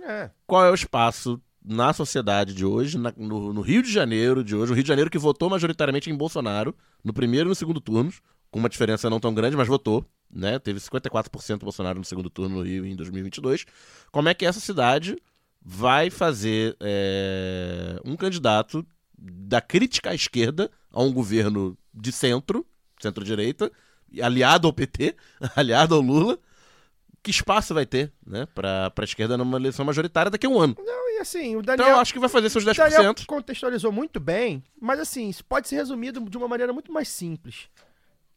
É. 0.08 0.30
qual 0.46 0.64
é 0.64 0.70
o 0.70 0.74
espaço 0.74 1.38
na 1.62 1.92
sociedade 1.92 2.54
de 2.54 2.64
hoje, 2.64 2.96
na- 2.96 3.12
no, 3.16 3.52
no 3.52 3.60
Rio 3.60 3.82
de 3.82 3.92
Janeiro 3.92 4.42
de 4.42 4.54
hoje, 4.56 4.72
o 4.72 4.74
Rio 4.74 4.82
de 4.84 4.88
Janeiro 4.88 5.10
que 5.10 5.18
votou 5.18 5.50
majoritariamente 5.50 6.08
em 6.08 6.16
Bolsonaro, 6.16 6.74
no 7.04 7.12
primeiro 7.12 7.48
e 7.48 7.50
no 7.50 7.54
segundo 7.54 7.80
turnos, 7.80 8.20
com 8.50 8.58
uma 8.58 8.68
diferença 8.68 9.10
não 9.10 9.20
tão 9.20 9.34
grande, 9.34 9.56
mas 9.56 9.68
votou, 9.68 10.06
né? 10.30 10.58
Teve 10.58 10.78
54% 10.80 11.58
Bolsonaro 11.64 11.98
no 11.98 12.04
segundo 12.04 12.30
turno 12.30 12.56
no 12.56 12.62
Rio 12.62 12.86
em 12.86 12.96
2022. 12.96 13.66
Como 14.10 14.28
é 14.28 14.34
que 14.34 14.46
essa 14.46 14.60
cidade 14.60 15.18
vai 15.60 16.08
fazer 16.08 16.76
é, 16.80 18.00
um 18.04 18.16
candidato 18.16 18.86
da 19.18 19.60
crítica 19.60 20.10
à 20.10 20.14
esquerda 20.14 20.70
a 20.92 21.02
um 21.02 21.12
governo 21.12 21.76
de 21.92 22.12
centro, 22.12 22.64
centro-direita, 23.02 23.70
aliado 24.22 24.66
ao 24.68 24.72
PT, 24.72 25.16
aliado 25.56 25.94
ao 25.96 26.00
Lula, 26.00 26.38
que 27.26 27.30
espaço 27.32 27.74
vai 27.74 27.84
ter, 27.84 28.12
né, 28.24 28.46
pra, 28.54 28.88
pra 28.92 29.04
esquerda 29.04 29.36
numa 29.36 29.58
eleição 29.58 29.84
majoritária 29.84 30.30
daqui 30.30 30.46
a 30.46 30.48
um 30.48 30.60
ano. 30.60 30.76
Não, 30.78 31.10
e 31.10 31.18
assim, 31.18 31.56
o 31.56 31.58
Então 31.58 31.74
Daniel, 31.74 31.96
eu 31.96 32.00
acho 32.00 32.12
que 32.12 32.20
vai 32.20 32.28
fazer 32.28 32.48
seus 32.50 32.62
o 32.62 32.66
Daniel 32.72 33.14
10%. 33.14 33.26
contextualizou 33.26 33.90
muito 33.90 34.20
bem, 34.20 34.62
mas 34.80 35.00
assim, 35.00 35.28
isso 35.28 35.44
pode 35.44 35.66
ser 35.66 35.74
resumido 35.74 36.20
de 36.20 36.36
uma 36.36 36.46
maneira 36.46 36.72
muito 36.72 36.92
mais 36.92 37.08
simples. 37.08 37.68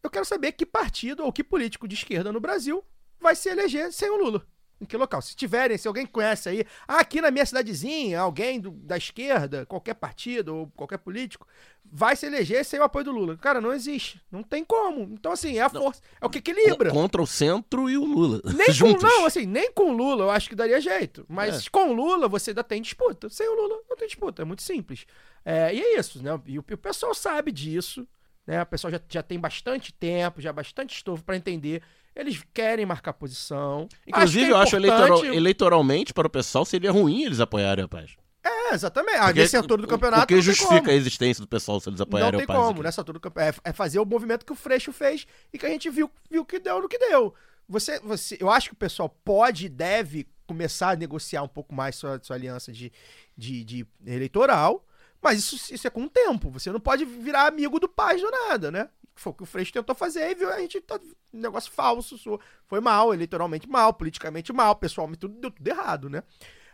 Eu 0.02 0.10
quero 0.10 0.26
saber 0.26 0.54
que 0.54 0.66
partido 0.66 1.24
ou 1.24 1.32
que 1.32 1.44
político 1.44 1.88
de 1.88 1.94
esquerda 1.94 2.32
no 2.32 2.40
Brasil 2.40 2.84
vai 3.22 3.36
se 3.36 3.48
eleger 3.48 3.94
sem 3.94 4.10
o 4.10 4.18
Lula. 4.18 4.44
Em 4.82 4.86
que 4.86 4.96
local? 4.96 5.22
Se 5.22 5.36
tiverem, 5.36 5.78
se 5.78 5.88
alguém 5.88 6.06
conhece 6.06 6.48
aí, 6.48 6.64
ah, 6.88 7.00
aqui 7.00 7.20
na 7.20 7.30
minha 7.30 7.46
cidadezinha, 7.46 8.20
alguém 8.20 8.60
do- 8.62 8.72
da 8.72 8.96
esquerda, 8.98 9.66
qualquer 9.66 9.94
partido 9.96 10.56
ou 10.56 10.68
qualquer 10.76 10.98
político, 11.00 11.46
vai 11.84 12.16
se 12.16 12.26
eleger 12.26 12.64
sem 12.64 12.80
o 12.80 12.84
apoio 12.84 13.04
do 13.06 13.12
Lula. 13.12 13.36
Cara, 13.38 13.60
não 13.60 13.74
existe. 13.74 14.22
Não 14.32 14.42
tem 14.42 14.64
como. 14.64 15.02
Então, 15.14 15.32
assim, 15.34 15.58
é 15.58 15.62
a 15.62 15.70
força. 15.70 16.02
É 16.22 16.26
o 16.26 16.30
que 16.30 16.38
equilibra. 16.38 16.92
Contra 16.92 17.22
o 17.22 17.28
centro 17.28 17.90
e 17.90 17.98
o 17.98 18.06
Lula. 18.06 18.42
Nem 18.56 18.68
com, 18.68 18.72
juntos. 18.74 19.04
não, 19.04 19.26
assim, 19.26 19.46
nem 19.46 19.72
com 19.74 19.92
o 19.92 19.94
Lula 19.94 20.26
eu 20.26 20.30
acho 20.32 20.48
que 20.48 20.56
daria 20.56 20.80
jeito. 20.80 21.26
Mas 21.28 21.68
É. 21.68 21.70
com 21.70 21.90
o 21.90 21.94
Lula 21.94 22.30
você 22.30 22.52
ainda 22.52 22.64
tem 22.64 22.82
disputa. 22.82 23.30
Sem 23.30 23.50
o 23.50 23.56
Lula 23.56 23.82
não 23.90 23.98
tem 23.98 24.08
disputa. 24.08 24.44
É 24.44 24.46
muito 24.46 24.62
simples. 24.64 25.06
É, 25.44 25.74
e 25.76 25.82
é 25.82 26.00
isso, 26.00 26.24
né? 26.24 26.40
E 26.46 26.58
o, 26.58 26.64
e 26.70 26.74
o 26.74 26.78
pessoal 26.78 27.14
sabe 27.14 27.52
disso. 27.52 28.08
Né? 28.48 28.62
O 28.62 28.66
pessoal 28.66 28.92
já, 28.92 29.02
já 29.10 29.22
tem 29.22 29.38
bastante 29.40 29.92
tempo, 29.94 30.40
já 30.42 30.54
bastante 30.54 30.96
estofo 30.96 31.24
pra 31.24 31.36
entender. 31.36 31.82
Eles 32.16 32.42
querem 32.54 32.86
marcar 32.86 33.14
posição. 33.14 33.88
Inclusive, 34.08 34.46
é 34.46 34.52
eu 34.52 34.58
acho 34.58 34.76
eleitoral- 34.76 35.26
eleitoralmente 35.26 36.14
para 36.14 36.28
o 36.28 36.30
pessoal 36.30 36.66
seria 36.66 36.92
ruim 36.92 37.24
eles 37.24 37.40
apoiarem 37.40 37.86
a 37.86 37.88
paz. 37.88 38.16
É, 38.44 38.74
exatamente. 38.74 39.18
Ah, 39.18 39.26
Porque- 39.26 39.42
nesse 39.42 39.58
altura 39.58 39.82
do 39.82 39.88
campeonato. 39.88 40.24
O 40.24 40.28
que 40.28 40.34
não 40.34 40.42
tem 40.42 40.46
justifica 40.46 40.80
como. 40.80 40.92
a 40.92 40.94
existência 40.94 41.42
do 41.42 41.48
pessoal 41.48 41.80
se 41.80 41.90
eles 41.90 42.00
Não 42.00 42.04
apoiarem 42.06 42.38
tem 42.40 42.44
a 42.44 42.48
paz? 42.48 42.60
como, 42.60 42.72
aqui? 42.72 42.84
nessa 42.84 43.02
altura 43.02 43.18
do 43.20 43.22
campeonato. 43.22 43.62
É, 43.66 43.70
é 43.70 43.74
fazer 43.74 44.00
o 44.00 44.06
movimento 44.06 44.46
que 44.46 44.52
o 44.52 44.56
Freixo 44.56 44.92
fez 44.92 45.26
e 45.54 45.58
que 45.58 45.66
a 45.66 45.70
gente 45.70 45.90
viu, 45.90 46.10
viu 46.30 46.46
que 46.46 46.60
deu 46.60 46.82
no 46.82 46.88
que 46.90 46.98
deu. 46.98 47.34
Você, 47.68 48.00
você, 48.00 48.38
eu 48.40 48.50
acho 48.50 48.70
que 48.70 48.74
o 48.74 48.78
pessoal 48.78 49.10
pode 49.24 49.68
e 49.68 49.70
deve 49.70 50.28
começar 50.48 50.92
a 50.92 50.96
negociar 50.96 51.44
um 51.44 51.48
pouco 51.48 51.74
mais 51.76 51.96
sua, 51.96 52.20
sua 52.24 52.36
aliança 52.36 52.72
de, 52.72 52.92
de, 53.38 53.64
de 53.64 53.88
eleitoral, 54.06 54.84
mas 55.22 55.38
isso, 55.40 55.74
isso 55.74 55.86
é 55.86 55.90
com 55.90 56.04
o 56.04 56.10
tempo. 56.10 56.50
Você 56.50 56.72
não 56.72 56.80
pode 56.80 57.06
virar 57.06 57.46
amigo 57.48 57.80
do 57.80 57.88
Paz 57.88 58.20
do 58.22 58.32
nada, 58.32 58.72
né? 58.72 58.90
Foi 59.20 59.32
o 59.32 59.36
que 59.36 59.44
o 59.44 59.46
Freixo 59.46 59.74
tentou 59.74 59.96
fazer 59.96 60.30
e 60.32 60.36
viu, 60.36 60.50
a 60.52 60.60
gente 60.60 60.80
tá. 60.82 61.00
Um 61.34 61.40
negócio 61.40 61.72
falso, 61.72 62.18
so- 62.18 62.40
foi 62.68 62.80
mal, 62.80 63.14
eleitoralmente 63.14 63.68
mal, 63.68 63.94
politicamente 63.94 64.52
mal, 64.54 64.76
pessoalmente 64.76 65.20
tudo 65.20 65.40
deu 65.40 65.52
tudo 65.52 65.68
errado, 65.68 66.10
né? 66.10 66.24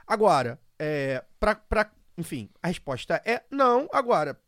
Agora, 0.07 0.59
é, 0.79 1.23
pra, 1.39 1.55
pra, 1.55 1.91
enfim, 2.17 2.49
a 2.61 2.67
resposta 2.67 3.21
é 3.25 3.43
não. 3.49 3.89
Agora, 3.91 4.39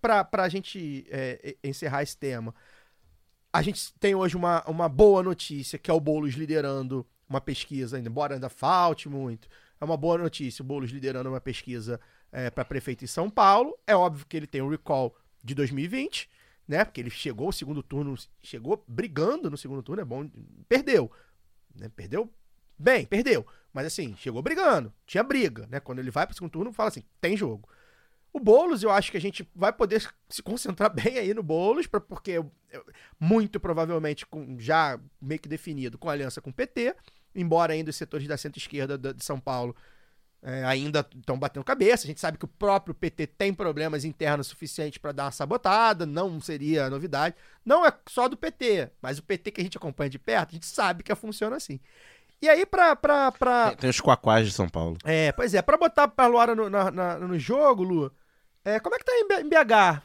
pra, 0.00 0.22
pra 0.24 0.48
gente 0.48 1.06
é, 1.10 1.56
encerrar 1.64 2.02
esse 2.02 2.16
tema, 2.16 2.54
a 3.52 3.62
gente 3.62 3.92
tem 3.94 4.14
hoje 4.14 4.36
uma, 4.36 4.62
uma 4.68 4.88
boa 4.88 5.22
notícia, 5.22 5.78
que 5.78 5.90
é 5.90 5.94
o 5.94 6.00
Boulos 6.00 6.34
liderando 6.34 7.06
uma 7.28 7.40
pesquisa, 7.40 7.98
embora 7.98 8.34
ainda 8.34 8.48
falte 8.48 9.08
muito. 9.08 9.48
É 9.80 9.84
uma 9.84 9.96
boa 9.96 10.18
notícia, 10.18 10.62
o 10.62 10.66
Boulos 10.66 10.90
liderando 10.90 11.28
uma 11.30 11.40
pesquisa 11.40 12.00
é, 12.30 12.50
para 12.50 12.64
prefeito 12.64 13.04
em 13.04 13.08
São 13.08 13.30
Paulo. 13.30 13.76
É 13.86 13.94
óbvio 13.96 14.26
que 14.26 14.36
ele 14.36 14.46
tem 14.46 14.60
o 14.60 14.68
recall 14.68 15.16
de 15.42 15.54
2020, 15.54 16.28
né? 16.68 16.84
Porque 16.84 17.00
ele 17.00 17.10
chegou 17.10 17.46
ao 17.46 17.52
segundo 17.52 17.82
turno, 17.82 18.14
chegou 18.42 18.84
brigando 18.86 19.50
no 19.50 19.56
segundo 19.56 19.82
turno, 19.82 20.02
é 20.02 20.04
bom, 20.04 20.30
perdeu. 20.68 21.10
Né? 21.74 21.88
Perdeu 21.88 22.30
bem, 22.78 23.06
perdeu. 23.06 23.44
Mas 23.72 23.86
assim, 23.86 24.14
chegou 24.16 24.42
brigando, 24.42 24.92
tinha 25.06 25.22
briga, 25.22 25.66
né? 25.68 25.80
Quando 25.80 25.98
ele 25.98 26.10
vai 26.10 26.26
pro 26.26 26.34
segundo 26.34 26.52
turno, 26.52 26.72
fala 26.72 26.88
assim, 26.90 27.02
tem 27.20 27.36
jogo. 27.36 27.68
O 28.32 28.38
Boulos, 28.38 28.82
eu 28.82 28.90
acho 28.90 29.10
que 29.10 29.16
a 29.16 29.20
gente 29.20 29.48
vai 29.54 29.72
poder 29.72 30.06
se 30.28 30.42
concentrar 30.42 30.92
bem 30.92 31.18
aí 31.18 31.32
no 31.32 31.42
Boulos, 31.42 31.86
pra, 31.86 32.00
porque 32.00 32.44
muito 33.18 33.58
provavelmente 33.58 34.26
com, 34.26 34.58
já 34.58 35.00
meio 35.20 35.40
que 35.40 35.48
definido 35.48 35.98
com 35.98 36.10
aliança 36.10 36.40
com 36.40 36.50
o 36.50 36.52
PT, 36.52 36.94
embora 37.34 37.72
ainda 37.72 37.90
os 37.90 37.96
setores 37.96 38.28
da 38.28 38.36
centro-esquerda 38.36 38.98
da- 38.98 39.12
de 39.12 39.24
São 39.24 39.40
Paulo 39.40 39.74
é, 40.42 40.64
ainda 40.64 41.06
estão 41.16 41.38
batendo 41.38 41.64
cabeça. 41.64 42.04
A 42.04 42.06
gente 42.06 42.20
sabe 42.20 42.38
que 42.38 42.44
o 42.44 42.48
próprio 42.48 42.94
PT 42.94 43.26
tem 43.26 43.52
problemas 43.52 44.04
internos 44.04 44.46
suficientes 44.46 44.98
para 44.98 45.12
dar 45.12 45.24
uma 45.24 45.30
sabotada, 45.32 46.06
não 46.06 46.40
seria 46.40 46.88
novidade. 46.88 47.34
Não 47.64 47.84
é 47.84 47.92
só 48.08 48.28
do 48.28 48.36
PT, 48.36 48.90
mas 49.02 49.18
o 49.18 49.22
PT 49.22 49.50
que 49.50 49.60
a 49.60 49.64
gente 49.64 49.76
acompanha 49.76 50.10
de 50.10 50.18
perto, 50.18 50.50
a 50.50 50.54
gente 50.54 50.66
sabe 50.66 51.02
que 51.02 51.14
funciona 51.14 51.56
assim. 51.56 51.80
E 52.40 52.48
aí, 52.48 52.64
pra. 52.64 52.94
pra, 52.94 53.32
pra... 53.32 53.68
Tem, 53.70 53.76
tem 53.78 53.90
os 53.90 54.00
quaquás 54.00 54.46
de 54.46 54.52
São 54.52 54.68
Paulo. 54.68 54.96
É, 55.04 55.32
pois 55.32 55.54
é, 55.54 55.60
pra 55.62 55.76
botar 55.76 56.12
a 56.16 56.26
Luara 56.26 56.54
no, 56.54 56.70
na- 56.70 56.90
na- 56.90 57.18
no 57.18 57.36
jogo, 57.38 57.82
Lu, 57.82 58.12
é, 58.64 58.78
como 58.78 58.94
é 58.94 58.98
que 58.98 59.04
tá 59.04 59.12
em 59.40 59.48
BH? 59.48 60.02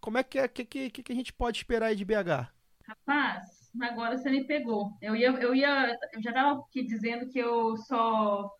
Como 0.00 0.16
é 0.16 0.22
que, 0.22 0.38
é- 0.38 0.48
que, 0.48 0.64
que, 0.64 0.90
que 0.90 1.12
a 1.12 1.14
gente 1.14 1.32
pode 1.32 1.58
esperar 1.58 1.86
aí 1.88 1.96
de 1.96 2.04
BH? 2.04 2.48
Rapaz, 2.88 3.42
agora 3.82 4.16
você 4.16 4.30
me 4.30 4.46
pegou. 4.46 4.92
Eu 5.02 5.14
ia, 5.14 5.28
eu 5.30 5.54
ia, 5.54 5.94
eu 6.12 6.22
já 6.22 6.30
estava 6.30 6.60
aqui 6.60 6.82
dizendo 6.84 7.28
que 7.28 7.38
eu 7.38 7.76
só 7.76 8.50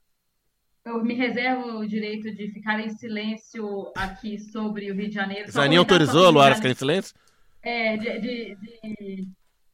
eu 0.85 1.03
me 1.03 1.14
reservo 1.14 1.78
o 1.78 1.87
direito 1.87 2.30
de 2.35 2.51
ficar 2.53 2.78
em 2.80 2.91
silêncio 2.91 3.91
aqui 3.97 4.39
sobre 4.39 4.91
o 4.91 4.95
Rio 4.95 5.09
de 5.09 5.14
Janeiro. 5.14 5.51
Zanin 5.51 5.76
autorizou 5.76 6.26
a 6.26 6.30
Luara 6.30 6.55
ficar 6.55 6.70
em 6.70 6.74
silêncio? 6.74 7.14
É, 7.62 7.97
de, 7.97 8.18
de- 8.20 8.57
de 8.61 9.28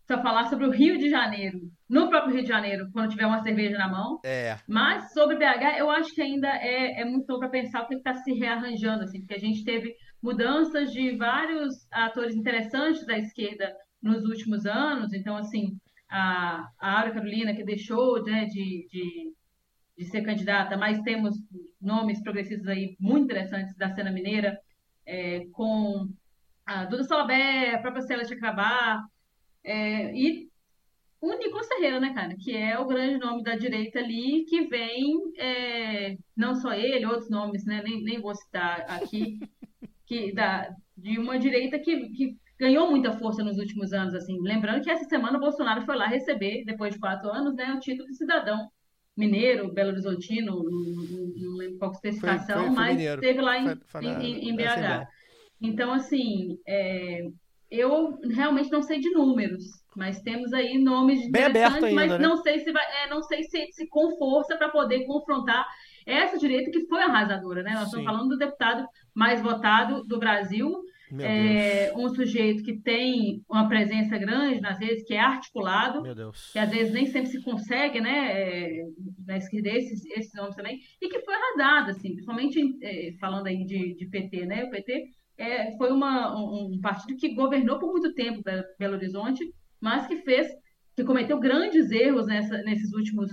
só 0.07 0.21
falar 0.23 0.47
sobre 0.47 0.67
o 0.67 0.71
Rio 0.71 0.99
de 0.99 1.09
Janeiro, 1.09 1.61
no 1.89 2.09
próprio 2.09 2.35
Rio 2.35 2.43
de 2.43 2.49
Janeiro, 2.49 2.89
quando 2.93 3.11
tiver 3.11 3.27
uma 3.27 3.43
cerveja 3.43 3.79
na 3.79 3.89
mão. 3.89 4.21
É. 4.25 4.57
Mas 4.69 5.13
sobre 5.13 5.37
BH, 5.37 5.79
eu 5.79 5.91
acho 5.91 6.13
que 6.15 6.23
ainda 6.23 6.49
é, 6.49 7.01
é 7.01 7.05
muito 7.05 7.27
novo 7.29 7.41
para 7.41 7.49
pensar 7.49 7.83
o 7.83 7.87
que 7.89 7.95
está 7.95 8.15
se 8.15 8.33
rearranjando, 8.33 9.05
assim, 9.05 9.21
porque 9.21 9.35
a 9.35 9.39
gente 9.39 9.65
teve 9.65 9.95
mudanças 10.23 10.93
de 10.93 11.17
vários 11.17 11.87
atores 11.93 12.35
interessantes 12.35 13.07
da 13.07 13.19
esquerda 13.19 13.73
nos 14.03 14.25
últimos 14.25 14.67
anos. 14.67 15.13
Então, 15.13 15.37
assim, 15.37 15.77
a, 16.11 16.69
a 16.81 16.99
Aura 17.01 17.13
Carolina, 17.13 17.55
que 17.55 17.65
deixou 17.65 18.23
né, 18.25 18.47
de, 18.47 18.87
de, 18.91 19.33
de 19.97 20.05
ser 20.07 20.23
candidata, 20.23 20.77
mas 20.77 21.01
temos 21.03 21.37
nomes 21.81 22.23
progressistas 22.23 22.69
aí 22.69 22.97
muito 22.99 23.25
interessantes 23.25 23.77
da 23.77 23.95
cena 23.95 24.11
mineira, 24.11 24.59
é, 25.07 25.47
com 25.53 26.09
a 26.65 26.85
Duda 26.85 27.05
Salabé, 27.05 27.75
a 27.75 27.79
própria 27.79 28.03
Célia 28.03 28.25
Chakrabar, 28.25 29.05
é, 29.65 30.15
e 30.15 30.49
o 31.21 31.35
Nicolas 31.37 31.69
Ferreira, 31.69 32.01
né, 32.01 32.15
cara? 32.15 32.35
Que 32.39 32.57
é 32.57 32.79
o 32.79 32.87
grande 32.87 33.19
nome 33.19 33.43
da 33.43 33.55
direita 33.55 33.99
ali, 33.99 34.45
que 34.47 34.67
vem, 34.69 35.19
é, 35.37 36.17
não 36.37 36.55
só 36.55 36.73
ele, 36.73 37.05
outros 37.05 37.29
nomes, 37.29 37.65
né? 37.67 37.83
Nem, 37.85 38.03
nem 38.03 38.21
vou 38.21 38.35
citar 38.35 38.87
aqui, 38.89 39.39
que 40.07 40.33
da, 40.33 40.71
de 40.97 41.19
uma 41.19 41.39
direita 41.39 41.79
que, 41.79 42.09
que 42.11 42.37
ganhou 42.59 42.91
muita 42.91 43.13
força 43.13 43.45
nos 43.45 43.59
últimos 43.59 43.93
anos, 43.93 44.15
assim. 44.15 44.41
Lembrando 44.41 44.83
que 44.83 44.91
essa 44.91 45.05
semana 45.05 45.37
o 45.37 45.41
Bolsonaro 45.41 45.83
foi 45.83 45.97
lá 45.97 46.07
receber, 46.07 46.65
depois 46.65 46.95
de 46.95 47.01
quatro 47.01 47.31
anos, 47.31 47.55
né, 47.55 47.75
o 47.75 47.81
título 47.81 48.09
de 48.09 48.17
cidadão 48.17 48.71
mineiro, 49.21 49.73
Belo 49.73 49.91
Horizontino, 49.91 50.65
não, 50.65 51.57
lembro 51.57 51.79
qual 51.79 51.93
especificação, 51.93 52.47
Foi- 52.47 52.65
foi- 52.67 52.75
foi 52.75 52.75
mas 52.75 52.97
mineiro. 52.97 53.21
esteve 53.23 53.41
lá 53.41 53.59
em, 53.59 53.65
Foi- 53.67 53.79
foi 53.87 54.01
na- 54.03 54.25
em- 54.25 54.49
em 54.49 54.57
BH. 54.57 55.07
Então, 55.63 55.93
assim, 55.93 56.59
é, 56.67 57.29
eu 57.71 58.19
realmente 58.31 58.71
não 58.73 58.83
sei 58.83 58.99
de 58.99 59.11
números, 59.11 59.63
mas 59.95 60.21
temos 60.23 60.53
aí 60.53 60.79
nomes 60.79 61.31
Bem 61.31 61.49
interessantes, 61.49 61.93
mas 61.93 62.11
ainda, 62.11 62.19
né? 62.19 62.27
não 62.29 62.37
sei 62.39 62.59
se 62.61 62.73
vai, 62.73 62.85
é, 63.05 63.09
não 63.11 63.23
sei 63.23 63.45
se, 63.45 63.67
se 63.73 63.87
com 63.89 64.17
força 64.19 64.57
para 64.57 64.71
poder 64.71 65.05
confrontar 65.05 65.65
essa 66.07 66.39
direita 66.39 66.71
que 66.71 66.87
foi 66.87 67.03
arrasadora, 67.03 67.63
né? 67.63 67.71
Nós 67.73 67.81
Sim. 67.83 67.87
estamos 67.99 68.07
falando 68.07 68.29
do 68.31 68.39
deputado 68.39 68.87
mais 69.15 69.41
votado 69.43 70.03
do 70.05 70.19
Brasil, 70.19 70.83
é, 71.19 71.93
um 71.97 72.09
sujeito 72.09 72.63
que 72.63 72.79
tem 72.81 73.43
uma 73.49 73.69
presença 73.69 74.17
grande 74.19 74.61
nas 74.61 74.79
redes, 74.79 75.05
que 75.05 75.15
é 75.15 75.21
articulado, 75.21 76.03
Deus. 76.03 76.05
Meu 76.05 76.15
Deus. 76.15 76.53
que 76.53 76.59
às 76.59 76.71
vezes 76.71 76.93
nem 76.93 77.07
sempre 77.07 77.31
se 77.31 77.43
consegue, 77.43 78.01
né, 78.01 78.33
é, 78.33 78.85
na 79.27 79.37
esquerda, 79.37 79.71
esses, 79.71 80.05
esses 80.07 80.33
nomes 80.35 80.55
também, 80.55 80.79
e 81.01 81.09
que 81.09 81.21
foi 81.21 81.35
arrasado, 81.35 81.91
assim, 81.91 82.13
principalmente 82.13 82.61
é, 82.83 83.13
falando 83.21 83.47
aí 83.47 83.65
de, 83.65 83.95
de 83.95 84.07
PT, 84.07 84.47
né, 84.47 84.65
o 84.65 84.71
PT 84.71 85.09
é, 85.39 85.77
foi 85.77 85.91
uma, 85.91 86.37
um, 86.39 86.75
um 86.75 86.81
partido 86.81 87.17
que 87.19 87.35
governou 87.35 87.79
por 87.79 87.91
muito 87.93 88.13
tempo 88.15 88.43
Be- 88.45 88.65
Belo 88.79 88.95
Horizonte, 88.97 89.43
mas 89.81 90.07
que 90.07 90.17
fez, 90.19 90.47
que 90.95 91.03
cometeu 91.05 91.39
grandes 91.41 91.91
erros 91.91 92.27
nessa, 92.27 92.59
nesses 92.63 92.93
últimos 92.93 93.31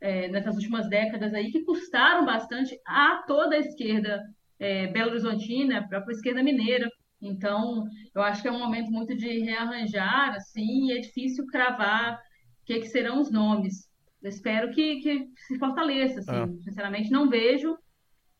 é, 0.00 0.26
nessas 0.28 0.56
últimas 0.56 0.88
décadas 0.88 1.32
aí 1.32 1.52
que 1.52 1.62
custaram 1.64 2.26
bastante 2.26 2.76
a 2.84 3.22
toda 3.24 3.54
a 3.54 3.58
esquerda 3.60 4.20
é, 4.58 4.88
belo-horizontina, 4.88 5.78
a 5.78 5.86
própria 5.86 6.12
esquerda 6.12 6.42
mineira. 6.42 6.90
Então, 7.22 7.84
eu 8.14 8.20
acho 8.22 8.42
que 8.42 8.48
é 8.48 8.52
um 8.52 8.58
momento 8.58 8.90
muito 8.90 9.14
de 9.16 9.38
rearranjar, 9.40 10.34
assim, 10.34 10.88
e 10.88 10.92
é 10.92 10.98
difícil 11.00 11.46
cravar 11.46 12.14
o 12.14 12.64
que, 12.66 12.80
que 12.80 12.88
serão 12.88 13.20
os 13.20 13.30
nomes. 13.30 13.88
Eu 14.20 14.28
espero 14.28 14.70
que, 14.72 14.96
que 15.00 15.28
se 15.46 15.58
fortaleça, 15.58 16.20
assim. 16.20 16.30
Ah. 16.32 16.48
Sinceramente, 16.64 17.10
não 17.10 17.28
vejo, 17.28 17.76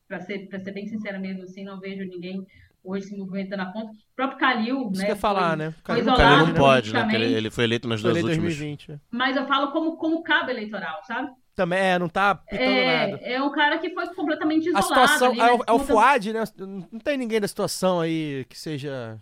para 0.07 0.19
ser, 0.19 0.47
pra 0.49 0.59
ser 0.59 0.71
bem 0.73 0.85
sincera 0.87 1.17
mesmo, 1.19 1.43
assim, 1.43 1.63
não 1.63 1.79
vejo 1.79 2.03
ninguém 2.05 2.45
hoje 2.83 3.07
se 3.07 3.17
movimentando 3.17 3.61
a 3.63 3.67
ponta. 3.67 3.91
O 3.93 4.15
próprio 4.15 4.37
Calil, 4.39 4.89
Isso 4.91 4.99
né? 5.01 5.05
que 5.05 5.11
eu 5.11 5.15
ia 5.15 5.15
falar, 5.15 5.49
foi- 5.49 5.57
né? 5.65 5.75
Calil- 5.83 6.01
O 6.01 6.03
isolado 6.03 6.21
cara 6.21 6.45
não 6.45 6.53
pode, 6.53 6.93
né? 6.93 7.15
Ele, 7.15 7.33
ele 7.35 7.49
foi 7.49 7.63
eleito 7.63 7.87
nas 7.87 8.01
Foi 8.01 8.11
duas 8.11 8.23
eleito 8.23 8.39
últimas. 8.41 8.57
2020. 8.57 9.01
Mas 9.09 9.37
eu 9.37 9.47
falo 9.47 9.71
como, 9.71 9.95
como 9.95 10.21
cabo 10.23 10.49
eleitoral, 10.49 11.01
sabe? 11.05 11.31
Também, 11.55 11.79
é, 11.79 11.99
não 11.99 12.09
tá 12.09 12.33
pitando 12.35 12.83
nada. 12.83 13.21
É, 13.21 13.33
é 13.33 13.41
um 13.43 13.51
cara 13.51 13.77
que 13.77 13.91
foi 13.93 14.07
completamente 14.15 14.69
A 14.73 14.79
isolado. 14.79 14.87
situação 14.87 15.31
ali, 15.31 15.39
é, 15.39 15.51
o, 15.51 15.57
nas 15.57 15.67
é 15.67 15.71
o 15.71 15.79
Fuad, 15.79 16.33
né? 16.33 16.43
Não 16.57 16.99
tem 16.99 17.17
ninguém 17.17 17.39
da 17.39 17.47
situação 17.47 17.99
aí 18.01 18.45
que 18.49 18.57
seja. 18.59 19.19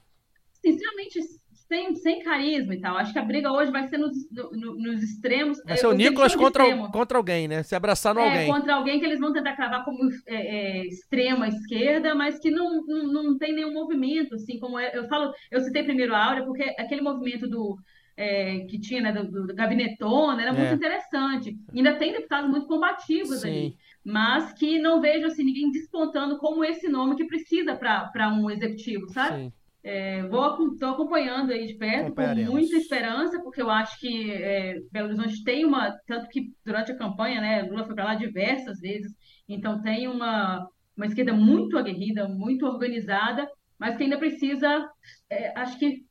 sinceramente, 0.63 1.19
sem, 1.67 1.95
sem 1.95 2.21
carisma 2.23 2.73
e 2.75 2.81
tal. 2.81 2.97
Acho 2.97 3.13
que 3.13 3.19
a 3.19 3.23
briga 3.25 3.51
hoje 3.51 3.71
vai 3.71 3.87
ser 3.87 3.97
nos, 3.97 4.13
no- 4.31 4.51
no- 4.51 4.75
nos 4.75 5.01
extremos. 5.03 5.57
Vai 5.63 5.73
É, 5.73 5.77
ser 5.77 5.87
o 5.87 5.93
Nicolas 5.93 6.35
contra, 6.35 6.63
extremo. 6.67 6.91
contra 6.91 7.17
alguém, 7.17 7.47
né? 7.47 7.63
Se 7.63 7.75
abraçar 7.75 8.13
no 8.13 8.21
É, 8.21 8.25
alguém. 8.29 8.47
contra 8.51 8.75
alguém 8.75 8.99
que 8.99 9.05
eles 9.05 9.19
vão 9.19 9.33
tentar 9.33 9.55
cravar 9.55 9.83
como 9.85 9.99
é, 10.27 10.81
é, 10.81 10.85
extrema 10.87 11.47
esquerda, 11.47 12.13
mas 12.13 12.39
que 12.39 12.51
não, 12.51 12.85
não, 12.85 13.03
não 13.23 13.37
tem 13.37 13.53
nenhum 13.53 13.73
movimento, 13.73 14.35
assim, 14.35 14.59
como 14.59 14.77
é, 14.77 14.91
eu 14.97 15.07
falo, 15.07 15.33
eu 15.49 15.61
citei 15.61 15.83
primeiro 15.83 16.13
a 16.13 16.23
Áurea, 16.25 16.45
porque 16.45 16.63
aquele 16.77 17.01
movimento 17.01 17.47
do 17.47 17.77
é, 18.17 18.59
que 18.61 18.79
tinha, 18.79 19.01
né, 19.01 19.11
do, 19.11 19.47
do 19.47 19.55
gabinetona, 19.55 20.41
era 20.41 20.53
muito 20.53 20.71
É. 20.71 20.73
interessante. 20.73 21.55
Ainda 21.73 21.97
tem 21.97 22.11
deputados 22.13 22.49
muito 22.49 22.67
combativos 22.67 23.41
Sim. 23.41 23.47
ali, 23.47 23.75
mas 24.03 24.53
que 24.53 24.79
não 24.79 25.01
vejo 25.01 25.25
assim, 25.27 25.43
ninguém 25.43 25.71
despontando 25.71 26.37
como 26.37 26.63
esse 26.63 26.87
nome 26.89 27.15
que 27.15 27.25
precisa 27.25 27.75
para 27.75 28.29
um 28.33 28.49
executivo, 28.49 29.07
sabe? 29.09 29.45
Sim. 29.45 29.53
É, 29.83 30.21
vou 30.27 30.73
estou 30.73 30.89
acompanhando 30.89 31.51
aí 31.51 31.65
de 31.65 31.73
perto 31.73 32.13
com 32.13 32.51
muita 32.51 32.75
esperança, 32.77 33.41
porque 33.41 33.59
eu 33.61 33.69
acho 33.69 33.99
que 33.99 34.31
é, 34.31 34.79
Belo 34.91 35.07
Horizonte 35.07 35.43
tem 35.43 35.65
uma, 35.65 35.91
tanto 36.05 36.27
que 36.29 36.53
durante 36.63 36.91
a 36.91 36.97
campanha, 36.97 37.41
né, 37.41 37.63
Lula 37.63 37.85
foi 37.85 37.95
para 37.95 38.03
lá 38.05 38.13
diversas 38.13 38.79
vezes, 38.79 39.11
então 39.49 39.81
tem 39.81 40.07
uma, 40.07 40.67
uma 40.95 41.07
esquerda 41.07 41.33
muito 41.33 41.79
aguerrida, 41.79 42.27
muito 42.29 42.63
organizada, 42.67 43.49
mas 43.79 43.97
que 43.97 44.03
ainda 44.03 44.19
precisa, 44.19 44.87
é, 45.31 45.59
acho 45.59 45.79
que, 45.79 46.05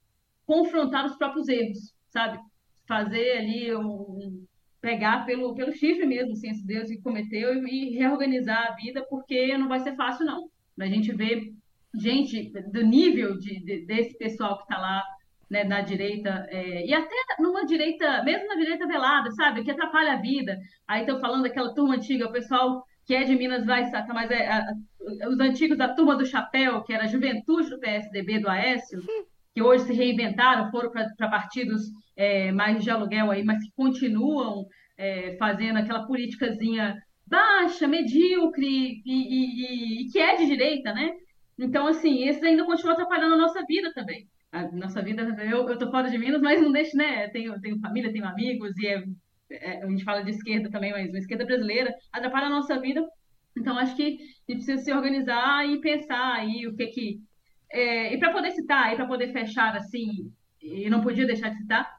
confrontar 0.50 1.06
os 1.06 1.16
próprios 1.16 1.46
erros, 1.48 1.78
sabe? 2.08 2.38
Fazer 2.88 3.38
ali 3.38 3.74
um, 3.74 4.44
pegar 4.80 5.24
pelo, 5.24 5.54
pelo 5.54 5.72
chifre 5.72 6.04
mesmo, 6.06 6.32
assim, 6.32 6.50
esse 6.50 6.66
Deus 6.66 6.88
que 6.88 7.00
cometeu 7.00 7.48
e, 7.66 7.90
reorganizar 7.96 8.60
a 8.72 8.74
vida, 8.74 9.06
porque 9.08 9.56
não 9.56 9.68
vai 9.68 9.78
ser 9.80 9.94
fácil, 9.94 10.26
não. 10.26 10.40
A 10.80 10.86
gente 10.86 11.12
vê 11.14 11.52
gente 11.94 12.50
do 12.72 12.82
nível 12.82 13.38
de, 13.38 13.60
de- 13.64 13.86
desse 13.86 14.16
pessoal 14.18 14.56
que 14.56 14.62
está 14.64 14.78
lá 14.78 15.04
né, 15.48 15.62
na 15.64 15.80
direita, 15.82 16.46
é, 16.48 16.86
e 16.86 16.92
até 16.94 17.14
numa 17.38 17.64
direita, 17.64 18.22
mesmo 18.24 18.46
na 18.48 18.54
direita 18.56 18.86
velada, 18.86 19.30
sabe, 19.32 19.62
que 19.64 19.70
atrapalha 19.70 20.12
a 20.14 20.20
vida. 20.20 20.58
Aí 20.88 21.02
estão 21.02 21.20
falando 21.20 21.42
daquela 21.42 21.74
turma 21.74 21.94
antiga, 21.96 22.26
o 22.28 22.32
pessoal 22.32 22.84
que 23.06 23.14
é 23.14 23.22
de 23.24 23.34
Minas 23.36 23.64
vai 23.66 23.84
sacar, 23.86 24.14
mas 24.14 24.30
é, 24.30 24.48
a- 24.48 24.72
os 25.28 25.38
antigos 25.40 25.76
da 25.78 25.88
turma 25.94 26.16
do 26.16 26.26
chapéu, 26.26 26.82
que 26.82 26.92
era 26.92 27.04
a 27.04 27.12
juventude 27.14 27.70
do 27.70 27.78
PSDB, 27.78 28.40
do 28.40 28.48
Aécio, 28.48 29.00
que 29.54 29.62
hoje 29.62 29.84
se 29.84 29.92
reinventaram, 29.92 30.70
foram 30.70 30.90
para 30.90 31.30
partidos 31.30 31.82
é, 32.16 32.52
mais 32.52 32.82
de 32.82 32.90
aluguel 32.90 33.30
aí, 33.30 33.44
mas 33.44 33.62
que 33.62 33.70
continuam 33.76 34.66
é, 34.96 35.36
fazendo 35.38 35.78
aquela 35.78 36.06
politicazinha 36.06 36.96
baixa, 37.26 37.86
medíocre 37.88 38.66
e, 38.66 39.02
e- 39.06 40.02
e- 40.02 40.06
e 40.06 40.10
que 40.10 40.18
é 40.18 40.36
de 40.36 40.46
direita, 40.46 40.92
né? 40.92 41.10
Então, 41.58 41.86
assim, 41.86 42.24
esses 42.26 42.42
ainda 42.42 42.64
continuam 42.64 42.94
atrapalhando 42.94 43.34
a 43.34 43.38
nossa 43.38 43.62
vida 43.66 43.92
também. 43.94 44.26
A 44.52 44.70
nossa 44.72 45.02
vida, 45.02 45.22
eu, 45.44 45.68
eu 45.68 45.78
tô 45.78 45.90
fora 45.90 46.10
de 46.10 46.18
Minas, 46.18 46.40
mas 46.40 46.60
não 46.60 46.72
deixo, 46.72 46.96
né? 46.96 47.28
Tenho, 47.28 47.60
tenho 47.60 47.78
família, 47.80 48.12
tenho 48.12 48.24
amigos, 48.26 48.76
e 48.78 48.86
é- 48.86 49.04
é, 49.50 49.82
a 49.84 49.88
gente 49.88 50.04
fala 50.04 50.22
de 50.22 50.30
esquerda 50.30 50.70
também, 50.70 50.92
mas 50.92 51.08
uma 51.08 51.18
esquerda 51.18 51.44
brasileira 51.44 51.92
atrapalha 52.12 52.46
a 52.46 52.50
nossa 52.50 52.80
vida. 52.80 53.04
Então, 53.56 53.76
acho 53.78 53.96
que 53.96 54.02
a 54.02 54.08
gente 54.52 54.64
precisa 54.64 54.78
se 54.78 54.92
organizar 54.92 55.66
e 55.68 55.80
pensar 55.80 56.34
aí 56.34 56.66
o 56.66 56.74
que 56.76 56.86
que. 56.88 57.20
É, 57.72 58.14
e 58.14 58.18
para 58.18 58.32
poder 58.32 58.50
citar, 58.52 58.92
e 58.92 58.96
para 58.96 59.06
poder 59.06 59.32
fechar 59.32 59.76
assim, 59.76 60.32
e 60.60 60.88
não 60.90 61.00
podia 61.00 61.26
deixar 61.26 61.50
de 61.50 61.58
citar, 61.58 61.90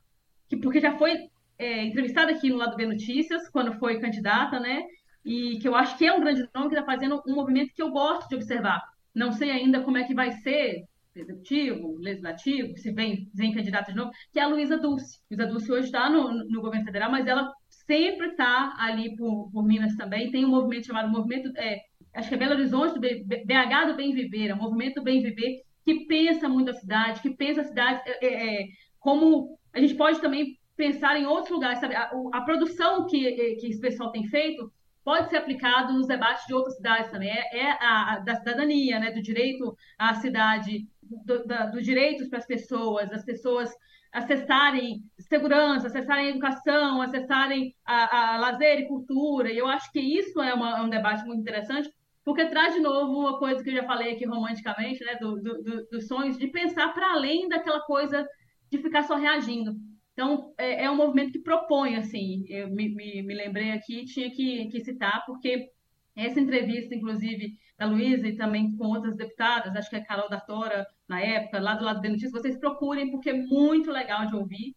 que, 0.49 0.57
porque 0.57 0.79
já 0.79 0.97
foi 0.97 1.29
é, 1.57 1.85
entrevistada 1.85 2.31
aqui 2.31 2.49
no 2.49 2.57
Lado 2.57 2.75
B 2.75 2.85
Notícias, 2.85 3.49
quando 3.49 3.77
foi 3.79 3.99
candidata, 3.99 4.59
né? 4.59 4.83
E 5.23 5.59
que 5.59 5.67
eu 5.67 5.75
acho 5.75 5.97
que 5.97 6.05
é 6.05 6.13
um 6.13 6.19
grande 6.19 6.47
nome 6.53 6.69
que 6.69 6.75
está 6.75 6.85
fazendo 6.85 7.21
um 7.27 7.35
movimento 7.35 7.73
que 7.75 7.81
eu 7.81 7.91
gosto 7.91 8.27
de 8.29 8.35
observar. 8.35 8.81
Não 9.13 9.31
sei 9.31 9.51
ainda 9.51 9.81
como 9.81 9.97
é 9.97 10.03
que 10.03 10.13
vai 10.13 10.31
ser, 10.31 10.83
executivo, 11.15 11.97
legislativo, 11.99 12.77
se 12.77 12.91
vem, 12.91 13.29
vem 13.33 13.53
candidato 13.53 13.91
de 13.91 13.97
novo, 13.97 14.11
que 14.31 14.39
é 14.39 14.43
a 14.43 14.47
Luísa 14.47 14.77
Dulce. 14.77 15.19
Luísa 15.29 15.47
Dulce 15.47 15.71
hoje 15.71 15.85
está 15.87 16.09
no, 16.09 16.31
no 16.45 16.61
governo 16.61 16.85
federal, 16.85 17.11
mas 17.11 17.27
ela 17.27 17.51
sempre 17.67 18.27
está 18.27 18.73
ali 18.77 19.15
por, 19.15 19.51
por 19.51 19.63
Minas 19.63 19.95
também. 19.95 20.31
Tem 20.31 20.45
um 20.45 20.49
movimento 20.49 20.87
chamado 20.87 21.09
Movimento, 21.09 21.51
é, 21.57 21.79
acho 22.13 22.29
que 22.29 22.35
é 22.35 22.37
Belo 22.37 22.53
Horizonte, 22.53 22.99
BH 22.99 23.85
do 23.87 23.95
Bem 23.95 24.13
Viver, 24.13 24.49
é 24.49 24.53
um 24.53 24.57
movimento 24.57 25.01
Bem 25.03 25.21
Viver 25.21 25.61
que 25.85 26.05
pensa 26.05 26.47
muito 26.47 26.69
a 26.71 26.73
cidade, 26.73 27.21
que 27.21 27.31
pensa 27.31 27.61
a 27.61 27.63
cidade 27.65 28.01
é, 28.05 28.25
é, 28.25 28.61
é, 28.63 28.67
como 28.99 29.57
a 29.73 29.79
gente 29.79 29.95
pode 29.95 30.21
também 30.21 30.57
pensar 30.75 31.17
em 31.19 31.25
outros 31.25 31.51
lugares, 31.51 31.79
sabe? 31.79 31.95
A, 31.95 32.11
o- 32.13 32.29
a 32.33 32.41
produção 32.41 33.07
que, 33.07 33.27
é, 33.27 33.55
que 33.55 33.67
esse 33.67 33.79
pessoal 33.79 34.11
tem 34.11 34.27
feito 34.27 34.71
pode 35.03 35.29
ser 35.29 35.37
aplicado 35.37 35.93
nos 35.93 36.07
debates 36.07 36.45
de 36.45 36.53
outras 36.53 36.75
cidades 36.75 37.11
também. 37.11 37.29
É, 37.29 37.57
é 37.57 37.71
a, 37.71 38.13
a- 38.15 38.19
da 38.19 38.35
cidadania, 38.35 38.99
né? 38.99 39.11
do 39.11 39.21
direito 39.21 39.75
à 39.97 40.13
cidade, 40.15 40.87
do, 41.01 41.43
dos 41.71 41.83
direitos 41.83 42.27
para 42.29 42.39
as 42.39 42.45
pessoas, 42.45 43.09
das 43.09 43.25
pessoas 43.25 43.69
acessarem 44.11 45.03
segurança, 45.19 45.87
acessarem 45.87 46.29
educação, 46.29 47.01
acessarem 47.01 47.73
a, 47.85 48.35
a 48.35 48.37
lazer 48.39 48.79
e 48.79 48.87
cultura. 48.87 49.51
E 49.51 49.57
eu 49.57 49.67
acho 49.67 49.91
que 49.91 49.99
isso 49.99 50.39
é, 50.41 50.53
uma- 50.53 50.79
é 50.79 50.81
um 50.81 50.89
debate 50.89 51.25
muito 51.25 51.41
interessante, 51.41 51.89
porque 52.23 52.45
traz 52.47 52.73
de 52.73 52.79
novo 52.79 53.19
uma 53.19 53.39
coisa 53.39 53.63
que 53.63 53.69
eu 53.69 53.75
já 53.75 53.83
falei 53.85 54.13
aqui 54.13 54.25
romanticamente, 54.25 55.03
né? 55.03 55.15
do, 55.15 55.35
do, 55.41 55.63
do- 55.63 55.87
dos 55.91 56.07
sonhos, 56.07 56.37
de 56.37 56.47
pensar 56.47 56.93
para 56.93 57.11
além 57.13 57.47
daquela 57.49 57.81
coisa 57.81 58.27
de 58.71 58.77
ficar 58.77 59.03
só 59.03 59.15
reagindo. 59.15 59.73
Então, 60.13 60.53
é, 60.57 60.85
é 60.85 60.91
um 60.91 60.95
movimento 60.95 61.31
que 61.31 61.39
propõe, 61.39 61.95
assim, 61.95 62.43
eu 62.47 62.69
me, 62.69 62.89
me, 62.93 63.21
me 63.23 63.33
lembrei 63.33 63.71
aqui, 63.71 64.05
tinha 64.05 64.29
que, 64.31 64.67
que 64.67 64.81
citar, 64.81 65.23
porque 65.25 65.69
essa 66.15 66.39
entrevista, 66.39 66.93
inclusive, 66.93 67.53
da 67.77 67.85
Luísa 67.85 68.27
e 68.27 68.35
também 68.35 68.75
com 68.77 68.87
outras 68.87 69.15
deputadas, 69.15 69.75
acho 69.75 69.89
que 69.89 69.95
é 69.95 70.03
Carol 70.03 70.29
da 70.29 70.39
Tora, 70.39 70.85
na 71.07 71.21
época, 71.21 71.59
lá 71.59 71.75
do 71.75 71.85
lado 71.85 72.01
da 72.01 72.09
notícia, 72.09 72.29
vocês 72.29 72.57
procurem, 72.59 73.09
porque 73.09 73.29
é 73.29 73.33
muito 73.33 73.89
legal 73.91 74.27
de 74.27 74.35
ouvir. 74.35 74.75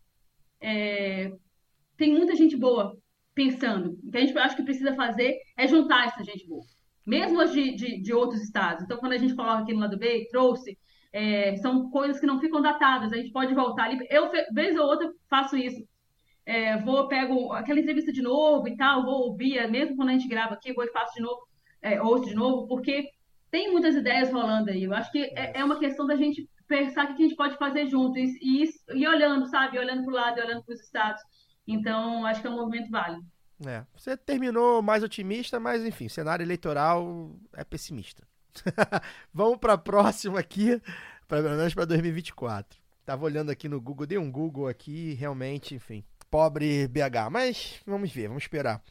É, 0.61 1.33
tem 1.97 2.13
muita 2.15 2.35
gente 2.37 2.57
boa 2.57 2.97
pensando. 3.35 3.99
O 4.05 4.11
que 4.11 4.19
a 4.19 4.21
gente 4.21 4.39
acho 4.39 4.57
que 4.57 4.63
precisa 4.65 4.95
fazer 4.95 5.37
é 5.57 5.67
juntar 5.69 6.07
essa 6.07 6.25
gente 6.25 6.47
boa, 6.49 6.65
mesmo 7.07 7.41
as 7.41 7.53
de, 7.53 7.75
de, 7.75 8.01
de 8.01 8.13
outros 8.13 8.43
estados. 8.43 8.85
Então, 8.85 8.99
quando 8.99 9.13
a 9.13 9.19
gente 9.19 9.35
coloca 9.35 9.63
aqui 9.63 9.73
no 9.73 9.81
lado 9.81 9.99
B, 9.99 10.27
trouxe, 10.31 10.79
é, 11.13 11.57
são 11.57 11.91
coisas 11.91 12.19
que 12.19 12.27
não 12.27 12.41
ficam 12.41 12.61
datadas, 12.61 13.13
a 13.13 13.17
gente 13.17 13.33
pode 13.33 13.55
voltar 13.55 13.85
ali. 13.85 13.99
Eu, 14.11 14.31
vez 14.53 14.77
ou 14.77 14.87
outra, 14.87 15.13
faço 15.29 15.57
isso. 15.57 15.87
É, 16.47 16.79
vou, 16.83 17.09
pego 17.09 17.53
aquela 17.53 17.81
entrevista 17.81 18.13
de 18.13 18.21
novo 18.21 18.69
e 18.69 18.77
tal, 18.77 19.05
vou 19.05 19.29
ouvir, 19.29 19.59
é, 19.59 19.67
mesmo 19.67 19.97
quando 19.97 20.11
a 20.11 20.13
gente 20.13 20.29
grava 20.29 20.55
aqui, 20.55 20.73
vou 20.73 20.85
e 20.85 20.93
faço 20.93 21.15
de 21.15 21.23
novo, 21.23 21.47
é, 21.81 22.03
ouço 22.03 22.27
de 22.27 22.35
novo, 22.35 22.67
porque 22.67 23.09
tem 23.51 23.71
muitas 23.71 23.95
ideias 23.95 24.33
rolando 24.33 24.71
aí. 24.71 24.85
Eu 24.85 24.93
acho 24.93 25.11
que 25.13 25.21
é, 25.37 25.61
é 25.61 25.65
uma 25.65 25.79
questão 25.79 26.07
da 26.07 26.17
gente 26.17 26.49
pensar 26.67 27.05
o 27.05 27.15
que 27.15 27.23
a 27.23 27.27
gente 27.27 27.37
pode 27.37 27.57
fazer 27.57 27.87
junto 27.87 28.19
e, 28.19 28.25
e, 28.43 28.65
e 28.95 29.07
olhando, 29.07 29.47
sabe? 29.47 29.79
Olhando 29.79 30.03
para 30.03 30.13
o 30.13 30.17
lado 30.17 30.41
olhando 30.41 30.65
para 30.65 30.75
os 30.75 30.81
estados. 30.81 31.23
Então, 31.67 32.27
acho 32.27 32.41
que 32.41 32.47
é 32.47 32.51
um 32.51 32.57
movimento 32.57 32.91
válido. 32.91 33.25
É, 33.67 33.85
você 33.97 34.17
terminou 34.17 34.83
mais 34.83 35.03
otimista, 35.03 35.61
mas 35.61 35.85
enfim, 35.85 36.09
cenário 36.09 36.43
eleitoral 36.43 37.31
é 37.53 37.63
pessimista. 37.65 38.27
Vamos 39.33 39.59
para 39.59 39.75
a 39.75 39.79
próxima 39.79 40.39
aqui, 40.41 40.81
pra- 41.29 41.43
pelo 41.43 41.57
menos 41.57 41.75
para 41.75 41.85
2024. 41.85 42.79
Tava 43.07 43.25
olhando 43.25 43.51
aqui 43.51 43.69
no 43.69 43.81
Google, 43.81 44.07
dei 44.07 44.19
um 44.19 44.31
Google 44.31 44.67
aqui, 44.67 45.15
realmente, 45.15 45.75
enfim, 45.75 46.03
pobre 46.31 46.89
BH, 46.89 47.31
mas 47.31 47.81
vamos 47.87 48.11
ver, 48.11 48.29
vamos 48.29 48.43
esperar. 48.45 48.83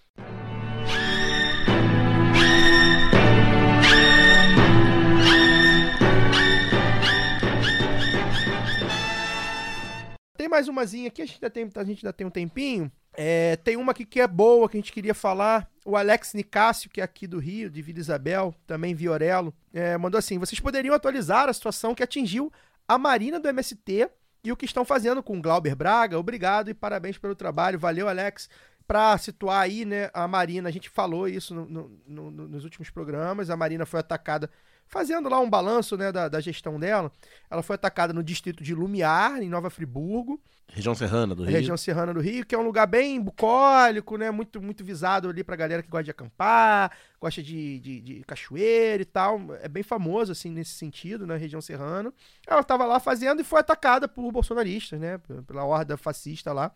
Tem 10.35 10.47
mais 10.49 10.67
umazinha 10.67 11.07
aqui, 11.07 11.21
a 11.21 11.25
gente 11.25 11.35
ainda 11.35 11.49
tem, 11.49 11.69
a 11.75 11.83
gente 11.83 12.05
ainda 12.05 12.13
tem 12.13 12.25
um 12.27 12.29
tempinho. 12.29 12.91
É, 13.15 13.55
tem 13.57 13.75
uma 13.77 13.91
aqui 13.91 14.05
que 14.05 14.19
é 14.19 14.27
boa, 14.27 14.67
que 14.67 14.77
a 14.77 14.79
gente 14.79 14.91
queria 14.91 15.13
falar. 15.13 15.69
O 15.85 15.95
Alex 15.97 16.33
Nicásio, 16.33 16.89
que 16.89 17.01
é 17.01 17.03
aqui 17.03 17.27
do 17.27 17.39
Rio, 17.39 17.69
de 17.69 17.81
Vila 17.81 17.99
Isabel, 17.99 18.55
também 18.65 18.95
Viorelo, 18.95 19.53
é, 19.73 19.97
mandou 19.97 20.17
assim: 20.17 20.37
vocês 20.39 20.59
poderiam 20.59 20.95
atualizar 20.95 21.49
a 21.49 21.53
situação 21.53 21.93
que 21.93 22.01
atingiu 22.03 22.51
a 22.87 22.97
Marina 22.97 23.39
do 23.39 23.47
MST 23.49 24.09
e 24.43 24.51
o 24.51 24.57
que 24.57 24.65
estão 24.65 24.83
fazendo 24.85 25.21
com 25.21 25.41
Glauber 25.41 25.75
Braga? 25.75 26.17
Obrigado 26.17 26.69
e 26.69 26.73
parabéns 26.73 27.17
pelo 27.17 27.35
trabalho. 27.35 27.77
Valeu, 27.79 28.07
Alex. 28.07 28.49
Pra 28.85 29.17
situar 29.17 29.61
aí, 29.61 29.85
né, 29.85 30.09
a 30.13 30.27
Marina, 30.27 30.67
a 30.67 30.71
gente 30.71 30.89
falou 30.89 31.25
isso 31.27 31.55
no- 31.55 31.65
no- 31.65 32.31
no- 32.31 32.47
nos 32.49 32.63
últimos 32.65 32.89
programas, 32.89 33.49
a 33.49 33.55
Marina 33.55 33.85
foi 33.85 34.01
atacada, 34.01 34.49
fazendo 34.93 35.27
lá 35.27 35.39
um 35.39 35.49
balanço, 35.49 35.97
né, 35.97 36.11
da, 36.11 36.29
da 36.29 36.39
gestão 36.39 36.79
dela, 36.79 37.11
ela 37.49 37.63
foi 37.63 37.73
atacada 37.73 38.13
no 38.13 38.23
distrito 38.23 38.63
de 38.63 38.75
Lumiar, 38.75 39.41
em 39.41 39.49
Nova 39.49 39.71
Friburgo, 39.71 40.39
Região 40.67 40.95
Serrana 40.95 41.35
do 41.35 41.43
Rio. 41.43 41.51
região 41.51 41.77
serrana 41.77 42.13
do 42.13 42.19
Rio, 42.19 42.45
que 42.45 42.55
é 42.55 42.57
um 42.57 42.63
lugar 42.63 42.87
bem 42.87 43.21
bucólico, 43.21 44.17
né? 44.17 44.31
Muito, 44.31 44.59
muito 44.59 44.83
visado 44.83 45.29
ali 45.29 45.43
pra 45.43 45.55
galera 45.55 45.83
que 45.83 45.89
gosta 45.89 46.05
de 46.05 46.11
acampar, 46.11 46.91
gosta 47.19 47.43
de, 47.43 47.79
de, 47.79 48.01
de 48.01 48.23
cachoeira 48.23 49.03
e 49.03 49.05
tal. 49.05 49.39
É 49.61 49.67
bem 49.67 49.83
famoso, 49.83 50.31
assim, 50.31 50.49
nesse 50.49 50.71
sentido, 50.71 51.27
na 51.27 51.35
região 51.35 51.61
serrana. 51.61 52.11
Ela 52.47 52.63
tava 52.63 52.85
lá 52.85 52.99
fazendo 52.99 53.41
e 53.41 53.43
foi 53.43 53.59
atacada 53.59 54.07
por 54.07 54.31
bolsonaristas, 54.31 54.99
né? 54.99 55.19
Pela 55.45 55.63
horda 55.63 55.95
fascista 55.95 56.51
lá. 56.51 56.71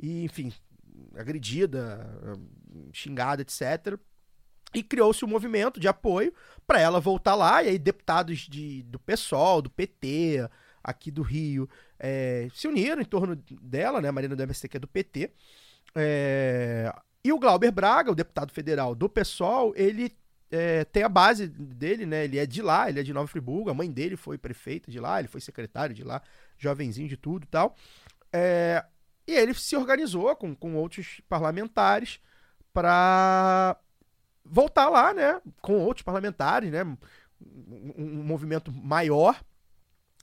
E, 0.00 0.24
enfim, 0.24 0.52
agredida, 1.14 2.10
xingada, 2.92 3.42
etc. 3.42 3.98
E 4.74 4.82
criou-se 4.82 5.24
um 5.24 5.28
movimento 5.28 5.80
de 5.80 5.88
apoio 5.88 6.32
para 6.66 6.80
ela 6.80 7.00
voltar 7.00 7.34
lá. 7.34 7.62
E 7.62 7.68
aí, 7.68 7.78
deputados 7.78 8.40
de, 8.40 8.82
do 8.82 8.98
PSOL, 8.98 9.62
do 9.62 9.70
PT, 9.70 10.48
aqui 10.82 11.10
do 11.10 11.22
Rio, 11.22 11.68
é, 11.98 12.48
se 12.54 12.68
uniram 12.68 13.00
em 13.00 13.04
torno 13.04 13.36
dela, 13.62 14.00
né? 14.00 14.10
Marina 14.10 14.36
do 14.36 14.42
MST, 14.42 14.68
que 14.68 14.76
é 14.76 14.80
do 14.80 14.88
PT. 14.88 15.32
É, 15.94 16.92
e 17.24 17.32
o 17.32 17.38
Glauber 17.38 17.72
Braga, 17.72 18.10
o 18.10 18.14
deputado 18.14 18.52
federal 18.52 18.94
do 18.94 19.08
PSOL, 19.08 19.72
ele 19.74 20.16
é, 20.50 20.84
tem 20.84 21.02
a 21.02 21.08
base 21.08 21.46
dele, 21.46 22.06
né? 22.06 22.24
Ele 22.24 22.38
é 22.38 22.46
de 22.46 22.62
lá, 22.62 22.88
ele 22.88 23.00
é 23.00 23.02
de 23.02 23.12
Nova 23.12 23.26
Friburgo. 23.26 23.70
A 23.70 23.74
mãe 23.74 23.90
dele 23.90 24.16
foi 24.16 24.38
prefeita 24.38 24.90
de 24.90 25.00
lá, 25.00 25.18
ele 25.18 25.28
foi 25.28 25.40
secretário 25.40 25.94
de 25.94 26.04
lá, 26.04 26.22
jovenzinho 26.56 27.08
de 27.08 27.16
tudo 27.16 27.44
e 27.44 27.48
tal. 27.48 27.74
É, 28.32 28.84
e 29.26 29.34
ele 29.34 29.52
se 29.54 29.76
organizou 29.76 30.34
com, 30.36 30.54
com 30.54 30.74
outros 30.76 31.20
parlamentares 31.28 32.20
para 32.72 33.76
voltar 34.50 34.88
lá, 34.88 35.12
né? 35.14 35.40
Com 35.60 35.78
outros 35.80 36.02
parlamentares, 36.02 36.70
né? 36.70 36.82
Um, 36.84 37.92
um 37.96 38.22
movimento 38.24 38.72
maior. 38.72 39.38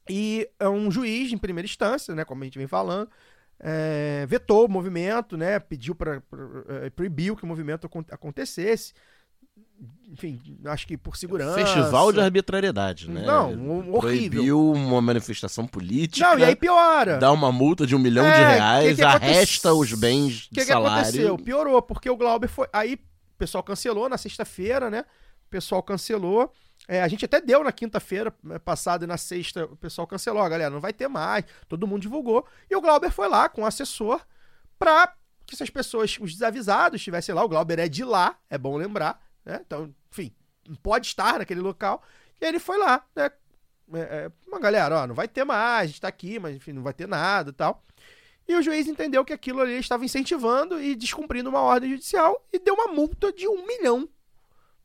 E 0.09 0.47
é 0.59 0.69
um 0.69 0.91
juiz 0.91 1.31
em 1.31 1.37
primeira 1.37 1.65
instância, 1.65 2.13
né? 2.13 2.23
Como 2.25 2.41
a 2.41 2.45
gente 2.45 2.57
vem 2.57 2.67
falando, 2.67 3.09
é, 3.59 4.25
vetou 4.27 4.65
o 4.65 4.69
movimento, 4.69 5.35
né? 5.37 5.59
Pediu 5.59 5.95
para 5.95 6.21
proibiu 6.95 7.35
que 7.35 7.43
o 7.43 7.47
movimento 7.47 7.87
acon- 7.87 8.05
acontecesse. 8.11 8.93
Enfim, 10.07 10.39
acho 10.65 10.85
que 10.87 10.97
por 10.97 11.17
segurança. 11.17 11.55
Festival 11.55 12.11
de 12.13 12.19
arbitrariedade, 12.19 13.09
né? 13.09 13.23
Não, 13.25 13.49
horrível. 13.93 13.99
Proibiu 13.99 14.71
uma 14.71 15.01
manifestação 15.01 15.65
política. 15.65 16.25
Não, 16.29 16.37
e 16.39 16.43
aí 16.43 16.55
piora. 16.55 17.17
Dá 17.17 17.31
uma 17.31 17.51
multa 17.51 17.85
de 17.87 17.95
um 17.95 17.99
milhão 17.99 18.25
É, 18.25 18.31
de 18.31 18.35
que 18.37 18.43
reais, 18.53 18.95
que 18.97 19.01
aconte- 19.03 19.25
arresta 19.25 19.73
os 19.73 19.93
bens 19.93 20.45
O 20.45 20.49
que, 20.49 20.55
que 20.55 20.65
salário. 20.65 21.01
aconteceu? 21.01 21.37
Piorou, 21.37 21.81
porque 21.81 22.09
o 22.09 22.15
Glauber 22.17 22.47
foi. 22.47 22.67
Aí 22.71 22.97
o 23.35 23.37
pessoal 23.37 23.63
cancelou 23.63 24.07
na 24.07 24.17
sexta-feira, 24.17 24.89
né? 24.89 25.01
O 25.45 25.49
pessoal 25.49 25.83
cancelou. 25.83 26.51
É, 26.87 27.01
a 27.01 27.07
gente 27.07 27.25
até 27.25 27.41
deu 27.41 27.63
na 27.63 27.71
quinta-feira 27.71 28.33
eh, 28.49 28.59
passada 28.59 29.05
e 29.05 29.07
na 29.07 29.17
sexta 29.17 29.65
o 29.65 29.75
pessoal 29.75 30.07
cancelou. 30.07 30.41
Ó, 30.41 30.49
galera, 30.49 30.69
não 30.69 30.79
vai 30.79 30.93
ter 30.93 31.07
mais. 31.07 31.45
Todo 31.67 31.85
mundo 31.85 32.01
divulgou. 32.01 32.45
E 32.69 32.75
o 32.75 32.81
Glauber 32.81 33.11
foi 33.11 33.27
lá 33.27 33.49
com 33.49 33.61
o 33.61 33.65
assessor 33.65 34.25
pra 34.79 35.13
que 35.45 35.53
essas 35.53 35.69
pessoas, 35.69 36.17
os 36.19 36.33
desavisados, 36.33 36.99
estivessem 36.99 37.35
lá. 37.35 37.43
O 37.43 37.49
Glauber 37.49 37.79
é 37.79 37.87
de 37.87 38.03
lá, 38.03 38.37
é 38.49 38.57
bom 38.57 38.77
lembrar, 38.77 39.21
né? 39.43 39.61
Então, 39.65 39.93
enfim, 40.11 40.33
pode 40.81 41.07
estar 41.07 41.39
naquele 41.39 41.61
local. 41.61 42.01
E 42.41 42.45
ele 42.45 42.59
foi 42.59 42.77
lá, 42.77 43.05
né? 43.15 43.29
É, 43.93 43.99
é, 43.99 44.31
uma 44.47 44.59
galera, 44.59 45.03
ó, 45.03 45.07
não 45.07 45.13
vai 45.13 45.27
ter 45.27 45.43
mais, 45.43 45.83
a 45.83 45.85
gente 45.87 46.01
tá 46.01 46.07
aqui, 46.07 46.39
mas 46.39 46.55
enfim, 46.55 46.73
não 46.73 46.81
vai 46.81 46.93
ter 46.93 47.07
nada 47.07 47.51
e 47.51 47.53
tal. 47.53 47.83
E 48.47 48.55
o 48.55 48.61
juiz 48.61 48.87
entendeu 48.87 49.25
que 49.25 49.33
aquilo 49.33 49.61
ali 49.61 49.77
estava 49.77 50.05
incentivando 50.05 50.81
e 50.81 50.95
descumprindo 50.95 51.49
uma 51.49 51.61
ordem 51.61 51.89
judicial 51.91 52.35
e 52.53 52.59
deu 52.59 52.75
uma 52.75 52.87
multa 52.87 53.31
de 53.33 53.47
um 53.47 53.65
milhão 53.65 54.07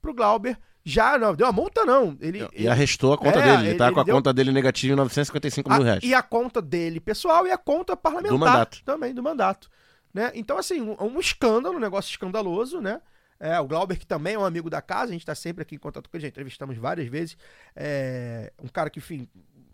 pro 0.01 0.15
Glauber. 0.15 0.59
Já, 0.83 1.19
não, 1.19 1.35
deu 1.35 1.47
uma 1.47 1.53
multa 1.53 1.85
não. 1.85 2.17
Ele, 2.21 2.49
E 2.57 2.67
arrestou 2.67 3.13
a 3.13 3.19
conta 3.19 3.39
É, 3.39 3.43
dele. 3.59 3.69
Ele 3.71 3.79
tá 3.79 3.87
ele- 3.87 3.95
com 3.95 4.01
a 4.01 4.05
deu- 4.05 4.15
conta 4.15 4.33
dele 4.33 4.51
negativa 4.51 4.95
em 4.95 4.97
955 4.97 5.69
mil 5.71 5.83
a- 5.83 5.85
reais. 5.85 6.03
e 6.03 6.15
a 6.15 6.23
conta 6.23 6.63
dele 6.63 6.99
pessoal 7.01 7.47
e 7.47 7.51
a 7.51 7.59
conta 7.59 7.95
parlamentar 7.95 8.33
Do 8.39 8.39
mandato. 8.39 8.83
também, 8.85 9.13
do 9.15 9.23
mandato. 9.23 9.69
Né? 10.13 10.33
Então, 10.35 10.57
assim, 10.57 10.81
um, 10.81 10.97
um 10.99 11.21
escândalo, 11.21 11.77
um 11.77 11.81
negócio 11.81 12.11
escandaloso, 12.11 12.81
né? 12.81 13.01
É, 13.39 13.59
o 13.61 13.67
Glauber, 13.67 13.99
que 13.99 14.07
também 14.07 14.35
é 14.35 14.39
um 14.39 14.45
amigo 14.45 14.69
da 14.71 14.81
casa, 14.83 15.11
a 15.11 15.13
gente 15.13 15.25
tá 15.25 15.35
sempre 15.35 15.63
aqui 15.63 15.75
em 15.75 15.79
contato 15.79 16.09
com 16.11 16.17
ele, 16.17 16.23
já 16.23 16.29
entrevistamos 16.29 16.77
várias 16.79 17.09
vezes. 17.09 17.37
É 17.77 18.53
um 18.63 18.69
cara 18.69 18.89
que, 18.91 18.99
enfim, 18.99 19.29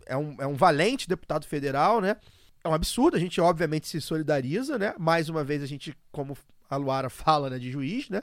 é 0.05 0.15
um, 0.15 0.35
é 0.39 0.45
um 0.47 0.55
valente 0.55 1.07
deputado 1.07 1.45
federal, 1.47 1.99
né? 2.01 2.17
É 2.67 2.69
um 2.69 2.73
absurdo, 2.73 3.15
a 3.15 3.19
gente 3.19 3.39
obviamente 3.39 3.87
se 3.87 4.01
solidariza, 4.01 4.77
né? 4.77 4.93
Mais 4.99 5.29
uma 5.29 5.41
vez, 5.41 5.63
a 5.63 5.65
gente, 5.65 5.97
como 6.11 6.37
a 6.69 6.75
Luara 6.75 7.09
fala, 7.09 7.49
né, 7.49 7.57
de 7.57 7.71
juiz, 7.71 8.09
né? 8.09 8.21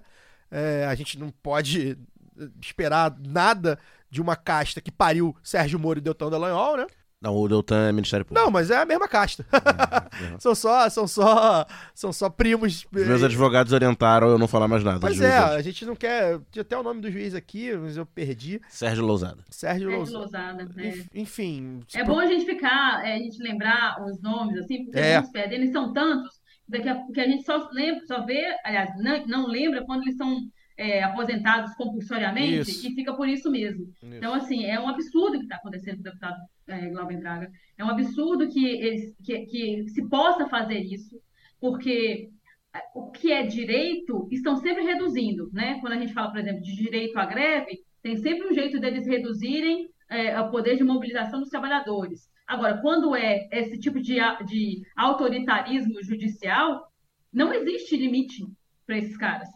É, 0.50 0.84
a 0.86 0.94
gente 0.94 1.18
não 1.18 1.30
pode 1.30 1.98
eh, 2.38 2.48
esperar 2.60 3.16
nada 3.18 3.78
de 4.10 4.20
uma 4.20 4.36
casta 4.36 4.82
que 4.82 4.92
pariu 4.92 5.34
Sérgio 5.42 5.78
Moro 5.78 5.98
e 5.98 6.02
Deltão 6.02 6.28
Dallagnol, 6.28 6.76
né? 6.76 6.86
Não, 7.24 7.34
o 7.34 7.48
Deltan 7.48 7.88
é 7.88 7.92
Ministério 7.92 8.24
Público. 8.26 8.44
Não, 8.44 8.52
mas 8.52 8.70
é 8.70 8.76
a 8.76 8.84
mesma 8.84 9.08
casta. 9.08 9.46
Uhum. 9.52 10.36
são 10.38 10.54
só, 10.54 10.88
são 10.90 11.06
só, 11.08 11.66
são 11.94 12.12
só 12.12 12.28
primos. 12.28 12.86
Os 12.94 13.06
meus 13.06 13.22
advogados 13.22 13.72
orientaram 13.72 14.28
eu 14.28 14.38
não 14.38 14.46
falar 14.46 14.68
mais 14.68 14.84
nada. 14.84 15.00
Pois 15.00 15.16
de 15.16 15.24
é, 15.24 15.36
a 15.38 15.62
gente 15.62 15.86
não 15.86 15.96
quer. 15.96 16.38
Tinha 16.50 16.60
até 16.62 16.76
o 16.76 16.82
nome 16.82 17.00
do 17.00 17.10
juiz 17.10 17.34
aqui, 17.34 17.72
mas 17.74 17.96
eu 17.96 18.04
perdi. 18.04 18.60
Sérgio 18.68 19.04
Lousada. 19.06 19.42
Sérgio 19.50 19.88
É 19.88 19.92
de 19.92 19.96
Lousada. 20.12 20.18
Lousada? 20.62 20.62
Enf- 20.86 21.06
Enfim. 21.14 21.80
É 21.94 22.04
bom 22.04 22.18
a 22.20 22.26
gente 22.26 22.44
ficar, 22.44 23.04
é, 23.06 23.14
a 23.14 23.18
gente 23.18 23.42
lembrar 23.42 24.04
os 24.04 24.20
nomes, 24.20 24.58
assim, 24.58 24.84
porque 24.84 24.98
É. 24.98 25.16
eles 25.16 25.30
perdem. 25.30 25.58
Eles 25.60 25.72
são 25.72 25.92
tantos 25.92 26.30
daqui 26.68 26.88
a, 26.88 27.02
que 27.12 27.20
a 27.20 27.26
gente 27.26 27.44
só 27.44 27.68
lembra, 27.72 28.06
só 28.06 28.24
vê, 28.24 28.42
aliás, 28.64 28.90
não, 28.98 29.26
não 29.26 29.46
lembra 29.48 29.84
quando 29.84 30.02
eles 30.02 30.16
são 30.16 30.36
é, 30.76 31.02
aposentados 31.02 31.74
compulsoriamente 31.74 32.70
Isso. 32.70 32.86
e 32.86 32.94
fica 32.94 33.14
por 33.14 33.28
isso 33.28 33.50
mesmo. 33.50 33.86
Então, 34.02 34.34
assim, 34.34 34.64
é 34.64 34.78
um 34.78 34.88
absurdo 34.88 35.36
o 35.36 35.38
que 35.38 35.44
está 35.44 35.56
acontecendo 35.56 35.96
com 35.96 36.00
o 36.00 36.04
deputado 36.04 36.36
é, 36.66 36.88
Glauber 36.88 37.18
Braga. 37.18 37.50
É 37.78 37.84
um 37.84 37.90
absurdo 37.90 38.48
que, 38.48 38.64
eles, 38.66 39.14
que, 39.24 39.46
que 39.46 39.88
se 39.88 40.08
possa 40.08 40.48
fazer 40.48 40.80
isso, 40.80 41.20
porque 41.60 42.28
é, 42.74 42.80
o 42.94 43.10
que 43.10 43.30
é 43.32 43.44
direito 43.44 44.28
estão 44.32 44.56
sempre 44.56 44.82
reduzindo, 44.82 45.48
né? 45.52 45.78
Quando 45.80 45.92
a 45.92 45.98
gente 45.98 46.12
fala, 46.12 46.30
por 46.30 46.40
exemplo, 46.40 46.62
de 46.62 46.74
direito 46.74 47.16
à 47.18 47.24
greve, 47.24 47.78
tem 48.02 48.16
sempre 48.16 48.48
um 48.48 48.54
jeito 48.54 48.80
deles 48.80 49.06
reduzirem 49.06 49.88
é, 50.10 50.38
o 50.40 50.50
poder 50.50 50.76
de 50.76 50.84
mobilização 50.84 51.40
dos 51.40 51.48
trabalhadores. 51.48 52.28
Agora, 52.46 52.78
quando 52.82 53.16
é 53.16 53.48
esse 53.50 53.78
tipo 53.78 54.00
de, 54.00 54.16
de 54.44 54.82
autoritarismo 54.96 56.02
judicial, 56.02 56.86
não 57.32 57.52
existe 57.52 57.96
limite 57.96 58.44
para 58.86 58.98
esses 58.98 59.16
caras. 59.16 59.48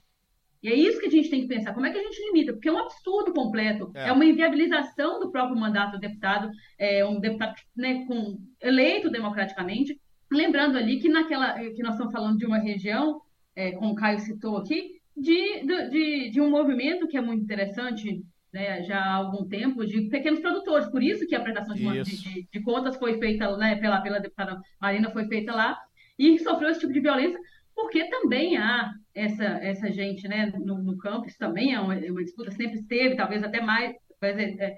E 0.63 0.69
é 0.69 0.75
isso 0.75 0.99
que 0.99 1.07
a 1.07 1.11
gente 1.11 1.31
tem 1.31 1.43
que 1.43 1.47
pensar. 1.49 1.73
Como 1.73 1.87
é 1.87 1.91
que 1.91 1.99
a 1.99 2.03
gente 2.03 2.21
limita? 2.27 2.53
Porque 2.53 2.69
é 2.69 2.73
um 2.73 2.79
absurdo 2.79 3.33
completo. 3.33 3.91
É. 3.95 4.09
É, 4.09 4.13
uma 4.13 4.25
inviabilização 4.25 5.21
do 5.21 5.31
próprio 5.31 5.57
mandato 5.59 5.93
do 5.93 6.01
deputado, 6.01 6.51
é 6.79 7.05
um 7.05 7.21
deputado 7.21 7.55
né, 7.77 8.05
com, 8.07 8.39
eleito 8.61 9.11
democraticamente. 9.11 10.01
Lembrando 10.31 10.77
ali 10.77 10.99
que 10.99 11.09
naquela 11.09 11.55
que 11.59 11.83
nós 11.83 11.93
estamos 11.93 12.13
falando 12.13 12.39
de 12.39 12.45
uma 12.47 12.59
região, 12.59 13.21
é, 13.55 13.73
como 13.73 13.93
o 13.93 13.95
Caio 13.95 14.19
citou 14.19 14.57
aqui, 14.57 14.99
de, 15.17 15.65
de, 15.91 16.31
de, 16.31 16.41
um 16.41 16.51
movimento 16.51 17.09
que 17.09 17.17
é 17.17 17.21
muito 17.21 17.43
interessante 17.43 18.23
né, 18.53 18.83
já 18.85 18.99
há 18.99 19.15
algum 19.15 19.47
tempo, 19.49 19.85
de 19.87 20.03
pequenos 20.03 20.41
produtores. 20.41 20.89
Por 20.89 21.03
isso 21.03 21.27
que 21.27 21.35
a 21.35 21.41
prestação 21.41 21.75
de, 21.75 22.03
de- 22.03 22.49
de 22.53 22.63
contas 22.63 22.97
foi 22.97 23.19
feita 23.19 23.57
né, 23.57 23.77
pela, 23.77 24.01
pela 24.01 24.19
deputada 24.21 24.61
Marina, 24.81 25.11
foi 25.11 25.27
feita 25.27 25.53
lá, 25.55 25.79
e 26.19 26.39
sofreu 26.39 26.71
esse 26.71 26.81
tipo 26.81 26.93
de 26.93 27.01
violência, 27.01 27.39
porque 27.75 28.05
também 28.09 28.57
há 28.57 28.93
essa, 29.19 29.45
essa 29.45 29.91
gente 29.93 30.27
né, 30.29 30.47
no, 30.47 30.83
no 30.83 30.97
campo, 30.99 31.27
isso 31.27 31.39
também 31.39 31.75
é 31.75 31.81
uma, 31.81 31.95
é 31.95 32.11
uma 32.11 32.23
disputa, 32.25 32.51
sempre 32.51 32.79
esteve, 32.79 33.17
talvez 33.17 33.43
até 33.43 33.61
mais, 33.61 33.95
talvez, 34.21 34.59
é, 34.59 34.77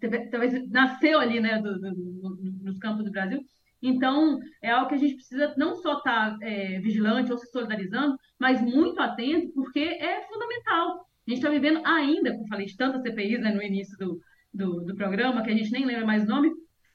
teve- 0.00 0.28
talvez 0.30 0.68
nasceu 0.70 1.18
ali 1.20 1.40
né, 1.40 1.60
do- 1.60 1.78
do- 1.80 1.94
do- 1.94 2.52
nos 2.62 2.78
campos 2.78 3.04
do 3.04 3.10
Brasil. 3.10 3.40
Então, 3.82 4.38
é 4.62 4.70
algo 4.70 4.88
que 4.88 4.94
a 4.94 4.98
gente 4.98 5.14
precisa 5.16 5.54
não 5.56 5.74
só 5.76 5.98
estar 5.98 6.36
é, 6.42 6.80
vigilante 6.80 7.30
ou 7.30 7.38
se 7.38 7.50
solidarizando, 7.50 8.16
mas 8.38 8.60
muito 8.60 9.00
atento, 9.00 9.52
porque 9.54 9.80
é 9.80 10.22
fundamental. 10.22 11.06
A 11.26 11.30
gente 11.30 11.38
está 11.38 11.50
vivendo 11.50 11.80
ainda, 11.84 12.32
como 12.32 12.48
falei 12.48 12.66
de 12.66 12.76
tantas 12.76 13.02
CPIs 13.02 13.40
né, 13.40 13.52
no 13.52 13.62
início 13.62 13.96
do, 13.98 14.20
do, 14.52 14.84
do 14.84 14.94
programa, 14.96 15.42
que 15.42 15.50
a 15.50 15.54
gente 15.56 15.70
nem 15.70 15.84
lembra 15.84 16.06
mais 16.06 16.24
o 16.24 16.26
nome, 16.26 16.50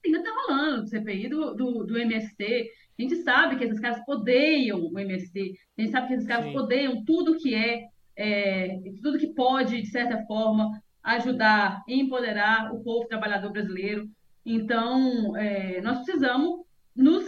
ainda 0.06 0.18
está 0.20 0.32
rolando, 0.32 0.88
CPI 0.88 1.30
do, 1.30 1.54
do, 1.54 1.84
do 1.84 1.98
MST. 1.98 2.70
A 2.98 3.02
gente 3.02 3.16
sabe 3.18 3.58
que 3.58 3.64
esses 3.64 3.80
caras 3.80 4.02
odeiam 4.08 4.80
o 4.80 5.00
MST, 5.00 5.54
a 5.78 5.82
gente 5.82 5.92
sabe 5.92 6.08
que 6.08 6.14
esses 6.14 6.28
caras 6.28 6.46
Sim. 6.46 6.58
odeiam 6.58 7.04
tudo 7.04 7.38
que 7.38 7.56
é, 7.56 7.88
é, 8.16 8.80
tudo 9.02 9.18
que 9.18 9.34
pode, 9.34 9.82
de 9.82 9.88
certa 9.88 10.24
forma, 10.26 10.70
ajudar 11.04 11.82
e 11.88 12.00
empoderar 12.00 12.74
o 12.74 12.84
povo 12.84 13.08
trabalhador 13.08 13.52
brasileiro. 13.52 14.08
Então, 14.46 15.36
é, 15.36 15.82
nós 15.82 16.04
precisamos 16.04 16.62
nos 16.96 17.26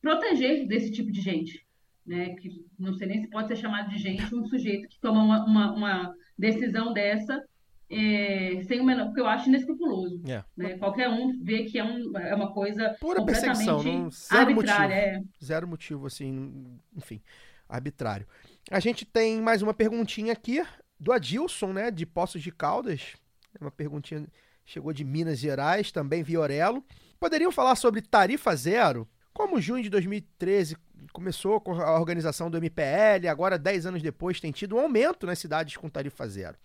proteger 0.00 0.66
desse 0.66 0.90
tipo 0.90 1.12
de 1.12 1.20
gente. 1.20 1.64
Né? 2.06 2.34
Que 2.34 2.50
não 2.78 2.92
sei 2.94 3.06
nem 3.06 3.20
se 3.20 3.30
pode 3.30 3.48
ser 3.48 3.56
chamado 3.56 3.88
de 3.88 3.98
gente 3.98 4.34
um 4.34 4.44
sujeito 4.46 4.88
que 4.88 5.00
toma 5.00 5.22
uma, 5.22 5.44
uma, 5.46 5.72
uma 5.72 6.14
decisão 6.38 6.92
dessa 6.92 7.42
é, 7.90 8.62
sem 8.66 8.80
o 8.80 8.84
menor, 8.84 9.06
porque 9.06 9.20
eu 9.20 9.26
acho 9.26 9.48
inescrupuloso. 9.48 10.20
É. 10.26 10.44
Né? 10.56 10.78
Qualquer 10.78 11.08
um 11.08 11.38
vê 11.42 11.64
que 11.64 11.78
é, 11.78 11.84
um, 11.84 12.16
é 12.18 12.34
uma 12.34 12.52
coisa 12.52 12.96
Pura 13.00 13.24
perseguição, 13.24 13.76
completamente 13.76 14.02
não, 14.02 14.10
zero 14.10 14.40
arbitrária. 14.40 15.12
motivo. 15.12 15.28
é. 15.40 15.44
Zero 15.44 15.68
motivo, 15.68 16.06
assim, 16.06 16.80
enfim, 16.96 17.22
arbitrário. 17.68 18.26
A 18.70 18.80
gente 18.80 19.04
tem 19.04 19.40
mais 19.40 19.62
uma 19.62 19.74
perguntinha 19.74 20.32
aqui 20.32 20.64
do 20.98 21.12
Adilson, 21.12 21.72
né, 21.72 21.90
de 21.90 22.06
Poços 22.06 22.42
de 22.42 22.50
Caldas. 22.50 23.14
É 23.54 23.62
Uma 23.62 23.70
perguntinha 23.70 24.26
chegou 24.64 24.92
de 24.92 25.04
Minas 25.04 25.38
Gerais, 25.38 25.92
também 25.92 26.22
Viorelo. 26.22 26.84
Poderiam 27.20 27.52
falar 27.52 27.76
sobre 27.76 28.00
tarifa 28.00 28.54
zero? 28.56 29.08
Como 29.32 29.60
junho 29.60 29.82
de 29.82 29.90
2013 29.90 30.76
começou 31.12 31.60
com 31.60 31.72
a 31.72 31.98
organização 31.98 32.50
do 32.50 32.56
MPL, 32.56 33.28
agora 33.28 33.58
10 33.58 33.86
anos 33.86 34.02
depois 34.02 34.40
tem 34.40 34.50
tido 34.52 34.76
um 34.76 34.80
aumento 34.80 35.26
nas 35.26 35.38
cidades 35.38 35.76
com 35.76 35.88
tarifa 35.88 36.26
zero. 36.26 36.56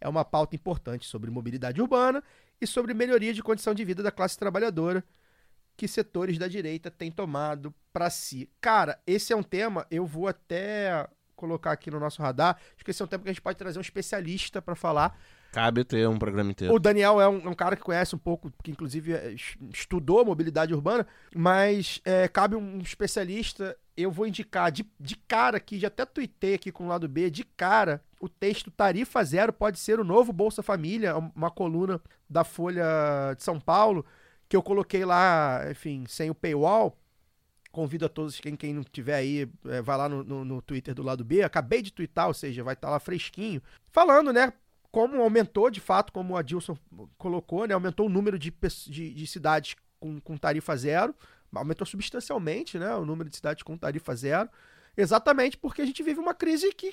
É 0.00 0.08
uma 0.08 0.24
pauta 0.24 0.54
importante 0.56 1.06
sobre 1.06 1.30
mobilidade 1.30 1.80
urbana 1.80 2.22
e 2.60 2.66
sobre 2.66 2.92
melhoria 2.94 3.32
de 3.32 3.42
condição 3.42 3.74
de 3.74 3.84
vida 3.84 4.02
da 4.02 4.10
classe 4.10 4.38
trabalhadora 4.38 5.04
que 5.76 5.88
setores 5.88 6.38
da 6.38 6.46
direita 6.46 6.90
têm 6.90 7.10
tomado 7.10 7.74
para 7.92 8.08
si. 8.10 8.48
Cara, 8.60 8.98
esse 9.06 9.32
é 9.32 9.36
um 9.36 9.42
tema, 9.42 9.86
eu 9.90 10.06
vou 10.06 10.28
até 10.28 11.08
colocar 11.34 11.72
aqui 11.72 11.90
no 11.90 11.98
nosso 11.98 12.22
radar. 12.22 12.56
Acho 12.76 12.84
que 12.84 12.90
esse 12.92 13.02
é 13.02 13.04
um 13.04 13.08
tema 13.08 13.24
que 13.24 13.30
a 13.30 13.32
gente 13.32 13.42
pode 13.42 13.58
trazer 13.58 13.78
um 13.78 13.82
especialista 13.82 14.62
para 14.62 14.76
falar. 14.76 15.18
Cabe 15.50 15.84
ter 15.84 16.08
um 16.08 16.16
programa 16.18 16.50
inteiro. 16.52 16.72
O 16.72 16.78
Daniel 16.78 17.20
é 17.20 17.28
um, 17.28 17.46
é 17.46 17.48
um 17.48 17.54
cara 17.54 17.74
que 17.76 17.82
conhece 17.82 18.14
um 18.14 18.18
pouco, 18.18 18.52
que 18.62 18.70
inclusive 18.70 19.12
é, 19.14 19.32
es- 19.32 19.56
estudou 19.72 20.24
mobilidade 20.24 20.72
urbana, 20.72 21.06
mas 21.34 22.00
é, 22.04 22.28
cabe 22.28 22.54
um 22.56 22.78
especialista. 22.78 23.76
Eu 23.96 24.10
vou 24.10 24.26
indicar 24.26 24.72
de, 24.72 24.84
de 24.98 25.16
cara 25.16 25.56
aqui, 25.56 25.78
já 25.78 25.88
até 25.88 26.04
tuitei 26.04 26.54
aqui 26.54 26.72
com 26.72 26.84
o 26.84 26.88
lado 26.88 27.08
B, 27.08 27.30
de 27.30 27.44
cara, 27.44 28.02
o 28.20 28.28
texto 28.28 28.70
Tarifa 28.70 29.22
Zero 29.22 29.52
pode 29.52 29.78
ser 29.78 30.00
o 30.00 30.04
novo 30.04 30.32
Bolsa 30.32 30.62
Família, 30.62 31.16
uma 31.16 31.50
coluna 31.50 32.00
da 32.28 32.42
Folha 32.42 32.84
de 33.36 33.42
São 33.42 33.60
Paulo, 33.60 34.04
que 34.48 34.56
eu 34.56 34.62
coloquei 34.62 35.04
lá, 35.04 35.60
enfim, 35.70 36.04
sem 36.08 36.30
o 36.30 36.34
paywall. 36.34 36.98
Convido 37.70 38.06
a 38.06 38.08
todos, 38.08 38.38
quem, 38.40 38.54
quem 38.56 38.72
não 38.72 38.84
tiver 38.84 39.16
aí, 39.16 39.48
é, 39.66 39.82
vai 39.82 39.96
lá 39.96 40.08
no, 40.08 40.22
no, 40.22 40.44
no 40.44 40.62
Twitter 40.62 40.94
do 40.94 41.02
lado 41.02 41.24
B. 41.24 41.42
Acabei 41.42 41.82
de 41.82 41.92
twittar, 41.92 42.28
ou 42.28 42.34
seja, 42.34 42.62
vai 42.62 42.74
estar 42.74 42.88
lá 42.88 43.00
fresquinho. 43.00 43.60
Falando, 43.90 44.32
né? 44.32 44.52
Como 44.92 45.20
aumentou, 45.20 45.68
de 45.70 45.80
fato, 45.80 46.12
como 46.12 46.34
o 46.34 46.36
Adilson 46.36 46.78
colocou, 47.18 47.66
né? 47.66 47.74
Aumentou 47.74 48.06
o 48.06 48.08
número 48.08 48.38
de, 48.38 48.54
de, 48.86 49.12
de 49.12 49.26
cidades 49.26 49.74
com, 49.98 50.20
com 50.20 50.36
tarifa 50.36 50.76
zero. 50.76 51.14
Aumentou 51.60 51.86
substancialmente, 51.86 52.78
né? 52.78 52.94
O 52.94 53.04
número 53.04 53.28
de 53.30 53.36
cidades 53.36 53.62
com 53.62 53.76
tarifa 53.76 54.14
zero. 54.14 54.48
Exatamente 54.96 55.56
porque 55.56 55.82
a 55.82 55.86
gente 55.86 56.02
vive 56.02 56.20
uma 56.20 56.34
crise 56.34 56.72
que. 56.72 56.92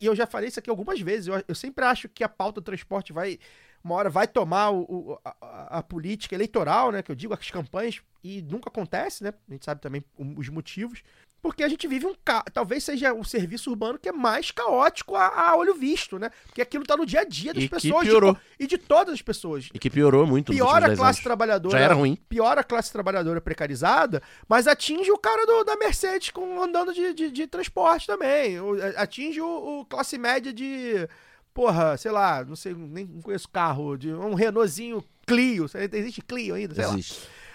E 0.00 0.04
eu 0.06 0.14
já 0.14 0.26
falei 0.26 0.48
isso 0.48 0.58
aqui 0.58 0.68
algumas 0.68 1.00
vezes. 1.00 1.28
Eu, 1.28 1.42
eu 1.48 1.54
sempre 1.54 1.84
acho 1.84 2.08
que 2.08 2.22
a 2.24 2.28
pauta 2.28 2.60
do 2.60 2.64
transporte 2.64 3.12
vai. 3.12 3.38
Uma 3.82 3.94
hora 3.94 4.10
vai 4.10 4.26
tomar 4.26 4.70
o, 4.70 4.80
o- 4.82 5.18
a, 5.24 5.78
a- 5.78 5.82
política 5.82 6.34
eleitoral, 6.34 6.90
né? 6.90 7.02
Que 7.02 7.10
eu 7.10 7.14
digo, 7.14 7.32
as 7.32 7.50
campanhas, 7.50 8.00
e 8.22 8.42
nunca 8.42 8.68
acontece, 8.68 9.22
né? 9.22 9.32
A 9.48 9.52
gente 9.52 9.64
sabe 9.64 9.80
também 9.80 10.04
os 10.18 10.48
motivos. 10.48 11.02
Porque 11.42 11.62
a 11.62 11.68
gente 11.68 11.86
vive 11.86 12.06
um. 12.06 12.14
ca- 12.24 12.44
Talvez 12.52 12.82
seja 12.82 13.12
o 13.14 13.22
serviço 13.24 13.70
urbano 13.70 13.98
que 13.98 14.08
é 14.08 14.12
mais 14.12 14.50
caótico 14.50 15.14
a, 15.14 15.50
a 15.50 15.56
olho 15.56 15.74
visto, 15.74 16.18
né? 16.18 16.30
Porque 16.46 16.60
aquilo 16.60 16.84
tá 16.84 16.96
no 16.96 17.06
dia 17.06 17.20
a 17.20 17.24
dia 17.24 17.54
das 17.54 17.62
E 17.62 17.68
que 17.68 17.74
pessoas. 17.74 18.04
de 18.04 18.10
piorou. 18.10 18.34
to- 18.34 18.40
e 18.58 18.66
de 18.66 18.76
todas 18.78 19.14
as 19.14 19.22
pessoas. 19.22 19.68
E 19.72 19.78
que 19.78 19.88
piorou 19.88 20.26
muito 20.26 20.50
Piora 20.52 20.86
a 20.86 20.88
10 20.88 20.98
classe 20.98 21.22
trabalhadora. 21.22 21.78
Já 21.78 21.84
era 21.84 21.94
ruim. 21.94 22.16
Piora 22.28 22.62
a 22.62 22.64
classe 22.64 22.90
trabalhadora 22.92 23.40
precarizada, 23.40 24.20
mas 24.48 24.66
atinge 24.66 25.10
o 25.12 25.18
cara 25.18 25.46
do- 25.46 25.62
da 25.64 25.76
Mercedes 25.76 26.30
com, 26.30 26.60
andando 26.62 26.92
de, 26.92 27.14
de, 27.14 27.30
de 27.30 27.46
transporte 27.46 28.06
também. 28.08 28.56
Atinge 28.96 29.40
o, 29.40 29.80
o 29.80 29.84
classe 29.84 30.18
média 30.18 30.52
de. 30.52 31.08
Porra, 31.54 31.96
sei 31.96 32.10
lá, 32.10 32.44
não 32.44 32.54
sei, 32.56 32.74
nem 32.74 33.06
conheço 33.22 33.48
carro, 33.48 33.96
de 33.96 34.12
um 34.12 34.34
Renaultzinho 34.34 35.02
Clio. 35.26 35.66
Existe 35.92 36.20
Clio 36.20 36.54
ainda, 36.54 36.74
sei 36.74 36.84
lá. 36.86 36.92
Existe. 36.94 37.14
Tem- 37.20 37.45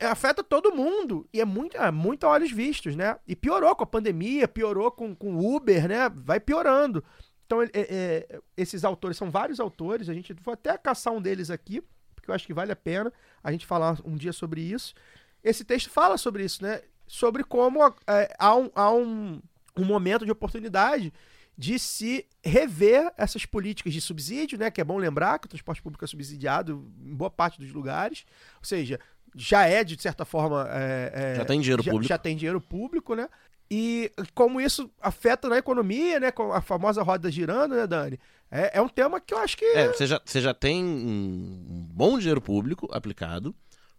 afeta 0.00 0.42
todo 0.42 0.74
mundo. 0.74 1.28
E 1.32 1.40
é 1.40 1.44
muito, 1.44 1.76
é 1.76 1.90
muito 1.90 2.24
a 2.26 2.30
olhos 2.30 2.52
vistos, 2.52 2.94
né? 2.94 3.16
E 3.26 3.34
piorou 3.34 3.74
com 3.74 3.84
a 3.84 3.86
pandemia, 3.86 4.46
piorou 4.46 4.90
com 4.90 5.16
o 5.20 5.56
Uber, 5.56 5.88
né? 5.88 6.08
Vai 6.14 6.38
piorando. 6.40 7.02
Então, 7.46 7.62
é- 7.62 7.68
é, 7.74 8.40
esses 8.56 8.84
autores, 8.84 9.16
são 9.16 9.28
vários 9.28 9.58
autores, 9.58 10.08
a 10.08 10.14
gente 10.14 10.32
vou 10.34 10.54
até 10.54 10.78
caçar 10.78 11.12
um 11.12 11.20
deles 11.20 11.50
aqui, 11.50 11.82
porque 12.14 12.30
eu 12.30 12.34
acho 12.34 12.46
que 12.46 12.54
vale 12.54 12.70
a 12.70 12.76
pena 12.76 13.12
a 13.42 13.50
gente 13.50 13.66
falar 13.66 13.98
um 14.04 14.14
dia 14.14 14.32
sobre 14.32 14.60
isso. 14.60 14.94
Esse 15.42 15.64
texto 15.64 15.90
fala 15.90 16.16
sobre 16.16 16.44
isso, 16.44 16.62
né? 16.62 16.82
Sobre 17.08 17.42
como 17.42 17.84
é, 18.06 18.32
há, 18.38 18.54
um, 18.54 18.70
há 18.72 18.92
um, 18.92 19.42
um 19.76 19.84
momento 19.84 20.24
de 20.24 20.30
oportunidade 20.30 21.12
de 21.58 21.78
se 21.78 22.24
rever 22.42 23.12
essas 23.18 23.44
políticas 23.44 23.92
de 23.92 24.00
subsídio, 24.00 24.56
né? 24.56 24.70
Que 24.70 24.80
é 24.80 24.84
bom 24.84 24.96
lembrar 24.96 25.38
que 25.38 25.46
o 25.46 25.48
transporte 25.50 25.82
público 25.82 26.04
é 26.04 26.08
subsidiado 26.08 26.88
em 27.04 27.14
boa 27.14 27.30
parte 27.30 27.58
dos 27.58 27.72
lugares. 27.72 28.24
Ou 28.58 28.64
seja, 28.64 29.00
já 29.34 29.66
é, 29.66 29.82
de 29.84 30.00
certa 30.00 30.24
forma. 30.24 30.66
é, 30.70 31.12
é, 31.14 31.34
Já 31.36 31.44
tem 31.44 31.60
dinheiro 31.60 31.82
já, 31.82 31.90
público. 31.90 32.08
Já 32.08 32.18
tem 32.18 32.36
dinheiro 32.36 32.60
público, 32.60 33.14
né? 33.14 33.28
E 33.70 34.10
como 34.34 34.60
isso 34.60 34.90
afeta 35.00 35.48
na 35.48 35.58
economia, 35.58 36.18
né? 36.18 36.30
Com 36.30 36.52
a 36.52 36.60
famosa 36.60 37.02
roda 37.02 37.30
girando, 37.30 37.76
né, 37.76 37.86
Dani? 37.86 38.18
É, 38.50 38.78
é 38.78 38.82
um 38.82 38.88
tema 38.88 39.20
que 39.20 39.32
eu 39.32 39.38
acho 39.38 39.56
que. 39.56 39.64
É, 39.64 39.86
você 39.88 40.06
já, 40.06 40.20
você 40.24 40.40
já 40.40 40.52
tem 40.52 40.84
um 40.84 41.86
bom 41.92 42.18
dinheiro 42.18 42.40
público 42.40 42.88
aplicado 42.92 43.54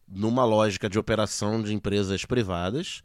numa 0.08 0.44
lógica 0.44 0.90
de 0.90 1.00
operação 1.00 1.64
de 1.64 1.74
empresas 1.74 2.26
privadas 2.26 3.02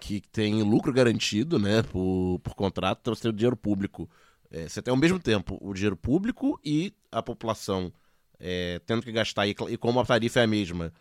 que 0.00 0.20
tem 0.20 0.62
lucro 0.62 0.92
garantido, 0.92 1.58
né, 1.58 1.82
por, 1.82 2.38
por 2.44 2.54
contrato. 2.54 2.98
Então 3.00 3.14
você 3.14 3.22
tem 3.22 3.30
o 3.30 3.34
dinheiro 3.34 3.56
público. 3.56 4.08
é, 4.50 4.68
você 4.68 4.80
tem 4.80 4.92
ao 4.92 4.96
mesmo 4.98 5.18
tempo 5.18 5.58
o 5.60 5.74
dinheiro 5.74 5.96
público 5.96 6.60
e 6.64 6.92
a 7.10 7.20
população 7.22 7.92
é, 8.38 8.80
tendo 8.86 9.02
que 9.02 9.10
gastar. 9.10 9.48
E, 9.48 9.56
e 9.70 9.76
como 9.76 9.98
a 9.98 10.04
tarifa 10.04 10.38
é 10.40 10.44
a 10.44 10.46
mesma, 10.46 10.92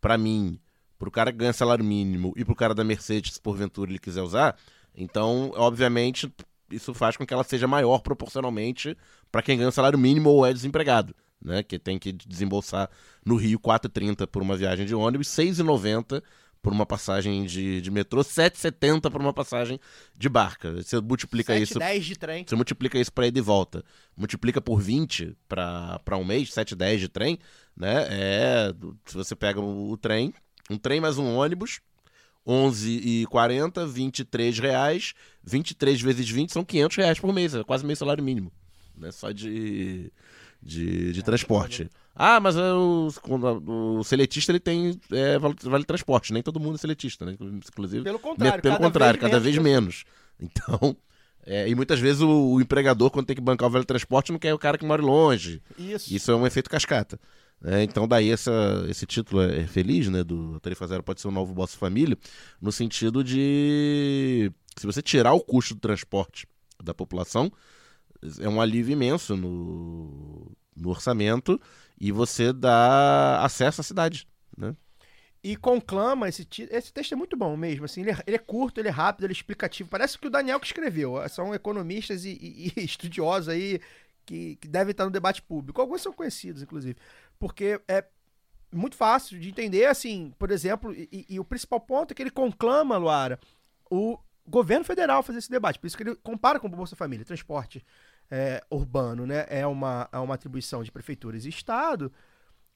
para 0.00 0.16
mim, 0.18 0.58
pro 0.98 1.10
cara 1.10 1.32
que 1.32 1.38
ganha 1.38 1.52
salário 1.52 1.84
mínimo 1.84 2.32
e 2.36 2.44
pro 2.44 2.54
cara 2.54 2.74
da 2.74 2.84
Mercedes, 2.84 3.34
se 3.34 3.40
porventura 3.40 3.90
ele 3.90 3.98
quiser 3.98 4.22
usar, 4.22 4.56
então, 4.94 5.52
obviamente, 5.54 6.32
isso 6.70 6.92
faz 6.94 7.16
com 7.16 7.26
que 7.26 7.34
ela 7.34 7.44
seja 7.44 7.66
maior 7.66 8.00
proporcionalmente 8.00 8.96
para 9.30 9.42
quem 9.42 9.58
ganha 9.58 9.70
salário 9.70 9.98
mínimo 9.98 10.30
ou 10.30 10.46
é 10.46 10.52
desempregado, 10.52 11.14
né? 11.42 11.62
Que 11.62 11.78
tem 11.78 11.98
que 11.98 12.12
desembolsar 12.12 12.88
no 13.24 13.36
Rio 13.36 13.58
4,30 13.58 14.26
por 14.26 14.42
uma 14.42 14.56
viagem 14.56 14.86
de 14.86 14.94
ônibus, 14.94 15.28
6,90 15.28 16.22
por 16.62 16.72
uma 16.72 16.84
passagem 16.84 17.44
de, 17.44 17.80
de 17.80 17.90
metrô, 17.90 18.22
7,70 18.22 19.10
por 19.10 19.20
uma 19.20 19.32
passagem 19.32 19.80
de 20.16 20.28
barca. 20.28 20.72
Você 20.72 21.00
multiplica 21.00 21.54
7, 21.54 21.62
isso 21.62 21.78
10 21.78 22.04
de 22.04 22.18
trem. 22.18 22.44
você 22.46 22.56
multiplica 22.56 22.98
isso 22.98 23.12
para 23.12 23.26
ir 23.26 23.30
de 23.30 23.40
volta, 23.40 23.82
multiplica 24.16 24.60
por 24.60 24.80
20 24.80 25.36
para 25.48 26.16
um 26.16 26.24
mês, 26.24 26.52
7, 26.52 26.74
10 26.74 27.00
de 27.00 27.08
trem, 27.08 27.38
né? 27.76 28.06
É, 28.10 28.74
se 29.06 29.14
você 29.14 29.34
pega 29.34 29.60
o, 29.60 29.90
o 29.90 29.96
trem, 29.96 30.34
um 30.68 30.76
trem 30.76 31.00
mais 31.00 31.18
um 31.18 31.34
ônibus, 31.34 31.80
11,40, 32.46 33.86
23 33.86 34.58
reais, 34.58 35.14
23 35.42 36.00
vezes 36.00 36.28
20 36.28 36.52
são 36.52 36.64
500 36.64 36.96
reais 36.96 37.18
por 37.18 37.32
mês, 37.32 37.54
é 37.54 37.64
quase 37.64 37.84
meio 37.84 37.96
salário 37.96 38.22
mínimo, 38.22 38.52
né? 38.96 39.10
Só 39.10 39.30
de, 39.30 40.12
de, 40.62 41.12
de 41.12 41.22
transporte. 41.22 41.88
Ah, 42.14 42.40
mas 42.40 42.56
é 42.56 42.72
o, 42.72 43.08
o 43.98 44.04
seletista 44.04 44.52
ele 44.52 44.60
tem 44.60 44.98
é, 45.12 45.38
vale, 45.38 45.84
transporte, 45.84 46.32
nem 46.32 46.42
todo 46.42 46.60
mundo 46.60 46.74
é 46.74 46.78
seletista, 46.78 47.24
né? 47.24 47.36
Inclusive, 47.40 48.02
Pelo 48.04 48.18
contrário, 48.18 48.62
pelo 48.62 48.74
cada 48.74 48.84
contrário, 48.84 49.20
vez 49.20 49.30
cada 49.30 49.40
menos 49.40 49.44
vez 49.44 49.58
menos. 49.58 50.04
Então, 50.42 50.96
é, 51.44 51.68
e 51.68 51.74
muitas 51.74 52.00
vezes 52.00 52.22
o, 52.22 52.54
o 52.54 52.60
empregador, 52.62 53.10
quando 53.10 53.26
tem 53.26 53.36
que 53.36 53.42
bancar 53.42 53.68
o 53.68 53.70
vale 53.70 53.84
transporte, 53.84 54.32
não 54.32 54.38
quer 54.38 54.54
o 54.54 54.58
cara 54.58 54.78
que 54.78 54.86
mora 54.86 55.02
longe. 55.02 55.62
Isso. 55.78 56.14
Isso 56.14 56.30
é 56.30 56.34
um 56.34 56.46
efeito 56.46 56.70
cascata. 56.70 57.20
né? 57.60 57.82
então, 57.82 58.08
daí 58.08 58.30
essa, 58.30 58.86
esse 58.88 59.04
título 59.04 59.42
é 59.42 59.66
feliz, 59.66 60.08
né? 60.08 60.24
Do 60.24 60.58
Tarifa 60.60 60.86
Zero 60.86 61.02
pode 61.02 61.20
ser 61.20 61.28
o 61.28 61.30
novo 61.30 61.52
Bolsa 61.52 61.76
Família, 61.76 62.16
no 62.58 62.72
sentido 62.72 63.22
de 63.22 64.50
se 64.76 64.86
você 64.86 65.02
tirar 65.02 65.34
o 65.34 65.40
custo 65.40 65.74
do 65.74 65.80
transporte 65.80 66.46
da 66.82 66.94
população, 66.94 67.52
é 68.38 68.48
um 68.48 68.60
alívio 68.60 68.92
imenso 68.92 69.36
no, 69.36 70.50
no 70.76 70.90
orçamento 70.90 71.60
e 72.00 72.12
você 72.12 72.52
dá 72.52 73.42
acesso 73.44 73.80
à 73.80 73.84
cidade. 73.84 74.26
Né? 74.56 74.74
E 75.42 75.56
conclama 75.56 76.28
esse 76.28 76.46
esse 76.70 76.92
texto 76.92 77.12
é 77.12 77.16
muito 77.16 77.36
bom 77.36 77.56
mesmo, 77.56 77.86
assim, 77.86 78.02
ele 78.02 78.10
é, 78.10 78.16
ele 78.26 78.36
é 78.36 78.38
curto, 78.38 78.78
ele 78.78 78.88
é 78.88 78.90
rápido, 78.90 79.24
ele 79.24 79.32
é 79.32 79.36
explicativo. 79.36 79.88
Parece 79.88 80.18
que 80.18 80.26
o 80.26 80.30
Daniel 80.30 80.60
que 80.60 80.66
escreveu. 80.66 81.16
São 81.30 81.54
economistas 81.54 82.24
e, 82.24 82.30
e- 82.32 82.72
e 82.80 82.84
estudiosos 82.84 83.48
aí 83.48 83.80
que, 84.26 84.56
que 84.56 84.68
devem 84.68 84.90
estar 84.92 85.04
no 85.04 85.10
debate 85.10 85.40
público. 85.42 85.80
Alguns 85.80 86.02
são 86.02 86.12
conhecidos, 86.12 86.62
inclusive, 86.62 86.96
porque 87.38 87.80
é 87.88 88.04
muito 88.72 88.96
fácil 88.96 89.38
de 89.40 89.48
entender, 89.48 89.86
assim, 89.86 90.32
por 90.38 90.50
exemplo, 90.50 90.92
e, 90.94 91.08
e- 91.10 91.26
e 91.30 91.40
o 91.40 91.44
principal 91.44 91.80
ponto 91.80 92.12
é 92.12 92.14
que 92.14 92.22
ele 92.22 92.30
conclama, 92.30 92.96
Luara, 92.98 93.40
o 93.90 94.18
governo 94.46 94.84
federal 94.84 95.22
fazer 95.22 95.38
esse 95.38 95.50
debate. 95.50 95.78
Por 95.78 95.86
isso 95.86 95.96
que 95.96 96.02
ele 96.02 96.16
compara 96.16 96.60
com 96.60 96.66
o 96.66 96.70
Bolsa 96.70 96.96
Família, 96.96 97.24
transporte 97.24 97.84
é, 98.30 98.62
urbano, 98.70 99.26
né? 99.26 99.44
É 99.48 99.66
uma, 99.66 100.08
é 100.12 100.18
uma 100.18 100.34
atribuição 100.34 100.82
de 100.82 100.90
prefeituras 100.92 101.44
e 101.44 101.48
Estado. 101.48 102.12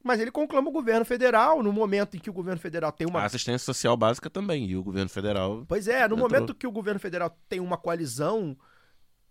Mas 0.03 0.21
ele 0.21 0.31
conclama 0.31 0.69
o 0.69 0.73
governo 0.73 1.05
federal 1.05 1.63
no 1.63 1.73
momento 1.73 2.17
em 2.17 2.21
que 2.21 2.29
o 2.29 2.33
governo 2.33 2.61
federal 2.61 2.93
tem 2.93 3.07
uma. 3.07 3.21
A 3.21 3.25
assistência 3.25 3.65
social 3.65 3.97
básica 3.97 4.29
também, 4.29 4.67
e 4.69 4.77
o 4.77 4.83
governo 4.83 5.09
federal. 5.09 5.65
Pois 5.67 5.89
é, 5.89 6.01
no 6.01 6.15
Entrou. 6.15 6.19
momento 6.19 6.55
que 6.55 6.67
o 6.67 6.71
governo 6.73 7.01
federal 7.01 7.35
tem 7.49 7.59
uma 7.61 7.79
coalizão 7.79 8.55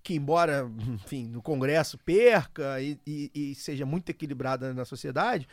que, 0.01 0.15
embora, 0.15 0.67
enfim, 0.95 1.27
no 1.27 1.41
Congresso 1.43 1.97
perca 1.99 2.81
e, 2.81 2.99
e- 3.05 3.31
e 3.33 3.55
seja 3.55 3.85
muito 3.85 4.09
equilibrada 4.09 4.73
na 4.73 4.83
sociedade, 4.83 5.47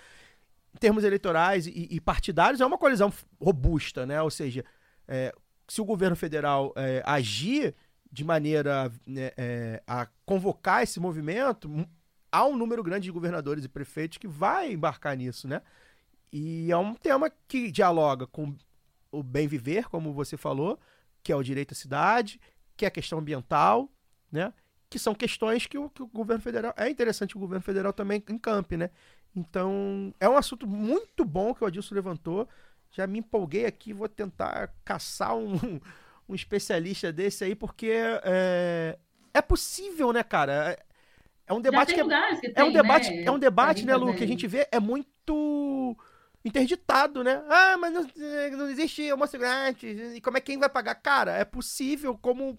em 0.74 0.78
termos 0.78 1.05
eleitorais 1.05 1.66
e, 1.66 1.86
e 1.90 2.01
partidários, 2.01 2.60
é 2.60 2.66
uma 2.66 2.78
coalizão 2.78 3.12
robusta, 3.40 4.06
né? 4.06 4.22
Ou 4.22 4.30
seja, 4.30 4.64
é, 5.06 5.34
se 5.68 5.80
o 5.82 5.84
governo 5.84 6.16
federal 6.16 6.72
é, 6.76 7.02
agir, 7.05 7.74
de 8.11 8.24
maneira 8.24 8.91
né, 9.07 9.31
é, 9.37 9.82
a 9.87 10.07
convocar 10.27 10.82
esse 10.82 10.99
movimento, 10.99 11.69
m- 11.69 11.89
há 12.31 12.45
um 12.45 12.57
número 12.57 12.82
grande 12.82 13.05
de 13.05 13.11
governadores 13.12 13.65
e 13.65 13.69
prefeitos 13.69 14.19
que 14.19 14.27
vai 14.28 14.73
embarcar 14.73 15.16
nisso, 15.16 15.47
né? 15.47 15.62
E 16.32 16.70
é 16.70 16.77
um 16.77 16.95
tema 16.95 17.31
que 17.49 17.70
dialoga 17.70 18.27
com 18.27 18.55
o 19.11 19.23
bem 19.23 19.49
viver, 19.49 19.89
como 19.89 20.12
você 20.12 20.37
falou, 20.37 20.78
que 21.23 21.32
é 21.32 21.37
o 21.37 21.43
direito 21.43 21.73
à 21.73 21.74
cidade, 21.74 22.41
que 22.77 22.85
é 22.85 22.89
a 22.89 22.91
questão 22.91 23.19
ambiental, 23.19 23.89
né? 24.31 24.53
Que 24.89 24.99
são 24.99 25.15
questões 25.15 25.66
que 25.66 25.78
o, 25.78 25.89
que 25.91 26.03
o 26.03 26.07
governo 26.07 26.43
federal. 26.43 26.74
É 26.77 26.89
interessante 26.89 27.37
o 27.37 27.41
governo 27.41 27.62
federal 27.62 27.93
também 27.93 28.23
encampe, 28.28 28.77
né? 28.77 28.91
Então, 29.35 30.12
é 30.19 30.28
um 30.28 30.37
assunto 30.37 30.66
muito 30.66 31.24
bom 31.24 31.55
que 31.55 31.62
o 31.62 31.66
Adilson 31.66 31.95
levantou. 31.95 32.49
Já 32.91 33.07
me 33.07 33.20
empolguei 33.20 33.66
aqui, 33.66 33.93
vou 33.93 34.09
tentar 34.09 34.74
caçar 34.85 35.37
um, 35.37 35.81
um 36.31 36.35
especialista 36.35 37.12
desse 37.12 37.44
aí, 37.44 37.55
porque 37.55 37.90
é, 38.23 38.98
é 39.35 39.43
possível, 39.43 40.12
né, 40.12 40.23
cara? 40.23 40.73
É- 40.73 40.78
É 41.48 41.52
um 41.52 41.61
debate 41.61 41.89
tem 41.94 41.97
que 42.09 42.15
é, 42.15 42.36
que 42.36 42.47
é 42.55 42.62
um 42.62 42.66
tem, 42.66 42.73
debate, 42.74 43.11
né, 43.11 43.24
é 43.24 43.31
um 43.31 43.39
debate, 43.39 43.85
né, 43.85 43.97
Lu, 43.97 44.15
que 44.15 44.23
a 44.23 44.27
gente 44.27 44.47
vê 44.47 44.69
é 44.70 44.78
muito 44.78 45.97
interditado, 46.44 47.23
né? 47.24 47.43
Ah, 47.48 47.77
mas 47.77 47.93
não, 47.93 48.07
não 48.57 48.69
existe 48.70 49.11
almoço 49.11 49.36
grátis. 49.36 50.16
E 50.16 50.20
como 50.20 50.36
é 50.39 50.40
que 50.40 50.47
quem 50.52 50.59
vai 50.59 50.69
pagar? 50.69 50.94
Cara, 50.94 51.32
é 51.36 51.44
possível 51.44 52.16
como 52.16 52.57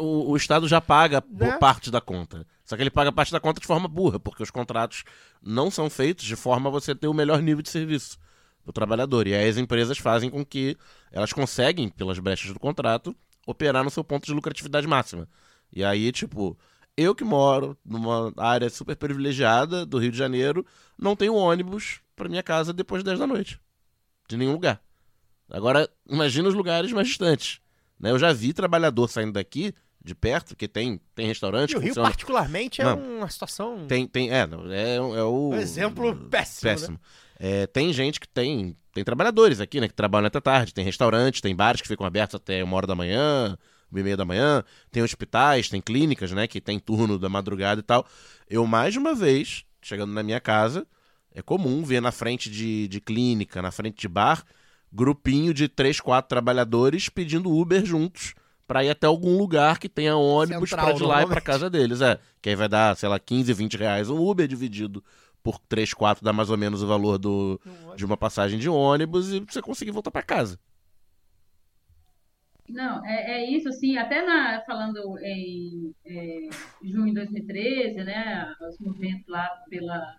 O, 0.00 0.30
o 0.30 0.36
Estado 0.36 0.66
já 0.68 0.80
paga 0.80 1.22
Né? 1.28 1.50
por 1.50 1.58
parte 1.58 1.90
da 1.90 2.00
conta. 2.00 2.46
Só 2.64 2.76
que 2.76 2.82
ele 2.82 2.90
paga 2.90 3.12
parte 3.12 3.32
da 3.32 3.40
conta 3.40 3.60
de 3.60 3.66
forma 3.66 3.88
burra, 3.88 4.18
porque 4.20 4.42
os 4.42 4.50
contratos 4.50 5.02
não 5.42 5.70
são 5.70 5.90
feitos 5.90 6.24
de 6.24 6.36
forma 6.36 6.68
a 6.70 6.72
você 6.72 6.94
ter 6.94 7.08
o 7.08 7.12
melhor 7.14 7.42
nível 7.42 7.62
de 7.62 7.68
serviço 7.68 8.16
o 8.70 8.72
trabalhador. 8.72 9.26
E 9.26 9.34
aí 9.34 9.48
as 9.48 9.56
empresas 9.56 9.98
fazem 9.98 10.30
com 10.30 10.44
que 10.44 10.76
elas 11.12 11.32
conseguem, 11.32 11.88
pelas 11.88 12.18
brechas 12.18 12.52
do 12.52 12.58
contrato, 12.58 13.14
operar 13.46 13.84
no 13.84 13.90
seu 13.90 14.02
ponto 14.04 14.26
de 14.26 14.32
lucratividade 14.32 14.86
máxima. 14.86 15.28
E 15.72 15.84
aí, 15.84 16.10
tipo, 16.12 16.58
eu 16.96 17.14
que 17.14 17.24
moro 17.24 17.76
numa 17.84 18.32
área 18.36 18.68
super 18.68 18.96
privilegiada 18.96 19.86
do 19.86 19.98
Rio 19.98 20.10
de 20.12 20.18
Janeiro, 20.18 20.64
não 20.98 21.14
tenho 21.16 21.34
ônibus 21.34 22.00
para 22.16 22.28
minha 22.28 22.42
casa 22.42 22.72
depois 22.72 23.02
das 23.02 23.18
10 23.18 23.20
da 23.20 23.26
noite. 23.26 23.60
De 24.28 24.36
nenhum 24.36 24.52
lugar. 24.52 24.80
Agora, 25.50 25.88
imagina 26.08 26.48
os 26.48 26.54
lugares 26.54 26.92
mais 26.92 27.08
distantes. 27.08 27.60
Né? 27.98 28.10
Eu 28.10 28.18
já 28.18 28.32
vi 28.32 28.52
trabalhador 28.52 29.08
saindo 29.08 29.32
daqui, 29.32 29.74
de 30.02 30.14
perto, 30.14 30.56
que 30.56 30.66
tem, 30.66 31.00
tem 31.14 31.26
restaurante, 31.26 31.72
E 31.72 31.76
o 31.76 31.80
Rio, 31.80 31.88
funciona. 31.88 32.08
particularmente, 32.08 32.80
é 32.80 32.84
Não. 32.84 32.98
uma 32.98 33.28
situação. 33.28 33.86
Tem, 33.86 34.06
tem, 34.06 34.30
é, 34.30 34.48
é, 34.70 34.96
é 34.96 35.22
o. 35.22 35.50
Um 35.50 35.56
exemplo 35.56 36.16
péssimo, 36.28 36.70
péssimo. 36.70 37.00
É, 37.42 37.66
tem 37.66 37.90
gente 37.90 38.20
que 38.20 38.28
tem. 38.28 38.76
Tem 38.92 39.02
trabalhadores 39.02 39.60
aqui, 39.60 39.80
né? 39.80 39.88
Que 39.88 39.94
trabalham 39.94 40.26
até 40.26 40.40
tarde. 40.40 40.74
Tem 40.74 40.84
restaurantes, 40.84 41.40
tem 41.40 41.56
bares 41.56 41.80
que 41.80 41.88
ficam 41.88 42.04
abertos 42.04 42.34
até 42.34 42.62
uma 42.62 42.76
hora 42.76 42.86
da 42.86 42.94
manhã, 42.94 43.56
uma 43.90 44.00
e 44.00 44.02
meia 44.02 44.16
da 44.16 44.26
manhã. 44.26 44.62
Tem 44.90 45.02
hospitais, 45.02 45.70
tem 45.70 45.80
clínicas, 45.80 46.32
né? 46.32 46.46
Que 46.46 46.60
tem 46.60 46.78
turno 46.78 47.18
da 47.18 47.28
madrugada 47.28 47.80
e 47.80 47.82
tal. 47.82 48.06
Eu, 48.48 48.66
mais 48.66 48.96
uma 48.96 49.14
vez, 49.14 49.64
chegando 49.80 50.12
na 50.12 50.22
minha 50.22 50.40
casa, 50.40 50.86
é 51.32 51.40
comum 51.40 51.82
ver 51.82 52.02
na 52.02 52.12
frente 52.12 52.50
de, 52.50 52.88
de 52.88 53.00
clínica, 53.00 53.62
na 53.62 53.70
frente 53.70 54.00
de 54.00 54.08
bar, 54.08 54.44
grupinho 54.92 55.54
de 55.54 55.66
três, 55.68 55.98
quatro 56.00 56.28
trabalhadores 56.28 57.08
pedindo 57.08 57.50
Uber 57.50 57.86
juntos 57.86 58.34
pra 58.66 58.84
ir 58.84 58.90
até 58.90 59.06
algum 59.06 59.38
lugar 59.38 59.78
que 59.78 59.88
tenha 59.88 60.14
ônibus 60.16 60.70
pra 60.70 60.82
de 60.82 60.86
lá 60.86 60.92
e 60.92 60.98
pra 60.98 61.06
normalmente. 61.06 61.42
casa 61.42 61.70
deles. 61.70 62.00
É, 62.00 62.18
que 62.42 62.50
aí 62.50 62.56
vai 62.56 62.68
dar, 62.68 62.96
sei 62.96 63.08
lá, 63.08 63.18
15, 63.18 63.52
20 63.52 63.76
reais 63.76 64.10
um 64.10 64.18
Uber 64.18 64.46
dividido 64.46 65.02
por 65.42 65.58
3, 65.58 65.94
4 65.94 66.24
dá 66.24 66.32
mais 66.32 66.50
ou 66.50 66.58
menos 66.58 66.82
o 66.82 66.86
valor 66.86 67.18
do, 67.18 67.60
de 67.96 68.04
uma 68.04 68.16
passagem 68.16 68.58
de 68.58 68.68
ônibus 68.68 69.32
e 69.32 69.40
você 69.40 69.60
conseguir 69.60 69.90
voltar 69.90 70.10
pra 70.10 70.22
casa. 70.22 70.58
Não, 72.70 73.04
é, 73.04 73.32
é 73.32 73.50
isso, 73.50 73.68
assim, 73.68 73.96
até 73.96 74.24
na, 74.24 74.60
falando 74.62 75.18
em 75.18 75.92
é, 76.06 76.48
junho 76.84 77.06
de 77.06 77.14
2013, 77.14 78.04
né, 78.04 78.54
os 78.68 78.78
movimentos 78.78 79.26
lá 79.26 79.48
pela, 79.68 80.16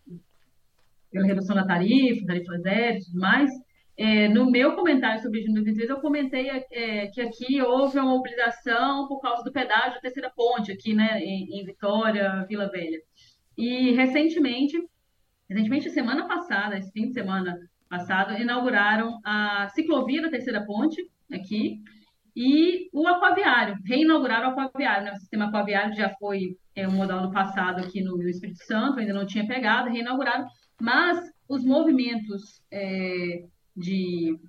pela 1.09 1.25
redução 1.25 1.55
da 1.55 1.65
tarifa, 1.65 2.25
tarifa 2.25 2.57
zero 2.57 2.97
e 2.97 3.05
tudo 3.05 3.19
mais, 3.19 3.49
é, 3.97 4.27
no 4.27 4.49
meu 4.49 4.75
comentário 4.75 5.21
sobre 5.21 5.41
junho 5.41 5.53
de 5.53 5.63
2013, 5.63 5.91
eu 5.91 6.01
comentei 6.01 6.49
é, 6.49 7.07
que 7.07 7.21
aqui 7.21 7.61
houve 7.61 7.99
uma 7.99 8.09
mobilização 8.09 9.07
por 9.07 9.21
causa 9.21 9.43
do 9.43 9.51
pedágio 9.51 9.95
da 9.95 10.01
terceira 10.01 10.29
ponte, 10.29 10.71
aqui, 10.71 10.93
né, 10.93 11.19
em, 11.21 11.59
em 11.59 11.65
Vitória, 11.65 12.45
Vila 12.49 12.69
Velha. 12.69 12.99
E 13.57 13.91
recentemente, 13.91 14.77
recentemente, 15.51 15.89
semana 15.89 16.27
passada, 16.27 16.77
esse 16.77 16.91
fim 16.91 17.07
de 17.07 17.13
semana 17.13 17.57
passado, 17.89 18.39
inauguraram 18.39 19.19
a 19.23 19.67
ciclovia 19.69 20.21
da 20.21 20.29
terceira 20.29 20.65
ponte 20.65 21.01
aqui, 21.31 21.81
e 22.33 22.89
o 22.93 23.05
aquaviário, 23.05 23.75
reinauguraram 23.85 24.49
o 24.49 24.51
aquaviário, 24.51 25.03
né? 25.03 25.11
O 25.11 25.17
sistema 25.17 25.47
aquaviário 25.47 25.93
já 25.93 26.09
foi 26.17 26.55
é, 26.73 26.87
um 26.87 26.93
modal 26.93 27.21
do 27.21 27.33
passado 27.33 27.83
aqui 27.83 28.01
no, 28.01 28.15
no 28.15 28.29
Espírito 28.29 28.63
Santo, 28.63 28.99
ainda 28.99 29.13
não 29.13 29.25
tinha 29.25 29.45
pegado, 29.45 29.89
reinauguraram, 29.89 30.45
mas 30.79 31.19
os 31.49 31.65
movimentos 31.65 32.63
é, 32.71 33.43
de, 33.75 34.39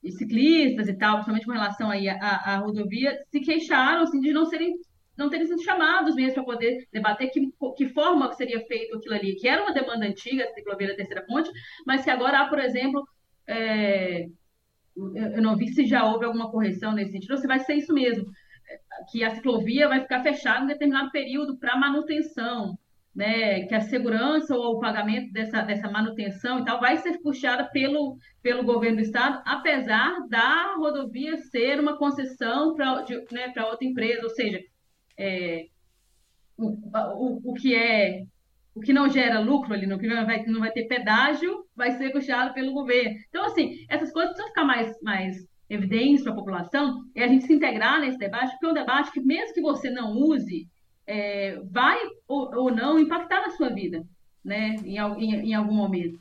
de 0.00 0.12
ciclistas 0.12 0.86
e 0.86 0.94
tal, 0.96 1.14
principalmente 1.14 1.46
com 1.46 1.52
relação 1.52 1.90
aí 1.90 2.08
à, 2.08 2.14
à 2.18 2.56
rodovia, 2.58 3.18
se 3.32 3.40
queixaram 3.40 4.02
assim, 4.02 4.20
de 4.20 4.32
não 4.32 4.46
serem 4.46 4.74
não 5.16 5.28
terem 5.28 5.46
sido 5.46 5.62
chamados 5.62 6.14
mesmo 6.14 6.34
para 6.34 6.44
poder 6.44 6.86
debater 6.92 7.30
que, 7.30 7.52
que 7.76 7.88
forma 7.88 8.32
seria 8.32 8.60
feito 8.66 8.96
aquilo 8.96 9.14
ali, 9.14 9.36
que 9.36 9.48
era 9.48 9.62
uma 9.62 9.74
demanda 9.74 10.06
antiga, 10.06 10.44
a 10.44 10.54
ciclovia 10.54 10.88
da 10.88 10.96
terceira 10.96 11.24
ponte, 11.26 11.50
mas 11.86 12.04
que 12.04 12.10
agora 12.10 12.40
há, 12.40 12.48
por 12.48 12.58
exemplo, 12.58 13.06
é, 13.46 14.26
eu 14.96 15.42
não 15.42 15.56
vi 15.56 15.68
se 15.68 15.86
já 15.86 16.04
houve 16.04 16.24
alguma 16.24 16.50
correção 16.50 16.92
nesse 16.92 17.12
sentido, 17.12 17.32
ou 17.32 17.38
se 17.38 17.46
vai 17.46 17.58
ser 17.60 17.74
isso 17.74 17.92
mesmo, 17.92 18.30
que 19.10 19.24
a 19.24 19.34
ciclovia 19.34 19.88
vai 19.88 20.00
ficar 20.00 20.22
fechada 20.22 20.64
em 20.64 20.68
determinado 20.68 21.10
período 21.10 21.58
para 21.58 21.76
manutenção, 21.76 22.78
né? 23.14 23.66
Que 23.66 23.74
a 23.74 23.80
segurança 23.80 24.56
ou 24.56 24.76
o 24.76 24.80
pagamento 24.80 25.32
dessa, 25.32 25.62
dessa 25.62 25.90
manutenção 25.90 26.60
e 26.60 26.64
tal 26.64 26.80
vai 26.80 26.96
ser 26.96 27.18
puxada 27.20 27.64
pelo, 27.70 28.16
pelo 28.42 28.64
governo 28.64 28.96
do 28.96 29.02
estado, 29.02 29.42
apesar 29.44 30.26
da 30.28 30.74
rodovia 30.76 31.36
ser 31.36 31.78
uma 31.78 31.98
concessão 31.98 32.74
para 32.74 33.04
né, 33.30 33.52
outra 33.70 33.86
empresa, 33.86 34.22
ou 34.22 34.30
seja, 34.30 34.60
é, 35.18 35.66
o, 36.56 36.68
o, 36.68 37.50
o 37.50 37.54
que 37.54 37.74
é 37.74 38.24
o 38.74 38.80
que 38.80 38.92
não 38.92 39.08
gera 39.08 39.38
lucro 39.38 39.74
ali, 39.74 39.86
no 39.86 39.98
que 39.98 40.06
não 40.06 40.24
vai, 40.24 40.42
não 40.46 40.60
vai 40.60 40.70
ter 40.70 40.84
pedágio, 40.84 41.64
vai 41.76 41.92
ser 41.92 42.10
puxado 42.10 42.54
pelo 42.54 42.72
governo. 42.72 43.18
Então, 43.28 43.44
assim, 43.44 43.84
essas 43.88 44.10
coisas 44.10 44.30
precisam 44.30 44.48
ficar 44.48 44.64
mais, 44.64 44.96
mais 45.02 45.46
evidentes 45.68 46.22
para 46.22 46.32
a 46.32 46.36
população 46.36 47.04
e 47.14 47.22
a 47.22 47.28
gente 47.28 47.44
se 47.44 47.52
integrar 47.52 48.00
nesse 48.00 48.18
debate, 48.18 48.52
porque 48.52 48.66
é 48.66 48.70
um 48.70 48.74
debate 48.74 49.12
que, 49.12 49.20
mesmo 49.20 49.54
que 49.54 49.60
você 49.60 49.90
não 49.90 50.12
use, 50.12 50.66
é, 51.06 51.60
vai 51.70 51.98
ou, 52.26 52.54
ou, 52.54 52.70
não 52.74 52.98
impactar 52.98 53.42
na 53.42 53.50
sua 53.50 53.68
vida, 53.68 54.02
né, 54.44 54.76
em, 54.84 54.96
em, 54.96 55.50
em 55.50 55.54
algum 55.54 55.74
momento. 55.74 56.18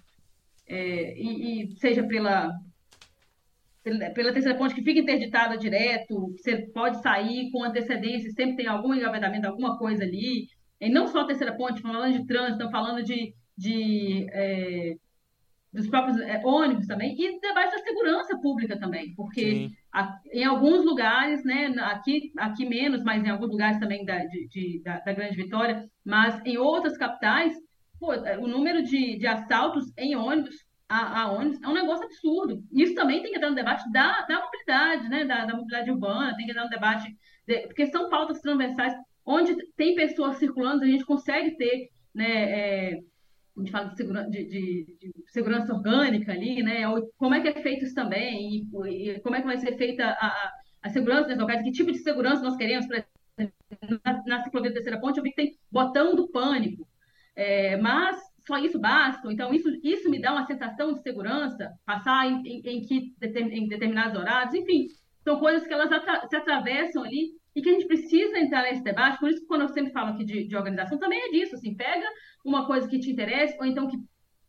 É, 0.67 1.17
e, 1.17 1.63
e, 1.63 1.75
seja 1.77 2.03
pela, 2.03 2.51
pela, 3.83 4.31
terceira 4.33 4.57
ponte 4.57 4.75
que 4.75 4.83
fica 4.83 4.99
interditada 4.99 5.57
direto, 5.57 6.33
você 6.37 6.67
pode 6.73 7.01
sair 7.01 7.49
com 7.51 7.63
antecedência, 7.63 8.31
sempre 8.31 8.57
tem 8.57 8.67
algum 8.67 8.93
engavetamento, 8.93 9.47
alguma 9.47 9.77
coisa 9.77 10.03
ali. 10.03 10.47
E 10.79 10.89
não 10.89 11.07
só 11.07 11.21
a 11.21 11.27
terceira 11.27 11.55
ponte, 11.55 11.81
falando 11.81 12.13
de 12.13 12.25
trânsito, 12.25 12.69
falando 12.69 13.03
de, 13.03 13.33
de 13.57 14.27
é, 14.31 14.95
dos 15.71 15.87
próprios 15.87 16.19
é, 16.19 16.41
ônibus 16.43 16.85
também, 16.85 17.15
e 17.17 17.39
debate 17.39 17.71
da 17.71 17.83
segurança 17.83 18.37
pública 18.39 18.77
também, 18.77 19.13
porque 19.15 19.69
a, 19.93 20.19
em 20.31 20.43
alguns 20.43 20.83
lugares, 20.83 21.43
né, 21.43 21.73
aqui, 21.79 22.31
aqui 22.37 22.65
menos, 22.65 23.03
mas 23.03 23.23
em 23.23 23.29
alguns 23.29 23.49
lugares 23.49 23.79
também 23.79 24.03
da, 24.03 24.17
de, 24.25 24.47
de, 24.47 24.81
da, 24.83 24.99
da, 24.99 25.13
Grande 25.13 25.35
Vitória, 25.35 25.85
mas 26.05 26.41
em 26.45 26.57
outras 26.57 26.97
capitais, 26.97 27.53
pô, 27.99 28.11
o 28.41 28.47
número 28.47 28.83
de, 28.83 29.17
de 29.17 29.27
assaltos 29.27 29.85
em 29.97 30.15
ônibus, 30.15 30.55
a, 30.91 31.21
a, 31.21 31.31
ônibus, 31.31 31.61
é 31.63 31.67
um 31.67 31.73
negócio 31.73 32.05
absurdo. 32.05 32.61
Isso 32.71 32.93
também 32.93 33.21
tem 33.21 33.31
que 33.31 33.37
entrar 33.37 33.49
no 33.49 33.55
debate 33.55 33.89
da, 33.91 34.21
da 34.25 34.41
mobilidade, 34.41 35.07
né, 35.07 35.23
da, 35.23 35.45
da 35.45 35.53
mobilidade 35.53 35.89
urbana, 35.89 36.35
tem 36.35 36.45
que 36.45 36.51
entrar 36.51 36.65
no 36.65 36.69
debate, 36.69 37.17
de, 37.47 37.61
porque 37.67 37.87
são 37.87 38.09
pautas 38.09 38.41
transversais, 38.41 38.93
onde 39.25 39.55
tem 39.77 39.95
pessoas 39.95 40.35
circulando, 40.37 40.83
a 40.83 40.87
gente 40.87 41.05
consegue 41.05 41.55
ter, 41.55 41.89
né, 42.13 42.25
é, 42.25 42.99
a 43.55 43.59
gente 43.59 43.71
fala 43.71 43.89
de, 43.89 43.95
segura, 43.95 44.29
de, 44.29 44.43
de, 44.45 44.97
de, 44.99 45.13
segurança 45.27 45.73
orgânica 45.73 46.33
ali, 46.33 46.61
né? 46.61 46.81
Como 47.17 47.35
é 47.35 47.41
que 47.41 47.49
é 47.49 47.61
feito 47.61 47.85
isso 47.85 47.95
também? 47.95 48.65
E, 48.71 49.13
e 49.13 49.19
como 49.19 49.35
é 49.35 49.41
que 49.41 49.47
vai 49.47 49.57
ser 49.57 49.77
feita 49.77 50.05
a, 50.05 50.27
a, 50.27 50.51
a 50.83 50.89
segurança 50.89 51.27
nesses 51.27 51.41
locais? 51.41 51.61
Que 51.61 51.71
tipo 51.71 51.91
de 51.91 51.99
segurança 51.99 52.41
nós 52.41 52.55
queremos? 52.55 52.87
Na, 52.87 54.23
na 54.25 54.43
ciclovia 54.43 54.69
da 54.69 54.75
terceira 54.75 54.99
ponte, 54.99 55.17
eu 55.17 55.23
vi 55.23 55.31
que 55.31 55.35
tem 55.35 55.57
botão 55.69 56.15
do 56.15 56.29
pânico. 56.29 56.87
É, 57.35 57.75
mas 57.77 58.30
só 58.45 58.57
isso 58.57 58.79
basta? 58.79 59.31
Então, 59.31 59.53
isso, 59.53 59.69
isso 59.83 60.09
me 60.09 60.19
dá 60.19 60.31
uma 60.31 60.45
sensação 60.45 60.93
de 60.93 61.01
segurança? 61.01 61.71
Passar 61.85 62.27
em, 62.27 62.41
em, 62.45 62.61
em, 62.65 62.81
que, 62.81 63.13
em 63.21 63.67
determinados 63.67 64.19
horários? 64.19 64.53
Enfim, 64.53 64.87
são 65.23 65.39
coisas 65.39 65.65
que 65.67 65.73
elas 65.73 65.91
atra 65.91 66.27
se 66.27 66.35
atravessam 66.35 67.03
ali 67.03 67.31
e 67.55 67.61
que 67.61 67.69
a 67.69 67.73
gente 67.73 67.87
precisa 67.87 68.39
entrar 68.39 68.63
nesse 68.63 68.83
debate. 68.83 69.19
Por 69.19 69.29
isso 69.29 69.41
que 69.41 69.47
quando 69.47 69.61
eu 69.61 69.69
sempre 69.69 69.91
falo 69.91 70.11
aqui 70.11 70.23
de, 70.23 70.47
de 70.47 70.55
organização, 70.55 70.97
também 70.97 71.19
é 71.19 71.29
disso. 71.29 71.55
Assim, 71.55 71.75
pega 71.75 72.07
uma 72.43 72.65
coisa 72.65 72.87
que 72.87 72.99
te 72.99 73.11
interesse, 73.11 73.57
ou 73.59 73.65
então 73.65 73.87
que 73.87 73.97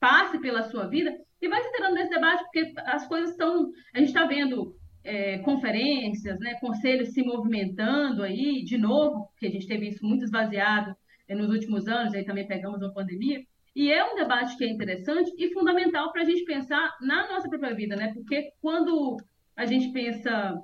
passe 0.00 0.38
pela 0.38 0.62
sua 0.62 0.88
vida, 0.88 1.14
e 1.40 1.48
vai 1.48 1.60
se 1.60 1.68
entrando 1.68 1.94
nesse 1.94 2.10
debate, 2.10 2.42
porque 2.44 2.72
as 2.86 3.06
coisas 3.06 3.30
estão. 3.30 3.70
A 3.94 3.98
gente 3.98 4.08
está 4.08 4.24
vendo 4.24 4.74
é, 5.04 5.38
conferências, 5.38 6.38
né, 6.38 6.54
conselhos 6.60 7.12
se 7.12 7.22
movimentando 7.22 8.22
aí, 8.22 8.62
de 8.64 8.78
novo, 8.78 9.26
porque 9.28 9.46
a 9.46 9.50
gente 9.50 9.66
teve 9.66 9.88
isso 9.88 10.04
muito 10.04 10.24
esvaziado 10.24 10.94
é, 11.28 11.34
nos 11.34 11.50
últimos 11.50 11.88
anos, 11.88 12.14
aí 12.14 12.24
também 12.24 12.46
pegamos 12.46 12.80
uma 12.80 12.92
pandemia, 12.92 13.42
e 13.74 13.90
é 13.90 14.04
um 14.04 14.14
debate 14.14 14.56
que 14.56 14.64
é 14.64 14.68
interessante 14.70 15.32
e 15.38 15.52
fundamental 15.52 16.12
para 16.12 16.22
a 16.22 16.24
gente 16.24 16.44
pensar 16.44 16.94
na 17.00 17.28
nossa 17.28 17.48
própria 17.48 17.74
vida, 17.74 17.96
né? 17.96 18.12
Porque 18.14 18.50
quando 18.60 19.16
a 19.56 19.64
gente 19.64 19.92
pensa 19.92 20.54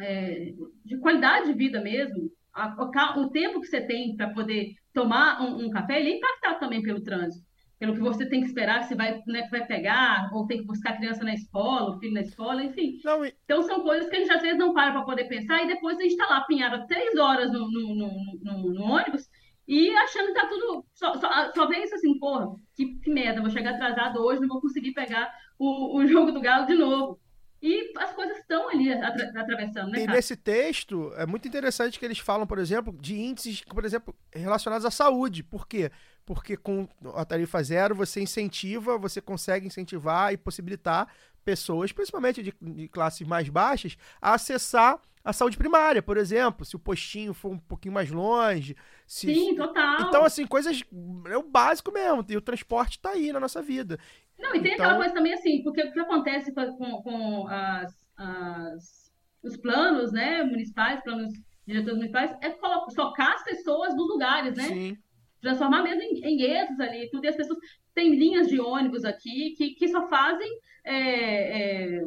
é, 0.00 0.52
de 0.84 0.98
qualidade 0.98 1.46
de 1.46 1.54
vida 1.54 1.80
mesmo, 1.80 2.30
a- 2.52 2.74
o, 3.18 3.30
tempo 3.30 3.60
que 3.60 3.66
você 3.66 3.80
tem 3.80 4.16
para 4.16 4.30
poder 4.30 4.74
tomar 4.92 5.40
um, 5.42 5.66
um 5.66 5.70
café, 5.70 6.00
ele 6.00 6.10
é 6.12 6.16
impactado 6.16 6.60
também 6.60 6.82
pelo 6.82 7.02
trânsito. 7.02 7.44
Pelo 7.78 7.94
que 7.94 8.00
você 8.00 8.26
tem 8.28 8.40
que 8.40 8.46
esperar, 8.46 8.84
se 8.84 8.94
vai, 8.94 9.20
né, 9.26 9.42
que 9.42 9.50
vai 9.50 9.66
pegar, 9.66 10.30
ou 10.32 10.46
tem 10.46 10.58
que 10.58 10.64
buscar 10.66 10.90
a 10.90 10.96
criança 10.96 11.24
na 11.24 11.34
escola, 11.34 11.90
o 11.96 11.98
filho 11.98 12.14
na 12.14 12.20
escola, 12.20 12.62
enfim. 12.64 12.98
Não, 13.04 13.24
e- 13.24 13.34
Então, 13.44 13.62
são 13.62 13.82
coisas 13.82 14.08
que 14.08 14.16
a 14.16 14.18
gente 14.20 14.32
às 14.32 14.40
vezes 14.42 14.58
não 14.58 14.72
para 14.72 14.92
para 14.92 15.02
poder 15.02 15.24
pensar, 15.24 15.62
e 15.62 15.66
depois 15.66 15.98
a 15.98 16.02
gente 16.02 16.12
está 16.12 16.26
lá 16.26 16.38
apinhado 16.38 16.86
três 16.86 17.16
horas 17.18 17.52
no, 17.52 17.68
no, 17.70 17.94
no- 17.94 18.72
no 18.74 18.82
ônibus 18.84 19.28
e 19.66 19.90
achando 19.96 20.26
que 20.28 20.34
tá 20.34 20.46
tudo. 20.46 20.84
Só, 20.94 21.14
só, 21.18 21.52
só 21.52 21.66
vem 21.66 21.84
isso 21.84 21.94
assim, 21.94 22.18
porra, 22.18 22.54
que, 22.74 22.96
que 22.96 23.10
merda, 23.10 23.40
vou 23.40 23.50
chegar 23.50 23.74
atrasado 23.74 24.20
hoje, 24.22 24.40
não 24.40 24.48
vou 24.48 24.60
conseguir 24.60 24.92
pegar 24.92 25.32
o, 25.58 25.98
o 25.98 26.06
jogo 26.08 26.32
do 26.32 26.40
Galo 26.40 26.66
de 26.66 26.74
novo. 26.74 27.18
E 27.62 27.92
as 27.96 28.12
coisas 28.12 28.36
estão 28.36 28.68
ali 28.68 28.92
atra- 28.92 29.32
atravessando, 29.40 29.90
né, 29.90 30.00
E 30.00 30.04
cara? 30.04 30.16
nesse 30.16 30.36
texto, 30.36 31.14
é 31.16 31.24
muito 31.24 31.48
interessante 31.48 31.98
que 31.98 32.04
eles 32.04 32.18
falam, 32.18 32.46
por 32.46 32.58
exemplo, 32.58 32.94
de 33.00 33.18
índices, 33.18 33.62
por 33.62 33.86
exemplo, 33.86 34.14
relacionados 34.34 34.84
à 34.84 34.90
saúde. 34.90 35.42
Por 35.42 35.66
quê? 35.66 35.90
Porque 36.26 36.58
com 36.58 36.86
a 37.14 37.24
tarifa 37.24 37.62
zero 37.62 37.94
você 37.94 38.20
incentiva, 38.20 38.98
você 38.98 39.18
consegue 39.18 39.66
incentivar 39.66 40.30
e 40.30 40.36
possibilitar 40.36 41.08
pessoas, 41.42 41.90
principalmente 41.90 42.42
de, 42.42 42.54
de 42.60 42.88
classes 42.88 43.26
mais 43.26 43.48
baixas, 43.48 43.96
a 44.20 44.34
acessar 44.34 45.00
a 45.24 45.32
saúde 45.32 45.56
primária, 45.56 46.02
por 46.02 46.18
exemplo, 46.18 46.66
se 46.66 46.76
o 46.76 46.78
postinho 46.78 47.32
for 47.32 47.50
um 47.50 47.58
pouquinho 47.58 47.94
mais 47.94 48.10
longe. 48.10 48.76
Se, 49.06 49.32
Sim, 49.32 49.54
total. 49.54 50.02
Então, 50.08 50.24
assim, 50.24 50.46
coisas. 50.46 50.82
É 51.30 51.36
o 51.36 51.42
básico 51.42 51.92
mesmo. 51.92 52.24
E 52.28 52.36
o 52.36 52.40
transporte 52.40 52.98
tá 52.98 53.10
aí 53.10 53.32
na 53.32 53.40
nossa 53.40 53.60
vida. 53.60 53.98
Não, 54.38 54.54
e 54.54 54.62
tem 54.62 54.72
Então- 54.72 54.86
aquela 54.86 54.96
coisa 54.98 55.14
também 55.14 55.32
assim, 55.34 55.62
porque 55.62 55.82
o 55.82 55.92
que 55.92 56.00
acontece 56.00 56.52
com, 56.52 57.02
com- 57.02 57.46
as, 57.48 57.94
as- 58.16 59.12
os 59.42 59.56
planos, 59.56 60.10
né, 60.12 60.42
municipais, 60.42 61.02
planos 61.02 61.32
diretores 61.66 61.96
municipais, 61.96 62.34
é 62.42 62.50
socar 62.94 63.32
as 63.34 63.44
pessoas 63.44 63.94
nos 63.94 64.08
lugares, 64.08 64.56
né? 64.56 64.64
Sim. 64.64 64.96
transformar 65.40 65.82
mesmo 65.82 66.00
em, 66.00 66.24
em 66.24 66.36
guetos 66.38 66.80
ali, 66.80 67.10
tudo, 67.10 67.26
e 67.26 67.28
as 67.28 67.36
pessoas 67.36 67.58
têm 67.94 68.14
linhas 68.14 68.48
de 68.48 68.58
ônibus 68.58 69.04
aqui 69.04 69.50
que, 69.58 69.74
que 69.74 69.88
só 69.88 70.08
fazem, 70.08 70.48
é, 70.82 71.96
é, 71.98 72.02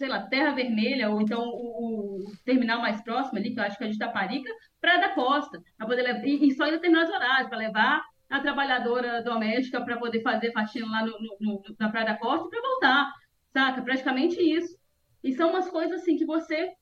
sei 0.00 0.08
lá, 0.08 0.26
Terra 0.28 0.54
Vermelha, 0.54 1.10
ou 1.10 1.20
então 1.20 1.42
o, 1.44 2.24
o 2.24 2.32
terminal 2.44 2.80
mais 2.80 3.02
próximo 3.02 3.38
ali, 3.38 3.52
que 3.54 3.60
eu 3.60 3.64
acho 3.64 3.76
que 3.78 3.84
é 3.84 3.88
de 3.88 3.96
Itaparica, 3.96 4.50
Praia 4.80 5.00
da 5.00 5.14
Costa, 5.14 5.60
para 5.76 5.86
poder 5.86 6.02
levar, 6.02 6.26
e, 6.26 6.48
e 6.48 6.54
só 6.54 6.66
em 6.66 6.72
determinados 6.72 7.12
horários, 7.12 7.48
para 7.48 7.58
levar 7.58 8.02
a 8.30 8.40
trabalhadora 8.40 9.22
doméstica 9.22 9.84
para 9.84 9.98
poder 9.98 10.22
fazer 10.22 10.52
faxina 10.52 10.86
lá 10.88 11.04
no, 11.04 11.12
no- 11.20 11.36
no- 11.40 11.62
na 11.78 11.90
Praia 11.90 12.06
da 12.06 12.16
Costa 12.18 12.46
e 12.46 12.50
para 12.50 12.62
voltar, 12.62 13.12
saca? 13.52 13.82
Praticamente 13.82 14.40
isso. 14.40 14.76
E 15.22 15.32
são 15.32 15.50
umas 15.50 15.68
coisas 15.68 16.00
assim 16.00 16.16
que 16.16 16.24
você 16.24 16.72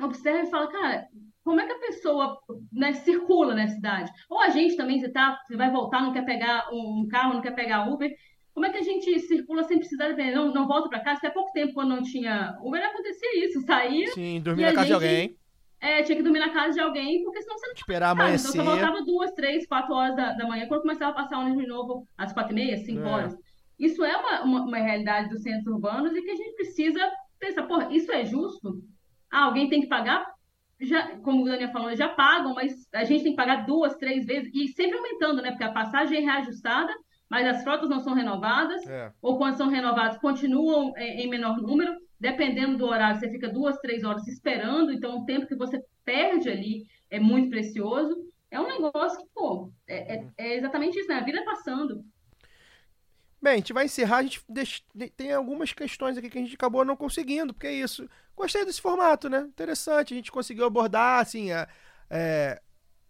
observa 0.00 0.46
e 0.46 0.50
fala, 0.50 0.68
cara, 0.70 1.06
como 1.44 1.60
é 1.60 1.66
que 1.66 1.72
a 1.72 1.78
pessoa 1.80 2.38
né, 2.72 2.92
circula 2.92 3.54
na 3.54 3.68
cidade? 3.68 4.10
Ou 4.30 4.40
a 4.40 4.48
gente 4.50 4.76
também, 4.76 5.00
você, 5.00 5.10
tá, 5.10 5.38
você 5.46 5.56
vai 5.56 5.70
voltar, 5.70 6.02
não 6.02 6.12
quer 6.12 6.24
pegar 6.24 6.68
um 6.72 7.06
carro, 7.10 7.34
não 7.34 7.40
quer 7.42 7.54
pegar 7.54 7.88
Uber. 7.88 8.10
Como 8.54 8.66
é 8.66 8.70
que 8.70 8.78
a 8.78 8.82
gente 8.82 9.18
circula 9.20 9.64
sem 9.64 9.78
precisar 9.78 10.12
de 10.12 10.30
não, 10.32 10.52
não 10.52 10.66
volta 10.66 10.88
para 10.88 11.00
casa? 11.00 11.18
Até 11.18 11.30
pouco 11.30 11.52
tempo, 11.52 11.72
quando 11.72 11.90
não 11.90 12.02
tinha 12.02 12.56
Uber, 12.62 12.84
acontecia 12.84 13.44
isso. 13.46 13.60
Saía, 13.62 14.08
Sim, 14.12 14.40
dormir 14.40 14.62
na 14.62 14.72
casa 14.74 14.86
de 14.86 14.92
gente 14.92 14.94
alguém, 14.94 15.36
é, 15.80 16.02
tinha 16.02 16.16
que 16.16 16.22
dormir 16.22 16.38
na 16.38 16.50
casa 16.50 16.74
de 16.74 16.80
alguém, 16.80 17.24
porque 17.24 17.42
senão 17.42 17.58
você 17.58 17.66
não 17.66 17.74
esperar 17.74 18.12
então 18.12 18.24
amanhecer. 18.24 18.48
você 18.52 18.62
voltava 18.62 19.02
duas, 19.02 19.32
três, 19.32 19.66
quatro 19.66 19.94
horas 19.94 20.14
da, 20.14 20.32
da 20.34 20.46
manhã, 20.46 20.66
quando 20.68 20.82
começava 20.82 21.10
a 21.12 21.14
passar 21.14 21.38
ônibus 21.38 21.62
de 21.62 21.66
novo 21.68 22.06
às 22.16 22.32
quatro 22.32 22.52
e 22.52 22.54
meia, 22.54 22.76
cinco 22.78 23.00
É. 23.06 23.10
horas. 23.10 23.36
Isso 23.78 24.04
é 24.04 24.16
uma, 24.16 24.42
uma, 24.42 24.62
uma 24.62 24.78
realidade 24.78 25.28
dos 25.28 25.42
centros 25.42 25.66
urbanos 25.66 26.14
e 26.14 26.22
que 26.22 26.30
a 26.30 26.36
gente 26.36 26.54
precisa 26.54 27.10
pensar, 27.40 27.64
pô, 27.64 27.80
isso 27.90 28.12
é 28.12 28.24
justo? 28.24 28.80
Ah, 29.32 29.44
alguém 29.46 29.68
tem 29.68 29.80
que 29.80 29.88
pagar? 29.88 30.24
Já, 30.80 31.16
como 31.18 31.42
o 31.42 31.44
Daniel 31.46 31.72
falou, 31.72 31.94
já 31.96 32.08
pagam, 32.08 32.54
mas 32.54 32.72
a 32.92 33.02
gente 33.04 33.22
tem 33.24 33.32
que 33.32 33.36
pagar 33.36 33.66
duas, 33.66 33.96
três 33.96 34.24
vezes, 34.26 34.50
e 34.54 34.68
sempre 34.68 34.98
aumentando, 34.98 35.40
né? 35.42 35.50
Porque 35.50 35.64
a 35.64 35.72
passagem 35.72 36.18
é 36.18 36.20
reajustada, 36.20 36.92
mas 37.32 37.46
as 37.48 37.62
frotas 37.64 37.88
não 37.88 37.98
são 38.00 38.12
renovadas, 38.14 38.86
É. 38.86 39.10
ou 39.22 39.38
quando 39.38 39.56
são 39.56 39.68
renovados, 39.68 40.18
continuam 40.18 40.92
é, 40.96 41.22
em 41.22 41.28
menor 41.28 41.56
número. 41.60 41.92
Dependendo 42.20 42.76
do 42.76 42.84
horário, 42.86 43.18
você 43.18 43.28
fica 43.30 43.48
duas, 43.48 43.76
três 43.78 44.04
horas 44.04 44.28
esperando, 44.28 44.92
então 44.92 45.18
o 45.18 45.24
tempo 45.24 45.46
que 45.46 45.56
você 45.56 45.82
perde 46.04 46.48
ali 46.48 46.84
é 47.10 47.18
muito 47.18 47.48
precioso. 47.50 48.14
É 48.50 48.60
um 48.60 48.68
negócio 48.68 49.18
que, 49.18 49.26
pô, 49.34 49.72
é, 49.88 50.16
é- 50.16 50.26
é 50.36 50.56
exatamente 50.56 50.98
isso, 50.98 51.08
né? 51.08 51.16
A 51.16 51.24
vida 51.24 51.38
é 51.40 51.44
passando. 51.44 52.04
Bem, 53.40 53.54
a 53.54 53.56
gente 53.56 53.72
vai 53.72 53.86
encerrar. 53.86 54.18
A 54.18 54.22
gente 54.22 54.44
tem 55.16 55.32
algumas 55.32 55.72
questões 55.72 56.16
aqui 56.16 56.30
que 56.30 56.38
a 56.38 56.42
gente 56.42 56.54
acabou 56.54 56.84
não 56.84 56.96
conseguindo, 56.96 57.52
porque 57.52 57.66
é 57.66 57.72
isso. 57.72 58.08
Gostei 58.36 58.64
desse 58.64 58.80
formato, 58.80 59.28
né? 59.28 59.40
Interessante. 59.40 60.14
A 60.14 60.16
gente 60.16 60.30
conseguiu 60.30 60.64
abordar, 60.64 61.20
assim, 61.20 61.50
a- 61.50 61.66
é, 62.08 62.60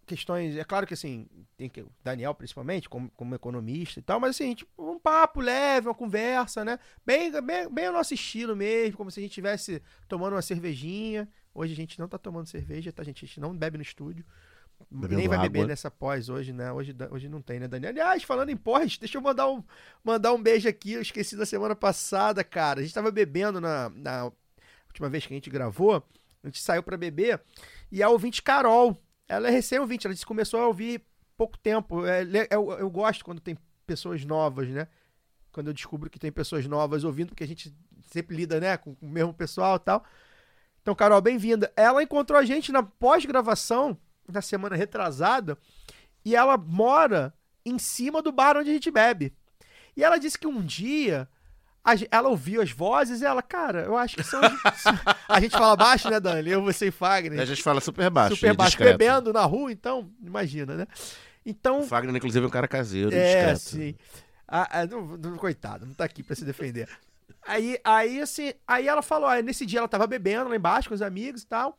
questões. 0.05 0.55
É 0.55 0.63
claro 0.63 0.85
que, 0.85 0.93
assim, 0.93 1.27
tem 1.57 1.69
que. 1.69 1.81
o 1.81 1.91
Daniel, 2.03 2.33
principalmente, 2.33 2.89
como, 2.89 3.09
como 3.11 3.35
economista 3.35 3.99
e 3.99 4.03
tal, 4.03 4.19
mas, 4.19 4.31
assim, 4.31 4.53
tipo, 4.55 4.71
um 4.77 4.99
papo 4.99 5.41
leve, 5.41 5.87
uma 5.87 5.95
conversa, 5.95 6.63
né? 6.63 6.79
Bem, 7.05 7.31
bem, 7.41 7.69
bem 7.69 7.89
o 7.89 7.93
nosso 7.93 8.13
estilo 8.13 8.55
mesmo, 8.55 8.97
como 8.97 9.11
se 9.11 9.19
a 9.19 9.23
gente 9.23 9.31
estivesse 9.31 9.81
tomando 10.07 10.33
uma 10.33 10.41
cervejinha. 10.41 11.27
Hoje 11.53 11.73
a 11.73 11.75
gente 11.75 11.99
não 11.99 12.07
tá 12.07 12.17
tomando 12.17 12.47
cerveja, 12.47 12.91
tá, 12.91 13.03
gente? 13.03 13.23
A 13.23 13.27
gente 13.27 13.39
não 13.39 13.55
bebe 13.55 13.77
no 13.77 13.83
estúdio. 13.83 14.25
Bebendo 14.89 15.19
Nem 15.19 15.27
vai 15.27 15.39
beber 15.39 15.59
água. 15.59 15.67
nessa 15.69 15.89
pós 15.89 16.29
hoje, 16.29 16.51
né? 16.51 16.71
Hoje, 16.71 16.95
hoje 17.09 17.29
não 17.29 17.41
tem, 17.41 17.59
né, 17.59 17.67
Daniel? 17.67 17.91
Aliás, 17.91 18.23
falando 18.23 18.49
em 18.49 18.57
pós, 18.57 18.97
deixa 18.97 19.17
eu 19.17 19.21
mandar 19.21 19.49
um, 19.49 19.63
mandar 20.03 20.33
um 20.33 20.41
beijo 20.41 20.67
aqui. 20.67 20.93
Eu 20.93 21.01
esqueci 21.01 21.35
da 21.35 21.45
semana 21.45 21.75
passada, 21.75 22.43
cara. 22.43 22.79
A 22.79 22.83
gente 22.83 22.93
tava 22.93 23.11
bebendo 23.11 23.61
na, 23.61 23.89
na 23.89 24.31
última 24.87 25.09
vez 25.09 25.25
que 25.25 25.33
a 25.33 25.37
gente 25.37 25.49
gravou. 25.49 26.03
A 26.43 26.47
gente 26.47 26.59
saiu 26.59 26.83
pra 26.83 26.97
beber. 26.97 27.41
E 27.91 28.03
a 28.03 28.09
ouvinte 28.09 28.41
Carol, 28.41 29.01
ela 29.33 29.47
é 29.47 29.51
recém-ouvinte. 29.51 30.07
Ela 30.07 30.13
disse 30.13 30.25
que 30.25 30.27
começou 30.27 30.59
a 30.59 30.67
ouvir 30.67 31.01
pouco 31.35 31.57
tempo. 31.57 32.05
É, 32.05 32.23
eu, 32.51 32.71
eu 32.71 32.89
gosto 32.89 33.25
quando 33.25 33.39
tem 33.39 33.57
pessoas 33.85 34.23
novas, 34.25 34.69
né? 34.69 34.87
Quando 35.51 35.67
eu 35.67 35.73
descubro 35.73 36.09
que 36.09 36.19
tem 36.19 36.31
pessoas 36.31 36.65
novas 36.65 37.03
ouvindo, 37.03 37.29
porque 37.29 37.43
a 37.43 37.47
gente 37.47 37.75
sempre 38.11 38.35
lida, 38.35 38.59
né, 38.59 38.75
com 38.77 38.95
o 39.01 39.07
mesmo 39.07 39.33
pessoal 39.33 39.75
e 39.75 39.79
tal. 39.79 40.03
Então, 40.81 40.95
Carol, 40.95 41.21
bem-vinda. 41.21 41.71
Ela 41.75 42.03
encontrou 42.03 42.39
a 42.39 42.43
gente 42.43 42.71
na 42.71 42.83
pós-gravação, 42.83 43.97
na 44.27 44.41
semana 44.41 44.75
retrasada, 44.75 45.57
e 46.25 46.35
ela 46.35 46.57
mora 46.57 47.33
em 47.65 47.77
cima 47.77 48.21
do 48.21 48.31
bar 48.31 48.57
onde 48.57 48.69
a 48.69 48.73
gente 48.73 48.91
bebe. 48.91 49.33
E 49.95 50.03
ela 50.03 50.17
disse 50.17 50.37
que 50.37 50.47
um 50.47 50.61
dia 50.61 51.29
ela 52.09 52.29
ouviu 52.29 52.61
as 52.61 52.71
vozes 52.71 53.21
e 53.21 53.25
ela, 53.25 53.41
cara, 53.41 53.81
eu 53.81 53.97
acho 53.97 54.15
que 54.15 54.23
são. 54.23 54.39
a 55.27 55.39
gente 55.39 55.51
fala 55.51 55.75
baixo, 55.75 56.09
né, 56.09 56.19
Dani? 56.19 56.49
Eu, 56.49 56.61
você 56.63 56.87
e 56.87 56.91
Fagner. 56.91 57.39
A 57.39 57.45
gente 57.45 57.61
fala 57.61 57.81
super 57.81 58.09
baixo. 58.09 58.35
super 58.35 58.53
baixo, 58.55 58.71
discreto. 58.71 58.97
bebendo 58.97 59.33
na 59.33 59.43
rua, 59.43 59.71
então, 59.71 60.09
imagina, 60.21 60.75
né? 60.75 60.87
Então. 61.45 61.81
O 61.81 61.83
Fagner, 61.83 62.15
inclusive, 62.15 62.43
é 62.43 62.47
um 62.47 62.51
cara 62.51 62.67
caseiro, 62.67 63.13
É, 63.13 63.53
discreto. 63.53 63.59
sim. 63.59 63.95
Ah, 64.47 64.67
ah, 64.81 64.85
não- 64.85 65.17
não- 65.17 65.35
coitado, 65.37 65.85
não 65.85 65.93
tá 65.93 66.05
aqui 66.05 66.23
pra 66.23 66.35
se 66.35 66.45
defender. 66.45 66.87
Aí, 67.45 67.77
aí, 67.83 68.21
assim, 68.21 68.53
aí 68.65 68.87
ela 68.87 69.01
falou, 69.01 69.27
aí 69.27 69.43
nesse 69.43 69.65
dia 69.65 69.79
ela 69.79 69.87
tava 69.87 70.07
bebendo 70.07 70.49
lá 70.49 70.55
embaixo 70.55 70.87
com 70.89 70.95
os 70.95 71.01
amigos 71.01 71.41
e 71.41 71.47
tal. 71.47 71.77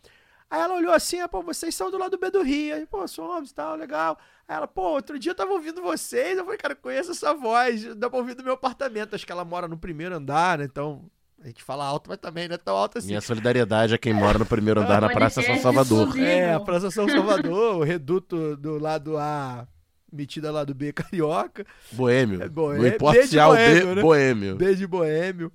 Aí 0.54 0.60
ela 0.60 0.74
olhou 0.76 0.92
assim, 0.92 1.18
ah, 1.18 1.26
pô, 1.26 1.42
vocês 1.42 1.74
são 1.74 1.90
do 1.90 1.98
lado 1.98 2.12
do 2.12 2.18
B 2.18 2.30
do 2.30 2.40
Rio. 2.40 2.76
Aí, 2.76 2.86
pô, 2.86 3.08
somos 3.08 3.50
e 3.50 3.54
tal, 3.54 3.74
legal. 3.74 4.16
Aí 4.46 4.54
ela, 4.54 4.68
pô, 4.68 4.82
outro 4.82 5.18
dia 5.18 5.32
eu 5.32 5.34
tava 5.34 5.50
ouvindo 5.50 5.82
vocês. 5.82 6.38
Eu 6.38 6.44
falei, 6.44 6.56
cara, 6.56 6.74
eu 6.74 6.78
conheço 6.78 7.10
essa 7.10 7.34
voz, 7.34 7.92
dá 7.96 8.08
pra 8.08 8.20
ouvir 8.20 8.34
do 8.34 8.44
meu 8.44 8.52
apartamento. 8.52 9.16
Acho 9.16 9.26
que 9.26 9.32
ela 9.32 9.44
mora 9.44 9.66
no 9.66 9.76
primeiro 9.76 10.14
andar, 10.14 10.58
né? 10.58 10.64
Então, 10.64 11.10
a 11.42 11.48
gente 11.48 11.60
fala 11.60 11.84
alto, 11.84 12.08
mas 12.08 12.18
também 12.18 12.46
não 12.46 12.54
é 12.54 12.58
tão 12.58 12.76
alto 12.76 12.98
assim. 12.98 13.08
Minha 13.08 13.20
solidariedade 13.20 13.94
a 13.94 13.98
quem 13.98 14.12
mora 14.12 14.38
no 14.38 14.46
primeiro 14.46 14.80
andar 14.80 15.00
na 15.00 15.08
Praça 15.08 15.42
São 15.42 15.58
Salvador. 15.58 16.16
É, 16.20 16.54
a 16.54 16.60
Praça 16.60 16.88
São 16.88 17.08
Salvador, 17.08 17.78
o 17.78 17.82
reduto 17.82 18.56
do 18.56 18.78
lado 18.78 19.18
A, 19.18 19.66
metida 20.12 20.52
lá 20.52 20.62
do 20.62 20.72
B 20.72 20.92
carioca. 20.94 21.66
Boêmio. 21.90 22.40
É 22.40 22.48
boêmio. 22.48 22.82
Não 22.82 22.88
importa 22.94 23.22
B 23.22 23.26
se 23.26 23.36
é 23.40 23.44
o 23.44 23.48
boêmio, 23.48 23.86
B, 23.86 23.94
né? 23.96 24.02
boêmio. 24.02 24.56
B 24.56 24.74
de 24.76 24.86
boêmio. 24.86 25.52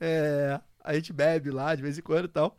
É, 0.00 0.60
a 0.84 0.94
gente 0.94 1.12
bebe 1.12 1.50
lá 1.50 1.74
de 1.74 1.82
vez 1.82 1.98
em 1.98 2.02
quando 2.02 2.26
e 2.26 2.28
tal. 2.28 2.56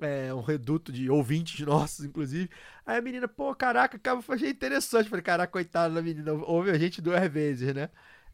É 0.00 0.34
um 0.34 0.40
reduto 0.40 0.92
de 0.92 1.08
ouvintes 1.08 1.60
nossos, 1.66 2.04
inclusive. 2.04 2.50
Aí 2.84 2.98
a 2.98 3.00
menina, 3.02 3.28
pô, 3.28 3.54
caraca, 3.54 3.98
cara, 3.98 4.18
eu 4.26 4.34
achei 4.34 4.50
interessante. 4.50 5.08
Falei, 5.08 5.22
caraca, 5.22 5.50
coitada 5.52 5.94
da 5.94 6.02
menina, 6.02 6.32
ouve 6.32 6.70
a 6.70 6.78
gente 6.78 7.00
duas 7.00 7.26
vezes, 7.30 7.72
né? 7.74 7.88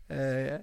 É, 0.09 0.61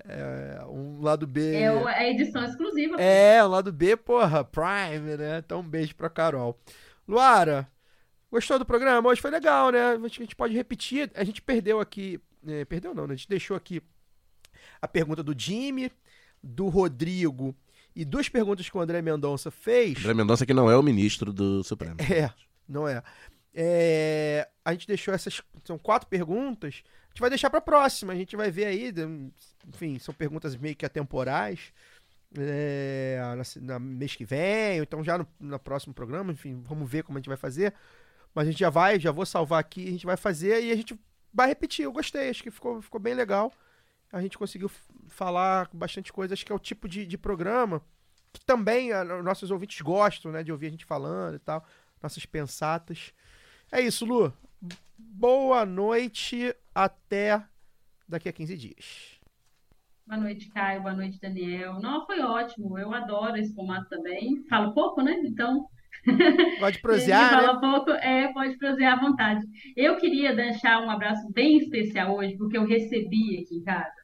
é, 0.60 0.66
um 0.66 1.00
lado 1.02 1.26
B. 1.26 1.56
É 1.56 1.72
o- 1.72 1.88
a 1.88 2.04
edição 2.06 2.44
exclusiva. 2.44 3.00
É, 3.02 3.42
o 3.44 3.48
lado 3.48 3.72
B, 3.72 3.96
porra, 3.96 4.44
Prime, 4.44 5.16
né? 5.18 5.38
Então 5.38 5.62
um 5.62 5.70
beijo 5.70 5.96
pra 5.96 6.10
Carol. 6.10 6.60
Luara, 7.08 7.66
gostou 8.30 8.60
do 8.60 8.66
programa? 8.66 9.08
Hoje 9.10 9.22
foi 9.22 9.32
legal, 9.32 9.72
né? 9.72 9.94
A 9.94 10.08
gente 10.10 10.36
pode 10.36 10.54
repetir. 10.54 11.10
A 11.16 11.24
gente 11.24 11.42
perdeu 11.42 11.80
aqui. 11.80 12.20
é, 12.46 12.66
perdeu 12.66 12.94
não, 12.94 13.08
né? 13.08 13.14
A 13.14 13.16
gente 13.16 13.30
deixou 13.30 13.56
aqui 13.56 13.82
a 14.82 14.88
pergunta 14.88 15.24
do 15.24 15.38
Jimmy, 15.38 15.92
do 16.44 16.68
Rodrigo 16.68 17.56
e 17.98 18.06
duas 18.06 18.30
perguntas 18.30 18.70
que 18.70 18.78
o 18.78 18.80
André 18.80 19.02
Mendonça 19.02 19.50
fez. 19.50 19.98
André 19.98 20.14
Mendonça 20.14 20.46
que 20.46 20.54
não 20.54 20.70
é 20.70 20.78
o 20.78 20.84
ministro 20.84 21.34
do 21.34 21.64
Supremo. 21.64 21.96
É, 22.00 22.32
não 22.70 22.88
é. 22.88 23.02
É, 23.56 24.48
A 24.64 24.72
gente 24.72 24.86
deixou 24.86 25.12
essas. 25.12 25.42
São 25.66 25.80
quatro 25.80 26.08
perguntas. 26.08 26.84
A 26.86 27.10
gente 27.10 27.22
vai 27.22 27.30
deixar 27.32 27.50
pra 27.50 27.60
próxima. 27.60 28.14
A 28.14 28.16
gente 28.16 28.36
vai 28.36 28.52
ver 28.52 28.66
aí. 28.66 28.94
Enfim, 29.68 29.98
são 29.98 30.14
perguntas 30.14 30.56
meio 30.56 30.76
que 30.76 30.86
atemporais. 30.86 31.74
É, 32.38 33.20
na, 33.36 33.64
na 33.64 33.80
mês 33.80 34.16
que 34.16 34.26
vem, 34.26 34.80
ou 34.80 34.84
então 34.84 35.04
já 35.04 35.18
no, 35.18 35.28
no 35.40 35.58
próximo 35.58 35.92
programa. 35.92 36.32
Enfim, 36.32 36.62
vamos 36.64 36.88
ver 36.88 37.02
como 37.02 37.18
a 37.18 37.20
gente 37.20 37.30
vai 37.30 37.38
fazer. 37.38 37.74
Mas 38.36 38.48
a 38.48 38.52
gente 38.52 38.60
já 38.60 38.70
vai, 38.70 39.00
já 39.00 39.12
vou 39.12 39.26
salvar 39.26 39.60
aqui. 39.60 39.88
A 39.88 39.92
gente 39.92 40.06
vai 40.06 40.18
fazer 40.18 40.64
e 40.64 40.72
a 40.72 40.76
gente 40.76 40.96
vai 41.34 41.48
repetir. 41.48 41.86
Eu 41.86 41.92
gostei, 41.92 42.30
acho 42.30 42.44
que 42.44 42.52
ficou, 42.52 42.80
ficou 42.80 43.02
bem 43.02 43.16
legal. 43.16 43.52
A 44.12 44.22
gente 44.22 44.38
conseguiu 44.38 44.70
falar 45.08 45.70
bastante 45.74 46.12
coisa. 46.14 46.34
Acho 46.34 46.46
que 46.46 46.52
é 46.52 46.56
o 46.56 46.60
tipo 46.60 46.88
de, 46.88 47.06
de 47.06 47.18
programa 47.18 47.82
que 48.32 48.46
também 48.46 48.92
ah, 48.94 49.04
nossos 49.24 49.52
ouvintes 49.52 49.82
gostam, 49.82 50.32
né? 50.32 50.44
De 50.44 50.52
ouvir 50.52 50.68
a 50.68 50.72
gente 50.72 50.86
falando 50.86 51.36
e 51.36 51.40
tal. 51.40 51.66
Nossas 52.02 52.26
pensatas. 52.26 53.14
É 53.72 53.82
isso, 53.82 54.06
Lu. 54.06 54.34
Boa 54.98 55.66
noite. 55.66 56.56
Até 56.74 57.44
daqui 58.08 58.30
a 58.30 58.34
15 58.34 58.58
dias. 58.58 59.20
Boa 60.06 60.20
noite, 60.20 60.48
Caio. 60.50 60.82
Boa 60.82 60.94
noite, 60.94 61.20
Daniel. 61.20 61.80
Não, 61.82 62.06
foi 62.06 62.22
ótimo. 62.22 62.78
Eu 62.78 62.94
adoro 62.94 63.36
esse 63.38 63.54
formato 63.54 63.90
também. 63.90 64.46
Falo 64.48 64.74
pouco, 64.74 65.02
né? 65.02 65.14
Então, 65.26 65.68
Gosta 66.60 66.72
de 66.72 66.74
Quem 66.74 66.82
prosear, 66.82 67.30
fala 67.30 67.54
né? 67.54 67.60
pouco, 67.60 67.92
é, 67.92 68.32
pode 68.32 68.58
prosear 68.58 68.98
à 68.98 69.02
vontade. 69.02 69.46
Eu 69.76 69.98
queria 69.98 70.36
deixar 70.36 70.82
um 70.82 70.90
abraço 70.90 71.30
bem 71.34 71.58
especial 71.58 72.16
hoje, 72.16 72.38
porque 72.38 72.58
eu 72.58 72.66
recebi 72.66 73.42
aqui 73.42 73.56
em 73.56 73.64
casa 73.64 73.97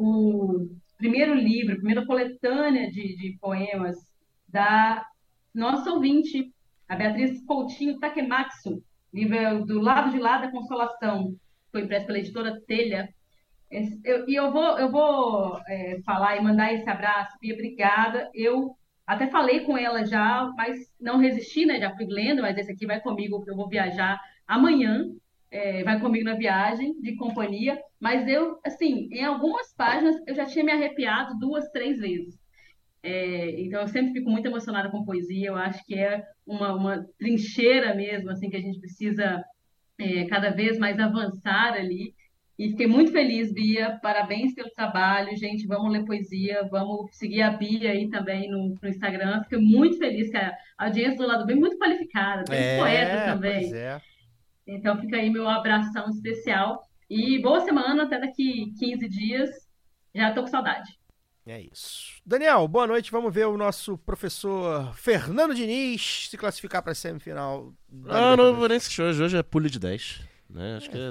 o 0.00 0.68
primeiro 0.96 1.34
livro, 1.34 1.72
a 1.74 1.76
primeira 1.76 2.06
coletânea 2.06 2.90
de, 2.90 3.16
de 3.16 3.38
poemas 3.40 3.96
da 4.48 5.04
nossa 5.54 5.90
ouvinte, 5.92 6.52
a 6.88 6.96
Beatriz 6.96 7.44
Coutinho 7.44 7.98
Takematsu, 7.98 8.82
livro 9.12 9.64
do 9.66 9.80
lado 9.80 10.10
de 10.12 10.18
lá 10.18 10.38
da 10.38 10.50
Consolação, 10.50 11.34
foi 11.72 11.82
impresso 11.82 12.06
pela 12.06 12.18
editora 12.18 12.60
Telha. 12.66 13.08
Esse- 13.70 14.00
eu- 14.04 14.28
E 14.28 14.34
eu 14.34 14.50
vou, 14.52 14.78
eu 14.78 14.90
vou 14.90 15.58
é, 15.68 16.00
falar 16.04 16.36
e 16.36 16.42
mandar 16.42 16.72
esse 16.72 16.88
abraço, 16.88 17.36
Bia, 17.40 17.54
obrigada. 17.54 18.30
Eu 18.34 18.76
até 19.06 19.28
falei 19.28 19.60
com 19.60 19.76
ela 19.76 20.04
já, 20.06 20.50
mas 20.56 20.78
não 21.00 21.18
resisti, 21.18 21.66
né? 21.66 21.78
Já 21.80 21.94
fui 21.96 22.06
lendo, 22.06 22.42
mas 22.42 22.56
esse 22.58 22.72
aqui 22.72 22.86
vai 22.86 23.00
comigo, 23.00 23.44
eu 23.46 23.56
vou 23.56 23.68
viajar 23.68 24.18
amanhã, 24.46 25.04
é, 25.50 25.82
vai 25.82 26.00
comigo 26.00 26.24
na 26.24 26.34
viagem 26.34 27.00
de 27.00 27.16
companhia. 27.16 27.78
Mas 28.00 28.28
eu, 28.28 28.58
assim, 28.64 29.08
em 29.12 29.24
algumas 29.24 29.74
páginas 29.74 30.16
eu 30.26 30.34
já 30.34 30.46
tinha 30.46 30.64
me 30.64 30.72
arrepiado 30.72 31.38
duas, 31.38 31.68
três 31.70 31.98
vezes. 31.98 32.38
É, 33.02 33.60
então 33.60 33.80
eu 33.80 33.88
sempre 33.88 34.12
fico 34.12 34.30
muito 34.30 34.46
emocionada 34.46 34.90
com 34.90 35.04
poesia. 35.04 35.48
Eu 35.48 35.56
acho 35.56 35.84
que 35.84 35.94
é 35.94 36.22
uma, 36.46 36.74
uma 36.74 37.06
trincheira 37.18 37.94
mesmo, 37.94 38.30
assim, 38.30 38.50
que 38.50 38.56
a 38.56 38.60
gente 38.60 38.80
precisa 38.80 39.42
é, 39.98 40.24
cada 40.26 40.50
vez 40.50 40.78
mais 40.78 40.98
avançar 40.98 41.74
ali. 41.74 42.14
E 42.58 42.70
fiquei 42.70 42.88
muito 42.88 43.12
feliz, 43.12 43.52
Bia. 43.52 44.00
Parabéns 44.02 44.52
pelo 44.52 44.70
trabalho, 44.70 45.36
gente. 45.36 45.64
Vamos 45.66 45.92
ler 45.92 46.04
poesia, 46.04 46.66
vamos 46.68 47.08
seguir 47.16 47.40
a 47.42 47.50
Bia 47.50 47.92
aí 47.92 48.10
também 48.10 48.50
no, 48.50 48.74
no 48.82 48.88
Instagram. 48.88 49.44
Fiquei 49.44 49.60
muito 49.60 49.96
feliz 49.96 50.28
que 50.28 50.36
a 50.36 50.56
audiência 50.76 51.18
do 51.18 51.26
lado 51.26 51.46
bem 51.46 51.54
muito 51.54 51.78
qualificada, 51.78 52.42
tem 52.44 52.78
poetas 52.78 53.24
também. 53.26 53.60
pois 53.60 53.72
é. 53.72 54.00
Então 54.68 55.00
fica 55.00 55.16
aí 55.16 55.30
meu 55.30 55.48
abração 55.48 56.08
especial. 56.10 56.82
E 57.08 57.40
boa 57.40 57.60
semana, 57.62 58.02
até 58.04 58.20
daqui 58.20 58.72
15 58.78 59.08
dias. 59.08 59.50
Já 60.14 60.32
tô 60.34 60.42
com 60.42 60.46
saudade. 60.48 60.98
É 61.46 61.62
isso. 61.62 62.20
Daniel, 62.26 62.68
boa 62.68 62.86
noite. 62.86 63.10
Vamos 63.10 63.32
ver 63.32 63.46
o 63.46 63.56
nosso 63.56 63.96
professor 63.96 64.92
Fernando 64.94 65.54
Diniz 65.54 66.28
se 66.28 66.36
classificar 66.36 66.82
para 66.82 66.92
a 66.92 66.94
semifinal. 66.94 67.72
Ah, 68.06 68.36
não 68.36 68.44
Libertadores. 68.52 68.56
vou 68.58 68.68
nem 68.68 68.76
assistir 68.76 69.00
hoje. 69.02 69.22
Hoje 69.22 69.36
é 69.38 69.42
pule 69.42 69.70
de 69.70 69.78
10. 69.78 70.20
Né? 70.50 70.76
Acho 70.76 70.90
que 70.90 70.98
é. 70.98 71.10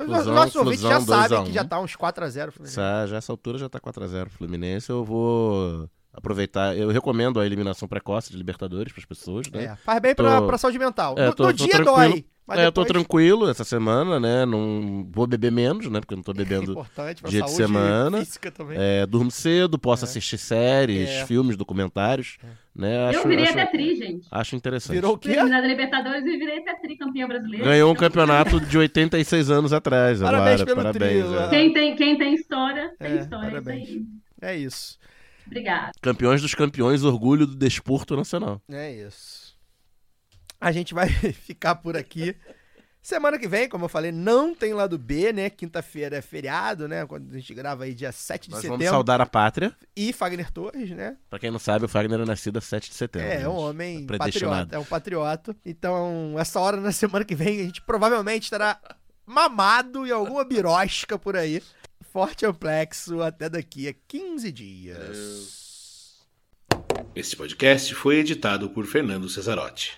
Os 0.00 0.04
Flusão, 0.04 0.34
nossos 0.34 0.56
ouvintes 0.56 0.80
já 0.80 0.96
Flusão, 0.96 1.16
sabem 1.22 1.28
2 1.28 1.32
a 1.40 1.44
que 1.44 1.50
1. 1.50 1.52
já 1.52 1.64
tá 1.64 1.80
uns 1.80 1.96
4x0. 1.96 2.50
Fluminense. 2.52 2.80
Essa, 2.80 3.06
já 3.06 3.16
essa 3.18 3.32
altura 3.32 3.58
já 3.58 3.68
tá 3.68 3.78
4x0 3.78 4.28
Fluminense. 4.30 4.88
Eu 4.90 5.04
vou 5.04 5.90
aproveitar. 6.14 6.74
Eu 6.76 6.88
recomendo 6.88 7.38
a 7.38 7.44
eliminação 7.44 7.86
precoce 7.86 8.30
de 8.30 8.38
Libertadores 8.38 8.92
para 8.92 9.00
as 9.00 9.06
pessoas, 9.06 9.50
né? 9.50 9.64
É, 9.64 9.76
faz 9.76 10.00
bem 10.00 10.14
pra, 10.14 10.40
Tô- 10.40 10.46
pra 10.46 10.56
saúde 10.56 10.78
mental. 10.78 11.14
É, 11.18 11.26
no 11.26 11.34
tô- 11.34 11.44
no 11.46 11.50
tô 11.54 11.64
dia 11.66 11.74
tranquilo. 11.74 11.96
dói. 12.12 12.26
Mas 12.48 12.58
é, 12.60 12.66
eu 12.66 12.72
tô 12.72 12.80
depois 12.82 12.88
tranquilo 13.04 13.48
essa 13.50 13.62
semana, 13.62 14.18
né? 14.18 14.46
Não 14.46 15.06
vou 15.12 15.26
beber 15.26 15.52
menos, 15.52 15.86
né? 15.90 16.00
Porque 16.00 16.14
eu 16.14 16.16
não 16.16 16.22
tô 16.24 16.32
é 16.32 16.34
bebendo. 16.34 16.72
importante 16.72 17.20
pra 17.20 17.30
dia 17.30 17.42
de 17.42 17.50
saúde 17.50 17.62
semana. 17.66 18.18
física 18.24 18.50
também. 18.50 18.76
É, 18.80 19.04
durmo 19.06 19.30
cedo, 19.30 19.78
posso 19.78 20.04
assistir 20.06 20.38
séries, 20.38 21.08
É. 21.10 21.26
filmes, 21.26 21.56
documentários. 21.56 22.38
Né? 22.74 23.08
Acho, 23.08 23.18
eu 23.18 23.28
virei 23.28 23.44
acho, 23.44 23.52
até 23.52 23.66
tri, 23.66 23.96
gente. 23.96 24.26
acho 24.30 24.56
interessante. 24.56 24.94
Virou 24.94 25.14
o 25.14 25.18
quê? 25.18 25.30
eliminada 25.32 25.62
da 25.62 25.68
Libertadores 25.68 26.24
e 26.24 26.36
virei 26.38 26.58
até 26.60 26.74
tri 26.76 26.96
campeã 26.96 27.26
brasileira. 27.28 27.64
Ganhou 27.66 27.92
um 27.92 27.94
campeonato 27.96 28.60
de 28.60 28.78
86 28.78 29.50
anos 29.50 29.72
atrás. 29.72 30.20
Parabéns 30.20 30.60
agora. 30.62 30.66
pelo 30.66 30.76
Parabéns. 30.94 31.24
trio, 31.26 31.38
é. 31.40 31.48
Quem 31.50 31.72
tem, 31.72 31.96
quem 31.96 32.16
tem 32.16 32.34
história, 32.34 32.90
tem 32.98 33.12
É, 33.12 33.16
história. 33.16 33.46
é 33.46 33.50
parabéns. 33.50 33.88
Isso 33.88 33.98
aí. 34.40 34.50
É 34.50 34.56
isso. 34.56 34.96
Obrigada. 35.46 35.92
Campeões 36.00 36.40
dos 36.40 36.54
campeões, 36.54 37.02
orgulho 37.04 37.46
do 37.46 37.56
desporto 37.56 38.14
nacional. 38.16 38.60
É 38.70 38.92
isso. 38.92 39.37
A 40.60 40.72
gente 40.72 40.94
vai 40.94 41.08
ficar 41.32 41.76
por 41.76 41.96
aqui. 41.96 42.36
Semana 43.00 43.38
que 43.38 43.48
vem, 43.48 43.68
como 43.68 43.84
eu 43.84 43.88
falei, 43.88 44.12
não 44.12 44.54
tem 44.54 44.74
lado 44.74 44.98
B, 44.98 45.32
né? 45.32 45.48
Quinta-feira 45.48 46.16
é 46.16 46.20
feriado, 46.20 46.86
né? 46.88 47.06
Quando 47.06 47.30
a 47.32 47.38
gente 47.38 47.54
grava 47.54 47.84
aí 47.84 47.94
dia 47.94 48.12
7 48.12 48.46
de 48.46 48.50
Nós 48.50 48.62
vamos 48.62 48.76
setembro. 48.78 48.92
saudar 48.92 49.20
a 49.20 49.24
pátria. 49.24 49.74
E 49.96 50.12
Fagner 50.12 50.50
Torres, 50.50 50.90
né? 50.90 51.16
Pra 51.30 51.38
quem 51.38 51.50
não 51.50 51.60
sabe, 51.60 51.84
o 51.84 51.88
Fagner 51.88 52.20
é 52.20 52.24
nascido 52.26 52.58
a 52.58 52.60
7 52.60 52.90
de 52.90 52.96
setembro. 52.96 53.28
É, 53.28 53.42
é 53.42 53.48
um 53.48 53.54
homem 53.56 54.04
predestinado. 54.04 54.50
patriota. 54.56 54.76
É 54.76 54.78
um 54.78 54.84
patriota. 54.84 55.56
Então, 55.64 56.34
essa 56.38 56.60
hora 56.60 56.76
na 56.78 56.92
semana 56.92 57.24
que 57.24 57.34
vem, 57.36 57.60
a 57.60 57.64
gente 57.64 57.80
provavelmente 57.82 58.42
estará 58.44 58.78
mamado 59.24 60.06
em 60.06 60.10
alguma 60.10 60.44
birosca 60.44 61.16
por 61.18 61.36
aí. 61.36 61.62
Forte 62.12 62.44
amplexo 62.44 63.22
até 63.22 63.48
daqui 63.48 63.88
a 63.88 63.94
15 64.06 64.52
dias. 64.52 66.26
Este 67.14 67.36
podcast 67.36 67.94
foi 67.94 68.16
editado 68.16 68.68
por 68.70 68.84
Fernando 68.86 69.28
Cesarotti. 69.28 69.96